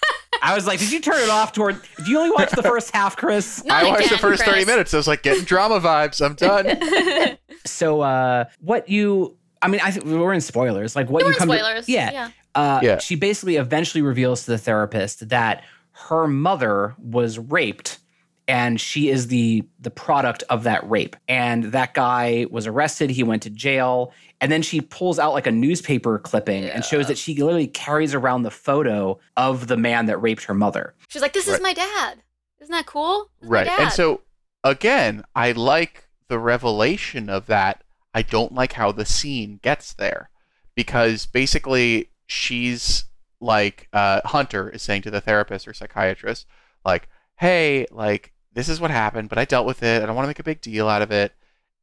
i 0.43 0.53
was 0.53 0.67
like 0.67 0.77
did 0.79 0.91
you 0.91 0.99
turn 0.99 1.19
it 1.21 1.29
off 1.29 1.51
toward 1.53 1.79
did 1.97 2.07
you 2.07 2.17
only 2.19 2.29
watch 2.31 2.51
the 2.51 2.61
first 2.63 2.93
half 2.93 3.15
chris 3.17 3.63
Not 3.65 3.83
I 3.83 3.87
watched 3.89 3.99
the 4.09 4.15
again, 4.15 4.19
first 4.19 4.43
30 4.45 4.65
minutes. 4.65 4.93
I 4.93 4.97
was 4.97 5.07
like, 5.07 5.23
getting 5.23 5.43
drama 5.45 5.79
vibes. 5.79 6.23
I'm 6.23 6.35
done. 6.35 7.37
so 7.65 8.01
uh 8.01 8.45
what 8.59 8.87
you 8.89 9.37
i 9.61 9.67
mean 9.67 9.79
i 9.83 9.89
think 9.91 10.05
we're 10.05 10.33
in 10.33 10.41
spoilers 10.41 10.95
like 10.95 11.09
what 11.09 11.23
We're 11.23 11.29
you 11.29 11.33
in 11.33 11.39
come 11.39 11.49
spoilers. 11.49 11.85
to 11.85 11.91
yeah, 11.91 12.11
yeah. 12.11 12.29
Uh, 12.55 12.79
Yeah. 12.83 12.97
she 12.99 13.15
basically 13.15 13.55
eventually 13.55 14.01
reveals 14.01 14.45
to 14.45 14.51
the 14.51 14.57
therapist 14.57 15.29
that 15.29 15.63
her 16.09 16.27
mother 16.27 16.93
was 16.99 17.39
raped 17.39 17.99
and 18.47 18.79
she 18.79 19.09
is 19.09 19.27
the 19.27 19.63
the 19.79 19.89
product 19.89 20.43
of 20.49 20.63
that 20.63 20.87
rape 20.89 21.15
and 21.27 21.65
that 21.65 21.93
guy 21.93 22.45
was 22.51 22.67
arrested 22.67 23.09
he 23.09 23.23
went 23.23 23.41
to 23.41 23.49
jail 23.49 24.11
and 24.41 24.51
then 24.51 24.61
she 24.61 24.81
pulls 24.81 25.17
out 25.17 25.33
like 25.33 25.47
a 25.47 25.51
newspaper 25.51 26.19
clipping 26.19 26.65
and 26.65 26.83
shows 26.83 27.07
that 27.07 27.17
she 27.17 27.35
literally 27.35 27.67
carries 27.67 28.13
around 28.13 28.43
the 28.43 28.51
photo 28.51 29.17
of 29.37 29.67
the 29.67 29.77
man 29.77 30.07
that 30.07 30.17
raped 30.17 30.43
her 30.43 30.53
mother 30.53 30.93
She's 31.13 31.21
like, 31.21 31.33
"This 31.33 31.47
is 31.47 31.61
my 31.61 31.73
dad." 31.73 32.23
Isn't 32.59 32.71
that 32.71 32.87
cool? 32.87 33.29
This 33.39 33.45
is 33.45 33.51
Right. 33.51 33.67
And 33.67 33.91
so 33.91 34.21
again, 34.63 35.23
I 35.35 35.51
like 35.51 36.07
the 36.27 36.39
revelation 36.39 37.29
of 37.29 37.45
that. 37.45 37.83
I 38.15 38.23
don't 38.23 38.51
like 38.51 38.73
how 38.73 38.91
the 38.91 39.05
scene 39.05 39.59
gets 39.61 39.93
there 39.93 40.31
because 40.73 41.27
basically 41.27 42.09
she's 42.25 43.05
like 43.39 43.89
uh, 43.93 44.21
Hunter 44.25 44.69
is 44.71 44.81
saying 44.81 45.03
to 45.03 45.11
the 45.11 45.21
therapist 45.21 45.67
or 45.67 45.73
psychiatrist, 45.75 46.47
like, 46.83 47.09
"Hey, 47.35 47.85
like 47.91 48.32
this 48.53 48.69
is 48.69 48.79
what 48.79 48.91
happened, 48.91 49.29
but 49.29 49.37
I 49.37 49.45
dealt 49.45 49.65
with 49.65 49.83
it. 49.83 50.01
I 50.01 50.05
don't 50.05 50.15
want 50.15 50.25
to 50.25 50.29
make 50.29 50.39
a 50.39 50.43
big 50.43 50.61
deal 50.61 50.87
out 50.87 51.01
of 51.01 51.11
it." 51.11 51.33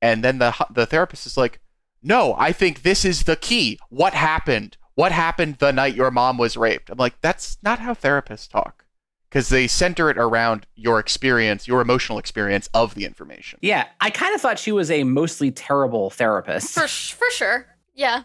And 0.02 0.24
then 0.24 0.38
the 0.38 0.54
the 0.70 0.86
therapist 0.86 1.26
is 1.26 1.36
like, 1.36 1.60
"No, 2.02 2.34
I 2.38 2.52
think 2.52 2.82
this 2.82 3.04
is 3.04 3.24
the 3.24 3.36
key. 3.36 3.78
What 3.88 4.14
happened? 4.14 4.76
What 4.94 5.12
happened 5.12 5.56
the 5.56 5.72
night 5.72 5.94
your 5.94 6.10
mom 6.10 6.38
was 6.38 6.56
raped?" 6.56 6.90
I'm 6.90 6.98
like, 6.98 7.20
"That's 7.20 7.58
not 7.62 7.78
how 7.80 7.94
therapists 7.94 8.48
talk." 8.48 8.84
Because 9.28 9.48
they 9.48 9.68
center 9.68 10.10
it 10.10 10.18
around 10.18 10.66
your 10.74 10.98
experience, 10.98 11.68
your 11.68 11.80
emotional 11.80 12.18
experience 12.18 12.68
of 12.74 12.96
the 12.96 13.04
information. 13.04 13.60
Yeah, 13.62 13.86
I 14.00 14.10
kind 14.10 14.34
of 14.34 14.40
thought 14.40 14.58
she 14.58 14.72
was 14.72 14.90
a 14.90 15.04
mostly 15.04 15.52
terrible 15.52 16.10
therapist. 16.10 16.74
For 16.74 16.88
sh- 16.88 17.12
for 17.12 17.30
sure. 17.30 17.66
Yeah. 17.94 18.24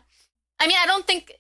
I 0.60 0.68
mean, 0.68 0.78
I 0.82 0.88
don't 0.88 1.06
think. 1.06 1.32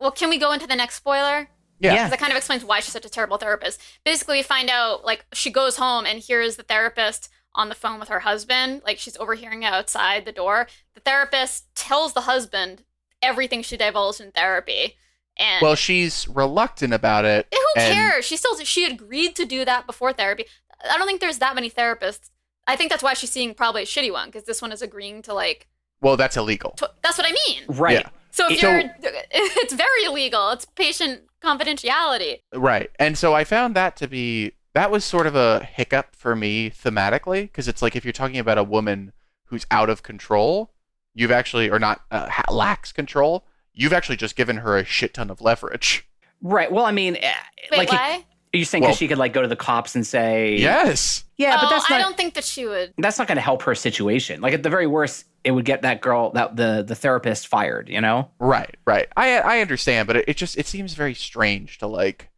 Well, 0.00 0.10
can 0.10 0.28
we 0.28 0.38
go 0.38 0.52
into 0.52 0.66
the 0.66 0.74
next 0.76 0.96
spoiler? 0.96 1.48
Yeah. 1.78 1.92
Yeah. 1.92 1.96
Because 2.04 2.10
that 2.10 2.18
kind 2.20 2.32
of 2.32 2.36
explains 2.38 2.64
why 2.64 2.80
she's 2.80 2.92
such 2.92 3.04
a 3.04 3.10
terrible 3.10 3.36
therapist. 3.38 3.80
Basically, 4.04 4.38
we 4.38 4.42
find 4.42 4.70
out 4.70 5.04
like 5.04 5.24
she 5.32 5.50
goes 5.50 5.76
home 5.76 6.06
and 6.06 6.18
hears 6.18 6.56
the 6.56 6.62
therapist 6.62 7.28
on 7.54 7.68
the 7.68 7.74
phone 7.74 7.98
with 8.00 8.08
her 8.08 8.20
husband. 8.20 8.82
Like 8.84 8.98
she's 8.98 9.16
overhearing 9.16 9.62
it 9.62 9.72
outside 9.72 10.24
the 10.24 10.32
door. 10.32 10.66
The 10.94 11.00
therapist 11.00 11.74
tells 11.74 12.12
the 12.12 12.22
husband 12.22 12.84
everything 13.22 13.62
she 13.62 13.76
divulged 13.76 14.20
in 14.20 14.30
therapy. 14.32 14.94
And 15.38 15.60
Well, 15.62 15.74
she's 15.74 16.26
reluctant 16.28 16.94
about 16.94 17.24
it. 17.26 17.46
Eh, 17.52 17.56
who 17.56 17.80
and- 17.82 17.94
cares? 17.94 18.24
She 18.24 18.36
still 18.36 18.56
she 18.58 18.84
agreed 18.90 19.36
to 19.36 19.44
do 19.44 19.64
that 19.64 19.86
before 19.86 20.12
therapy. 20.12 20.44
I 20.90 20.96
don't 20.98 21.06
think 21.06 21.20
there's 21.20 21.38
that 21.38 21.54
many 21.54 21.70
therapists. 21.70 22.30
I 22.66 22.74
think 22.76 22.90
that's 22.90 23.02
why 23.02 23.14
she's 23.14 23.30
seeing 23.30 23.54
probably 23.54 23.82
a 23.82 23.86
shitty 23.86 24.12
one 24.12 24.28
because 24.28 24.44
this 24.44 24.60
one 24.62 24.72
is 24.72 24.82
agreeing 24.82 25.22
to 25.22 25.34
like. 25.34 25.68
Well, 26.00 26.16
that's 26.16 26.36
illegal. 26.36 26.72
To, 26.78 26.90
that's 27.02 27.16
what 27.18 27.26
I 27.26 27.32
mean. 27.48 27.62
Right. 27.68 28.00
Yeah. 28.00 28.08
So 28.30 28.50
if 28.50 28.60
So- 28.60 28.70
you're, 28.70 28.82
it's 29.02 29.72
very 29.74 30.04
illegal. 30.04 30.50
It's 30.50 30.64
patient 30.64 31.22
confidentiality. 31.46 32.40
Right. 32.54 32.90
And 32.98 33.16
so 33.16 33.34
I 33.34 33.44
found 33.44 33.76
that 33.76 33.96
to 33.96 34.08
be 34.08 34.52
that 34.74 34.90
was 34.90 35.04
sort 35.04 35.26
of 35.26 35.34
a 35.34 35.64
hiccup 35.64 36.14
for 36.14 36.36
me 36.36 36.70
thematically 36.70 37.42
because 37.42 37.68
it's 37.68 37.80
like 37.80 37.96
if 37.96 38.04
you're 38.04 38.12
talking 38.12 38.38
about 38.38 38.58
a 38.58 38.64
woman 38.64 39.12
who's 39.46 39.66
out 39.70 39.88
of 39.88 40.02
control, 40.02 40.74
you've 41.14 41.30
actually 41.30 41.70
or 41.70 41.78
not 41.78 42.02
uh, 42.10 42.28
lacks 42.50 42.92
control, 42.92 43.46
you've 43.72 43.92
actually 43.92 44.16
just 44.16 44.36
given 44.36 44.58
her 44.58 44.76
a 44.76 44.84
shit 44.84 45.14
ton 45.14 45.30
of 45.30 45.40
leverage. 45.40 46.06
Right. 46.42 46.70
Well, 46.70 46.84
I 46.84 46.92
mean, 46.92 47.16
eh, 47.16 47.32
Wait, 47.70 47.78
like, 47.78 47.92
why? 47.92 48.26
Are 48.56 48.58
you 48.58 48.64
saying 48.64 48.82
'cause 48.82 48.88
Well- 48.88 48.96
she 48.96 49.08
could 49.08 49.18
like 49.18 49.32
go 49.32 49.42
to 49.42 49.48
the 49.48 49.56
cops 49.56 49.94
and 49.94 50.06
say, 50.06 50.56
Yes. 50.56 51.24
yeah, 51.36 51.56
but 51.56 51.66
oh, 51.66 51.70
that's 51.70 51.90
I 51.90 51.98
don't 51.98 52.16
think 52.16 52.34
that 52.34 52.44
she 52.44 52.66
would. 52.66 52.94
that's 52.98 53.18
not 53.18 53.28
going 53.28 53.36
to 53.36 53.42
help 53.42 53.62
her 53.62 53.74
situation. 53.74 54.40
Like 54.40 54.54
at 54.54 54.62
the 54.62 54.70
very 54.70 54.86
worst, 54.86 55.26
it 55.44 55.50
would 55.52 55.64
get 55.64 55.82
that 55.82 56.00
girl 56.00 56.30
that 56.32 56.56
the 56.56 56.82
the 56.86 56.94
therapist 56.94 57.46
fired. 57.48 57.88
You 57.88 58.00
know? 58.00 58.30
Right, 58.40 58.74
right. 58.86 59.08
I 59.16 59.38
I 59.38 59.60
understand, 59.60 60.06
but 60.06 60.16
it, 60.16 60.24
it 60.28 60.36
just 60.36 60.56
it 60.58 60.66
seems 60.66 60.94
very 60.94 61.14
strange 61.14 61.78
to 61.78 61.86
like. 61.86 62.30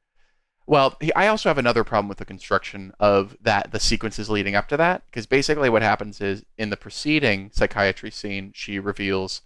Well, 0.67 0.99
I 1.17 1.29
also 1.29 1.49
have 1.49 1.57
another 1.57 1.83
problem 1.83 2.09
with 2.11 2.19
the 2.19 2.27
construction 2.27 2.93
of 3.01 3.35
that 3.41 3.73
the 3.73 3.81
sequences 3.81 4.29
leading 4.29 4.55
up 4.55 4.69
to 4.69 4.77
that 4.77 5.03
because 5.07 5.25
basically 5.27 5.71
what 5.71 5.81
happens 5.81 6.21
is 6.21 6.45
in 6.59 6.69
the 6.69 6.77
preceding 6.77 7.51
psychiatry 7.55 8.11
scene 8.11 8.53
she 8.55 8.79
reveals, 8.79 9.41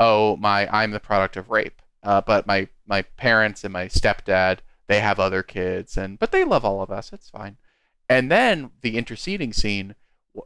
"Oh 0.00 0.36
my, 0.36 0.66
I'm 0.76 0.90
the 0.90 0.98
product 0.98 1.36
of 1.36 1.48
rape, 1.50 1.80
uh, 2.02 2.22
but 2.22 2.46
my 2.48 2.66
my 2.86 3.02
parents 3.02 3.62
and 3.62 3.72
my 3.72 3.86
stepdad 3.86 4.58
they 4.86 5.00
have 5.00 5.18
other 5.18 5.42
kids 5.42 5.96
and 5.96 6.18
but 6.18 6.32
they 6.32 6.44
love 6.44 6.64
all 6.64 6.82
of 6.82 6.90
us. 6.90 7.12
It's 7.12 7.30
fine." 7.30 7.56
And 8.08 8.30
then 8.30 8.70
the 8.82 8.98
interceding 8.98 9.52
scene, 9.52 9.94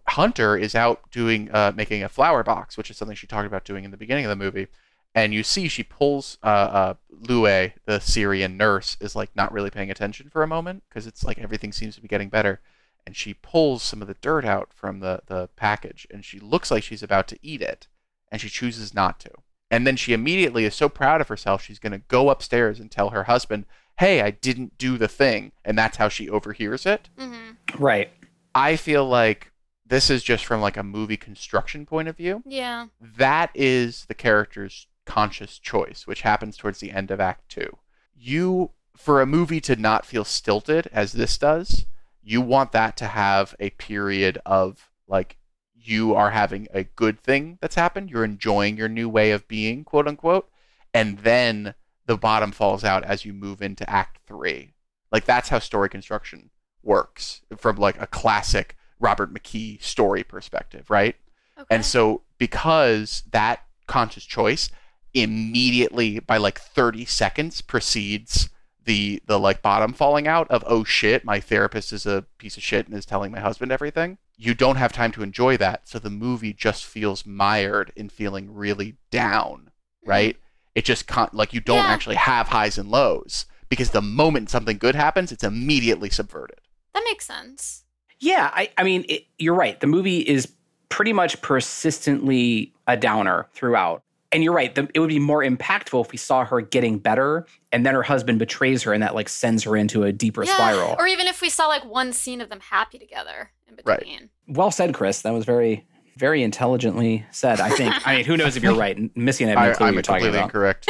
Hunter 0.08 0.56
is 0.56 0.74
out 0.74 1.10
doing 1.10 1.50
uh, 1.52 1.72
making 1.74 2.02
a 2.02 2.08
flower 2.08 2.42
box, 2.44 2.76
which 2.76 2.90
is 2.90 2.96
something 2.96 3.16
she 3.16 3.26
talked 3.26 3.46
about 3.46 3.64
doing 3.64 3.84
in 3.84 3.90
the 3.90 3.96
beginning 3.96 4.24
of 4.24 4.30
the 4.30 4.36
movie 4.36 4.68
and 5.14 5.34
you 5.34 5.42
see 5.42 5.68
she 5.68 5.82
pulls 5.82 6.38
uh, 6.42 6.46
uh, 6.46 6.94
Lue, 7.10 7.70
the 7.86 7.98
Syrian 8.00 8.56
nurse, 8.56 8.96
is 9.00 9.16
like 9.16 9.34
not 9.34 9.52
really 9.52 9.70
paying 9.70 9.90
attention 9.90 10.28
for 10.30 10.42
a 10.42 10.48
moment 10.48 10.84
because 10.88 11.06
it's 11.06 11.24
like 11.24 11.38
everything 11.38 11.72
seems 11.72 11.94
to 11.96 12.02
be 12.02 12.08
getting 12.08 12.28
better, 12.28 12.60
and 13.06 13.16
she 13.16 13.34
pulls 13.34 13.82
some 13.82 14.02
of 14.02 14.08
the 14.08 14.16
dirt 14.20 14.44
out 14.44 14.72
from 14.72 15.00
the 15.00 15.22
the 15.26 15.48
package, 15.56 16.06
and 16.10 16.24
she 16.24 16.38
looks 16.38 16.70
like 16.70 16.82
she's 16.82 17.02
about 17.02 17.26
to 17.28 17.38
eat 17.42 17.62
it, 17.62 17.88
and 18.30 18.40
she 18.40 18.48
chooses 18.48 18.94
not 18.94 19.18
to, 19.20 19.30
and 19.70 19.86
then 19.86 19.96
she 19.96 20.12
immediately 20.12 20.64
is 20.64 20.74
so 20.74 20.88
proud 20.88 21.20
of 21.20 21.28
herself 21.28 21.62
she's 21.62 21.78
gonna 21.78 21.98
go 21.98 22.30
upstairs 22.30 22.78
and 22.78 22.90
tell 22.90 23.10
her 23.10 23.24
husband, 23.24 23.64
"Hey, 23.98 24.22
I 24.22 24.30
didn't 24.30 24.78
do 24.78 24.96
the 24.98 25.08
thing," 25.08 25.52
and 25.64 25.76
that's 25.78 25.96
how 25.96 26.08
she 26.08 26.28
overhears 26.28 26.86
it. 26.86 27.08
hmm 27.18 27.50
Right. 27.78 28.10
I 28.54 28.76
feel 28.76 29.06
like 29.06 29.52
this 29.86 30.10
is 30.10 30.22
just 30.22 30.44
from 30.44 30.60
like 30.60 30.76
a 30.76 30.82
movie 30.82 31.16
construction 31.16 31.86
point 31.86 32.08
of 32.08 32.16
view 32.16 32.42
Yeah. 32.46 32.86
that 33.00 33.50
is 33.54 34.04
the 34.06 34.14
character's 34.14 34.86
conscious 35.06 35.58
choice, 35.58 36.06
which 36.06 36.20
happens 36.22 36.56
towards 36.56 36.80
the 36.80 36.90
end 36.90 37.10
of 37.10 37.20
Act 37.20 37.48
Two. 37.48 37.78
You, 38.14 38.72
for 38.96 39.20
a 39.20 39.26
movie 39.26 39.60
to 39.62 39.76
not 39.76 40.04
feel 40.04 40.24
stilted 40.24 40.88
as 40.92 41.12
this 41.12 41.38
does, 41.38 41.86
you 42.22 42.40
want 42.42 42.72
that 42.72 42.96
to 42.98 43.06
have 43.06 43.54
a 43.58 43.70
period 43.70 44.38
of 44.44 44.90
like 45.06 45.36
you 45.74 46.14
are 46.14 46.32
having 46.32 46.66
a 46.74 46.84
good 46.84 47.18
thing 47.20 47.56
that's 47.62 47.76
happened, 47.76 48.10
you're 48.10 48.24
enjoying 48.24 48.76
your 48.76 48.88
new 48.88 49.08
way 49.08 49.30
of 49.30 49.48
being, 49.48 49.84
quote 49.84 50.06
unquote, 50.08 50.50
and 50.92 51.18
then 51.20 51.74
the 52.08 52.16
bottom 52.16 52.50
falls 52.50 52.82
out 52.84 53.04
as 53.04 53.24
you 53.24 53.32
move 53.32 53.62
into 53.62 53.88
Act 53.88 54.18
Three. 54.26 54.72
Like 55.12 55.26
that's 55.26 55.50
how 55.50 55.58
story 55.60 55.90
construction 55.90 56.50
works 56.82 57.42
from 57.56 57.76
like 57.76 58.00
a 58.00 58.06
classic 58.06 58.76
Robert 58.98 59.32
McKee 59.32 59.80
story 59.82 60.24
perspective, 60.24 60.90
right? 60.90 61.14
Okay. 61.56 61.66
And 61.70 61.84
so 61.84 62.22
because 62.38 63.22
that 63.30 63.64
conscious 63.86 64.24
choice 64.24 64.70
immediately 65.12 66.18
by 66.18 66.38
like 66.38 66.58
30 66.58 67.04
seconds 67.04 67.60
precedes 67.60 68.48
the 68.84 69.22
the 69.26 69.38
like 69.38 69.60
bottom 69.60 69.92
falling 69.92 70.26
out 70.26 70.50
of 70.50 70.62
oh 70.66 70.84
shit 70.84 71.24
my 71.24 71.40
therapist 71.40 71.92
is 71.92 72.06
a 72.06 72.24
piece 72.38 72.56
of 72.56 72.62
shit 72.62 72.86
and 72.86 72.96
is 72.96 73.06
telling 73.06 73.32
my 73.32 73.40
husband 73.40 73.72
everything 73.72 74.18
you 74.36 74.54
don't 74.54 74.76
have 74.76 74.92
time 74.92 75.10
to 75.10 75.22
enjoy 75.22 75.56
that 75.56 75.88
so 75.88 75.98
the 75.98 76.10
movie 76.10 76.52
just 76.52 76.84
feels 76.84 77.26
mired 77.26 77.90
in 77.96 78.08
feeling 78.08 78.54
really 78.54 78.96
down 79.10 79.70
mm-hmm. 80.02 80.10
right 80.10 80.36
it 80.78 80.84
just 80.84 81.06
can't 81.06 81.32
like 81.34 81.52
you 81.52 81.60
don't 81.60 81.84
Yeah. 81.84 81.94
actually 81.94 82.16
have 82.16 82.46
highs 82.48 82.78
and 82.78 82.88
lows 82.88 83.46
because 83.68 83.90
the 83.90 84.02
moment 84.02 84.48
something 84.50 84.78
good 84.78 84.94
happens 84.94 85.32
it's 85.32 85.44
immediately 85.44 86.10
subverted 86.10 86.60
that 86.94 87.02
makes 87.04 87.26
sense. 87.26 87.84
Yeah. 88.20 88.50
I. 88.52 88.70
I 88.76 88.82
mean, 88.82 89.04
it, 89.08 89.22
you're 89.38 89.54
right. 89.54 89.78
The 89.78 89.86
movie 89.86 90.18
is 90.18 90.48
pretty 90.88 91.12
much 91.12 91.40
persistently 91.42 92.72
a 92.86 92.96
downer 92.96 93.46
throughout. 93.54 94.02
And 94.32 94.42
you're 94.44 94.52
right. 94.52 94.74
The, 94.74 94.88
it 94.94 95.00
would 95.00 95.08
be 95.08 95.18
more 95.18 95.42
impactful 95.42 96.04
if 96.04 96.10
we 96.12 96.18
saw 96.18 96.44
her 96.44 96.60
getting 96.60 96.98
better, 96.98 97.46
and 97.72 97.86
then 97.86 97.94
her 97.94 98.02
husband 98.02 98.38
betrays 98.40 98.82
her, 98.82 98.92
and 98.92 99.02
that 99.02 99.14
like 99.14 99.28
sends 99.28 99.62
her 99.62 99.76
into 99.76 100.02
a 100.02 100.12
deeper 100.12 100.44
yeah. 100.44 100.54
spiral. 100.54 100.96
Or 100.98 101.06
even 101.06 101.26
if 101.28 101.40
we 101.40 101.48
saw 101.48 101.66
like 101.68 101.84
one 101.84 102.12
scene 102.12 102.40
of 102.40 102.48
them 102.50 102.60
happy 102.60 102.98
together 102.98 103.52
in 103.68 103.78
Right. 103.84 104.00
between. 104.00 104.28
well 104.48 104.70
said, 104.70 104.92
Chris. 104.92 105.22
That 105.22 105.32
was 105.32 105.44
very, 105.46 105.86
very 106.18 106.42
intelligently 106.42 107.24
said. 107.30 107.60
I 107.60 107.70
think. 107.70 107.94
I 108.06 108.16
mean, 108.16 108.24
who 108.24 108.36
knows 108.36 108.56
if 108.56 108.62
you're 108.62 108.74
right? 108.74 108.96
And 108.96 109.10
Missy 109.14 109.44
and 109.44 109.58
I 109.58 109.66
have 109.66 109.72
no 109.72 109.76
clue 109.76 109.86
I, 109.86 109.90
what 109.90 109.90
I'm 109.90 109.94
you're 109.94 110.02
talking 110.02 110.32
completely 110.32 110.38
about. 110.38 110.84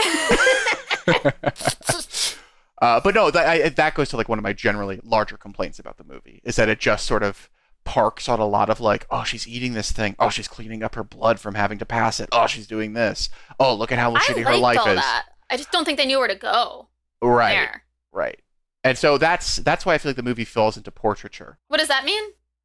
incorrect. 1.06 2.34
uh, 2.82 3.00
but 3.00 3.14
no, 3.14 3.30
that, 3.30 3.46
I, 3.46 3.68
that 3.68 3.94
goes 3.94 4.08
to 4.10 4.16
like 4.16 4.28
one 4.28 4.38
of 4.38 4.42
my 4.42 4.52
generally 4.52 5.00
larger 5.04 5.36
complaints 5.36 5.78
about 5.78 5.96
the 5.98 6.04
movie 6.04 6.40
is 6.44 6.56
that 6.56 6.68
it 6.68 6.80
just 6.80 7.06
sort 7.06 7.22
of 7.22 7.48
parks 7.84 8.28
on 8.28 8.38
a 8.40 8.46
lot 8.46 8.68
of 8.70 8.80
like, 8.80 9.06
oh, 9.10 9.24
she's 9.24 9.46
eating 9.46 9.72
this 9.72 9.92
thing. 9.92 10.14
Oh, 10.18 10.28
she's 10.30 10.48
cleaning 10.48 10.82
up 10.82 10.94
her 10.94 11.04
blood 11.04 11.40
from 11.40 11.54
having 11.54 11.78
to 11.78 11.86
pass 11.86 12.20
it. 12.20 12.28
Oh, 12.32 12.46
she's 12.46 12.66
doing 12.66 12.92
this. 12.92 13.30
Oh, 13.58 13.74
look 13.74 13.92
at 13.92 13.98
how 13.98 14.14
I 14.14 14.18
shitty 14.20 14.44
her 14.44 14.56
life 14.56 14.78
all 14.78 14.88
is. 14.88 14.96
that. 14.96 15.26
I 15.50 15.56
just 15.56 15.70
don't 15.72 15.84
think 15.84 15.98
they 15.98 16.06
knew 16.06 16.18
where 16.18 16.28
to 16.28 16.34
go. 16.34 16.88
Right, 17.22 17.54
There. 17.54 17.82
right. 18.12 18.38
And 18.84 18.96
so 18.96 19.18
that's 19.18 19.56
that's 19.56 19.84
why 19.84 19.94
I 19.94 19.98
feel 19.98 20.10
like 20.10 20.16
the 20.16 20.22
movie 20.22 20.44
falls 20.44 20.76
into 20.76 20.90
portraiture. 20.90 21.58
What 21.68 21.78
does 21.78 21.88
that 21.88 22.04
mean? 22.04 22.22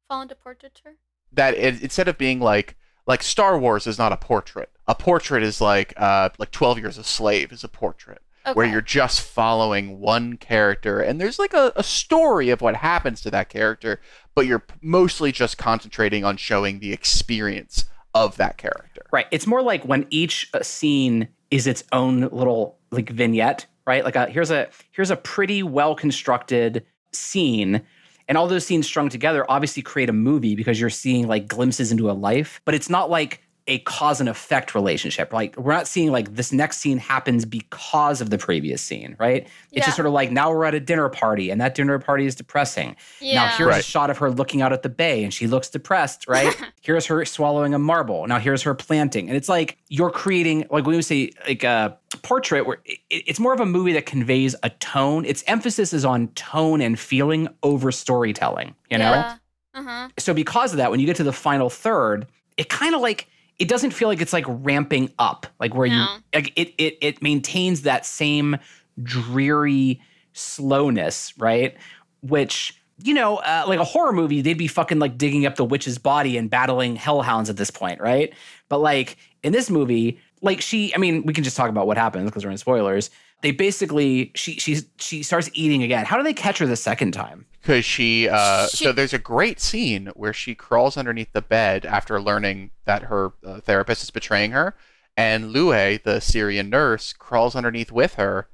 Fall 0.08 0.22
into 0.22 0.34
portraiture? 0.34 0.96
That 1.34 1.54
it, 1.54 1.82
instead 1.82 2.08
of 2.08 2.18
being 2.18 2.40
like 2.40 2.76
like 3.06 3.22
Star 3.22 3.58
Wars 3.58 3.86
is 3.86 3.98
not 3.98 4.12
a 4.12 4.16
portrait. 4.16 4.70
A 4.88 4.94
portrait 4.94 5.42
is 5.42 5.60
like 5.60 5.92
uh 5.96 6.30
like 6.38 6.50
Twelve 6.50 6.78
Years 6.78 6.98
a 6.98 7.04
Slave 7.04 7.52
is 7.52 7.64
a 7.64 7.68
portrait 7.68 8.20
Okay. 8.46 8.52
where 8.54 8.66
you're 8.66 8.82
just 8.82 9.22
following 9.22 10.00
one 10.00 10.36
character 10.36 11.00
and 11.00 11.18
there's 11.18 11.38
like 11.38 11.54
a, 11.54 11.72
a 11.76 11.82
story 11.82 12.50
of 12.50 12.60
what 12.60 12.76
happens 12.76 13.22
to 13.22 13.30
that 13.30 13.48
character, 13.48 14.00
but 14.34 14.44
you're 14.46 14.58
p- 14.58 14.74
mostly 14.82 15.32
just 15.32 15.56
concentrating 15.56 16.26
on 16.26 16.36
showing 16.36 16.78
the 16.78 16.92
experience 16.92 17.86
of 18.14 18.36
that 18.36 18.58
character. 18.58 19.00
Right. 19.10 19.24
It's 19.30 19.46
more 19.46 19.62
like 19.62 19.84
when 19.86 20.06
each 20.10 20.50
uh, 20.52 20.62
scene 20.62 21.28
is 21.50 21.66
its 21.66 21.84
own 21.92 22.20
little 22.32 22.76
like 22.90 23.08
vignette, 23.08 23.64
right? 23.86 24.04
Like 24.04 24.14
a, 24.16 24.26
here's 24.26 24.50
a 24.50 24.68
here's 24.90 25.10
a 25.10 25.16
pretty 25.16 25.62
well 25.62 25.94
constructed 25.94 26.84
scene 27.12 27.80
and 28.28 28.38
all 28.38 28.48
those 28.48 28.66
scenes 28.66 28.86
strung 28.86 29.08
together 29.08 29.44
obviously 29.48 29.82
create 29.82 30.08
a 30.08 30.12
movie 30.12 30.54
because 30.54 30.80
you're 30.80 30.90
seeing 30.90 31.28
like 31.28 31.48
glimpses 31.48 31.92
into 31.92 32.10
a 32.10 32.12
life, 32.12 32.60
but 32.64 32.74
it's 32.74 32.90
not 32.90 33.10
like 33.10 33.40
a 33.66 33.78
cause 33.80 34.20
and 34.20 34.28
effect 34.28 34.74
relationship. 34.74 35.32
Like 35.32 35.56
we're 35.56 35.72
not 35.72 35.88
seeing 35.88 36.12
like 36.12 36.34
this 36.34 36.52
next 36.52 36.78
scene 36.78 36.98
happens 36.98 37.46
because 37.46 38.20
of 38.20 38.28
the 38.28 38.36
previous 38.36 38.82
scene, 38.82 39.16
right? 39.18 39.48
It's 39.72 39.86
just 39.86 39.96
sort 39.96 40.06
of 40.06 40.12
like 40.12 40.30
now 40.30 40.50
we're 40.50 40.66
at 40.66 40.74
a 40.74 40.80
dinner 40.80 41.08
party 41.08 41.48
and 41.50 41.60
that 41.62 41.74
dinner 41.74 41.98
party 41.98 42.26
is 42.26 42.34
depressing. 42.34 42.94
yeah. 43.20 43.46
Now 43.46 43.48
here's 43.56 43.76
a 43.76 43.82
shot 43.82 44.10
of 44.10 44.18
her 44.18 44.30
looking 44.30 44.60
out 44.60 44.74
at 44.74 44.82
the 44.82 44.90
bay 44.90 45.24
and 45.24 45.32
she 45.32 45.46
looks 45.46 45.70
depressed, 45.70 46.28
right? 46.28 46.54
here's 46.82 47.06
her 47.06 47.24
swallowing 47.24 47.72
a 47.72 47.78
marble. 47.78 48.26
Now 48.26 48.38
here's 48.38 48.60
her 48.62 48.74
planting. 48.74 49.28
And 49.28 49.36
it's 49.36 49.48
like 49.48 49.78
you're 49.88 50.10
creating 50.10 50.66
like 50.70 50.84
when 50.84 50.96
we 50.96 51.02
say 51.02 51.30
like 51.48 51.64
a 51.64 51.96
portrait 52.22 52.66
where 52.66 52.78
it, 52.84 52.98
it's 53.08 53.40
more 53.40 53.54
of 53.54 53.60
a 53.60 53.66
movie 53.66 53.94
that 53.94 54.04
conveys 54.04 54.54
a 54.62 54.68
tone. 54.70 55.24
Its 55.24 55.42
emphasis 55.46 55.94
is 55.94 56.04
on 56.04 56.28
tone 56.28 56.82
and 56.82 56.98
feeling 56.98 57.48
over 57.62 57.90
storytelling, 57.90 58.74
you 58.90 58.98
know? 58.98 59.10
Yeah. 59.10 59.36
Uh-huh. 59.72 60.08
So 60.18 60.34
because 60.34 60.72
of 60.72 60.76
that 60.76 60.90
when 60.90 61.00
you 61.00 61.06
get 61.06 61.16
to 61.16 61.24
the 61.24 61.32
final 61.32 61.70
third, 61.70 62.26
it 62.58 62.68
kind 62.68 62.94
of 62.94 63.00
like 63.00 63.26
it 63.58 63.68
doesn't 63.68 63.92
feel 63.92 64.08
like 64.08 64.20
it's 64.20 64.32
like 64.32 64.44
ramping 64.48 65.12
up, 65.18 65.46
like 65.60 65.74
where 65.74 65.86
No. 65.88 65.94
you 65.94 66.06
like 66.34 66.52
it 66.56 66.74
it 66.78 66.96
it 67.00 67.22
maintains 67.22 67.82
that 67.82 68.04
same 68.06 68.56
dreary 69.02 70.00
slowness, 70.32 71.32
right? 71.38 71.76
Which 72.22 72.78
you 73.02 73.12
know, 73.12 73.38
uh, 73.38 73.64
like 73.66 73.80
a 73.80 73.84
horror 73.84 74.12
movie, 74.12 74.40
they'd 74.40 74.54
be 74.56 74.68
fucking 74.68 75.00
like 75.00 75.18
digging 75.18 75.46
up 75.46 75.56
the 75.56 75.64
witch's 75.64 75.98
body 75.98 76.36
and 76.36 76.48
battling 76.48 76.94
hellhounds 76.94 77.50
at 77.50 77.56
this 77.56 77.70
point, 77.70 78.00
right? 78.00 78.32
But 78.68 78.78
like 78.78 79.16
in 79.42 79.52
this 79.52 79.68
movie, 79.68 80.20
like 80.42 80.60
she, 80.60 80.94
I 80.94 80.98
mean, 80.98 81.24
we 81.26 81.32
can 81.32 81.42
just 81.42 81.56
talk 81.56 81.68
about 81.68 81.88
what 81.88 81.96
happens 81.96 82.26
because 82.26 82.44
we're 82.44 82.52
in 82.52 82.58
spoilers. 82.58 83.10
They 83.44 83.52
basically 83.52 84.32
she 84.34 84.54
she's 84.58 84.86
she 84.98 85.22
starts 85.22 85.50
eating 85.52 85.82
again. 85.84 86.06
How 86.06 86.16
do 86.16 86.22
they 86.24 86.32
catch 86.34 86.58
her 86.58 86.66
the 86.66 86.76
second 86.76 87.12
time? 87.12 87.46
because 87.60 87.84
she, 87.84 88.28
uh, 88.28 88.68
She- 88.68 88.84
so 88.84 88.92
there's 88.92 89.14
a 89.14 89.18
great 89.18 89.58
scene 89.58 90.10
where 90.14 90.34
she 90.34 90.54
crawls 90.54 90.98
underneath 90.98 91.32
the 91.32 91.40
bed 91.40 91.86
after 91.86 92.20
learning 92.20 92.72
that 92.84 93.04
her 93.04 93.32
uh, 93.46 93.60
therapist 93.60 94.02
is 94.02 94.10
betraying 94.10 94.50
her 94.50 94.74
and 95.16 95.50
lue 95.50 95.70
the 95.98 96.20
syrian 96.20 96.68
nurse 96.68 97.14
crawls 97.14 97.54
underneath 97.56 97.90
with 97.90 98.14
her 98.16 98.48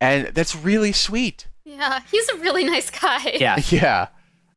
and 0.00 0.28
that's 0.34 0.56
really 0.56 0.90
sweet 0.90 1.46
Yeah, 1.64 2.00
he's 2.10 2.28
a 2.30 2.38
really 2.38 2.64
nice 2.64 2.90
guy. 2.90 3.36
Yeah, 3.38 3.60
yeah 3.68 4.08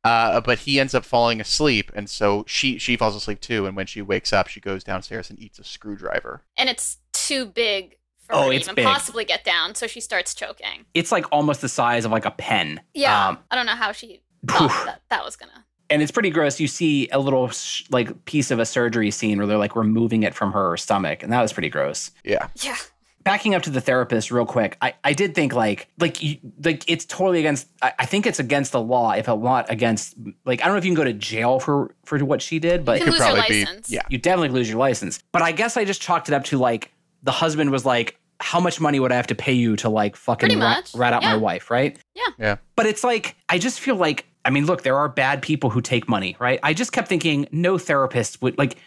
uh, 0.04 0.42
but 0.42 0.60
he 0.60 0.80
ends 0.80 0.96
up 0.96 1.06
falling 1.06 1.40
asleep 1.40 1.92
and 1.94 2.10
so 2.10 2.46
she 2.48 2.80
she 2.80 2.96
falls 2.98 3.16
asleep 3.16 3.42
too 3.42 3.68
and 3.68 3.76
when 3.76 3.86
she 3.86 4.02
wakes 4.02 4.34
up 4.34 4.48
she 4.48 4.60
goes 4.60 4.84
downstairs 4.84 5.30
and 5.30 5.38
eats 5.40 5.60
a 5.60 5.64
screwdriver 5.64 6.42
And 6.58 6.68
it's 6.68 6.98
too 7.14 7.46
big 7.46 7.92
for 7.92 7.99
Oh, 8.32 8.44
her 8.44 8.50
to 8.50 8.56
it's 8.56 8.66
even 8.68 8.76
big. 8.76 8.86
possibly 8.86 9.26
get 9.26 9.44
down, 9.44 9.76
so 9.76 9.88
she 9.88 10.00
starts 10.02 10.34
choking. 10.34 10.86
it's 10.94 11.12
like 11.12 11.26
almost 11.32 11.62
the 11.62 11.70
size 11.70 12.06
of 12.06 12.12
like 12.12 12.26
a 12.26 12.32
pen. 12.32 12.80
Yeah, 12.94 13.30
Um, 13.30 13.38
I 13.52 13.56
don't 13.56 13.66
know 13.66 13.76
how 13.76 13.92
she 13.92 14.22
thought 14.48 14.70
that, 14.86 15.02
that 15.10 15.26
was 15.26 15.36
gonna. 15.36 15.66
and 15.90 16.02
it's 16.02 16.12
pretty 16.12 16.30
gross. 16.30 16.60
You 16.60 16.68
see 16.68 17.10
a 17.12 17.20
little 17.20 17.50
sh- 17.50 17.84
like 17.90 18.26
piece 18.26 18.52
of 18.52 18.60
a 18.60 18.66
surgery 18.66 19.12
scene 19.12 19.38
where 19.38 19.48
they're 19.48 19.58
like 19.58 19.76
removing 19.76 20.24
it 20.24 20.34
from 20.34 20.52
her 20.54 20.78
stomach, 20.78 21.24
and 21.24 21.32
that 21.34 21.42
was 21.42 21.52
pretty 21.54 21.70
gross. 21.70 22.12
yeah 22.24 22.48
Yeah, 22.62 22.76
Backing 23.26 23.54
up 23.54 23.64
to 23.64 23.70
the 23.70 23.82
therapist 23.82 24.32
real 24.32 24.46
quick, 24.46 24.78
I, 24.82 24.94
I 25.04 25.12
did 25.14 25.36
think 25.36 25.54
like 25.54 25.88
like 26.00 26.24
you, 26.24 26.38
like 26.64 26.84
it's 26.88 27.06
totally 27.06 27.40
against. 27.40 27.68
I, 27.82 27.92
I 28.00 28.06
think 28.06 28.26
it's 28.26 28.40
against 28.40 28.72
the 28.72 28.82
law 28.82 29.12
if 29.12 29.28
it's 29.28 29.44
not 29.44 29.70
against 29.70 30.16
like 30.46 30.62
I 30.62 30.66
don't 30.66 30.74
know 30.76 30.78
if 30.78 30.86
you 30.86 30.92
can 30.92 30.98
go 30.98 31.04
to 31.04 31.14
jail 31.14 31.60
for 31.60 31.94
for 32.06 32.18
what 32.24 32.42
she 32.42 32.60
did, 32.60 32.86
but 32.86 33.00
You 33.00 33.06
could 33.06 33.14
lose 33.14 33.20
your 33.28 33.36
probably 33.36 33.66
be 33.66 33.72
yeah 33.88 34.02
you 34.10 34.18
definitely 34.20 34.50
lose 34.50 34.70
your 34.70 34.78
license. 34.80 35.22
But 35.34 35.42
I 35.42 35.52
guess 35.52 35.76
I 35.76 35.84
just 35.84 36.02
chalked 36.02 36.30
it 36.30 36.34
up 36.34 36.46
to 36.46 36.58
like 36.58 36.92
the 37.22 37.32
husband 37.34 37.70
was 37.72 37.86
like, 37.86 38.18
how 38.40 38.60
much 38.60 38.80
money 38.80 39.00
would 39.00 39.12
I 39.12 39.16
have 39.16 39.28
to 39.28 39.36
pay 39.36 39.54
you 39.54 39.76
to 39.78 39.90
like 39.90 40.16
fucking 40.16 40.60
rat, 40.60 40.92
rat 40.96 41.14
out 41.14 41.24
my 41.24 41.36
wife, 41.36 41.70
right? 41.70 41.98
Yeah. 42.16 42.24
Yeah. 42.38 42.56
But 42.76 42.86
it's 42.86 43.04
like 43.04 43.36
I 43.50 43.58
just 43.58 43.80
feel 43.80 43.96
like 43.96 44.26
I 44.46 44.50
mean, 44.52 44.66
look, 44.66 44.84
there 44.84 44.98
are 44.98 45.10
bad 45.10 45.42
people 45.42 45.70
who 45.70 45.82
take 45.82 46.08
money, 46.08 46.36
right? 46.40 46.60
I 46.64 46.74
just 46.74 46.92
kept 46.94 47.08
thinking 47.10 47.48
no 47.52 47.78
therapist 47.78 48.42
would 48.42 48.58
like 48.58 48.78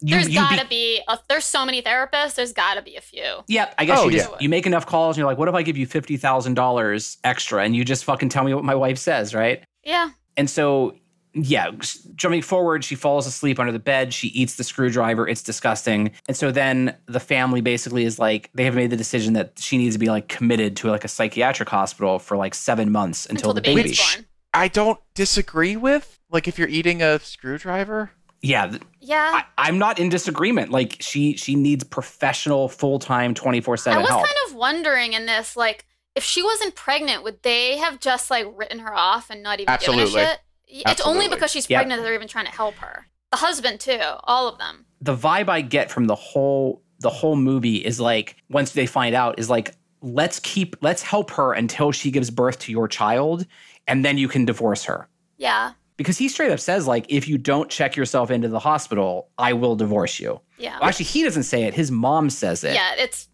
you. 0.00 0.14
there's 0.14 0.28
you 0.28 0.36
gotta 0.36 0.66
be. 0.66 1.00
A, 1.08 1.18
there's 1.28 1.44
so 1.44 1.66
many 1.66 1.82
therapists. 1.82 2.36
There's 2.36 2.52
gotta 2.52 2.80
be 2.80 2.96
a 2.96 3.00
few. 3.00 3.42
Yep, 3.48 3.74
I 3.76 3.84
guess 3.84 3.98
Oh, 3.98 4.04
you 4.06 4.12
just 4.12 4.30
yeah. 4.30 4.36
you 4.40 4.48
make 4.48 4.66
enough 4.66 4.86
calls 4.86 5.16
and 5.16 5.18
you're 5.20 5.26
like, 5.26 5.36
what 5.38 5.48
if 5.48 5.54
I 5.54 5.62
give 5.62 5.76
you 5.76 5.86
fifty 5.86 6.16
thousand 6.16 6.54
dollars 6.54 7.18
extra 7.24 7.64
and 7.64 7.74
you 7.76 7.84
just 7.84 8.04
fucking 8.04 8.28
tell 8.30 8.44
me 8.44 8.54
what 8.54 8.64
my 8.64 8.74
wife 8.76 8.96
says, 8.98 9.34
right? 9.34 9.62
Yeah, 9.84 10.10
And 10.36 10.48
so, 10.48 10.94
yeah, 11.32 11.70
jumping 12.16 12.42
forward, 12.42 12.84
she 12.84 12.94
falls 12.94 13.26
asleep 13.26 13.58
under 13.58 13.72
the 13.72 13.78
bed. 13.78 14.12
She 14.12 14.28
eats 14.28 14.56
the 14.56 14.64
screwdriver. 14.64 15.28
It's 15.28 15.42
disgusting. 15.42 16.10
And 16.26 16.36
so 16.36 16.50
then 16.50 16.96
the 17.06 17.20
family 17.20 17.60
basically 17.60 18.04
is 18.04 18.18
like, 18.18 18.50
they 18.54 18.64
have 18.64 18.74
made 18.74 18.90
the 18.90 18.96
decision 18.96 19.34
that 19.34 19.52
she 19.58 19.78
needs 19.78 19.94
to 19.94 19.98
be 19.98 20.08
like 20.08 20.28
committed 20.28 20.76
to 20.78 20.88
like 20.90 21.04
a 21.04 21.08
psychiatric 21.08 21.68
hospital 21.68 22.18
for 22.18 22.36
like 22.36 22.54
seven 22.54 22.90
months 22.90 23.26
until, 23.26 23.50
until, 23.50 23.54
the 23.54 23.60
baby's 23.62 23.98
baby. 23.98 24.22
born. 24.22 24.26
i 24.54 24.66
don't 24.68 24.98
disagree 25.14 25.76
with 25.76 26.18
like 26.30 26.48
if 26.48 26.58
you're 26.58 26.68
eating 26.68 27.02
a 27.02 27.18
screwdriver 27.20 28.10
Yeah, 28.42 28.66
th- 28.68 28.82
Yeah, 29.00 29.30
I, 29.34 29.44
I'm 29.68 29.78
not 29.78 29.98
in 29.98 30.08
disagreement. 30.08 30.70
Like 30.70 30.96
she 31.00 31.36
she 31.36 31.54
needs 31.54 31.84
professional, 31.84 32.68
full 32.68 32.98
time, 32.98 33.34
twenty 33.34 33.60
four 33.60 33.76
seven. 33.76 33.98
I 33.98 34.02
seven 34.02 34.02
was 34.02 34.10
help. 34.10 34.26
kind 34.26 34.48
of 34.48 34.56
wondering 34.56 35.12
in 35.12 35.26
this, 35.26 35.56
like, 35.56 35.84
if 36.14 36.24
she 36.24 36.42
wasn't 36.42 36.74
pregnant, 36.74 37.22
would 37.22 37.42
they 37.42 37.76
have 37.78 38.00
just 38.00 38.30
like 38.30 38.46
written 38.56 38.78
her 38.80 38.94
off 38.94 39.28
and 39.30 39.42
not 39.42 39.60
even 39.60 39.68
Absolutely. 39.72 40.06
given 40.06 40.20
a 40.20 40.30
shit? 40.30 40.38
Y- 40.72 40.82
It's 40.86 41.00
only 41.00 41.28
because 41.28 41.50
she's 41.50 41.68
Yep. 41.68 41.78
pregnant 41.78 42.00
that 42.00 42.04
they're 42.04 42.14
even 42.14 42.28
trying 42.28 42.46
to 42.46 42.52
help 42.52 42.76
her. 42.76 43.06
The 43.32 43.38
husband 43.38 43.80
too, 43.80 44.00
all 44.24 44.48
of 44.48 44.58
them. 44.58 44.86
the 45.00 45.16
vibe 45.16 45.48
I 45.48 45.60
get 45.62 45.90
from 45.90 46.06
the 46.06 46.14
whole 46.14 46.82
the 47.00 47.08
whole 47.10 47.34
movie 47.36 47.76
is 47.76 47.98
like 47.98 48.36
once 48.50 48.72
they 48.72 48.84
find 48.84 49.14
out 49.14 49.38
is 49.38 49.48
like 49.48 49.74
let's 50.02 50.38
keep 50.40 50.76
let's 50.82 51.02
help 51.02 51.30
her 51.30 51.52
until 51.54 51.92
she 51.92 52.10
gives 52.10 52.28
birth 52.30 52.58
to 52.60 52.72
your 52.72 52.86
child 52.88 53.46
and 53.86 54.04
then 54.04 54.18
you 54.18 54.28
can 54.28 54.44
divorce 54.44 54.84
her. 54.84 55.08
Yeah, 55.38 55.72
Because 55.96 56.18
he 56.18 56.28
straight 56.28 56.50
up 56.52 56.60
says 56.60 56.86
like 56.86 57.06
if 57.08 57.26
you 57.28 57.38
don't 57.38 57.70
check 57.70 57.96
yourself 57.96 58.30
into 58.30 58.48
the 58.48 58.58
hospital, 58.58 59.28
I 59.38 59.54
will 59.54 59.76
divorce 59.76 60.20
you. 60.20 60.40
yeah, 60.58 60.78
Well, 60.78 60.88
actually 60.90 61.06
he 61.06 61.22
doesn't 61.22 61.44
say 61.44 61.62
it, 61.64 61.72
his 61.74 61.90
mom 61.90 62.28
says 62.28 62.62
it. 62.64 62.74
yeah. 62.74 62.92
It's 62.98 63.28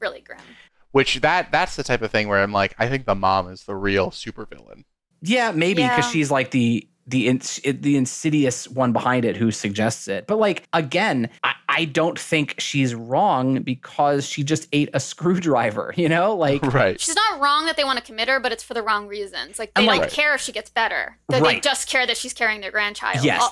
really 0.00 0.20
grim. 0.20 0.40
which 0.90 1.20
that 1.20 1.52
that's 1.52 1.76
the 1.76 1.84
type 1.84 2.02
of 2.02 2.10
thing 2.10 2.26
where 2.28 2.42
i'm 2.42 2.52
like 2.52 2.74
i 2.78 2.88
think 2.88 3.06
the 3.06 3.14
mom 3.14 3.48
is 3.48 3.64
the 3.64 3.74
real 3.76 4.10
supervillain 4.10 4.82
Yeah, 5.22 5.52
maybe 5.52 5.82
because 5.82 6.04
Yeah. 6.06 6.10
she's 6.10 6.30
like 6.30 6.50
the 6.50 6.86
the 7.08 7.26
ins- 7.26 7.60
the 7.64 7.96
insidious 7.96 8.68
one 8.68 8.92
behind 8.92 9.24
it 9.24 9.36
who 9.36 9.50
suggests 9.50 10.06
it. 10.06 10.26
But 10.28 10.38
like 10.38 10.62
again, 10.72 11.28
I, 11.42 11.54
I 11.68 11.84
don't 11.86 12.16
think 12.18 12.54
she's 12.58 12.94
wrong 12.94 13.62
because 13.62 14.24
she 14.24 14.44
just 14.44 14.68
ate 14.72 14.88
a 14.94 15.00
screwdriver. 15.36 15.92
You 15.96 16.08
know, 16.08 16.34
like 16.36 16.62
right 16.72 17.00
She's 17.00 17.16
not 17.16 17.40
wrong 17.40 17.66
that 17.66 17.76
they 17.76 17.82
want 17.84 17.98
to 17.98 18.04
commit 18.04 18.28
her, 18.28 18.38
but 18.40 18.52
it's 18.52 18.62
for 18.62 18.74
the 18.74 18.82
wrong 18.82 19.08
reasons. 19.08 19.58
Like 19.58 19.74
they 19.74 19.82
And, 19.82 19.88
don't 19.90 19.98
like- 20.02 20.10
care 20.12 20.34
if 20.34 20.40
she 20.40 20.52
gets 20.52 20.70
better. 20.70 21.18
They, 21.28 21.40
they 21.40 21.60
just 21.60 21.88
care 21.88 22.06
that 22.06 22.16
she's 22.16 22.32
carrying 22.32 22.60
their 22.60 22.70
grandchild. 22.70 23.24
Yes. 23.24 23.48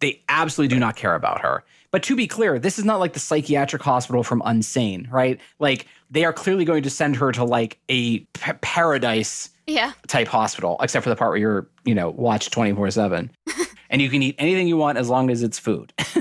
They 0.00 0.22
absolutely 0.28 0.74
do 0.74 0.80
not 0.80 0.96
care 0.96 1.14
about 1.14 1.40
her. 1.42 1.64
But 1.90 2.02
to 2.04 2.16
be 2.16 2.26
clear, 2.26 2.58
this 2.58 2.78
is 2.78 2.84
not 2.84 3.00
like 3.00 3.14
the 3.14 3.18
psychiatric 3.20 3.82
hospital 3.82 4.22
from 4.22 4.40
Unsane, 4.42 5.10
right? 5.10 5.40
Like 5.58 5.86
they 6.10 6.24
are 6.24 6.32
clearly 6.32 6.64
going 6.64 6.82
to 6.84 6.90
send 6.90 7.16
her 7.16 7.32
to 7.32 7.44
like 7.44 7.78
a 7.88 8.20
p- 8.20 8.52
paradise 8.60 9.50
yeah. 9.70 9.92
type 10.06 10.28
hospital, 10.28 10.76
except 10.80 11.04
for 11.04 11.10
the 11.10 11.16
part 11.16 11.30
where 11.30 11.38
you're, 11.38 11.66
you 11.84 11.94
know, 11.94 12.10
watched 12.10 12.52
24 12.52 12.90
7. 12.90 13.30
and 13.90 14.02
you 14.02 14.08
can 14.10 14.22
eat 14.22 14.34
anything 14.38 14.68
you 14.68 14.76
want 14.76 14.98
as 14.98 15.08
long 15.08 15.30
as 15.30 15.42
it's 15.42 15.58
food. 15.58 15.92
for 15.98 16.20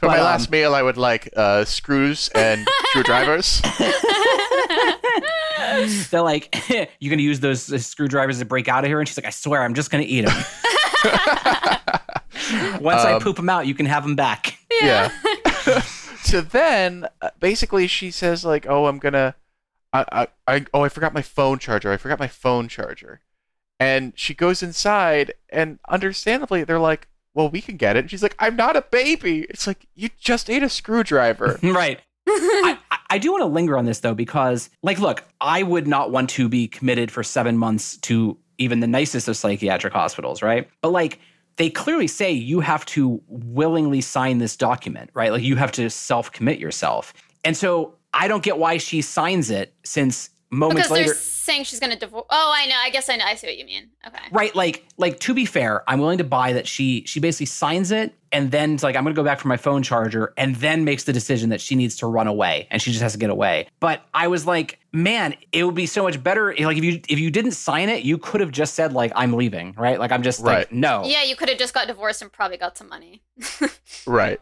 But, 0.00 0.08
my 0.08 0.18
um, 0.18 0.24
last 0.24 0.50
meal 0.50 0.74
i 0.74 0.82
would 0.82 0.96
like 0.96 1.28
uh, 1.36 1.64
screws 1.64 2.28
and 2.34 2.66
screwdrivers 2.88 3.62
They're 6.10 6.22
like, 6.32 6.54
you're 6.68 7.10
going 7.10 7.18
to 7.18 7.22
use 7.24 7.40
those 7.40 7.72
uh, 7.72 7.78
screwdrivers 7.78 8.38
to 8.40 8.44
break 8.44 8.68
out 8.68 8.84
of 8.84 8.88
here? 8.88 8.98
And 9.00 9.08
she's 9.08 9.16
like, 9.16 9.26
I 9.26 9.30
swear, 9.30 9.62
I'm 9.62 9.74
just 9.74 9.90
going 9.90 10.04
to 10.04 10.10
eat 10.10 10.26
them. 10.26 10.34
Once 12.80 13.02
I 13.04 13.12
Um, 13.14 13.20
poop 13.22 13.36
them 13.36 13.48
out, 13.48 13.66
you 13.66 13.74
can 13.74 13.86
have 13.86 14.02
them 14.02 14.16
back. 14.16 14.58
yeah. 14.82 15.10
so 16.22 16.40
then, 16.40 17.06
uh, 17.20 17.30
basically, 17.40 17.86
she 17.86 18.10
says 18.10 18.44
like, 18.44 18.66
"Oh, 18.68 18.86
I'm 18.86 18.98
gonna, 18.98 19.34
I, 19.92 20.04
I, 20.12 20.26
I, 20.46 20.66
oh, 20.72 20.82
I 20.84 20.88
forgot 20.88 21.12
my 21.14 21.22
phone 21.22 21.58
charger. 21.58 21.92
I 21.92 21.96
forgot 21.96 22.18
my 22.18 22.28
phone 22.28 22.68
charger," 22.68 23.20
and 23.80 24.12
she 24.16 24.34
goes 24.34 24.62
inside, 24.62 25.32
and 25.48 25.78
understandably, 25.88 26.64
they're 26.64 26.78
like, 26.78 27.08
"Well, 27.34 27.48
we 27.50 27.60
can 27.60 27.76
get 27.76 27.96
it." 27.96 28.00
And 28.00 28.10
she's 28.10 28.22
like, 28.22 28.36
"I'm 28.38 28.56
not 28.56 28.76
a 28.76 28.82
baby." 28.82 29.42
It's 29.50 29.66
like 29.66 29.86
you 29.94 30.08
just 30.18 30.48
ate 30.50 30.62
a 30.62 30.68
screwdriver. 30.68 31.58
right. 31.62 32.00
I, 32.28 32.78
I- 33.10 33.18
do 33.18 33.32
want 33.32 33.42
to 33.42 33.46
linger 33.46 33.76
on 33.76 33.84
this 33.84 34.00
though, 34.00 34.14
because, 34.14 34.70
like, 34.82 34.98
look, 34.98 35.24
I 35.40 35.62
would 35.62 35.86
not 35.86 36.10
want 36.12 36.30
to 36.30 36.48
be 36.48 36.68
committed 36.68 37.10
for 37.10 37.22
seven 37.22 37.58
months 37.58 37.96
to 37.98 38.38
even 38.58 38.80
the 38.80 38.86
nicest 38.86 39.28
of 39.28 39.36
psychiatric 39.36 39.92
hospitals, 39.92 40.40
right? 40.40 40.68
But, 40.80 40.92
like, 40.92 41.18
they 41.56 41.68
clearly 41.68 42.06
say 42.06 42.30
you 42.32 42.60
have 42.60 42.86
to 42.86 43.20
willingly 43.26 44.00
sign 44.00 44.38
this 44.38 44.56
document, 44.56 45.10
right? 45.14 45.32
Like, 45.32 45.42
you 45.42 45.56
have 45.56 45.72
to 45.72 45.90
self 45.90 46.32
commit 46.32 46.58
yourself. 46.58 47.12
And 47.44 47.56
so 47.56 47.96
I 48.14 48.28
don't 48.28 48.42
get 48.42 48.58
why 48.58 48.76
she 48.78 49.02
signs 49.02 49.50
it 49.50 49.74
since 49.84 50.30
moments 50.50 50.82
because 50.82 50.90
later. 50.90 51.06
they're 51.06 51.14
saying 51.14 51.64
she's 51.64 51.80
going 51.80 51.92
to 51.92 51.98
divorce. 51.98 52.26
Oh, 52.30 52.52
I 52.54 52.66
know. 52.66 52.76
I 52.76 52.90
guess 52.90 53.08
I 53.08 53.16
know. 53.16 53.24
I 53.24 53.34
see 53.34 53.46
what 53.46 53.56
you 53.56 53.64
mean. 53.64 53.88
Okay. 54.06 54.18
Right, 54.30 54.54
like 54.54 54.86
like 54.96 55.18
to 55.20 55.34
be 55.34 55.46
fair, 55.46 55.82
I'm 55.88 55.98
willing 55.98 56.18
to 56.18 56.24
buy 56.24 56.52
that 56.52 56.68
she 56.68 57.04
she 57.06 57.20
basically 57.20 57.46
signs 57.46 57.90
it 57.90 58.14
and 58.30 58.50
then 58.50 58.74
it's 58.74 58.82
like 58.82 58.96
I'm 58.96 59.02
gonna 59.02 59.14
go 59.14 59.24
back 59.24 59.40
for 59.40 59.48
my 59.48 59.56
phone 59.56 59.82
charger 59.82 60.32
and 60.36 60.54
then 60.56 60.84
makes 60.84 61.04
the 61.04 61.12
decision 61.12 61.50
that 61.50 61.60
she 61.60 61.74
needs 61.74 61.96
to 61.96 62.06
run 62.06 62.26
away 62.26 62.68
and 62.70 62.80
she 62.80 62.90
just 62.90 63.02
has 63.02 63.12
to 63.12 63.18
get 63.18 63.30
away. 63.30 63.66
But 63.80 64.02
I 64.14 64.28
was 64.28 64.46
like, 64.46 64.78
man, 64.92 65.34
it 65.52 65.64
would 65.64 65.74
be 65.74 65.86
so 65.86 66.02
much 66.02 66.22
better 66.22 66.52
eh, 66.52 66.66
like 66.66 66.76
if 66.76 66.84
you 66.84 67.00
if 67.08 67.18
you 67.18 67.30
didn't 67.30 67.52
sign 67.52 67.88
it, 67.88 68.04
you 68.04 68.18
could 68.18 68.40
have 68.40 68.52
just 68.52 68.74
said 68.74 68.92
like 68.92 69.12
I'm 69.16 69.32
leaving, 69.32 69.72
right? 69.76 69.98
Like 69.98 70.12
I'm 70.12 70.22
just 70.22 70.40
like 70.40 70.70
no. 70.70 71.04
Yeah, 71.04 71.22
you 71.22 71.34
could 71.34 71.48
have 71.48 71.58
just 71.58 71.74
got 71.74 71.88
divorced 71.88 72.22
and 72.22 72.30
probably 72.30 72.58
got 72.58 72.76
some 72.76 72.88
money. 72.88 73.22
right. 74.06 74.40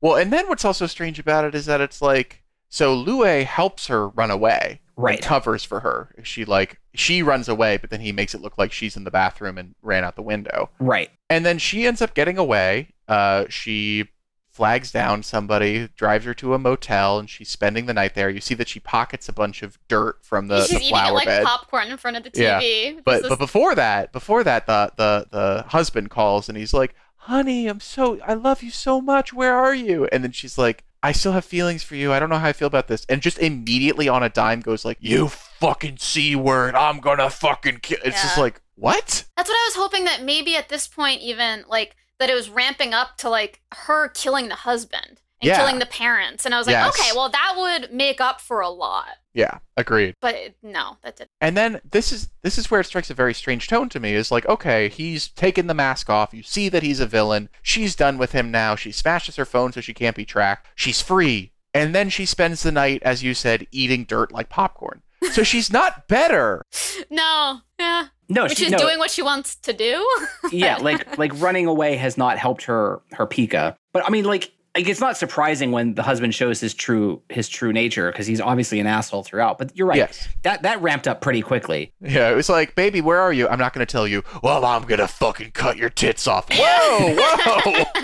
Well, 0.00 0.16
and 0.16 0.32
then 0.32 0.48
what's 0.48 0.64
also 0.64 0.86
strange 0.86 1.18
about 1.18 1.44
it 1.44 1.56
is 1.56 1.66
that 1.66 1.80
it's 1.80 2.00
like, 2.00 2.44
so 2.68 2.94
Lue 2.94 3.22
helps 3.22 3.86
her 3.86 4.08
run 4.08 4.30
away. 4.30 4.80
Right. 4.96 5.22
Covers 5.22 5.62
for 5.62 5.80
her. 5.80 6.12
She 6.24 6.44
like 6.44 6.80
she 6.92 7.22
runs 7.22 7.48
away, 7.48 7.76
but 7.76 7.90
then 7.90 8.00
he 8.00 8.10
makes 8.10 8.34
it 8.34 8.40
look 8.40 8.58
like 8.58 8.72
she's 8.72 8.96
in 8.96 9.04
the 9.04 9.12
bathroom 9.12 9.56
and 9.56 9.74
ran 9.80 10.02
out 10.02 10.16
the 10.16 10.22
window. 10.22 10.70
Right. 10.80 11.10
And 11.30 11.46
then 11.46 11.58
she 11.58 11.86
ends 11.86 12.02
up 12.02 12.14
getting 12.14 12.36
away. 12.36 12.88
Uh, 13.06 13.44
she 13.48 14.08
flags 14.50 14.90
down 14.90 15.22
somebody, 15.22 15.88
drives 15.94 16.24
her 16.24 16.34
to 16.34 16.52
a 16.52 16.58
motel, 16.58 17.20
and 17.20 17.30
she's 17.30 17.48
spending 17.48 17.86
the 17.86 17.94
night 17.94 18.16
there. 18.16 18.28
You 18.28 18.40
see 18.40 18.56
that 18.56 18.66
she 18.66 18.80
pockets 18.80 19.28
a 19.28 19.32
bunch 19.32 19.62
of 19.62 19.78
dirt 19.86 20.18
from 20.24 20.48
the, 20.48 20.62
she's 20.62 20.80
the 20.80 20.84
eating 20.86 20.96
it 20.96 21.12
like 21.12 21.26
bed. 21.26 21.44
popcorn 21.44 21.86
in 21.92 21.96
front 21.96 22.16
of 22.16 22.24
the 22.24 22.30
TV. 22.32 22.42
Yeah. 22.42 22.60
TV. 22.60 23.04
But 23.04 23.22
This 23.22 23.28
but 23.28 23.38
before 23.38 23.76
that, 23.76 24.10
before 24.12 24.42
that, 24.42 24.66
the 24.66 24.92
the 24.96 25.28
the 25.30 25.64
husband 25.68 26.10
calls 26.10 26.48
and 26.48 26.58
he's 26.58 26.74
like, 26.74 26.96
honey, 27.18 27.68
I'm 27.68 27.78
so, 27.78 28.18
I 28.26 28.34
love 28.34 28.64
you 28.64 28.70
so 28.72 29.00
much. 29.00 29.32
Where 29.32 29.54
are 29.54 29.74
you? 29.74 30.06
And 30.06 30.24
then 30.24 30.32
she's 30.32 30.58
like, 30.58 30.82
I 31.02 31.12
still 31.12 31.32
have 31.32 31.44
feelings 31.44 31.82
for 31.82 31.94
you. 31.94 32.12
I 32.12 32.18
don't 32.18 32.28
know 32.28 32.38
how 32.38 32.48
I 32.48 32.52
feel 32.52 32.66
about 32.66 32.88
this. 32.88 33.06
And 33.08 33.22
just 33.22 33.38
immediately 33.38 34.08
on 34.08 34.22
a 34.22 34.28
dime 34.28 34.60
goes 34.60 34.84
like, 34.84 34.98
you 35.00 35.28
fucking 35.28 35.98
C 35.98 36.34
word. 36.34 36.74
I'm 36.74 36.98
gonna 37.00 37.30
fucking 37.30 37.78
kill. 37.82 37.98
It's 38.04 38.20
just 38.20 38.36
like, 38.38 38.60
what? 38.74 39.24
That's 39.36 39.48
what 39.48 39.56
I 39.56 39.66
was 39.68 39.74
hoping 39.76 40.04
that 40.04 40.22
maybe 40.24 40.56
at 40.56 40.68
this 40.68 40.86
point, 40.88 41.20
even 41.20 41.64
like 41.68 41.96
that 42.18 42.30
it 42.30 42.34
was 42.34 42.50
ramping 42.50 42.94
up 42.94 43.16
to 43.18 43.28
like 43.30 43.60
her 43.72 44.08
killing 44.08 44.48
the 44.48 44.56
husband 44.56 45.20
and 45.40 45.48
Yeah. 45.48 45.56
killing 45.58 45.78
the 45.78 45.86
parents. 45.86 46.44
And 46.44 46.52
I 46.54 46.58
was 46.58 46.66
like, 46.66 46.74
Yes. 46.74 46.88
okay, 46.98 47.10
well, 47.14 47.28
that 47.28 47.54
would 47.56 47.92
make 47.92 48.20
up 48.20 48.40
for 48.40 48.60
a 48.60 48.68
lot. 48.68 49.06
Yeah, 49.38 49.58
agreed. 49.76 50.16
But 50.20 50.34
it, 50.34 50.56
no, 50.64 50.96
that 51.04 51.14
didn't. 51.16 51.30
And 51.40 51.56
then 51.56 51.80
this 51.88 52.10
is 52.10 52.30
this 52.42 52.58
is 52.58 52.72
where 52.72 52.80
it 52.80 52.86
strikes 52.86 53.08
a 53.08 53.14
very 53.14 53.32
strange 53.32 53.68
tone 53.68 53.88
to 53.90 54.00
me. 54.00 54.14
Is 54.14 54.32
like, 54.32 54.44
okay, 54.46 54.88
he's 54.88 55.28
taken 55.28 55.68
the 55.68 55.74
mask 55.74 56.10
off. 56.10 56.34
You 56.34 56.42
see 56.42 56.68
that 56.68 56.82
he's 56.82 56.98
a 56.98 57.06
villain. 57.06 57.48
She's 57.62 57.94
done 57.94 58.18
with 58.18 58.32
him 58.32 58.50
now. 58.50 58.74
She 58.74 58.90
smashes 58.90 59.36
her 59.36 59.44
phone 59.44 59.70
so 59.70 59.80
she 59.80 59.94
can't 59.94 60.16
be 60.16 60.24
tracked. 60.24 60.66
She's 60.74 61.00
free. 61.00 61.52
And 61.72 61.94
then 61.94 62.10
she 62.10 62.26
spends 62.26 62.64
the 62.64 62.72
night, 62.72 63.00
as 63.04 63.22
you 63.22 63.32
said, 63.32 63.68
eating 63.70 64.02
dirt 64.02 64.32
like 64.32 64.48
popcorn. 64.48 65.02
So 65.30 65.42
she's 65.44 65.72
not 65.72 66.08
better. 66.08 66.62
No, 67.08 67.60
yeah. 67.78 68.08
No, 68.28 68.42
Which 68.42 68.58
she, 68.58 68.64
is 68.66 68.72
no, 68.72 68.78
doing 68.78 68.98
what 68.98 69.12
she 69.12 69.22
wants 69.22 69.54
to 69.54 69.72
do. 69.72 70.04
yeah, 70.50 70.76
like 70.80 71.16
like 71.16 71.30
running 71.40 71.66
away 71.66 71.96
has 71.96 72.18
not 72.18 72.38
helped 72.38 72.64
her 72.64 73.02
her 73.12 73.26
pica. 73.26 73.76
But 73.92 74.04
I 74.04 74.10
mean, 74.10 74.24
like, 74.24 74.50
like 74.78 74.88
it's 74.88 75.00
not 75.00 75.16
surprising 75.16 75.72
when 75.72 75.94
the 75.94 76.04
husband 76.04 76.32
shows 76.34 76.60
his 76.60 76.72
true 76.72 77.20
his 77.28 77.48
true 77.48 77.72
nature 77.72 78.12
because 78.12 78.28
he's 78.28 78.40
obviously 78.40 78.78
an 78.78 78.86
asshole 78.86 79.24
throughout. 79.24 79.58
But 79.58 79.76
you're 79.76 79.88
right. 79.88 79.96
Yes. 79.96 80.28
That 80.42 80.62
that 80.62 80.80
ramped 80.80 81.08
up 81.08 81.20
pretty 81.20 81.42
quickly. 81.42 81.92
Yeah, 82.00 82.30
it 82.30 82.36
was 82.36 82.48
like, 82.48 82.76
baby, 82.76 83.00
where 83.00 83.20
are 83.20 83.32
you? 83.32 83.48
I'm 83.48 83.58
not 83.58 83.72
going 83.72 83.84
to 83.84 83.90
tell 83.90 84.06
you. 84.06 84.22
Well, 84.40 84.64
I'm 84.64 84.82
going 84.82 85.00
to 85.00 85.08
fucking 85.08 85.50
cut 85.50 85.76
your 85.76 85.90
tits 85.90 86.28
off. 86.28 86.48
Whoa, 86.52 87.16
whoa. 87.18 87.84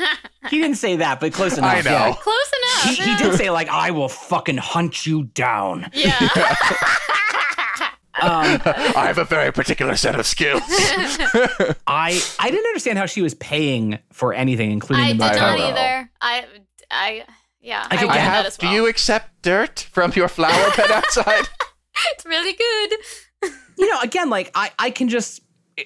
He 0.51 0.61
didn't 0.61 0.77
say 0.77 0.97
that, 0.97 1.21
but 1.21 1.33
close 1.33 1.57
enough. 1.57 1.75
I 1.75 1.81
know. 1.81 1.91
yeah. 1.91 2.15
Close 2.21 2.53
enough. 2.85 2.97
He, 2.99 3.03
he 3.03 3.17
did 3.17 3.35
say 3.35 3.49
like 3.49 3.69
I 3.71 3.93
will 3.93 4.11
fucking 4.11 4.59
hunt 4.59 5.07
you 5.07 5.25
down. 5.25 5.89
Yeah. 5.95 6.19
Um, 8.21 8.61
I 8.65 9.05
have 9.07 9.19
a 9.19 9.25
very 9.25 9.53
particular 9.53 9.97
set 9.97 10.19
of 10.19 10.27
skills. 10.27 10.63
I 11.87 12.21
I 12.39 12.51
didn't 12.51 12.67
understand 12.67 12.99
how 12.99 13.07
she 13.07 13.23
was 13.23 13.35
paying 13.35 13.99
for 14.13 14.33
anything, 14.35 14.71
including 14.71 15.05
I 15.05 15.09
the 15.13 15.19
did 15.19 15.23
I 15.43 15.57
not 15.57 15.59
either. 15.61 16.11
I, 16.21 16.45
I, 16.91 17.25
yeah. 17.61 17.87
I 17.91 17.95
I, 17.95 17.99
could 17.99 18.07
get 18.07 18.07
get- 18.07 18.11
I 18.13 18.17
that 18.17 18.21
have. 18.37 18.47
as 18.47 18.57
Do 18.57 18.69
you 18.69 18.87
accept 18.87 19.43
dirt 19.43 19.81
from 19.91 20.13
your 20.15 20.29
flower 20.29 20.71
bed 20.77 20.91
outside? 20.91 21.49
It's 22.13 22.27
really 22.27 22.53
good. 22.53 23.53
you 23.79 23.89
know, 23.89 24.01
again, 24.01 24.29
like 24.29 24.51
I, 24.57 24.73
I 24.81 24.91
can 24.91 25.09
just, 25.09 25.41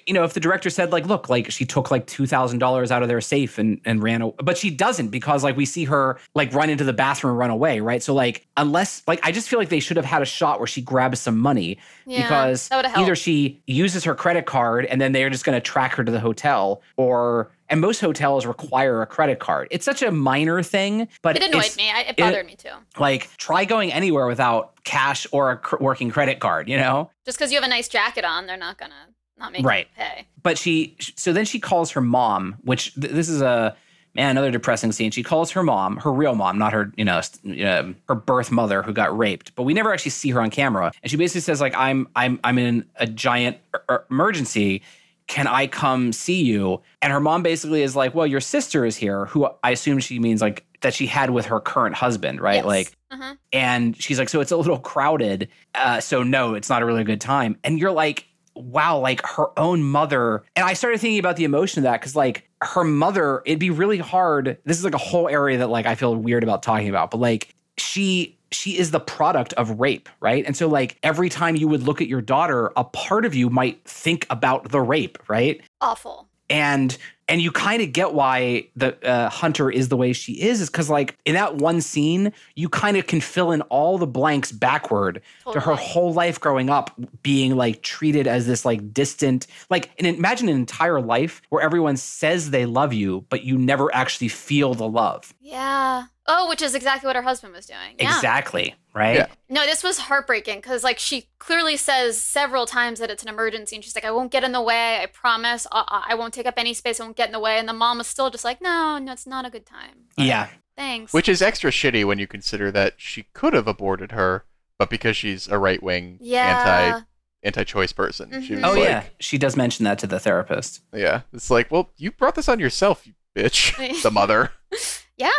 you 0.05 0.13
know, 0.13 0.23
if 0.23 0.33
the 0.33 0.39
director 0.39 0.69
said 0.69 0.91
like, 0.91 1.05
look, 1.05 1.29
like 1.29 1.51
she 1.51 1.65
took 1.65 1.91
like 1.91 2.05
two 2.07 2.27
thousand 2.27 2.59
dollars 2.59 2.91
out 2.91 3.01
of 3.01 3.07
their 3.07 3.21
safe 3.21 3.57
and 3.57 3.79
and 3.85 4.03
ran, 4.03 4.21
away, 4.21 4.35
but 4.43 4.57
she 4.57 4.69
doesn't 4.69 5.09
because 5.09 5.43
like 5.43 5.55
we 5.55 5.65
see 5.65 5.85
her 5.85 6.19
like 6.35 6.53
run 6.53 6.69
into 6.69 6.83
the 6.83 6.93
bathroom 6.93 7.31
and 7.31 7.39
run 7.39 7.49
away, 7.49 7.79
right? 7.79 8.01
So 8.03 8.13
like 8.13 8.47
unless 8.57 9.03
like 9.07 9.19
I 9.23 9.31
just 9.31 9.49
feel 9.49 9.59
like 9.59 9.69
they 9.69 9.79
should 9.79 9.97
have 9.97 10.05
had 10.05 10.21
a 10.21 10.25
shot 10.25 10.59
where 10.59 10.67
she 10.67 10.81
grabs 10.81 11.19
some 11.19 11.37
money 11.37 11.77
Yeah, 12.05 12.23
because 12.23 12.69
either 12.71 13.15
she 13.15 13.61
uses 13.67 14.03
her 14.03 14.15
credit 14.15 14.45
card 14.45 14.85
and 14.85 14.99
then 14.99 15.11
they're 15.11 15.29
just 15.29 15.45
going 15.45 15.55
to 15.55 15.61
track 15.61 15.95
her 15.95 16.03
to 16.03 16.11
the 16.11 16.19
hotel, 16.19 16.81
or 16.97 17.51
and 17.69 17.81
most 17.81 17.99
hotels 18.01 18.45
require 18.45 19.01
a 19.01 19.05
credit 19.05 19.39
card. 19.39 19.67
It's 19.71 19.85
such 19.85 20.01
a 20.01 20.11
minor 20.11 20.63
thing, 20.63 21.07
but 21.21 21.35
It 21.35 21.43
annoyed 21.43 21.75
me. 21.77 21.91
I, 21.91 22.01
it 22.09 22.17
bothered 22.17 22.45
me 22.45 22.55
too. 22.55 22.69
Like 22.97 23.29
try 23.37 23.65
going 23.65 23.91
anywhere 23.93 24.27
without 24.27 24.83
cash 24.83 25.27
or 25.31 25.51
a 25.51 25.57
cr- 25.57 25.77
working 25.79 26.09
credit 26.09 26.39
card, 26.39 26.67
you 26.67 26.77
know. 26.77 27.11
Just 27.25 27.37
because 27.37 27.51
you 27.51 27.57
have 27.57 27.63
a 27.63 27.69
nice 27.69 27.87
jacket 27.87 28.25
on, 28.25 28.47
they're 28.47 28.57
not 28.57 28.77
gonna 28.77 29.09
not 29.39 29.51
make 29.53 29.65
Right. 29.65 29.87
pay. 29.97 30.25
but 30.43 30.57
she 30.57 30.95
so 31.15 31.33
then 31.33 31.45
she 31.45 31.59
calls 31.59 31.91
her 31.91 32.01
mom 32.01 32.57
which 32.63 32.93
th- 32.95 33.11
this 33.13 33.29
is 33.29 33.41
a 33.41 33.75
man 34.15 34.31
another 34.31 34.51
depressing 34.51 34.91
scene 34.91 35.11
she 35.11 35.21
calls 35.23 35.51
her 35.51 35.63
mom 35.63 35.97
her 35.97 36.11
real 36.11 36.35
mom 36.35 36.57
not 36.57 36.73
her 36.73 36.91
you 36.97 37.05
know 37.05 37.21
um, 37.67 37.95
her 38.07 38.15
birth 38.15 38.51
mother 38.51 38.81
who 38.81 38.91
got 38.91 39.15
raped 39.17 39.53
but 39.55 39.63
we 39.63 39.73
never 39.73 39.93
actually 39.93 40.11
see 40.11 40.29
her 40.31 40.41
on 40.41 40.49
camera 40.49 40.91
and 41.03 41.09
she 41.11 41.17
basically 41.17 41.41
says 41.41 41.61
like 41.61 41.73
i'm 41.75 42.07
i'm 42.15 42.39
i'm 42.43 42.57
in 42.57 42.85
a 42.95 43.05
giant 43.07 43.57
er- 43.89 44.05
emergency 44.09 44.81
can 45.27 45.45
i 45.47 45.67
come 45.67 46.11
see 46.11 46.41
you 46.43 46.81
and 47.03 47.13
her 47.13 47.19
mom 47.19 47.43
basically 47.43 47.83
is 47.83 47.95
like 47.95 48.15
well 48.15 48.25
your 48.25 48.41
sister 48.41 48.83
is 48.85 48.95
here 48.95 49.25
who 49.27 49.47
i 49.63 49.69
assume 49.71 49.99
she 49.99 50.17
means 50.19 50.41
like 50.41 50.65
that 50.81 50.93
she 50.93 51.05
had 51.05 51.29
with 51.29 51.45
her 51.45 51.59
current 51.59 51.93
husband 51.95 52.41
right 52.41 52.55
Yes. 52.57 52.65
like 52.65 52.91
uh-huh. 53.11 53.35
and 53.51 53.99
she's 54.01 54.17
like, 54.19 54.29
so 54.29 54.39
it's 54.39 54.51
a 54.51 54.55
little 54.55 54.77
crowded. 54.77 55.49
Uh, 55.73 55.99
so 55.99 56.21
no, 56.21 56.53
it's 56.53 56.69
not 56.69 56.83
a 56.83 56.85
really 56.85 57.03
good 57.03 57.19
time. 57.19 57.57
And 57.63 57.79
you're 57.79 57.91
like, 57.91 58.27
wow, 58.59 58.99
like 58.99 59.25
her 59.25 59.47
own 59.57 59.83
mother. 59.83 60.43
And 60.55 60.65
I 60.65 60.73
started 60.73 60.99
thinking 60.99 61.19
about 61.19 61.35
the 61.37 61.43
emotion 61.43 61.79
of 61.79 61.83
that 61.83 61.99
because 62.01 62.15
like 62.15 62.49
her 62.61 62.83
mother, 62.83 63.41
it'd 63.45 63.59
be 63.59 63.69
really 63.69 63.97
hard. 63.97 64.57
This 64.65 64.77
is 64.77 64.83
like 64.83 64.93
a 64.93 64.99
whole 64.99 65.29
area 65.29 65.57
that 65.59 65.69
like 65.69 65.85
I 65.85 65.95
feel 65.95 66.15
weird 66.15 66.43
about 66.43 66.63
talking 66.63 66.89
about, 66.89 67.11
but 67.11 67.19
like 67.19 67.55
she 67.77 68.37
she 68.51 68.77
is 68.77 68.91
the 68.91 68.99
product 68.99 69.53
of 69.53 69.79
rape, 69.79 70.09
right? 70.19 70.43
And 70.45 70.57
so 70.57 70.67
like 70.67 70.97
every 71.03 71.29
time 71.29 71.55
you 71.55 71.67
would 71.67 71.83
look 71.83 72.01
at 72.01 72.07
your 72.07 72.21
daughter, 72.21 72.71
a 72.75 72.83
part 72.83 73.25
of 73.25 73.35
you 73.35 73.49
might 73.49 73.83
think 73.85 74.25
about 74.29 74.71
the 74.71 74.81
rape, 74.81 75.17
right? 75.29 75.61
Awful. 75.81 76.27
and 76.49 76.97
and 77.29 77.41
you 77.41 77.51
kind 77.51 77.81
of 77.81 77.93
get 77.93 78.13
why 78.13 78.67
the 78.75 78.97
uh, 79.07 79.29
hunter 79.29 79.69
is 79.69 79.87
the 79.89 79.95
way 79.95 80.11
she 80.11 80.33
is 80.33 80.59
is 80.59 80.69
because 80.69 80.89
like 80.89 81.15
in 81.25 81.35
that 81.35 81.55
one 81.57 81.79
scene 81.79 82.33
you 82.55 82.67
kind 82.67 82.97
of 82.97 83.07
can 83.07 83.21
fill 83.21 83.51
in 83.51 83.61
all 83.63 83.97
the 83.97 84.07
blanks 84.07 84.51
backward 84.51 85.21
to 85.53 85.59
her 85.59 85.75
whole 85.75 86.11
life 86.11 86.39
growing 86.39 86.69
up 86.69 86.91
being 87.23 87.55
like 87.55 87.81
treated 87.83 88.27
as 88.27 88.47
this 88.47 88.65
like 88.65 88.93
distant 88.93 89.47
like 89.69 89.91
and 89.97 90.07
imagine 90.07 90.49
an 90.49 90.55
entire 90.55 90.99
life 90.99 91.41
where 91.49 91.61
everyone 91.61 91.95
says 91.95 92.49
they 92.49 92.65
love 92.65 92.91
you 92.91 93.23
but 93.29 93.43
you 93.43 93.57
never 93.57 93.93
actually 93.95 94.27
feel 94.27 94.73
the 94.73 94.87
love 94.87 95.33
Yeah. 95.39 96.05
Oh, 96.31 96.47
which 96.47 96.61
is 96.61 96.75
exactly 96.75 97.07
what 97.07 97.15
her 97.15 97.23
husband 97.23 97.53
was 97.53 97.65
doing. 97.65 97.95
Yeah. 97.97 98.15
exactly 98.15 98.75
right 98.93 99.15
Yeah. 99.15 99.25
No, 99.49 99.65
this 99.65 99.83
was 99.83 99.97
heartbreaking 99.97 100.57
because, 100.57 100.83
like, 100.83 100.99
she 100.99 101.27
clearly 101.39 101.75
says 101.75 102.21
several 102.21 102.67
times 102.67 102.99
that 102.99 103.09
it's 103.09 103.23
an 103.23 103.29
emergency, 103.29 103.75
and 103.75 103.83
she's 103.83 103.95
like, 103.95 104.05
"I 104.05 104.11
won't 104.11 104.31
get 104.31 104.43
in 104.43 104.51
the 104.51 104.61
way. 104.61 105.01
I 105.01 105.07
promise. 105.07 105.65
I, 105.71 106.05
I 106.09 106.15
won't 106.15 106.33
take 106.33 106.45
up 106.45 106.53
any 106.57 106.73
space. 106.75 106.99
I 106.99 107.03
won't 107.03 107.17
get 107.17 107.29
in 107.29 107.33
the 107.33 107.39
way." 107.39 107.57
And 107.57 107.67
the 107.67 107.73
mom 107.73 107.97
was 107.97 108.07
still 108.07 108.29
just 108.29 108.45
like, 108.45 108.61
"No, 108.61 108.99
no, 108.99 109.11
it's 109.11 109.27
not 109.27 109.45
a 109.45 109.49
good 109.49 109.65
time. 109.65 110.05
yeah 110.17 110.47
Thanks." 110.77 111.11
Which 111.11 111.27
is 111.27 111.41
extra 111.41 111.71
shitty 111.71 112.05
when 112.05 112.19
you 112.19 112.27
consider 112.27 112.71
that 112.71 112.93
she 112.97 113.23
could 113.33 113.53
have 113.53 113.67
aborted 113.67 114.11
her, 114.11 114.45
but 114.77 114.89
because 114.89 115.17
she's 115.17 115.47
a 115.47 115.57
right 115.57 115.81
wing 115.81 116.19
yeah. 116.21 116.91
anti 116.93 117.05
anti 117.41 117.63
choice 117.63 117.91
person, 117.91 118.29
she 118.43 118.53
mm-hmm. 118.53 118.55
was 118.55 118.63
oh 118.65 118.79
like, 118.79 118.83
yeah 118.83 119.03
she 119.19 119.37
does 119.37 119.55
mention 119.57 119.83
that 119.85 119.97
to 119.99 120.07
the 120.07 120.19
therapist 120.19 120.81
yeah. 120.93 121.21
It's 121.33 121.49
like, 121.49 121.71
well, 121.71 121.91
you 121.97 122.11
brought 122.11 122.35
this 122.35 122.49
on 122.49 122.59
yourself, 122.59 123.07
you 123.07 123.13
bitch. 123.35 124.01
the 124.03 124.11
mother. 124.11 124.51
yeah. 125.17 125.29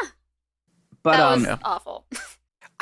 But 1.03 1.13
that 1.13 1.21
um 1.21 1.43
was 1.43 1.59
awful. 1.65 2.05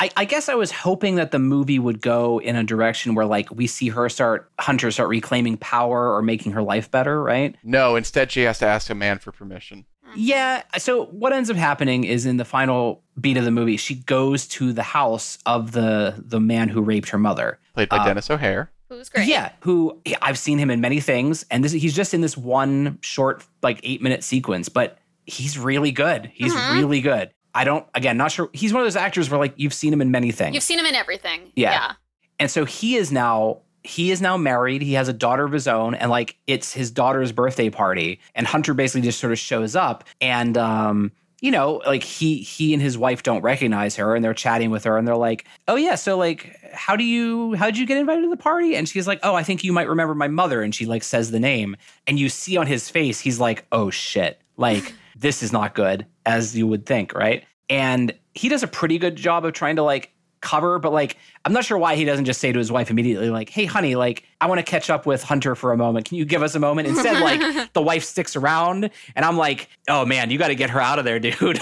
I, 0.01 0.09
I 0.15 0.23
guess 0.25 0.47
I 0.47 0.55
was 0.55 0.71
hoping 0.71 1.15
that 1.15 1.31
the 1.31 1.39
movie 1.39 1.77
would 1.77 2.01
go 2.01 2.39
in 2.39 2.55
a 2.55 2.63
direction 2.63 3.15
where 3.15 3.25
like 3.25 3.51
we 3.51 3.67
see 3.67 3.89
her 3.89 4.07
start 4.07 4.49
Hunter 4.57 4.91
start 4.91 5.09
reclaiming 5.09 5.57
power 5.57 6.13
or 6.15 6.21
making 6.21 6.53
her 6.53 6.61
life 6.63 6.89
better, 6.89 7.21
right? 7.21 7.55
No, 7.63 7.97
instead 7.97 8.31
she 8.31 8.41
has 8.43 8.59
to 8.59 8.65
ask 8.65 8.89
a 8.89 8.95
man 8.95 9.19
for 9.19 9.33
permission. 9.33 9.85
Yeah. 10.15 10.63
So 10.77 11.05
what 11.07 11.33
ends 11.33 11.49
up 11.49 11.57
happening 11.57 12.05
is 12.05 12.25
in 12.25 12.37
the 12.37 12.45
final 12.45 13.03
beat 13.19 13.35
of 13.37 13.43
the 13.43 13.51
movie, 13.51 13.75
she 13.77 13.95
goes 13.95 14.47
to 14.47 14.71
the 14.71 14.83
house 14.83 15.37
of 15.45 15.73
the 15.73 16.15
the 16.17 16.39
man 16.39 16.69
who 16.69 16.81
raped 16.81 17.09
her 17.09 17.17
mother. 17.19 17.59
Played 17.73 17.89
by 17.89 17.97
Uh, 17.97 18.05
Denis 18.05 18.29
O'Hare. 18.29 18.71
Who's 18.87 19.09
great. 19.09 19.27
Yeah, 19.27 19.51
who 19.59 20.01
I've 20.21 20.39
seen 20.39 20.57
him 20.57 20.71
in 20.71 20.79
many 20.81 20.99
things, 21.01 21.45
and 21.51 21.61
this 21.63 21.73
he's 21.73 21.93
just 21.93 22.13
in 22.13 22.21
this 22.21 22.37
one 22.37 22.97
short 23.01 23.45
like 23.61 23.81
eight 23.83 24.01
minute 24.01 24.23
sequence, 24.23 24.67
but 24.69 24.97
he's 25.25 25.59
really 25.59 25.91
good. 25.91 26.31
He's 26.33 26.55
Mhm. 26.55 26.73
really 26.73 27.01
good. 27.01 27.31
I 27.53 27.63
don't 27.63 27.85
again 27.93 28.17
not 28.17 28.31
sure. 28.31 28.49
He's 28.53 28.73
one 28.73 28.81
of 28.81 28.85
those 28.85 28.95
actors 28.95 29.29
where 29.29 29.39
like 29.39 29.53
you've 29.57 29.73
seen 29.73 29.91
him 29.91 30.01
in 30.01 30.11
many 30.11 30.31
things. 30.31 30.53
You've 30.53 30.63
seen 30.63 30.79
him 30.79 30.85
in 30.85 30.95
everything. 30.95 31.51
Yeah. 31.55 31.71
Yeah. 31.71 31.93
And 32.39 32.49
so 32.49 32.65
he 32.65 32.95
is 32.95 33.11
now 33.11 33.61
he 33.83 34.11
is 34.11 34.21
now 34.21 34.37
married. 34.37 34.81
He 34.81 34.93
has 34.93 35.07
a 35.07 35.13
daughter 35.13 35.45
of 35.45 35.51
his 35.51 35.67
own, 35.67 35.95
and 35.95 36.11
like 36.11 36.37
it's 36.47 36.73
his 36.73 36.91
daughter's 36.91 37.31
birthday 37.31 37.69
party. 37.69 38.19
And 38.35 38.45
Hunter 38.45 38.73
basically 38.73 39.01
just 39.01 39.19
sort 39.19 39.31
of 39.31 39.39
shows 39.39 39.75
up, 39.75 40.03
and 40.21 40.57
um, 40.57 41.11
you 41.41 41.51
know, 41.51 41.81
like 41.85 42.03
he 42.03 42.37
he 42.37 42.73
and 42.73 42.81
his 42.81 42.97
wife 42.97 43.23
don't 43.23 43.41
recognize 43.41 43.95
her, 43.95 44.15
and 44.15 44.23
they're 44.23 44.33
chatting 44.33 44.69
with 44.69 44.83
her, 44.83 44.97
and 44.97 45.07
they're 45.07 45.15
like, 45.15 45.45
"Oh 45.67 45.75
yeah, 45.75 45.95
so 45.95 46.17
like, 46.17 46.59
how 46.73 46.95
do 46.95 47.03
you 47.03 47.53
how 47.55 47.65
did 47.65 47.77
you 47.77 47.85
get 47.85 47.97
invited 47.97 48.21
to 48.21 48.29
the 48.29 48.37
party?" 48.37 48.75
And 48.75 48.87
she's 48.87 49.07
like, 49.07 49.19
"Oh, 49.23 49.35
I 49.35 49.43
think 49.43 49.63
you 49.63 49.71
might 49.71 49.87
remember 49.87 50.15
my 50.15 50.27
mother," 50.27 50.61
and 50.61 50.75
she 50.75 50.85
like 50.85 51.03
says 51.03 51.31
the 51.31 51.39
name, 51.39 51.77
and 52.05 52.19
you 52.19 52.29
see 52.29 52.57
on 52.57 52.67
his 52.67 52.89
face, 52.89 53.19
he's 53.21 53.39
like, 53.39 53.65
"Oh 53.71 53.89
shit, 53.89 54.41
like 54.57 54.93
this 55.19 55.43
is 55.43 55.51
not 55.51 55.75
good," 55.75 56.05
as 56.25 56.57
you 56.57 56.67
would 56.67 56.85
think, 56.85 57.13
right? 57.13 57.43
And 57.69 58.13
he 58.33 58.49
does 58.49 58.63
a 58.63 58.67
pretty 58.67 58.97
good 58.97 59.15
job 59.15 59.45
of 59.45 59.53
trying 59.53 59.75
to 59.75 59.83
like 59.83 60.11
cover, 60.41 60.79
but 60.79 60.91
like 60.91 61.17
I'm 61.45 61.53
not 61.53 61.65
sure 61.65 61.77
why 61.77 61.95
he 61.95 62.05
doesn't 62.05 62.25
just 62.25 62.39
say 62.39 62.51
to 62.51 62.59
his 62.59 62.71
wife 62.71 62.89
immediately, 62.89 63.29
like, 63.29 63.49
"Hey, 63.49 63.65
honey, 63.65 63.95
like 63.95 64.23
I 64.41 64.47
want 64.47 64.59
to 64.59 64.63
catch 64.63 64.89
up 64.89 65.05
with 65.05 65.23
Hunter 65.23 65.55
for 65.55 65.71
a 65.71 65.77
moment. 65.77 66.07
Can 66.07 66.17
you 66.17 66.25
give 66.25 66.43
us 66.43 66.55
a 66.55 66.59
moment?" 66.59 66.87
Instead, 66.87 67.21
like 67.21 67.73
the 67.73 67.81
wife 67.81 68.03
sticks 68.03 68.35
around, 68.35 68.89
and 69.15 69.25
I'm 69.25 69.37
like, 69.37 69.69
"Oh 69.87 70.05
man, 70.05 70.29
you 70.29 70.37
got 70.37 70.49
to 70.49 70.55
get 70.55 70.69
her 70.71 70.81
out 70.81 70.99
of 70.99 71.05
there, 71.05 71.19
dude." 71.19 71.59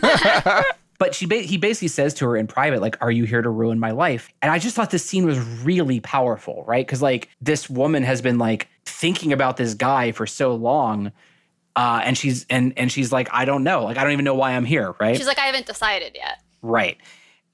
but 0.98 1.14
she 1.14 1.26
ba- 1.26 1.36
he 1.36 1.56
basically 1.56 1.88
says 1.88 2.14
to 2.14 2.26
her 2.26 2.36
in 2.36 2.46
private, 2.46 2.80
like, 2.80 2.96
"Are 3.00 3.10
you 3.10 3.24
here 3.24 3.42
to 3.42 3.50
ruin 3.50 3.78
my 3.78 3.90
life?" 3.90 4.30
And 4.42 4.50
I 4.50 4.58
just 4.58 4.74
thought 4.76 4.90
this 4.90 5.04
scene 5.04 5.26
was 5.26 5.38
really 5.38 6.00
powerful, 6.00 6.64
right? 6.66 6.86
Because 6.86 7.02
like 7.02 7.28
this 7.40 7.68
woman 7.68 8.02
has 8.02 8.20
been 8.20 8.38
like 8.38 8.68
thinking 8.84 9.32
about 9.32 9.56
this 9.56 9.74
guy 9.74 10.12
for 10.12 10.26
so 10.26 10.54
long. 10.54 11.12
Uh, 11.76 12.00
and 12.04 12.16
she's 12.16 12.46
and 12.48 12.72
and 12.76 12.90
she's 12.92 13.10
like, 13.10 13.28
I 13.32 13.44
don't 13.44 13.64
know, 13.64 13.84
like 13.84 13.98
I 13.98 14.04
don't 14.04 14.12
even 14.12 14.24
know 14.24 14.34
why 14.36 14.52
I'm 14.52 14.64
here, 14.64 14.94
right? 15.00 15.16
She's 15.16 15.26
like, 15.26 15.38
I 15.40 15.46
haven't 15.46 15.66
decided 15.66 16.12
yet. 16.14 16.40
Right. 16.62 16.98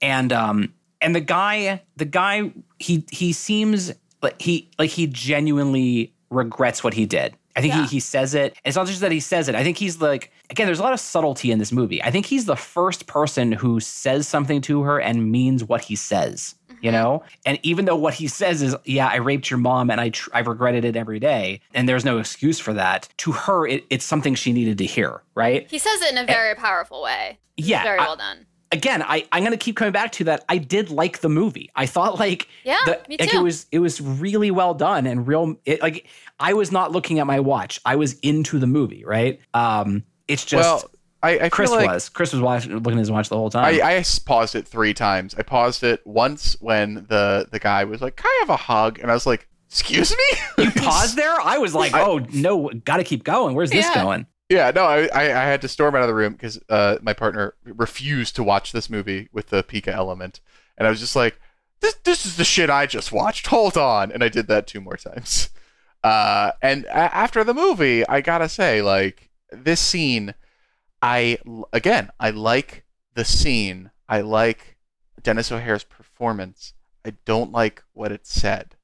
And 0.01 0.31
um 0.31 0.73
and 1.01 1.15
the 1.15 1.21
guy 1.21 1.81
the 1.97 2.05
guy 2.05 2.51
he 2.77 3.05
he 3.11 3.33
seems 3.33 3.91
like 4.21 4.39
he 4.41 4.69
like 4.77 4.91
he 4.91 5.07
genuinely 5.07 6.13
regrets 6.29 6.83
what 6.83 6.93
he 6.93 7.05
did. 7.05 7.35
I 7.55 7.61
think 7.61 7.73
Yeah. 7.73 7.81
he, 7.81 7.95
he 7.95 7.99
says 7.99 8.33
it. 8.35 8.55
It's 8.63 8.77
not 8.77 8.87
just 8.87 9.01
that 9.01 9.11
he 9.11 9.19
says 9.19 9.49
it. 9.49 9.55
I 9.55 9.63
think 9.63 9.77
he's 9.77 9.99
like 9.99 10.31
again, 10.49 10.67
there's 10.67 10.79
a 10.79 10.83
lot 10.83 10.93
of 10.93 10.99
subtlety 10.99 11.51
in 11.51 11.57
this 11.59 11.71
movie. 11.71 12.01
I 12.03 12.11
think 12.11 12.25
he's 12.27 12.45
the 12.45 12.55
first 12.55 13.07
person 13.07 13.51
who 13.51 13.79
says 13.79 14.27
something 14.27 14.61
to 14.61 14.83
her 14.83 14.99
and 15.01 15.31
means 15.31 15.63
what 15.63 15.81
he 15.81 15.95
says. 15.95 16.55
You 16.81 16.91
know, 16.91 17.23
and 17.45 17.59
even 17.63 17.85
though 17.85 17.95
what 17.95 18.13
he 18.15 18.27
says 18.27 18.61
is, 18.61 18.75
"Yeah, 18.85 19.07
I 19.07 19.15
raped 19.17 19.49
your 19.49 19.59
mom, 19.59 19.89
and 19.91 20.01
I 20.01 20.09
tr- 20.09 20.29
I've 20.33 20.47
regretted 20.47 20.83
it 20.85 20.95
every 20.95 21.19
day," 21.19 21.61
and 21.73 21.87
there's 21.87 22.03
no 22.05 22.17
excuse 22.17 22.59
for 22.59 22.73
that. 22.73 23.07
To 23.17 23.31
her, 23.31 23.67
it, 23.67 23.85
it's 23.89 24.05
something 24.05 24.35
she 24.35 24.51
needed 24.53 24.77
to 24.79 24.85
hear, 24.85 25.21
right? 25.35 25.67
He 25.69 25.77
says 25.77 26.01
it 26.01 26.11
in 26.11 26.17
a 26.17 26.25
very 26.25 26.55
powerful 26.55 27.01
way. 27.03 27.37
It's 27.57 27.67
Yeah, 27.67 27.83
very 27.83 27.99
I- 27.99 28.03
well 28.05 28.15
done. 28.15 28.45
again, 28.71 29.03
I, 29.03 29.27
I'm 29.33 29.41
going 29.43 29.51
to 29.51 29.57
keep 29.57 29.75
coming 29.75 29.91
back 29.91 30.13
to 30.13 30.23
that. 30.23 30.45
I 30.47 30.57
did 30.57 30.89
like 30.89 31.19
the 31.19 31.27
movie. 31.29 31.69
I 31.75 31.85
thought 31.85 32.17
like 32.19 32.47
Yeah, 32.63 32.77
the, 32.85 32.99
me 33.09 33.17
like 33.19 33.33
it 33.33 33.41
was 33.43 33.65
it 33.71 33.79
was 33.79 33.99
really 34.01 34.49
well 34.51 34.73
done 34.73 35.05
and 35.05 35.27
real. 35.27 35.55
It, 35.65 35.81
like 35.81 36.07
I 36.39 36.53
was 36.53 36.71
not 36.71 36.91
looking 36.91 37.19
at 37.19 37.27
my 37.27 37.39
watch. 37.41 37.79
I 37.85 37.95
was 37.97 38.17
into 38.21 38.57
the 38.59 38.67
movie. 38.67 39.03
Right. 39.05 39.39
Um. 39.53 40.03
It's 40.27 40.45
just 40.45 40.63
well, 40.85 40.91
I, 41.23 41.39
I 41.45 41.49
Chris 41.49 41.69
feel 41.69 41.77
like 41.79 41.89
was. 41.89 42.09
Chris 42.09 42.33
was 42.33 42.41
watching, 42.41 42.73
looking 42.73 42.93
at 42.93 42.99
his 42.99 43.11
watch 43.11 43.29
the 43.29 43.37
whole 43.37 43.49
time. 43.49 43.65
I 43.81 44.03
paused 44.25 44.55
it 44.55 44.67
three 44.67 44.93
times. 44.93 45.35
I 45.37 45.43
paused 45.43 45.83
it 45.83 46.01
once 46.05 46.55
when 46.59 47.05
the 47.09 47.47
the 47.51 47.59
guy 47.59 47.83
was 47.83 48.01
like, 48.01 48.15
"Can 48.15 48.25
I 48.27 48.37
have 48.41 48.49
a 48.49 48.55
hug?" 48.57 48.99
And 48.99 49.11
I 49.11 49.13
was 49.13 49.25
like, 49.27 49.47
"Excuse 49.69 50.11
me." 50.11 50.63
you 50.63 50.71
paused 50.77 51.15
there. 51.15 51.39
I 51.39 51.57
was 51.59 51.75
like, 51.75 51.93
I- 51.93 52.01
oh 52.03 52.19
no, 52.33 52.69
got 52.85 52.97
to 52.97 53.03
keep 53.03 53.23
going. 53.23 53.55
Where's 53.55 53.69
this 53.69 53.89
going? 53.93 54.25
Yeah, 54.49 54.71
no, 54.75 54.83
I, 54.83 55.03
I, 55.13 55.21
I 55.23 55.45
had 55.45 55.61
to 55.61 55.69
storm 55.69 55.95
out 55.95 56.01
of 56.01 56.07
the 56.09 56.13
room 56.13 56.33
because 56.33 56.59
uh, 56.67 56.97
my 57.01 57.13
partner 57.13 57.53
refused 57.63 58.35
to 58.35 58.43
watch 58.43 58.73
this 58.73 58.89
movie 58.89 59.29
with 59.31 59.47
the 59.47 59.63
pica 59.63 59.93
element, 59.93 60.41
and 60.77 60.85
I 60.85 60.89
was 60.89 60.99
just 60.99 61.15
like, 61.15 61.39
"This, 61.79 61.93
this 62.03 62.25
is 62.25 62.35
the 62.35 62.43
shit 62.43 62.69
I 62.69 62.85
just 62.85 63.11
watched. 63.13 63.47
Hold 63.47 63.77
on," 63.77 64.11
and 64.11 64.23
I 64.23 64.27
did 64.27 64.47
that 64.47 64.67
two 64.67 64.81
more 64.81 64.97
times. 64.97 65.49
Uh, 66.03 66.51
and 66.63 66.85
a- 66.85 67.15
after 67.15 67.43
the 67.43 67.53
movie, 67.53 68.05
I 68.07 68.21
gotta 68.21 68.49
say, 68.49 68.81
like 68.81 69.29
this 69.51 69.79
scene, 69.79 70.33
I 71.01 71.37
again, 71.73 72.11
I 72.19 72.29
like 72.29 72.85
the 73.13 73.25
scene. 73.25 73.91
I 74.07 74.21
like 74.21 74.77
Denis 75.21 75.51
O'Hare's 75.51 75.83
performance. 75.83 76.73
I 77.05 77.13
don't 77.25 77.51
like 77.51 77.83
what 77.93 78.11
it 78.11 78.27
said, 78.27 78.75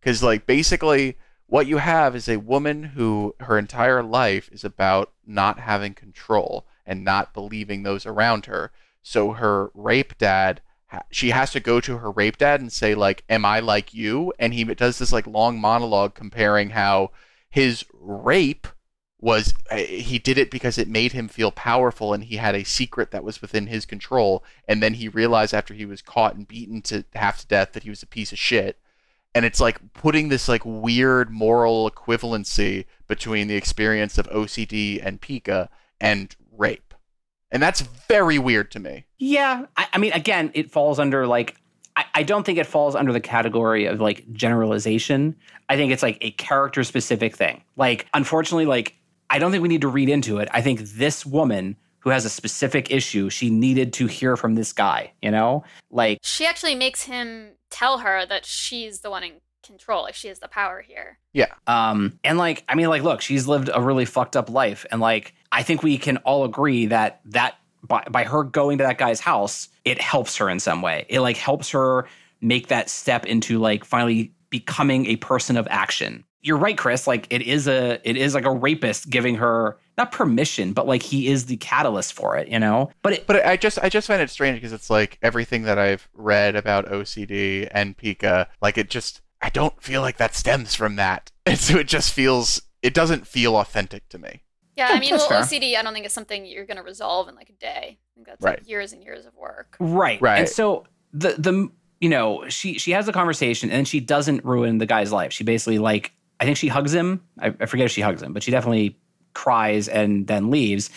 because 0.00 0.22
like 0.22 0.46
basically 0.46 1.18
what 1.46 1.66
you 1.66 1.78
have 1.78 2.16
is 2.16 2.28
a 2.28 2.38
woman 2.38 2.82
who 2.82 3.34
her 3.40 3.58
entire 3.58 4.02
life 4.02 4.48
is 4.52 4.64
about 4.64 5.12
not 5.26 5.58
having 5.58 5.94
control 5.94 6.66
and 6.86 7.04
not 7.04 7.34
believing 7.34 7.82
those 7.82 8.06
around 8.06 8.46
her. 8.46 8.72
So 9.02 9.32
her 9.32 9.70
rape 9.74 10.16
dad, 10.16 10.62
she 11.10 11.30
has 11.30 11.50
to 11.52 11.60
go 11.60 11.80
to 11.80 11.98
her 11.98 12.10
rape 12.10 12.38
dad 12.38 12.60
and 12.60 12.72
say 12.72 12.94
like, 12.94 13.24
"Am 13.28 13.44
I 13.44 13.60
like 13.60 13.92
you?" 13.92 14.32
And 14.38 14.54
he 14.54 14.64
does 14.64 14.98
this 14.98 15.12
like 15.12 15.26
long 15.26 15.60
monologue 15.60 16.14
comparing 16.14 16.70
how 16.70 17.10
his 17.50 17.84
rape 17.92 18.68
was 19.24 19.54
uh, 19.70 19.76
he 19.76 20.18
did 20.18 20.36
it 20.36 20.50
because 20.50 20.76
it 20.76 20.86
made 20.86 21.12
him 21.12 21.28
feel 21.28 21.50
powerful 21.50 22.12
and 22.12 22.24
he 22.24 22.36
had 22.36 22.54
a 22.54 22.62
secret 22.62 23.10
that 23.10 23.24
was 23.24 23.40
within 23.40 23.68
his 23.68 23.86
control 23.86 24.44
and 24.68 24.82
then 24.82 24.94
he 24.94 25.08
realized 25.08 25.54
after 25.54 25.72
he 25.72 25.86
was 25.86 26.02
caught 26.02 26.34
and 26.34 26.46
beaten 26.46 26.82
to 26.82 27.02
half 27.14 27.40
to 27.40 27.46
death 27.46 27.72
that 27.72 27.84
he 27.84 27.88
was 27.88 28.02
a 28.02 28.06
piece 28.06 28.32
of 28.32 28.38
shit 28.38 28.78
and 29.34 29.44
it's 29.44 29.60
like 29.60 29.80
putting 29.94 30.28
this 30.28 30.46
like 30.46 30.62
weird 30.64 31.30
moral 31.30 31.90
equivalency 31.90 32.84
between 33.08 33.48
the 33.48 33.56
experience 33.56 34.16
of 34.18 34.28
OCD 34.28 35.04
and 35.04 35.20
pica 35.20 35.68
and 36.00 36.36
rape. 36.56 36.94
And 37.50 37.62
that's 37.62 37.80
very 37.80 38.38
weird 38.38 38.70
to 38.72 38.78
me. 38.78 39.06
Yeah, 39.18 39.66
I, 39.76 39.88
I 39.94 39.98
mean, 39.98 40.12
again, 40.12 40.50
it 40.54 40.70
falls 40.70 40.98
under 40.98 41.26
like 41.26 41.56
I, 41.96 42.04
I 42.14 42.22
don't 42.22 42.44
think 42.44 42.58
it 42.58 42.66
falls 42.66 42.94
under 42.94 43.12
the 43.12 43.20
category 43.20 43.86
of 43.86 44.00
like 44.00 44.30
generalization. 44.32 45.36
I 45.68 45.76
think 45.76 45.92
it's 45.92 46.02
like 46.02 46.18
a 46.20 46.30
character 46.32 46.84
specific 46.84 47.36
thing. 47.36 47.62
Like, 47.76 48.06
unfortunately, 48.14 48.66
like 48.66 48.96
I 49.30 49.38
don't 49.38 49.50
think 49.50 49.62
we 49.62 49.68
need 49.68 49.82
to 49.82 49.88
read 49.88 50.08
into 50.08 50.38
it. 50.38 50.48
I 50.52 50.60
think 50.60 50.80
this 50.80 51.24
woman 51.26 51.76
who 52.00 52.10
has 52.10 52.24
a 52.24 52.30
specific 52.30 52.90
issue, 52.90 53.30
she 53.30 53.48
needed 53.48 53.94
to 53.94 54.06
hear 54.06 54.36
from 54.36 54.54
this 54.54 54.72
guy. 54.72 55.12
You 55.22 55.30
know, 55.30 55.64
like 55.90 56.18
She 56.22 56.46
actually 56.46 56.74
makes 56.74 57.02
him 57.02 57.52
tell 57.70 57.98
her 57.98 58.26
that 58.26 58.44
she's 58.44 59.00
the 59.00 59.10
one 59.10 59.24
in 59.24 59.32
control. 59.64 60.02
Like 60.02 60.14
she 60.14 60.28
has 60.28 60.38
the 60.38 60.48
power 60.48 60.80
here. 60.80 61.18
Yeah. 61.32 61.52
Um, 61.66 62.18
and 62.22 62.38
like, 62.38 62.64
I 62.68 62.74
mean, 62.74 62.88
like, 62.88 63.02
look, 63.02 63.20
she's 63.20 63.48
lived 63.48 63.70
a 63.72 63.80
really 63.80 64.04
fucked 64.04 64.36
up 64.36 64.50
life. 64.50 64.86
And 64.90 65.00
like, 65.00 65.34
I 65.50 65.62
think 65.62 65.82
we 65.82 65.98
can 65.98 66.18
all 66.18 66.44
agree 66.44 66.86
that 66.86 67.20
that 67.26 67.56
by, 67.82 68.04
by 68.10 68.24
her 68.24 68.44
going 68.44 68.78
to 68.78 68.84
that 68.84 68.98
guy's 68.98 69.20
house, 69.20 69.68
it 69.84 70.00
helps 70.00 70.36
her 70.36 70.48
in 70.48 70.60
some 70.60 70.82
way. 70.82 71.06
It 71.08 71.20
like 71.20 71.36
helps 71.36 71.70
her 71.70 72.06
make 72.40 72.68
that 72.68 72.90
step 72.90 73.26
into 73.26 73.58
like 73.58 73.84
finally 73.84 74.32
becoming 74.50 75.06
a 75.06 75.16
person 75.16 75.56
of 75.56 75.66
action. 75.70 76.24
You're 76.44 76.58
right, 76.58 76.76
Chris. 76.76 77.06
Like 77.06 77.26
it 77.30 77.42
is 77.42 77.66
a 77.66 77.98
it 78.08 78.16
is 78.18 78.34
like 78.34 78.44
a 78.44 78.50
rapist 78.50 79.08
giving 79.08 79.36
her 79.36 79.78
not 79.96 80.12
permission, 80.12 80.74
but 80.74 80.86
like 80.86 81.02
he 81.02 81.28
is 81.28 81.46
the 81.46 81.56
catalyst 81.56 82.12
for 82.12 82.36
it, 82.36 82.48
you 82.48 82.58
know? 82.58 82.90
But 83.02 83.14
it 83.14 83.26
But 83.26 83.46
I 83.46 83.56
just 83.56 83.78
I 83.82 83.88
just 83.88 84.06
find 84.06 84.20
it 84.20 84.28
strange 84.28 84.58
because 84.58 84.72
it's 84.74 84.90
like 84.90 85.18
everything 85.22 85.62
that 85.62 85.78
I've 85.78 86.06
read 86.12 86.54
about 86.54 86.86
OCD 86.86 87.66
and 87.70 87.96
pica, 87.96 88.48
like 88.60 88.76
it 88.76 88.90
just 88.90 89.22
I 89.40 89.48
don't 89.48 89.82
feel 89.82 90.02
like 90.02 90.18
that 90.18 90.34
stems 90.34 90.74
from 90.74 90.96
that. 90.96 91.30
And 91.46 91.58
so 91.58 91.76
it 91.78 91.88
just 91.88 92.12
feels 92.12 92.62
it 92.82 92.94
doesn't 92.94 93.26
feel 93.26 93.56
authentic 93.56 94.08
to 94.10 94.18
me. 94.18 94.42
Yeah, 94.76 94.88
Yeah, 94.90 94.96
I 94.96 95.00
mean, 95.00 95.14
well. 95.14 95.28
OCD, 95.28 95.76
I 95.76 95.82
don't 95.82 95.94
think 95.94 96.04
it's 96.04 96.14
something 96.14 96.44
you're 96.44 96.66
going 96.66 96.76
to 96.78 96.82
resolve 96.82 97.28
in 97.28 97.34
like 97.34 97.48
a 97.50 97.52
day. 97.52 97.98
I 97.98 98.14
think 98.14 98.26
that's 98.26 98.42
Right. 98.42 98.58
like 98.60 98.68
years 98.68 98.92
and 98.92 99.02
years 99.02 99.24
of 99.26 99.34
work. 99.34 99.76
Right. 99.78 100.20
Right. 100.20 100.40
And 100.40 100.48
so 100.48 100.84
the 101.12 101.34
the 101.38 101.70
you 102.00 102.08
know, 102.10 102.48
she 102.48 102.78
she 102.78 102.90
has 102.90 103.08
a 103.08 103.12
conversation 103.12 103.70
and 103.70 103.88
she 103.88 104.00
doesn't 104.00 104.44
ruin 104.44 104.76
the 104.78 104.86
guy's 104.86 105.10
life. 105.12 105.32
She 105.32 105.44
basically 105.44 105.78
like 105.78 106.12
I 106.44 106.46
think 106.46 106.58
she 106.58 106.68
hugs 106.68 106.92
him. 106.92 107.22
I, 107.40 107.54
I 107.58 107.66
forget 107.66 107.86
if 107.86 107.92
she 107.92 108.02
hugs 108.02 108.22
him, 108.22 108.32
but 108.34 108.42
she 108.42 108.50
definitely 108.50 108.98
cries 109.32 109.88
and 109.88 110.26
then 110.26 110.50
leaves. 110.50 110.90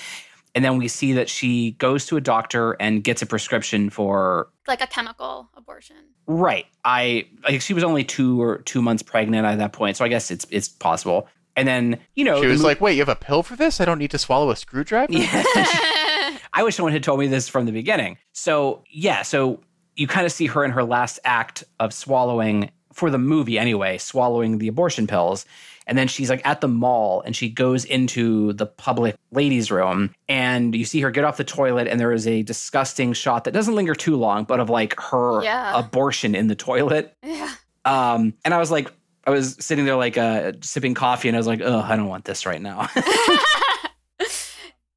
And 0.53 0.65
then 0.65 0.77
we 0.77 0.87
see 0.87 1.13
that 1.13 1.29
she 1.29 1.71
goes 1.73 2.05
to 2.07 2.17
a 2.17 2.21
doctor 2.21 2.73
and 2.79 3.03
gets 3.03 3.21
a 3.21 3.25
prescription 3.25 3.89
for 3.89 4.49
Like 4.67 4.81
a 4.81 4.87
chemical 4.87 5.49
abortion. 5.55 5.95
right. 6.25 6.65
I 6.83 7.27
like 7.47 7.61
she 7.61 7.73
was 7.73 7.83
only 7.83 8.03
two 8.03 8.41
or 8.41 8.59
two 8.59 8.81
months 8.81 9.03
pregnant 9.03 9.45
at 9.45 9.57
that 9.59 9.71
point, 9.73 9.97
so 9.97 10.03
I 10.05 10.07
guess 10.07 10.31
it's 10.31 10.45
it's 10.49 10.67
possible. 10.67 11.27
And 11.55 11.67
then 11.67 11.99
you 12.15 12.23
know 12.25 12.41
She 12.41 12.47
was 12.47 12.61
mo- 12.61 12.67
like, 12.67 12.81
"Wait, 12.81 12.93
you 12.93 13.01
have 13.01 13.09
a 13.09 13.15
pill 13.15 13.43
for 13.43 13.55
this? 13.55 13.79
I 13.81 13.85
don't 13.85 13.99
need 13.99 14.11
to 14.11 14.17
swallow 14.17 14.49
a 14.51 14.55
screwdriver." 14.55 15.11
yeah. 15.13 15.43
I 16.53 16.63
wish 16.63 16.75
someone 16.75 16.93
had 16.93 17.03
told 17.03 17.19
me 17.19 17.27
this 17.27 17.47
from 17.47 17.65
the 17.65 17.71
beginning. 17.71 18.17
So, 18.33 18.83
yeah, 18.89 19.21
so 19.21 19.59
you 19.95 20.07
kind 20.07 20.25
of 20.25 20.31
see 20.31 20.47
her 20.47 20.63
in 20.65 20.71
her 20.71 20.83
last 20.83 21.19
act 21.23 21.63
of 21.79 21.93
swallowing, 21.93 22.71
for 22.97 23.09
the 23.11 23.17
movie 23.17 23.57
anyway, 23.59 23.97
swallowing 23.97 24.57
the 24.57 24.67
abortion 24.67 25.05
pills. 25.07 25.45
And 25.85 25.97
then 25.97 26.07
she's 26.09 26.29
like 26.29 26.41
at 26.45 26.59
the 26.59 26.67
mall 26.67 27.21
and 27.25 27.33
she 27.33 27.47
goes 27.47 27.85
into 27.85 28.51
the 28.53 28.65
public 28.65 29.15
ladies' 29.31 29.71
room 29.71 30.13
and 30.27 30.75
you 30.75 30.83
see 30.83 30.99
her 31.01 31.11
get 31.11 31.23
off 31.23 31.37
the 31.37 31.45
toilet 31.45 31.87
and 31.87 31.97
there 31.99 32.11
is 32.11 32.27
a 32.27 32.41
disgusting 32.43 33.13
shot 33.13 33.45
that 33.45 33.51
doesn't 33.51 33.73
linger 33.75 33.95
too 33.95 34.17
long, 34.17 34.43
but 34.43 34.59
of 34.59 34.69
like 34.69 34.99
her 34.99 35.41
Yeah. 35.43 35.79
abortion 35.79 36.35
in 36.35 36.47
the 36.47 36.55
toilet. 36.55 37.15
yeah. 37.23 37.53
Um, 37.85 38.33
and 38.43 38.53
I 38.53 38.57
was 38.57 38.69
like, 38.71 38.91
I 39.25 39.29
was 39.29 39.55
sitting 39.59 39.85
there 39.85 39.95
like 39.95 40.17
uh, 40.17 40.53
sipping 40.61 40.93
coffee 40.93 41.29
and 41.29 41.37
I 41.37 41.39
was 41.39 41.47
like, 41.47 41.61
oh, 41.63 41.79
I 41.79 41.95
don't 41.95 42.07
want 42.07 42.25
this 42.25 42.45
right 42.45 42.61
now. 42.61 42.89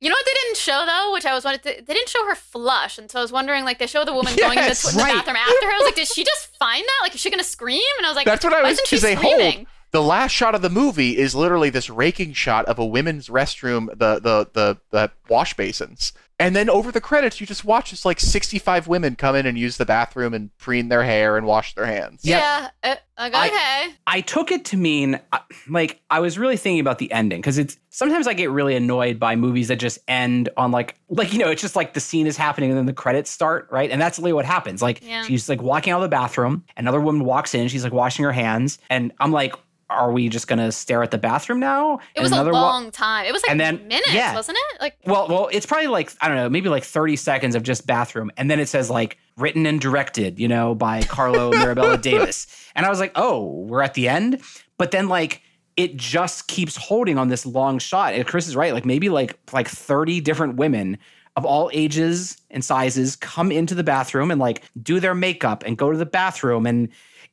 You 0.01 0.09
know 0.09 0.14
what 0.14 0.24
they 0.24 0.32
didn't 0.44 0.56
show 0.56 0.85
though, 0.86 1.12
which 1.12 1.27
I 1.27 1.35
was 1.35 1.44
wanted 1.44 1.62
to, 1.64 1.82
they 1.85 1.94
didn't 1.94 2.09
show 2.09 2.27
her 2.27 2.35
flush, 2.35 2.97
and 2.98 3.10
so 3.10 3.18
I 3.18 3.22
was 3.22 3.32
wondering 3.32 3.64
like 3.64 3.78
they 3.78 3.86
show 3.86 4.05
the 4.05 4.14
woman 4.14 4.35
going 4.36 4.59
in 4.59 4.64
the, 4.64 4.68
Yes, 4.70 4.82
tw- 4.82 4.93
the 4.97 5.02
bathroom 5.02 5.36
after 5.36 5.66
her. 5.66 5.72
I 5.72 5.77
was 5.78 5.85
like, 5.85 5.97
did 5.97 6.09
she 6.09 6.24
just 6.24 6.56
find 6.56 6.82
that? 6.82 6.98
Like, 7.02 7.14
is 7.14 7.20
she 7.20 7.31
gonna 7.31 7.44
scream? 7.44 7.82
And 7.98 8.06
I 8.06 8.09
was 8.09 8.16
like, 8.16 8.24
That's 8.27 8.43
what 8.44 8.55
I 8.55 8.62
was 8.62 8.81
because 8.81 9.02
they 9.02 9.14
screaming? 9.14 9.52
hold 9.56 9.66
the 9.93 10.02
last 10.02 10.31
shot 10.32 10.55
of 10.55 10.62
the 10.62 10.70
movie 10.70 11.18
is 11.18 11.35
literally 11.35 11.68
this 11.68 11.90
raking 11.90 12.32
shot 12.32 12.64
of 12.66 12.78
a 12.78 12.86
women's 12.86 13.28
restroom, 13.28 13.89
the 13.89 14.20
the 14.20 14.48
the, 14.52 14.78
the 14.90 15.10
wash 15.28 15.55
basins. 15.55 16.12
And 16.40 16.56
then 16.56 16.68
over 16.68 16.90
the 16.90 17.00
credits, 17.00 17.40
you 17.40 17.46
just 17.46 17.64
watch 17.64 17.90
this 17.92 18.04
like 18.04 18.18
65 18.18 18.88
women 18.88 19.14
come 19.14 19.36
in 19.36 19.46
and 19.46 19.56
use 19.58 19.76
the 19.76 19.84
bathroom 19.84 20.34
and 20.34 20.56
preen 20.58 20.88
their 20.88 21.04
hair 21.04 21.36
and 21.36 21.46
wash 21.46 21.74
their 21.74 21.86
hands. 21.86 22.24
Yep. 22.24 22.40
Yeah. 22.40 22.70
Uh, 22.82 22.96
like, 23.18 23.34
I- 23.34 23.46
okay. 23.48 23.94
I 24.06 24.20
took 24.22 24.50
it 24.50 24.64
to 24.66 24.76
mean 24.76 25.20
uh, 25.32 25.38
like 25.68 26.00
I 26.10 26.18
was 26.20 26.38
really 26.38 26.56
thinking 26.56 26.80
about 26.80 26.98
the 26.98 27.12
ending 27.12 27.40
because 27.40 27.58
it's 27.58 27.76
sometimes 27.90 28.26
I 28.26 28.32
get 28.34 28.50
really 28.50 28.74
annoyed 28.74 29.20
by 29.20 29.36
movies 29.36 29.68
that 29.68 29.76
just 29.76 29.98
end 30.08 30.48
on 30.56 30.72
like 30.72 30.96
like 31.10 31.32
you 31.32 31.38
know 31.38 31.50
it's 31.50 31.60
just 31.62 31.76
like 31.76 31.92
the 31.94 32.00
scene 32.00 32.26
is 32.26 32.36
happening 32.36 32.70
and 32.70 32.78
then 32.78 32.86
the 32.86 32.92
credits 32.94 33.30
start 33.30 33.68
right 33.70 33.90
and 33.90 34.00
that's 34.00 34.18
really 34.18 34.32
what 34.32 34.44
happens 34.46 34.80
like 34.80 35.00
Yeah. 35.04 35.22
she's 35.24 35.48
like 35.48 35.60
walking 35.62 35.92
out 35.92 35.98
of 35.98 36.02
the 36.02 36.08
bathroom 36.08 36.64
another 36.76 37.00
woman 37.00 37.24
walks 37.24 37.54
in 37.54 37.68
she's 37.68 37.84
like 37.84 37.92
washing 37.92 38.24
her 38.24 38.32
hands 38.32 38.78
and 38.88 39.12
I'm 39.20 39.30
like 39.32 39.54
are 39.90 40.10
we 40.12 40.28
just 40.28 40.46
gonna 40.48 40.70
stare 40.72 41.02
at 41.02 41.10
the 41.10 41.18
bathroom 41.18 41.60
now 41.60 41.94
It 41.94 42.00
And 42.16 42.22
was 42.22 42.32
a 42.32 42.36
another 42.36 42.52
wa- 42.52 42.60
long 42.60 42.90
time. 42.90 43.26
It 43.26 43.32
was 43.32 43.42
like 43.42 43.50
and 43.50 43.60
then- 43.60 43.86
minutes, 43.88 44.12
yeah. 44.14 44.34
wasn't 44.34 44.56
it? 44.72 44.80
Like, 44.80 44.96
well, 45.04 45.28
well, 45.28 45.48
it's 45.52 45.66
probably 45.66 45.88
like 45.88 46.12
I 46.20 46.28
don't 46.28 46.36
know, 46.36 46.48
maybe 46.48 46.68
like 46.68 46.84
thirty 46.84 47.16
seconds 47.16 47.54
of 47.54 47.62
just 47.62 47.86
bathroom, 47.86 48.30
and 48.36 48.50
then 48.50 48.60
it 48.60 48.68
says 48.68 48.88
like 48.88 49.18
written 49.36 49.66
and 49.66 49.80
directed, 49.80 50.38
you 50.38 50.48
know, 50.48 50.74
by 50.74 51.02
Carlo 51.02 51.50
Mirabella 51.58 51.98
Davis, 51.98 52.46
and 52.74 52.86
I 52.86 52.88
was 52.90 53.00
like, 53.00 53.12
oh, 53.16 53.64
we're 53.66 53.82
at 53.82 53.94
the 53.94 54.08
end, 54.08 54.40
but 54.78 54.90
then 54.92 55.08
like 55.08 55.42
it 55.76 55.96
just 55.96 56.46
keeps 56.48 56.76
holding 56.76 57.16
on 57.18 57.28
this 57.28 57.46
long 57.46 57.78
shot. 57.78 58.12
And 58.14 58.26
Chris 58.26 58.46
is 58.48 58.54
right, 58.56 58.72
like 58.74 58.84
maybe 58.84 59.08
like 59.08 59.38
like 59.52 59.68
30 59.68 60.20
different 60.20 60.56
women 60.56 60.98
of 61.36 61.44
all 61.46 61.70
ages 61.72 62.36
and 62.50 62.62
sizes 62.64 63.14
come 63.16 63.50
into 63.52 63.74
the 63.74 63.84
bathroom 63.84 64.30
and 64.30 64.40
like 64.40 64.62
do 64.82 64.98
their 65.00 65.14
makeup 65.14 65.62
and 65.64 65.78
go 65.78 65.90
to 65.90 65.96
the 65.96 66.04
bathroom 66.04 66.66
and 66.66 66.88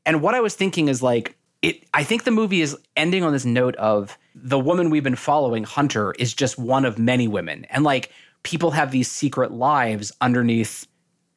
and 0.05 0.21
what 0.21 0.35
I 0.35 0.39
was 0.39 0.53
thinking 0.53 0.87
is 0.87 1.01
like 1.01 1.35
I 1.97 2.03
think 2.03 2.25
the 2.25 2.31
movie 2.31 2.61
is 2.61 2.77
ending 2.95 3.23
on 3.23 3.33
this 3.33 3.43
note 3.43 3.75
of 3.77 4.19
the 4.35 4.59
woman 4.59 4.91
we've 4.91 5.03
been 5.03 5.15
following 5.15 5.63
Hunter 5.63 6.13
is 6.19 6.31
just 6.31 6.59
one 6.59 6.85
of 6.85 6.99
many 6.99 7.27
women. 7.27 7.65
And 7.71 7.83
like 7.83 8.11
people 8.43 8.69
have 8.69 8.91
these 8.91 9.09
secret 9.09 9.51
lives 9.51 10.11
underneath 10.21 10.85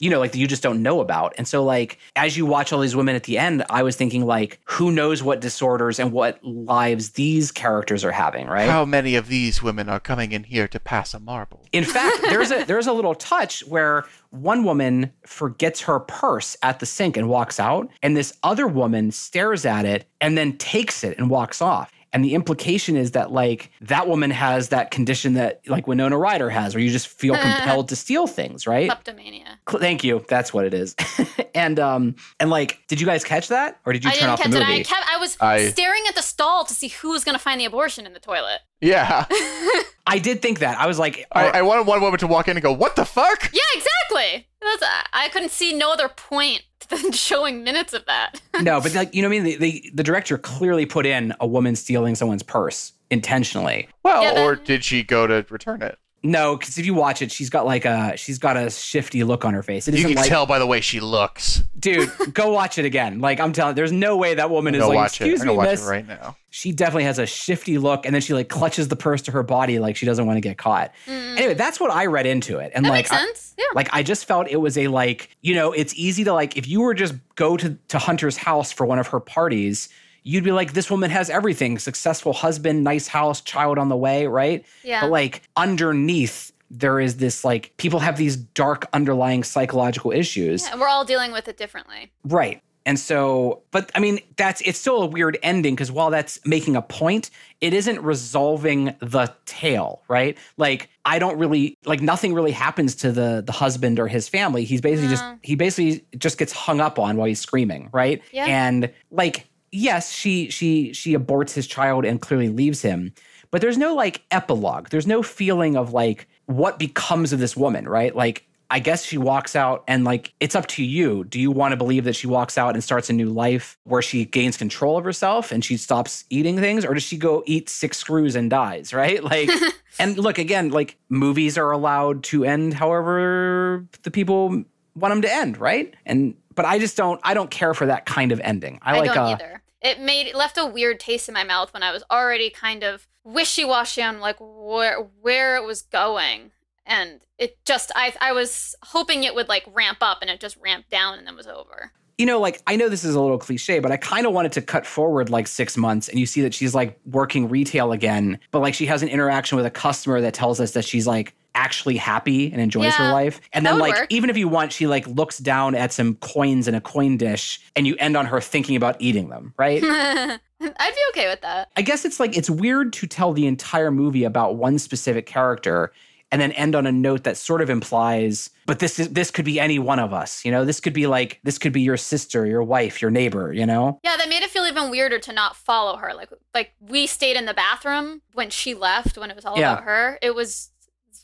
you 0.00 0.08
know, 0.08 0.18
like 0.18 0.34
you 0.34 0.46
just 0.46 0.62
don't 0.62 0.82
know 0.82 1.00
about. 1.00 1.34
And 1.38 1.46
so, 1.46 1.62
like, 1.62 1.98
as 2.16 2.36
you 2.36 2.46
watch 2.46 2.72
all 2.72 2.80
these 2.80 2.96
women 2.96 3.14
at 3.14 3.24
the 3.24 3.38
end, 3.38 3.64
I 3.70 3.82
was 3.82 3.96
thinking, 3.96 4.24
like, 4.24 4.58
who 4.64 4.90
knows 4.90 5.22
what 5.22 5.40
disorders 5.40 5.98
and 5.98 6.10
what 6.10 6.42
lives 6.42 7.10
these 7.10 7.52
characters 7.52 8.02
are 8.04 8.10
having, 8.10 8.46
right? 8.46 8.68
How 8.68 8.86
many 8.86 9.14
of 9.14 9.28
these 9.28 9.62
women 9.62 9.88
are 9.88 10.00
coming 10.00 10.32
in 10.32 10.44
here 10.44 10.66
to 10.68 10.80
pass 10.80 11.12
a 11.12 11.20
marble? 11.20 11.66
In 11.72 11.84
fact, 11.84 12.18
there's 12.22 12.50
a 12.50 12.64
there's 12.64 12.86
a 12.86 12.92
little 12.92 13.14
touch 13.14 13.60
where 13.66 14.06
one 14.30 14.64
woman 14.64 15.12
forgets 15.26 15.82
her 15.82 16.00
purse 16.00 16.56
at 16.62 16.80
the 16.80 16.86
sink 16.86 17.18
and 17.18 17.28
walks 17.28 17.60
out, 17.60 17.90
and 18.02 18.16
this 18.16 18.32
other 18.42 18.66
woman 18.66 19.10
stares 19.10 19.66
at 19.66 19.84
it 19.84 20.08
and 20.20 20.36
then 20.36 20.56
takes 20.56 21.04
it 21.04 21.18
and 21.18 21.28
walks 21.28 21.60
off. 21.60 21.92
And 22.12 22.24
the 22.24 22.34
implication 22.34 22.96
is 22.96 23.12
that 23.12 23.30
like 23.30 23.70
that 23.82 24.08
woman 24.08 24.30
has 24.32 24.70
that 24.70 24.90
condition 24.90 25.34
that 25.34 25.60
like 25.68 25.86
Winona 25.86 26.18
Ryder 26.18 26.50
has, 26.50 26.74
where 26.74 26.82
you 26.82 26.90
just 26.90 27.06
feel 27.06 27.34
compelled 27.40 27.88
to 27.90 27.96
steal 27.96 28.26
things, 28.26 28.66
right? 28.66 28.88
Kleptomania. 28.88 29.58
Thank 29.68 30.02
you. 30.02 30.24
That's 30.28 30.52
what 30.52 30.64
it 30.64 30.74
is. 30.74 30.96
and 31.54 31.78
um 31.78 32.16
and 32.40 32.50
like, 32.50 32.80
did 32.88 33.00
you 33.00 33.06
guys 33.06 33.22
catch 33.22 33.48
that, 33.48 33.78
or 33.86 33.92
did 33.92 34.02
you 34.04 34.10
I 34.10 34.14
turn 34.14 34.20
didn't 34.20 34.30
off 34.32 34.40
catch 34.40 34.50
the 34.50 34.56
it. 34.58 34.60
movie? 34.66 34.80
I 34.80 34.82
kept. 34.82 35.08
I 35.08 35.16
was 35.18 35.36
I- 35.40 35.68
staring 35.68 36.02
at 36.08 36.14
the 36.16 36.22
stall 36.22 36.64
to 36.64 36.74
see 36.74 36.88
who 36.88 37.10
was 37.10 37.22
going 37.22 37.36
to 37.36 37.42
find 37.42 37.60
the 37.60 37.64
abortion 37.64 38.06
in 38.06 38.12
the 38.12 38.20
toilet. 38.20 38.60
Yeah. 38.80 39.26
I 40.06 40.18
did 40.18 40.42
think 40.42 40.58
that. 40.60 40.78
I 40.78 40.86
was 40.88 40.98
like, 40.98 41.26
I, 41.30 41.48
I 41.58 41.62
wanted 41.62 41.86
one 41.86 42.00
woman 42.00 42.18
to 42.20 42.26
walk 42.26 42.48
in 42.48 42.56
and 42.56 42.62
go, 42.64 42.72
"What 42.72 42.96
the 42.96 43.04
fuck?" 43.04 43.50
Yeah, 43.52 43.60
exactly. 43.74 44.48
That's, 44.60 44.82
I 45.12 45.28
couldn't 45.28 45.52
see 45.52 45.72
no 45.72 45.92
other 45.92 46.08
point 46.08 46.62
than 46.90 47.12
showing 47.12 47.64
minutes 47.64 47.92
of 47.92 48.04
that. 48.06 48.40
no, 48.62 48.80
but 48.80 48.94
like 48.94 49.14
you 49.14 49.22
know 49.22 49.28
what 49.28 49.36
I 49.36 49.40
mean. 49.40 49.44
The, 49.44 49.56
the 49.56 49.90
the 49.94 50.02
director 50.02 50.36
clearly 50.38 50.86
put 50.86 51.06
in 51.06 51.34
a 51.40 51.46
woman 51.46 51.76
stealing 51.76 52.14
someone's 52.14 52.42
purse 52.42 52.92
intentionally. 53.10 53.88
Well, 54.02 54.22
Yeah, 54.22 54.42
or 54.44 54.56
did 54.56 54.84
she 54.84 55.02
go 55.02 55.26
to 55.26 55.44
return 55.50 55.82
it? 55.82 55.98
No, 56.22 56.54
because 56.56 56.76
if 56.76 56.84
you 56.84 56.92
watch 56.92 57.22
it, 57.22 57.32
she's 57.32 57.48
got 57.48 57.64
like 57.64 57.86
a 57.86 58.14
she's 58.16 58.38
got 58.38 58.56
a 58.58 58.68
shifty 58.70 59.24
look 59.24 59.44
on 59.46 59.54
her 59.54 59.62
face. 59.62 59.88
It 59.88 59.94
You 59.94 59.98
isn't 60.00 60.10
can 60.10 60.16
like, 60.20 60.28
tell 60.28 60.44
by 60.44 60.58
the 60.58 60.66
way 60.66 60.82
she 60.82 61.00
looks. 61.00 61.62
dude, 61.78 62.10
go 62.34 62.52
watch 62.52 62.76
it 62.76 62.84
again. 62.84 63.20
Like 63.20 63.40
I'm 63.40 63.52
telling, 63.54 63.74
there's 63.74 63.90
no 63.92 64.18
way 64.18 64.34
that 64.34 64.50
woman 64.50 64.74
is 64.74 64.80
gonna 64.80 64.88
like, 64.90 64.96
watch 64.96 65.20
it. 65.20 65.24
excuse 65.24 65.40
I'm 65.40 65.46
me, 65.46 65.54
gonna 65.54 65.66
watch 65.66 65.70
miss. 65.72 65.86
it 65.86 65.90
right 65.90 66.06
now. 66.06 66.36
She 66.50 66.72
definitely 66.72 67.04
has 67.04 67.18
a 67.18 67.24
shifty 67.26 67.78
look, 67.78 68.04
and 68.04 68.14
then 68.14 68.20
she 68.20 68.34
like 68.34 68.48
clutches 68.50 68.88
the 68.88 68.96
purse 68.96 69.22
to 69.22 69.30
her 69.30 69.42
body 69.42 69.78
like 69.78 69.96
she 69.96 70.04
doesn't 70.04 70.26
want 70.26 70.36
to 70.36 70.40
get 70.42 70.58
caught. 70.58 70.92
Anyway, 71.06 71.54
that's 71.54 71.80
what 71.80 71.90
I 71.90 72.04
read 72.06 72.26
into 72.26 72.58
it, 72.58 72.72
and 72.74 72.84
Mm. 72.84 72.88
That 72.88 72.92
like 72.92 72.98
makes 73.04 73.12
I- 73.12 73.24
sense. 73.24 73.54
Yeah. 73.56 73.64
like 73.74 73.88
I 73.92 74.02
just 74.02 74.26
felt 74.26 74.46
it 74.48 74.56
was 74.56 74.76
a 74.76 74.88
like 74.88 75.34
you 75.40 75.54
know 75.54 75.72
it's 75.72 75.94
easy 75.94 76.24
to 76.24 76.34
like 76.34 76.54
if 76.56 76.68
you 76.68 76.82
were 76.82 76.92
just 76.92 77.14
go 77.36 77.56
to 77.56 77.78
to 77.88 77.98
Hunter's 77.98 78.36
house 78.36 78.72
for 78.72 78.84
one 78.84 78.98
of 78.98 79.06
her 79.06 79.20
parties, 79.20 79.88
you'd 80.22 80.44
be 80.44 80.52
like 80.52 80.72
this 80.72 80.90
woman 80.90 81.10
has 81.10 81.30
everything 81.30 81.78
successful 81.78 82.32
husband, 82.32 82.84
nice 82.84 83.08
house, 83.08 83.40
child 83.40 83.78
on 83.78 83.88
the 83.88 83.96
way, 83.96 84.26
right? 84.26 84.64
Yeah. 84.82 85.02
But 85.02 85.10
like 85.10 85.42
underneath 85.56 86.52
there 86.70 87.00
is 87.00 87.16
this 87.16 87.44
like 87.44 87.72
people 87.76 87.98
have 87.98 88.16
these 88.16 88.36
dark 88.36 88.88
underlying 88.92 89.42
psychological 89.42 90.12
issues. 90.12 90.64
Yeah, 90.64 90.72
and 90.72 90.80
we're 90.80 90.88
all 90.88 91.04
dealing 91.04 91.32
with 91.32 91.48
it 91.48 91.56
differently. 91.56 92.10
Right. 92.24 92.62
And 92.86 92.98
so, 92.98 93.62
but 93.72 93.90
I 93.94 94.00
mean, 94.00 94.20
that's 94.36 94.62
it's 94.62 94.78
still 94.78 95.02
a 95.02 95.06
weird 95.06 95.38
ending 95.42 95.74
because 95.74 95.92
while 95.92 96.10
that's 96.10 96.44
making 96.46 96.76
a 96.76 96.82
point, 96.82 97.30
it 97.60 97.74
isn't 97.74 98.00
resolving 98.00 98.96
the 99.00 99.34
tale, 99.44 100.02
right? 100.08 100.38
Like, 100.56 100.88
I 101.04 101.18
don't 101.18 101.38
really 101.38 101.76
like 101.84 102.00
nothing 102.00 102.32
really 102.32 102.52
happens 102.52 102.94
to 102.96 103.12
the 103.12 103.42
the 103.44 103.52
husband 103.52 104.00
or 104.00 104.08
his 104.08 104.28
family. 104.28 104.64
He's 104.64 104.80
basically 104.80 105.10
just 105.10 105.24
he 105.42 105.56
basically 105.56 106.04
just 106.16 106.38
gets 106.38 106.52
hung 106.52 106.80
up 106.80 106.98
on 106.98 107.16
while 107.18 107.26
he's 107.26 107.40
screaming, 107.40 107.90
right? 107.92 108.22
Yeah. 108.32 108.46
And 108.46 108.90
like, 109.10 109.46
yes, 109.72 110.12
she 110.12 110.50
she 110.50 110.92
she 110.92 111.14
aborts 111.14 111.52
his 111.52 111.66
child 111.66 112.04
and 112.04 112.20
clearly 112.20 112.48
leaves 112.48 112.82
him, 112.82 113.12
but 113.50 113.60
there's 113.60 113.78
no 113.78 113.94
like 113.94 114.22
epilogue. 114.30 114.88
There's 114.90 115.06
no 115.06 115.22
feeling 115.22 115.76
of 115.76 115.92
like 115.92 116.26
what 116.46 116.78
becomes 116.78 117.32
of 117.32 117.40
this 117.40 117.56
woman, 117.56 117.88
right? 117.88 118.14
Like 118.14 118.46
I 118.72 118.78
guess 118.78 119.04
she 119.04 119.18
walks 119.18 119.56
out 119.56 119.82
and 119.88 120.04
like 120.04 120.32
it's 120.38 120.54
up 120.54 120.66
to 120.68 120.84
you. 120.84 121.24
Do 121.24 121.40
you 121.40 121.50
want 121.50 121.72
to 121.72 121.76
believe 121.76 122.04
that 122.04 122.14
she 122.14 122.28
walks 122.28 122.56
out 122.56 122.74
and 122.74 122.84
starts 122.84 123.10
a 123.10 123.12
new 123.12 123.28
life 123.28 123.76
where 123.84 124.02
she 124.02 124.24
gains 124.24 124.56
control 124.56 124.96
of 124.96 125.04
herself 125.04 125.50
and 125.50 125.64
she 125.64 125.76
stops 125.76 126.24
eating 126.30 126.56
things 126.56 126.84
or 126.84 126.94
does 126.94 127.02
she 127.02 127.16
go 127.16 127.42
eat 127.46 127.68
six 127.68 127.98
screws 127.98 128.36
and 128.36 128.48
dies, 128.48 128.94
right? 128.94 129.24
Like 129.24 129.50
and 129.98 130.16
look 130.16 130.38
again, 130.38 130.70
like 130.70 130.96
movies 131.08 131.58
are 131.58 131.72
allowed 131.72 132.22
to 132.24 132.44
end 132.44 132.74
however 132.74 133.86
the 134.02 134.10
people 134.10 134.64
want 134.94 135.12
them 135.12 135.22
to 135.22 135.32
end, 135.32 135.58
right? 135.58 135.92
And 136.06 136.34
but 136.60 136.68
I 136.68 136.78
just 136.78 136.94
don't 136.94 137.18
I 137.24 137.32
don't 137.32 137.50
care 137.50 137.72
for 137.72 137.86
that 137.86 138.04
kind 138.04 138.32
of 138.32 138.40
ending. 138.40 138.80
I, 138.82 138.96
I, 138.96 139.00
like 139.00 139.14
don't 139.14 139.24
uh 139.24 139.30
either. 139.30 139.62
It 139.80 139.98
made 139.98 140.26
it 140.26 140.34
left 140.34 140.58
a 140.58 140.66
weird 140.66 141.00
taste 141.00 141.26
in 141.26 141.32
my 141.32 141.42
mouth 141.42 141.72
when 141.72 141.82
I 141.82 141.90
was 141.90 142.04
already 142.10 142.50
kind 142.50 142.84
of 142.84 143.08
wishy 143.24 143.64
washy 143.64 144.02
on 144.02 144.20
like 144.20 144.36
where 144.38 145.08
where 145.22 145.56
it 145.56 145.64
was 145.64 145.80
going, 145.80 146.50
and 146.84 147.22
it 147.38 147.64
just 147.64 147.92
I 147.94 148.12
I 148.20 148.32
was 148.32 148.76
hoping 148.82 149.24
it 149.24 149.34
would 149.34 149.48
like 149.48 149.64
ramp 149.72 149.98
up, 150.02 150.18
and 150.20 150.28
it 150.28 150.38
just 150.38 150.58
ramped 150.58 150.90
down, 150.90 151.16
and 151.16 151.26
then 151.26 151.34
was 151.34 151.46
over. 151.46 151.92
you 152.18 152.26
know, 152.26 152.38
like 152.38 152.60
I 152.66 152.76
know 152.76 152.90
this 152.90 153.04
is 153.04 153.14
a 153.14 153.20
little 153.22 153.38
cliche, 153.38 153.78
but 153.78 153.90
I 153.90 153.96
kind 153.96 154.26
of 154.26 154.34
wanted 154.34 154.52
to 154.52 154.60
cut 154.60 154.84
forward 154.84 155.30
like 155.30 155.46
six 155.46 155.78
months 155.78 156.10
and 156.10 156.18
you 156.18 156.26
see 156.26 156.42
that 156.42 156.52
she's 156.52 156.74
like 156.74 157.00
working 157.06 157.48
retail 157.48 157.92
again, 157.92 158.38
but 158.50 158.58
like 158.58 158.74
she 158.74 158.84
has 158.84 159.02
an 159.02 159.08
interaction 159.08 159.56
with 159.56 159.64
a 159.64 159.70
customer 159.70 160.20
that 160.20 160.34
tells 160.34 160.60
us 160.60 160.72
that 160.72 160.84
she's 160.84 161.06
like 161.06 161.34
actually 161.54 161.96
happy 161.96 162.50
and 162.52 162.60
enjoys 162.60 162.94
her 162.96 163.10
life. 163.12 163.40
And 163.52 163.66
then 163.66 163.78
like 163.78 163.94
work. 163.94 164.06
even 164.10 164.30
if 164.30 164.36
you 164.36 164.48
want, 164.48 164.72
she 164.72 164.86
like 164.86 165.06
looks 165.06 165.38
down 165.38 165.74
at 165.74 165.92
some 165.92 166.14
coins 166.16 166.68
in 166.68 166.74
a 166.74 166.80
coin 166.80 167.16
dish 167.16 167.60
and 167.76 167.86
you 167.86 167.96
end 167.98 168.16
on 168.16 168.26
her 168.26 168.40
thinking 168.40 168.76
about 168.76 168.96
eating 169.00 169.28
them, 169.28 169.54
right? 169.58 169.82
I'd 169.84 170.38
be 170.60 171.00
okay 171.10 171.28
with 171.28 171.40
that. 171.42 171.68
I 171.76 171.82
guess 171.82 172.04
it's 172.04 172.20
like 172.20 172.36
it's 172.36 172.50
weird 172.50 172.92
to 172.94 173.06
tell 173.06 173.32
the 173.32 173.46
entire 173.46 173.90
movie 173.90 174.24
about 174.24 174.56
one 174.56 174.78
specific 174.78 175.26
character 175.26 175.92
and 176.32 176.40
then 176.40 176.52
end 176.52 176.76
on 176.76 176.86
a 176.86 176.92
note 176.92 177.24
that 177.24 177.36
sort 177.36 177.60
of 177.60 177.68
implies 177.68 178.50
but 178.66 178.78
this 178.78 179.00
is 179.00 179.08
this 179.08 179.32
could 179.32 179.44
be 179.44 179.58
any 179.58 179.80
one 179.80 179.98
of 179.98 180.12
us 180.12 180.44
you 180.44 180.50
know 180.52 180.64
this 180.64 180.78
could 180.78 180.92
be 180.92 181.08
like 181.08 181.40
this 181.42 181.58
could 181.58 181.72
be 181.72 181.80
your 181.80 181.96
sister 181.96 182.46
your 182.46 182.62
wife 182.62 183.02
your 183.02 183.10
neighbor 183.10 183.52
you 183.52 183.66
know 183.66 183.98
Yeah, 184.04 184.16
that 184.16 184.28
made 184.28 184.44
it 184.44 184.50
feel 184.50 184.64
even 184.64 184.90
weirder 184.90 185.18
to 185.18 185.32
not 185.32 185.56
follow 185.56 185.96
her. 185.96 186.14
Like 186.14 186.28
like 186.54 186.72
we 186.80 187.08
stayed 187.08 187.36
in 187.36 187.46
the 187.46 187.54
bathroom 187.54 188.22
when 188.32 188.48
she 188.50 188.74
left 188.74 189.18
when 189.18 189.28
it 189.30 189.34
was 189.34 189.44
all 189.44 189.58
Yeah. 189.58 189.72
about 189.72 189.84
her. 189.84 190.18
It 190.22 190.34
was 190.36 190.70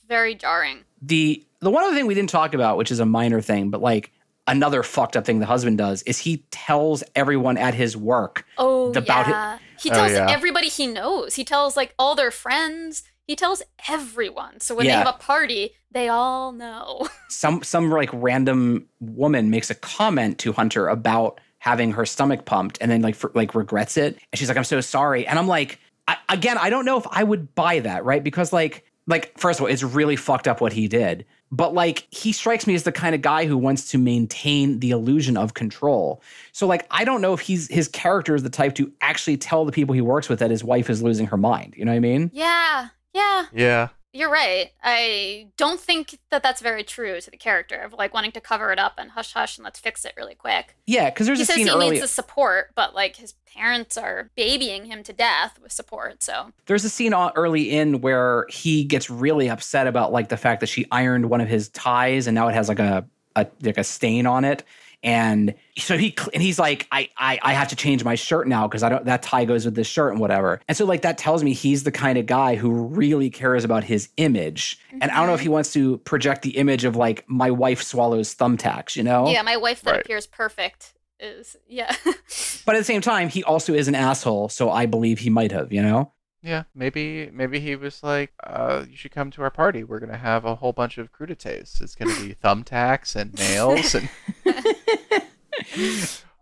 very 0.09 0.35
jarring. 0.35 0.79
the 1.03 1.43
the 1.61 1.71
one 1.71 1.85
other 1.85 1.95
thing 1.95 2.07
we 2.07 2.15
didn't 2.15 2.31
talk 2.31 2.55
about 2.55 2.77
which 2.77 2.91
is 2.91 3.01
a 3.01 3.07
minor 3.07 3.41
thing 3.41 3.71
but 3.71 3.81
like 3.81 4.13
another 4.47 4.83
fucked 4.83 5.17
up 5.17 5.25
thing 5.25 5.39
the 5.41 5.47
husband 5.47 5.77
does 5.79 6.03
is 6.03 6.19
he 6.19 6.39
tells 6.51 7.03
everyone 7.17 7.57
at 7.59 7.75
his 7.75 7.97
work 7.97 8.45
Oh 8.59 8.93
About 8.93 9.27
it- 9.27 9.31
yeah. 9.31 9.59
He 9.79 9.91
Oh, 9.91 9.95
tells 9.95 10.13
yeah. 10.13 10.27
everybody 10.31 10.69
he 10.69 10.87
knows. 10.87 11.35
He 11.35 11.45
tells 11.45 11.77
like 11.77 11.93
all 11.99 12.15
their 12.15 12.31
friends. 12.31 13.03
He 13.27 13.37
tells 13.37 13.61
everyone. 13.91 14.61
So 14.61 14.75
when 14.75 14.87
Yeah. 14.87 14.93
they 15.01 15.05
have 15.05 15.15
a 15.15 15.19
party, 15.19 15.73
they 15.91 16.09
all 16.09 16.53
know. 16.53 17.09
some 17.29 17.63
some 17.63 17.91
like 17.91 18.09
random 18.13 18.87
woman 19.01 19.51
makes 19.51 19.69
a 19.69 19.75
comment 19.75 20.39
to 20.39 20.53
Hunter 20.53 20.89
about 20.89 21.41
having 21.59 21.93
her 21.93 22.07
stomach 22.07 22.45
pumped 22.47 22.79
and 22.81 22.91
then 22.91 23.03
like 23.03 23.17
for, 23.17 23.31
like 23.35 23.55
regrets 23.55 23.97
it 23.97 24.15
and 24.33 24.39
she's 24.39 24.49
like 24.49 24.57
I'm 24.57 24.65
so 24.65 24.81
sorry 24.81 25.27
and 25.27 25.39
I'm 25.39 25.49
like 25.49 25.79
I, 26.09 26.17
again 26.29 26.57
I 26.59 26.71
don't 26.71 26.85
know 26.85 26.97
if 26.99 27.07
I 27.11 27.25
would 27.25 27.55
buy 27.57 27.81
that 27.81 28.05
right 28.05 28.23
because 28.23 28.53
like 28.53 28.85
like 29.07 29.39
first 29.39 29.59
of 29.59 29.65
all 29.65 29.71
it's 29.71 29.83
really 29.83 30.17
fucked 30.17 30.49
up 30.49 30.61
what 30.61 30.73
he 30.73 30.89
did 30.89 31.25
but 31.53 31.75
like 31.75 32.07
he 32.11 32.33
strikes 32.33 32.67
me 32.67 32.75
as 32.75 32.83
the 32.83 32.93
kind 32.93 33.15
of 33.15 33.23
guy 33.23 33.47
who 33.47 33.57
wants 33.57 33.91
to 33.91 33.99
maintain 33.99 34.81
the 34.81 34.91
illusion 34.91 35.37
of 35.37 35.55
control 35.55 36.23
so 36.53 36.67
like 36.67 36.87
I 36.91 37.05
don't 37.05 37.21
know 37.21 37.33
if 37.33 37.41
he's 37.41 37.69
his 37.69 37.89
character 37.89 38.35
is 38.35 38.43
the 38.43 38.51
type 38.51 38.75
to 38.77 38.93
actually 39.01 39.37
tell 39.37 39.65
the 39.65 39.73
people 39.73 39.95
he 39.95 40.01
works 40.01 40.29
with 40.29 40.39
that 40.41 40.51
his 40.51 40.65
wife 40.65 40.91
is 40.91 41.03
losing 41.03 41.27
her 41.27 41.37
mind 41.37 41.75
you 41.77 41.85
know 41.85 41.93
what 41.93 41.97
I 41.97 42.01
mean 42.01 42.31
yeah. 42.33 42.89
Yeah. 43.17 43.47
Yeah. 43.53 43.89
You're 44.17 44.31
right. 44.31 44.73
I 44.83 45.49
don't 45.59 45.79
think 45.79 46.19
that 46.31 46.43
that's 46.43 46.63
very 46.63 46.83
true 46.83 47.21
to 47.21 47.31
the 47.31 47.37
character 47.37 47.77
of 47.77 47.93
like 47.93 48.15
wanting 48.15 48.33
to 48.33 48.41
cover 48.41 48.73
it 48.73 48.79
up 48.79 48.95
and 48.97 49.11
hush 49.11 49.35
hush 49.35 49.59
and 49.59 49.65
let's 49.65 49.79
fix 49.79 50.07
it 50.07 50.15
really 50.17 50.35
quick. 50.35 50.75
yeah 50.87 51.11
because 51.11 51.27
there's 51.27 51.39
he 51.39 51.43
a 51.43 51.47
says 51.47 51.57
scene 51.57 51.67
he 51.67 51.73
earlier 51.73 51.91
needs 51.93 52.03
the 52.03 52.09
support, 52.09 52.71
but 52.75 52.95
like 52.95 53.17
his 53.17 53.35
parents 53.55 53.99
are 53.99 54.31
babying 54.35 54.87
him 54.87 55.03
to 55.03 55.13
death 55.13 55.59
with 55.63 55.71
support. 55.71 56.23
So 56.23 56.53
there's 56.65 56.85
a 56.85 56.89
scene 56.89 57.13
early 57.15 57.71
in 57.71 58.01
where 58.01 58.47
he 58.49 58.85
gets 58.85 59.11
really 59.11 59.51
upset 59.51 59.87
about 59.87 60.13
like 60.13 60.31
the 60.31 60.39
fact 60.39 60.61
that 60.61 60.69
she 60.69 60.87
ironed 60.91 61.29
one 61.29 61.43
of 61.43 61.49
his 61.49 61.69
ties 61.69 62.27
and 62.27 62.35
now 62.35 62.49
it 62.49 62.55
has 62.55 62.69
like 62.71 62.79
a, 62.79 63.07
a 63.35 63.47
like 63.63 63.77
a 63.77 63.85
stain 63.85 64.27
on 64.27 64.47
it 64.47 64.65
and 65.07 65.55
so 65.79 65.97
he 65.97 66.15
and 66.35 66.43
he's 66.43 66.59
like 66.59 66.87
I 66.93 67.09
I, 67.17 67.39
I 67.43 67.53
have 67.55 67.69
to 67.69 67.77
change 67.77 68.05
my 68.05 68.15
shirt 68.17 68.47
now 68.49 68.67
because 68.69 68.83
I 68.83 68.91
don't 68.91 69.05
that 69.07 69.23
tie 69.23 69.47
goes 69.47 69.65
with 69.65 69.75
this 69.75 69.87
shirt 69.87 70.13
and 70.13 70.21
whatever 70.21 70.61
and 70.69 70.77
so 70.77 70.85
like 70.85 71.01
that 71.03 71.17
tells 71.17 71.43
me 71.43 71.55
he's 71.55 71.85
the 71.85 71.93
kind 71.93 72.19
of 72.19 72.27
guy 72.27 72.57
who 72.57 72.71
really 72.71 73.31
cares 73.31 73.65
about 73.65 73.85
his 73.85 74.11
image 74.19 74.79
and 75.01 75.05
I 75.05 75.17
don't 75.17 75.29
know 75.29 75.35
if 75.35 75.41
he 75.41 75.49
wants 75.49 75.73
to 75.75 75.97
project 75.99 76.43
the 76.43 76.59
image 76.59 76.85
of 76.85 76.97
like 76.97 77.25
my 77.29 77.51
wife 77.51 77.83
swallows 77.83 78.35
thumbtacks 78.35 78.97
you 78.97 79.03
know 79.05 79.29
yeah, 79.29 79.41
my 79.43 79.57
wife 79.57 79.81
that 79.83 79.93
Right. 79.93 80.01
appears 80.01 80.27
perfect 80.27 80.93
is 81.21 81.57
yeah. 81.67 81.95
But 82.67 82.75
at 82.75 82.79
the 82.79 82.85
same 82.85 83.01
time, 83.01 83.29
he 83.29 83.45
also 83.45 83.73
is 83.73 83.87
an 83.89 83.95
asshole, 83.95 84.49
so 84.49 84.71
I 84.71 84.87
believe 84.87 85.21
he 85.21 85.31
might 85.31 85.53
have, 85.53 85.73
you 85.73 85.81
know? 85.81 86.13
Yeah, 86.43 86.65
maybe 86.75 87.31
maybe 87.33 87.59
he 87.61 87.75
was 87.77 88.03
like, 88.03 88.33
uh, 88.45 88.85
"You 88.91 88.97
should 88.97 89.13
come 89.13 89.31
to 89.33 89.43
our 89.43 89.51
party. 89.51 89.83
We're 89.85 89.99
gonna 90.01 90.17
have 90.19 90.45
a 90.45 90.57
whole 90.57 90.73
bunch 90.73 90.99
of 90.99 91.13
crudités. 91.13 91.81
It's 91.81 91.95
gonna 91.95 92.15
be 92.21 92.35
thumbtacks 92.45 93.17
and 93.17 93.33
nails 93.35 93.95
and." 93.95 94.09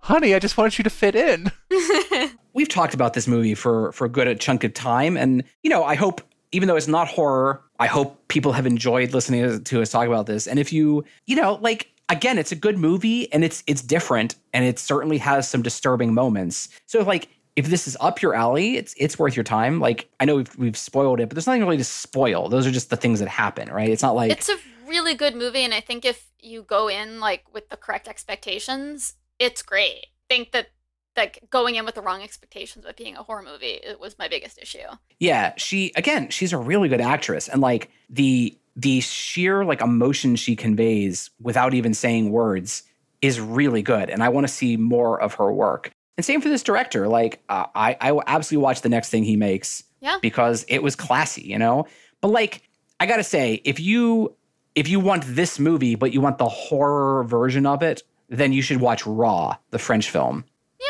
Honey, 0.00 0.34
I 0.34 0.38
just 0.38 0.56
wanted 0.56 0.78
you 0.78 0.84
to 0.84 0.90
fit 0.90 1.14
in. 1.14 1.50
We've 2.52 2.68
talked 2.68 2.94
about 2.94 3.14
this 3.14 3.26
movie 3.26 3.54
for 3.54 3.92
for 3.92 4.04
a 4.04 4.08
good 4.08 4.40
chunk 4.40 4.64
of 4.64 4.74
time, 4.74 5.16
and 5.16 5.42
you 5.62 5.70
know, 5.70 5.84
I 5.84 5.94
hope 5.94 6.20
even 6.52 6.68
though 6.68 6.76
it's 6.76 6.88
not 6.88 7.08
horror, 7.08 7.62
I 7.80 7.86
hope 7.86 8.28
people 8.28 8.52
have 8.52 8.64
enjoyed 8.64 9.12
listening 9.12 9.64
to 9.64 9.82
us 9.82 9.90
talk 9.90 10.06
about 10.06 10.26
this. 10.26 10.46
And 10.46 10.58
if 10.60 10.72
you, 10.72 11.04
you 11.26 11.34
know, 11.34 11.58
like 11.60 11.90
again, 12.08 12.38
it's 12.38 12.52
a 12.52 12.56
good 12.56 12.78
movie 12.78 13.32
and 13.32 13.44
it's 13.44 13.64
it's 13.66 13.82
different 13.82 14.36
and 14.52 14.64
it 14.64 14.78
certainly 14.78 15.18
has 15.18 15.48
some 15.48 15.62
disturbing 15.62 16.14
moments. 16.14 16.68
So 16.86 17.02
like 17.02 17.28
if 17.56 17.66
this 17.66 17.88
is 17.88 17.96
up 18.00 18.22
your 18.22 18.34
alley, 18.34 18.76
it's 18.76 18.94
it's 18.98 19.18
worth 19.18 19.36
your 19.36 19.44
time. 19.44 19.80
Like 19.80 20.08
I 20.20 20.24
know 20.24 20.36
we've 20.36 20.56
we've 20.56 20.76
spoiled 20.76 21.20
it, 21.20 21.28
but 21.28 21.34
there's 21.34 21.46
nothing 21.46 21.62
really 21.62 21.78
to 21.78 21.84
spoil. 21.84 22.48
Those 22.48 22.66
are 22.66 22.70
just 22.70 22.90
the 22.90 22.96
things 22.96 23.20
that 23.20 23.28
happen, 23.28 23.70
right? 23.70 23.90
It's 23.90 24.02
not 24.02 24.14
like 24.14 24.30
it's 24.30 24.48
a 24.48 24.56
really 24.86 25.14
good 25.14 25.34
movie, 25.34 25.64
and 25.64 25.74
I 25.74 25.80
think 25.80 26.04
if 26.04 26.30
you 26.40 26.62
go 26.62 26.88
in 26.88 27.20
like 27.20 27.44
with 27.52 27.68
the 27.68 27.76
correct 27.76 28.06
expectations, 28.06 29.14
it's 29.38 29.62
great. 29.62 30.06
I 30.06 30.34
think 30.34 30.52
that 30.52 30.68
like 31.16 31.44
going 31.50 31.76
in 31.76 31.84
with 31.84 31.94
the 31.94 32.02
wrong 32.02 32.22
expectations 32.22 32.84
of 32.84 32.96
being 32.96 33.16
a 33.16 33.22
horror 33.22 33.42
movie 33.42 33.78
it 33.84 34.00
was 34.00 34.18
my 34.18 34.28
biggest 34.28 34.58
issue. 34.60 34.78
Yeah, 35.18 35.54
she 35.56 35.92
again, 35.96 36.30
she's 36.30 36.52
a 36.52 36.58
really 36.58 36.88
good 36.88 37.00
actress, 37.00 37.48
and 37.48 37.60
like 37.60 37.90
the 38.10 38.58
the 38.76 39.00
sheer 39.00 39.64
like 39.64 39.80
emotion 39.80 40.36
she 40.36 40.56
conveys 40.56 41.30
without 41.40 41.74
even 41.74 41.94
saying 41.94 42.30
words 42.30 42.82
is 43.22 43.40
really 43.40 43.82
good, 43.82 44.10
and 44.10 44.22
I 44.22 44.28
want 44.28 44.46
to 44.46 44.52
see 44.52 44.76
more 44.76 45.20
of 45.20 45.34
her 45.34 45.52
work. 45.52 45.90
And 46.16 46.24
same 46.24 46.40
for 46.40 46.48
this 46.48 46.62
director. 46.62 47.08
Like, 47.08 47.42
uh, 47.48 47.66
I 47.74 47.96
I 48.00 48.12
will 48.12 48.24
absolutely 48.26 48.62
watch 48.62 48.82
the 48.82 48.88
next 48.88 49.10
thing 49.10 49.24
he 49.24 49.36
makes. 49.36 49.84
Yeah. 50.00 50.18
Because 50.20 50.66
it 50.68 50.82
was 50.82 50.94
classy, 50.94 51.42
you 51.42 51.58
know. 51.58 51.86
But 52.20 52.28
like, 52.28 52.68
I 53.00 53.06
gotta 53.06 53.24
say, 53.24 53.62
if 53.64 53.80
you 53.80 54.36
if 54.74 54.88
you 54.88 55.00
want 55.00 55.24
this 55.26 55.58
movie, 55.58 55.94
but 55.94 56.12
you 56.12 56.20
want 56.20 56.38
the 56.38 56.48
horror 56.48 57.24
version 57.24 57.64
of 57.64 57.82
it, 57.82 58.02
then 58.28 58.52
you 58.52 58.62
should 58.62 58.80
watch 58.80 59.06
Raw, 59.06 59.56
the 59.70 59.78
French 59.78 60.10
film. 60.10 60.44
Yeah. 60.80 60.86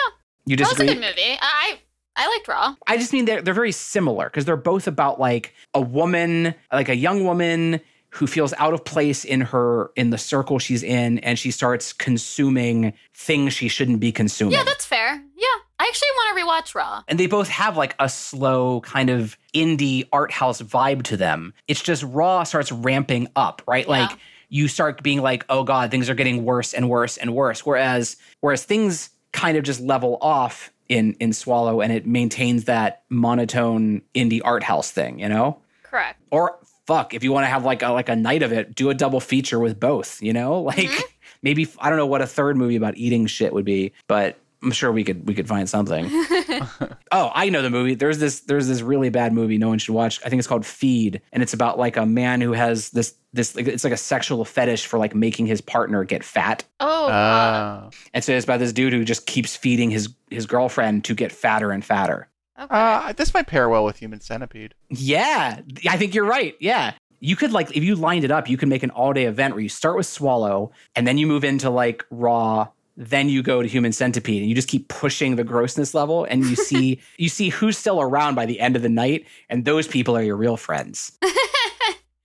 You 0.47 0.57
That 0.57 0.63
was 0.65 0.71
disagree? 0.71 0.93
a 0.93 0.95
good 0.95 1.01
movie. 1.17 1.39
I 1.41 1.79
I 2.17 2.29
liked 2.29 2.47
Raw. 2.49 2.75
I 2.87 2.97
just 2.97 3.13
mean 3.13 3.25
they're 3.25 3.43
they're 3.43 3.55
very 3.55 3.73
similar 3.73 4.27
because 4.27 4.45
they're 4.45 4.57
both 4.57 4.87
about 4.87 5.19
like 5.21 5.53
a 5.75 5.81
woman, 5.81 6.55
like 6.73 6.89
a 6.89 6.97
young 6.97 7.25
woman 7.25 7.81
who 8.11 8.29
feels 8.29 8.53
out 8.59 8.73
of 8.73 8.85
place 8.85 9.25
in 9.25 9.41
her 9.41 9.91
in 9.97 10.11
the 10.11 10.19
circle 10.19 10.61
she's 10.61 10.85
in, 10.85 11.19
and 11.21 11.37
she 11.39 11.51
starts 11.51 11.93
consuming 11.93 12.93
things 13.13 13.53
she 13.53 13.67
shouldn't 13.69 13.99
be 14.01 14.13
consuming. 14.13 14.53
Yeah, 14.53 14.63
that's 14.65 14.85
fair. 14.87 15.15
Yeah, 15.37 15.47
I 15.81 15.85
actually 15.89 16.09
want 16.15 16.39
to 16.39 16.45
rewatch 16.45 16.75
Raw. 16.77 17.03
and 17.09 17.19
they 17.19 17.27
both 17.27 17.49
have 17.49 17.77
like 17.77 17.97
a 17.99 18.09
slow 18.09 18.81
kind 18.83 19.11
of 19.11 19.37
indie 19.53 20.07
art 20.13 20.31
house 20.31 20.63
vibe 20.63 21.03
to 21.05 21.17
them. 21.17 21.53
It's 21.67 21.83
just 21.83 22.05
Raw 22.05 22.45
starts 22.45 22.71
ramping 22.71 23.27
up, 23.35 23.63
right? 23.67 23.85
Yeah. 23.87 23.91
Like 24.07 24.19
you 24.55 24.69
start 24.69 25.03
being 25.03 25.21
like, 25.21 25.45
oh 25.49 25.65
god, 25.65 25.91
things 25.91 26.09
are 26.09 26.15
getting 26.15 26.45
worse 26.45 26.75
and 26.75 26.89
worse 26.89 27.17
and 27.17 27.35
worse. 27.35 27.67
Whereas 27.67 28.17
whereas 28.39 28.63
things 28.63 29.11
kind 29.33 29.57
of 29.57 29.65
just 29.65 29.81
level 29.81 30.17
off 30.21 30.73
in 30.89 31.15
in 31.15 31.33
Swallow, 31.33 31.81
and 31.81 31.93
it 31.93 32.07
maintains 32.07 32.67
that 32.67 33.03
monotone 33.09 34.01
indie 34.15 34.41
art 34.45 34.63
house 34.63 34.93
thing, 34.93 35.19
you 35.19 35.29
know? 35.29 35.59
Correct. 35.83 36.21
Or 36.31 36.57
fuck, 36.87 37.15
if 37.15 37.25
you 37.25 37.33
want 37.33 37.43
to 37.43 37.49
have 37.49 37.65
like 37.65 37.83
a 37.83 37.89
like 37.89 38.09
a 38.09 38.15
night 38.15 38.45
of 38.45 38.53
it, 38.53 38.77
do 38.77 38.91
a 38.91 38.95
double 38.95 39.19
feature 39.19 39.59
with 39.59 39.81
both, 39.81 40.23
you 40.23 40.33
know? 40.33 40.61
Like 40.63 40.77
mm-hmm. 40.77 41.03
maybe 41.43 41.67
I 41.81 41.89
don't 41.89 41.99
know 41.99 42.07
what 42.07 42.23
a 42.23 42.27
third 42.27 42.57
movie 42.57 42.77
about 42.77 42.97
eating 42.97 43.27
shit 43.27 43.53
would 43.53 43.65
be, 43.65 43.93
but 44.07 44.39
I'm 44.65 44.73
sure 44.73 44.91
we 44.91 45.05
could 45.05 45.27
we 45.29 45.35
could 45.35 45.47
find 45.47 45.69
something. 45.69 46.07
oh, 47.13 47.31
I 47.35 47.49
know 47.51 47.63
the 47.63 47.71
movie. 47.71 47.95
There's 47.95 48.19
this 48.19 48.41
there's 48.41 48.67
this 48.67 48.81
really 48.81 49.11
bad 49.11 49.33
movie 49.33 49.59
no 49.59 49.69
one 49.69 49.79
should 49.79 49.95
watch. 49.95 50.21
I 50.25 50.29
think 50.29 50.39
it's 50.41 50.49
called 50.49 50.65
Feed, 50.67 51.21
and 51.33 51.43
it's 51.43 51.53
about 51.53 51.79
like 51.79 51.97
a 51.97 52.07
man 52.07 52.41
who 52.41 52.53
has 52.53 52.91
this 52.91 53.15
this 53.33 53.55
like, 53.55 53.67
it's 53.67 53.85
like 53.85 53.93
a 53.93 53.97
sexual 53.99 54.45
fetish 54.45 54.87
for 54.87 54.99
like 54.99 55.15
making 55.15 55.47
his 55.47 55.61
partner 55.61 56.05
get 56.05 56.25
fat. 56.25 56.65
Oh, 56.81 57.09
God. 57.09 57.85
Uh, 57.87 57.91
And 58.15 58.25
so 58.25 58.33
it's 58.33 58.45
about 58.45 58.61
this 58.61 58.73
dude 58.73 58.93
who 58.93 59.05
just 59.05 59.27
keeps 59.27 59.57
feeding 59.57 59.91
his 59.91 60.09
his 60.31 60.47
girlfriend 60.47 61.05
to 61.05 61.15
get 61.15 61.31
fatter 61.33 61.71
and 61.71 61.85
fatter. 61.85 62.29
okay. 62.59 62.69
uh, 62.75 63.13
this 63.13 63.35
might 63.35 63.47
pair 63.47 63.69
well 63.69 63.85
with 63.85 63.99
Human 63.99 64.21
Centipede. 64.21 64.75
Yeah, 64.89 65.61
I 65.89 65.97
think 65.99 66.15
you're 66.15 66.25
right. 66.25 66.55
Yeah. 66.61 66.95
You 67.21 67.37
could 67.37 67.53
like 67.53 67.75
if 67.77 67.83
you 67.83 67.95
lined 67.97 68.25
it 68.25 68.31
up, 68.31 68.49
you 68.51 68.57
could 68.57 68.69
make 68.69 68.83
an 68.83 68.91
all-day 68.91 69.25
event 69.25 69.55
where 69.55 69.63
you 69.63 69.69
start 69.69 69.97
with 69.97 70.07
Swallow 70.07 70.73
and 70.95 71.07
then 71.07 71.17
you 71.19 71.27
move 71.27 71.43
into 71.43 71.71
like 71.71 72.05
Raw, 72.11 72.69
then 72.97 73.29
you 73.29 73.43
go 73.43 73.63
to 73.63 73.69
Human 73.69 73.93
Centipede 73.93 74.41
and 74.41 74.49
you 74.49 74.55
just 74.55 74.69
keep 74.69 74.89
pushing 74.89 75.37
the 75.37 75.45
grossness 75.45 75.95
level 75.95 76.25
and 76.25 76.45
you 76.45 76.57
see 76.71 77.01
you 77.19 77.29
see 77.29 77.49
who's 77.49 77.77
still 77.77 78.01
around 78.01 78.35
by 78.35 78.47
the 78.47 78.61
end 78.61 78.77
of 78.77 78.83
the 78.83 78.89
night 78.89 79.27
and 79.49 79.65
those 79.65 79.87
people 79.89 80.17
are 80.17 80.23
your 80.23 80.37
real 80.37 80.57
friends. 80.57 81.19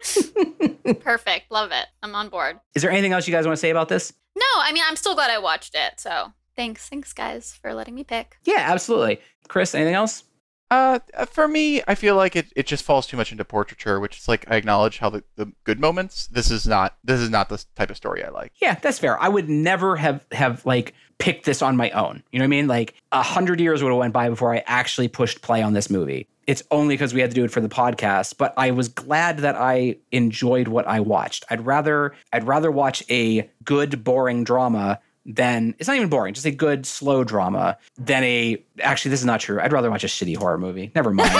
Perfect. 1.01 1.51
Love 1.51 1.71
it. 1.71 1.85
I'm 2.03 2.15
on 2.15 2.29
board. 2.29 2.59
Is 2.75 2.81
there 2.81 2.91
anything 2.91 3.13
else 3.13 3.27
you 3.27 3.33
guys 3.33 3.45
want 3.45 3.57
to 3.57 3.59
say 3.59 3.69
about 3.69 3.89
this? 3.89 4.13
No, 4.35 4.45
I 4.57 4.71
mean, 4.71 4.83
I'm 4.87 4.95
still 4.95 5.15
glad 5.15 5.31
I 5.31 5.39
watched 5.39 5.75
it. 5.75 5.99
So 5.99 6.33
thanks. 6.55 6.87
Thanks, 6.87 7.13
guys, 7.13 7.57
for 7.61 7.73
letting 7.73 7.95
me 7.95 8.03
pick. 8.03 8.37
Yeah, 8.45 8.65
absolutely. 8.67 9.19
Chris, 9.47 9.75
anything 9.75 9.95
else? 9.95 10.23
Uh, 10.71 10.99
for 11.25 11.47
me, 11.47 11.81
I 11.87 11.95
feel 11.95 12.15
like 12.15 12.35
it, 12.35 12.53
it 12.55 12.67
just 12.67 12.83
falls 12.83 13.07
too 13.07 13.17
much 13.17 13.31
into 13.31 13.43
portraiture, 13.43 13.99
which 13.99 14.17
is 14.19 14.27
like 14.27 14.49
I 14.49 14.55
acknowledge 14.55 14.99
how 14.99 15.09
the, 15.09 15.23
the 15.35 15.51
good 15.63 15.79
moments. 15.79 16.27
This 16.27 16.51
is 16.51 16.67
not 16.67 16.97
this 17.03 17.19
is 17.19 17.29
not 17.29 17.49
the 17.49 17.63
type 17.75 17.89
of 17.89 17.97
story 17.97 18.23
I 18.23 18.29
like. 18.29 18.53
Yeah, 18.61 18.75
that's 18.75 18.99
fair. 18.99 19.19
I 19.19 19.29
would 19.29 19.49
never 19.49 19.95
have 19.95 20.25
have 20.31 20.65
like 20.65 20.93
picked 21.17 21.45
this 21.45 21.61
on 21.61 21.75
my 21.75 21.89
own. 21.91 22.23
You 22.31 22.39
know 22.39 22.43
what 22.43 22.47
I 22.47 22.49
mean? 22.49 22.67
Like 22.67 22.93
a 23.11 23.23
hundred 23.23 23.59
years 23.59 23.81
would 23.81 23.89
have 23.89 23.97
went 23.97 24.13
by 24.13 24.29
before 24.29 24.53
I 24.53 24.63
actually 24.67 25.07
pushed 25.07 25.41
play 25.41 25.61
on 25.63 25.73
this 25.73 25.89
movie. 25.89 26.27
It's 26.45 26.63
only 26.71 26.95
because 26.95 27.13
we 27.13 27.21
had 27.21 27.31
to 27.31 27.35
do 27.35 27.43
it 27.43 27.51
for 27.51 27.61
the 27.61 27.69
podcast, 27.69 28.37
but 28.37 28.53
I 28.57 28.71
was 28.71 28.87
glad 28.87 29.39
that 29.39 29.55
I 29.55 29.97
enjoyed 30.11 30.67
what 30.67 30.87
I 30.87 30.99
watched. 30.99 31.45
I'd 31.49 31.65
rather 31.65 32.13
I'd 32.31 32.45
rather 32.47 32.69
watch 32.69 33.03
a 33.09 33.49
good 33.63 34.03
boring 34.03 34.43
drama 34.43 34.99
than 35.29 35.75
it's 35.77 35.87
not 35.87 35.95
even 35.95 36.09
boring, 36.09 36.33
just 36.33 36.45
a 36.47 36.51
good 36.51 36.85
slow 36.85 37.23
drama 37.23 37.77
than 37.97 38.23
a 38.23 38.61
actually 38.81 39.11
this 39.11 39.19
is 39.19 39.25
not 39.25 39.39
true. 39.39 39.61
I'd 39.61 39.71
rather 39.71 39.89
watch 39.91 40.03
a 40.03 40.07
shitty 40.07 40.35
horror 40.35 40.57
movie. 40.57 40.91
Never 40.95 41.13
mind. 41.13 41.29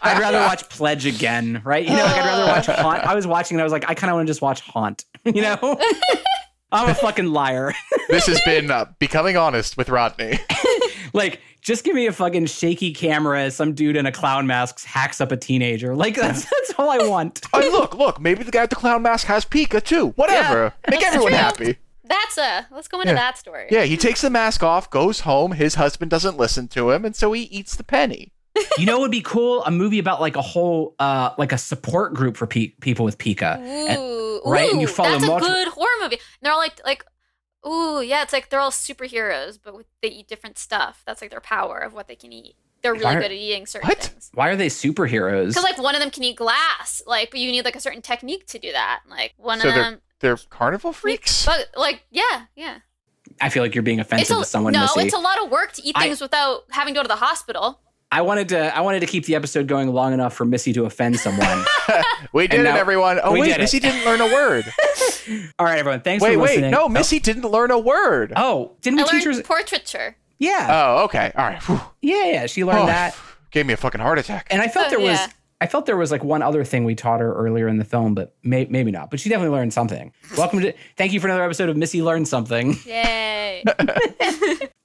I'd 0.00 0.18
rather 0.20 0.38
watch 0.38 0.68
Pledge 0.68 1.04
again, 1.04 1.60
right? 1.64 1.84
You 1.84 1.90
know, 1.96 2.04
like 2.04 2.14
I'd 2.16 2.26
rather 2.26 2.46
watch 2.46 2.66
Haunt. 2.80 3.02
I 3.04 3.14
was 3.14 3.26
watching 3.26 3.56
and 3.56 3.60
I 3.60 3.64
was 3.64 3.72
like, 3.72 3.88
I 3.88 3.94
kind 3.94 4.10
of 4.10 4.14
want 4.14 4.26
to 4.26 4.30
just 4.30 4.42
watch 4.42 4.60
Haunt. 4.60 5.04
You 5.24 5.40
know, 5.40 5.80
I'm 6.70 6.90
a 6.90 6.94
fucking 6.94 7.28
liar. 7.28 7.72
This 8.10 8.26
has 8.26 8.38
been 8.44 8.70
uh, 8.70 8.84
becoming 8.98 9.38
honest 9.38 9.78
with 9.78 9.88
Rodney. 9.88 10.38
like, 11.14 11.40
just 11.62 11.82
give 11.82 11.94
me 11.94 12.06
a 12.06 12.12
fucking 12.12 12.44
shaky 12.44 12.92
camera 12.92 13.40
as 13.40 13.56
some 13.56 13.72
dude 13.72 13.96
in 13.96 14.04
a 14.04 14.12
clown 14.12 14.46
mask 14.46 14.84
hacks 14.84 15.22
up 15.22 15.32
a 15.32 15.36
teenager. 15.38 15.96
Like 15.96 16.14
that's 16.14 16.42
that's 16.44 16.74
all 16.76 16.90
I 16.90 17.08
want. 17.08 17.40
oh, 17.54 17.60
look, 17.60 17.94
look, 17.94 18.20
maybe 18.20 18.44
the 18.44 18.50
guy 18.50 18.60
with 18.64 18.70
the 18.70 18.76
clown 18.76 19.00
mask 19.00 19.26
has 19.28 19.46
pica 19.46 19.80
too. 19.80 20.08
Whatever, 20.10 20.74
make 20.90 21.02
everyone 21.02 21.30
true. 21.30 21.38
happy. 21.38 21.78
That's 22.04 22.36
a. 22.38 22.66
Let's 22.70 22.88
go 22.88 23.00
into 23.00 23.12
Yeah. 23.12 23.16
that 23.20 23.38
story. 23.38 23.66
Yeah, 23.70 23.84
he 23.84 23.96
takes 23.96 24.20
the 24.20 24.30
mask 24.30 24.62
off, 24.62 24.90
goes 24.90 25.20
home. 25.20 25.52
His 25.52 25.74
husband 25.76 26.10
doesn't 26.10 26.36
listen 26.36 26.68
to 26.68 26.90
him, 26.90 27.04
and 27.04 27.16
so 27.16 27.32
he 27.32 27.42
eats 27.44 27.76
the 27.76 27.84
penny. 27.84 28.32
You 28.78 28.86
know, 28.86 28.94
what 28.98 29.02
would 29.02 29.10
be 29.10 29.20
cool 29.22 29.64
a 29.64 29.70
movie 29.70 29.98
about 29.98 30.20
like 30.20 30.36
a 30.36 30.42
whole 30.42 30.94
uh 30.98 31.30
like 31.38 31.52
a 31.52 31.58
support 31.58 32.14
group 32.14 32.36
for 32.36 32.46
pe- 32.46 32.68
people 32.80 33.04
with 33.04 33.18
pica. 33.18 33.58
And- 33.60 33.98
Ooh, 33.98 34.40
right, 34.44 34.70
and 34.70 34.80
you 34.80 34.86
follow 34.86 35.10
That's 35.12 35.26
multiple- 35.26 35.52
a 35.52 35.64
good 35.64 35.68
horror 35.68 35.88
movie. 36.02 36.16
And 36.16 36.22
they're 36.42 36.52
all 36.52 36.58
like, 36.58 36.80
like, 36.84 37.04
ooh, 37.66 38.00
yeah. 38.02 38.22
It's 38.22 38.32
like 38.32 38.50
they're 38.50 38.60
all 38.60 38.70
superheroes, 38.70 39.58
but 39.62 39.74
with, 39.76 39.86
they 40.02 40.08
eat 40.08 40.28
different 40.28 40.58
stuff. 40.58 41.02
That's 41.06 41.20
like 41.22 41.30
their 41.30 41.40
power 41.40 41.78
of 41.78 41.92
what 41.94 42.06
they 42.08 42.16
can 42.16 42.32
eat. 42.32 42.54
They're 42.82 42.92
really 42.92 43.04
Why 43.04 43.14
are- 43.14 43.20
good 43.22 43.30
at 43.32 43.36
eating 43.38 43.66
certain 43.66 43.88
What? 43.88 44.02
things. 44.02 44.30
Why 44.34 44.48
are 44.50 44.56
they 44.56 44.66
superheroes? 44.68 45.48
Because 45.48 45.64
like 45.64 45.78
one 45.78 45.94
of 45.94 46.00
them 46.00 46.10
can 46.10 46.22
eat 46.24 46.36
glass, 46.36 47.00
like, 47.06 47.30
but 47.30 47.40
you 47.40 47.50
need 47.50 47.64
like 47.64 47.76
a 47.76 47.80
certain 47.80 48.02
technique 48.02 48.46
to 48.48 48.58
do 48.58 48.70
that. 48.72 49.00
Like 49.08 49.32
one 49.36 49.60
So 49.60 49.68
of 49.68 49.74
them, 49.74 50.00
they're 50.24 50.36
carnival 50.50 50.92
freaks. 50.92 51.46
but 51.46 51.68
like, 51.76 52.02
yeah, 52.10 52.46
yeah. 52.56 52.78
I 53.40 53.48
feel 53.50 53.62
like 53.62 53.74
you're 53.74 53.82
being 53.82 54.00
offensive 54.00 54.38
It's 54.38 54.46
to 54.46 54.50
someone, 54.50 54.72
no, 54.72 54.80
Missy. 54.82 55.00
it's 55.02 55.14
a 55.14 55.18
lot 55.18 55.42
of 55.42 55.50
work 55.50 55.72
to 55.74 55.82
eat 55.86 55.94
I- 55.96 56.04
things 56.04 56.20
without 56.20 56.62
having 56.70 56.94
to 56.94 56.98
go 56.98 57.02
to 57.02 57.08
the 57.08 57.16
hospital. 57.16 57.80
I 58.12 58.20
wanted 58.22 58.48
to 58.50 58.76
I 58.76 58.80
wanted 58.80 59.00
to 59.00 59.06
keep 59.06 59.24
the 59.26 59.34
episode 59.34 59.66
going 59.66 59.88
long 59.92 60.12
enough 60.12 60.34
for 60.34 60.44
Missy 60.44 60.72
to 60.74 60.84
offend 60.84 61.18
someone. 61.18 61.64
We 62.32 62.46
did 62.46 62.60
And 62.60 62.68
it, 62.68 62.74
everyone. 62.76 63.18
Oh 63.22 63.32
we 63.32 63.40
wait, 63.40 63.46
did 63.48 63.56
it. 63.56 63.60
Missy 63.60 63.80
didn't 63.80 64.04
learn 64.04 64.20
a 64.20 64.26
word. 64.32 64.64
All 65.58 65.66
right, 65.66 65.78
everyone. 65.78 66.00
Thanks 66.00 66.22
wait, 66.22 66.34
for 66.34 66.40
wait, 66.40 66.50
listening. 66.50 66.70
no, 66.70 66.84
Oh. 66.84 66.88
Missy 66.88 67.18
didn't 67.18 67.44
learn 67.50 67.70
a 67.70 67.78
word. 67.78 68.32
Oh, 68.36 68.76
didn't 68.82 69.00
I 69.00 69.02
we 69.02 69.08
learned 69.08 69.18
teachers? 69.24 69.42
portraiture. 69.42 70.16
Yeah, 70.38 70.66
Oh, 70.70 71.04
okay, 71.04 71.32
all 71.36 71.44
right. 71.44 71.62
Whew. 71.64 71.80
yeah, 72.02 72.24
yeah. 72.26 72.46
She 72.46 72.64
learned 72.64 72.80
Oh, 72.80 72.86
that, 72.86 73.16
Gave 73.50 73.66
me 73.66 73.72
a 73.72 73.76
fucking 73.76 74.00
heart 74.00 74.18
attack. 74.18 74.46
and 74.50 74.60
I 74.62 74.68
felt 74.68 74.86
Oh, 74.86 74.90
there 74.90 75.00
was 75.00 75.18
yeah. 75.18 75.26
I 75.60 75.66
felt 75.66 75.86
there 75.86 75.96
was 75.96 76.10
like 76.10 76.24
one 76.24 76.42
other 76.42 76.64
thing 76.64 76.84
we 76.84 76.94
taught 76.94 77.20
her 77.20 77.32
earlier 77.32 77.68
in 77.68 77.78
the 77.78 77.84
film, 77.84 78.14
but 78.14 78.34
may, 78.42 78.66
maybe 78.66 78.90
not. 78.90 79.10
But 79.10 79.20
she 79.20 79.28
definitely 79.28 79.56
learned 79.56 79.72
something. 79.72 80.12
Welcome 80.36 80.60
to 80.60 80.72
thank 80.96 81.12
you 81.12 81.20
for 81.20 81.26
another 81.26 81.44
episode 81.44 81.68
of 81.68 81.76
Missy 81.76 82.02
Learned 82.02 82.28
Something. 82.28 82.76
Yay. 82.86 83.64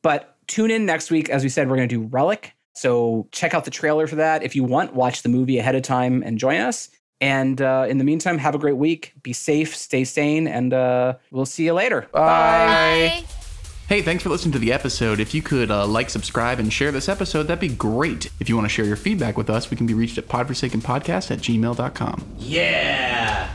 But 0.02 0.38
tune 0.48 0.72
in 0.72 0.86
next 0.86 1.12
week. 1.12 1.30
As 1.30 1.44
we 1.44 1.50
said, 1.50 1.70
we're 1.70 1.76
going 1.76 1.90
to 1.90 1.96
do 1.96 2.04
Relic. 2.08 2.54
So 2.74 3.28
check 3.34 3.54
out 3.54 3.66
the 3.66 3.72
trailer 3.72 4.08
for 4.08 4.16
that. 4.16 4.44
If 4.44 4.56
you 4.56 4.64
want, 4.64 4.94
watch 4.94 5.24
the 5.24 5.30
movie 5.30 5.58
ahead 5.58 5.76
of 5.76 5.82
time 5.82 6.24
and 6.24 6.38
join 6.38 6.62
us. 6.62 6.90
And 7.20 7.62
uh, 7.62 7.86
in 7.90 7.98
the 7.98 8.06
meantime, 8.06 8.38
have 8.38 8.56
a 8.56 8.58
great 8.58 8.78
week. 8.78 9.14
Be 9.24 9.34
safe, 9.34 9.76
stay 9.76 10.06
sane, 10.06 10.48
and 10.48 10.74
uh, 10.74 11.16
we'll 11.32 11.46
see 11.46 11.66
you 11.66 11.74
later. 11.74 12.08
Bye. 12.14 13.24
Bye. 13.28 13.39
Hey, 13.90 14.04
thanks 14.04 14.22
for 14.22 14.30
listening 14.30 14.52
to 14.52 14.60
the 14.60 14.72
episode. 14.72 15.20
If 15.20 15.34
you 15.34 15.42
could 15.42 15.72
uh, 15.72 15.88
like, 15.88 16.12
subscribe, 16.12 16.60
and 16.60 16.72
share 16.72 16.92
this 16.92 17.10
episode, 17.10 17.48
that'd 17.48 17.60
be 17.60 17.70
great. 17.70 18.30
If 18.40 18.48
you 18.48 18.56
want 18.56 18.66
to 18.66 18.70
share 18.70 18.86
your 18.86 18.96
feedback 18.96 19.36
with 19.36 19.50
us, 19.50 19.72
we 19.72 19.78
can 19.78 19.88
be 19.88 19.96
reached 19.96 20.20
at 20.20 20.28
podforsakenpodcast 20.28 21.32
at 21.32 21.40
gmail.com. 21.40 22.36
Yeah. 22.38 23.50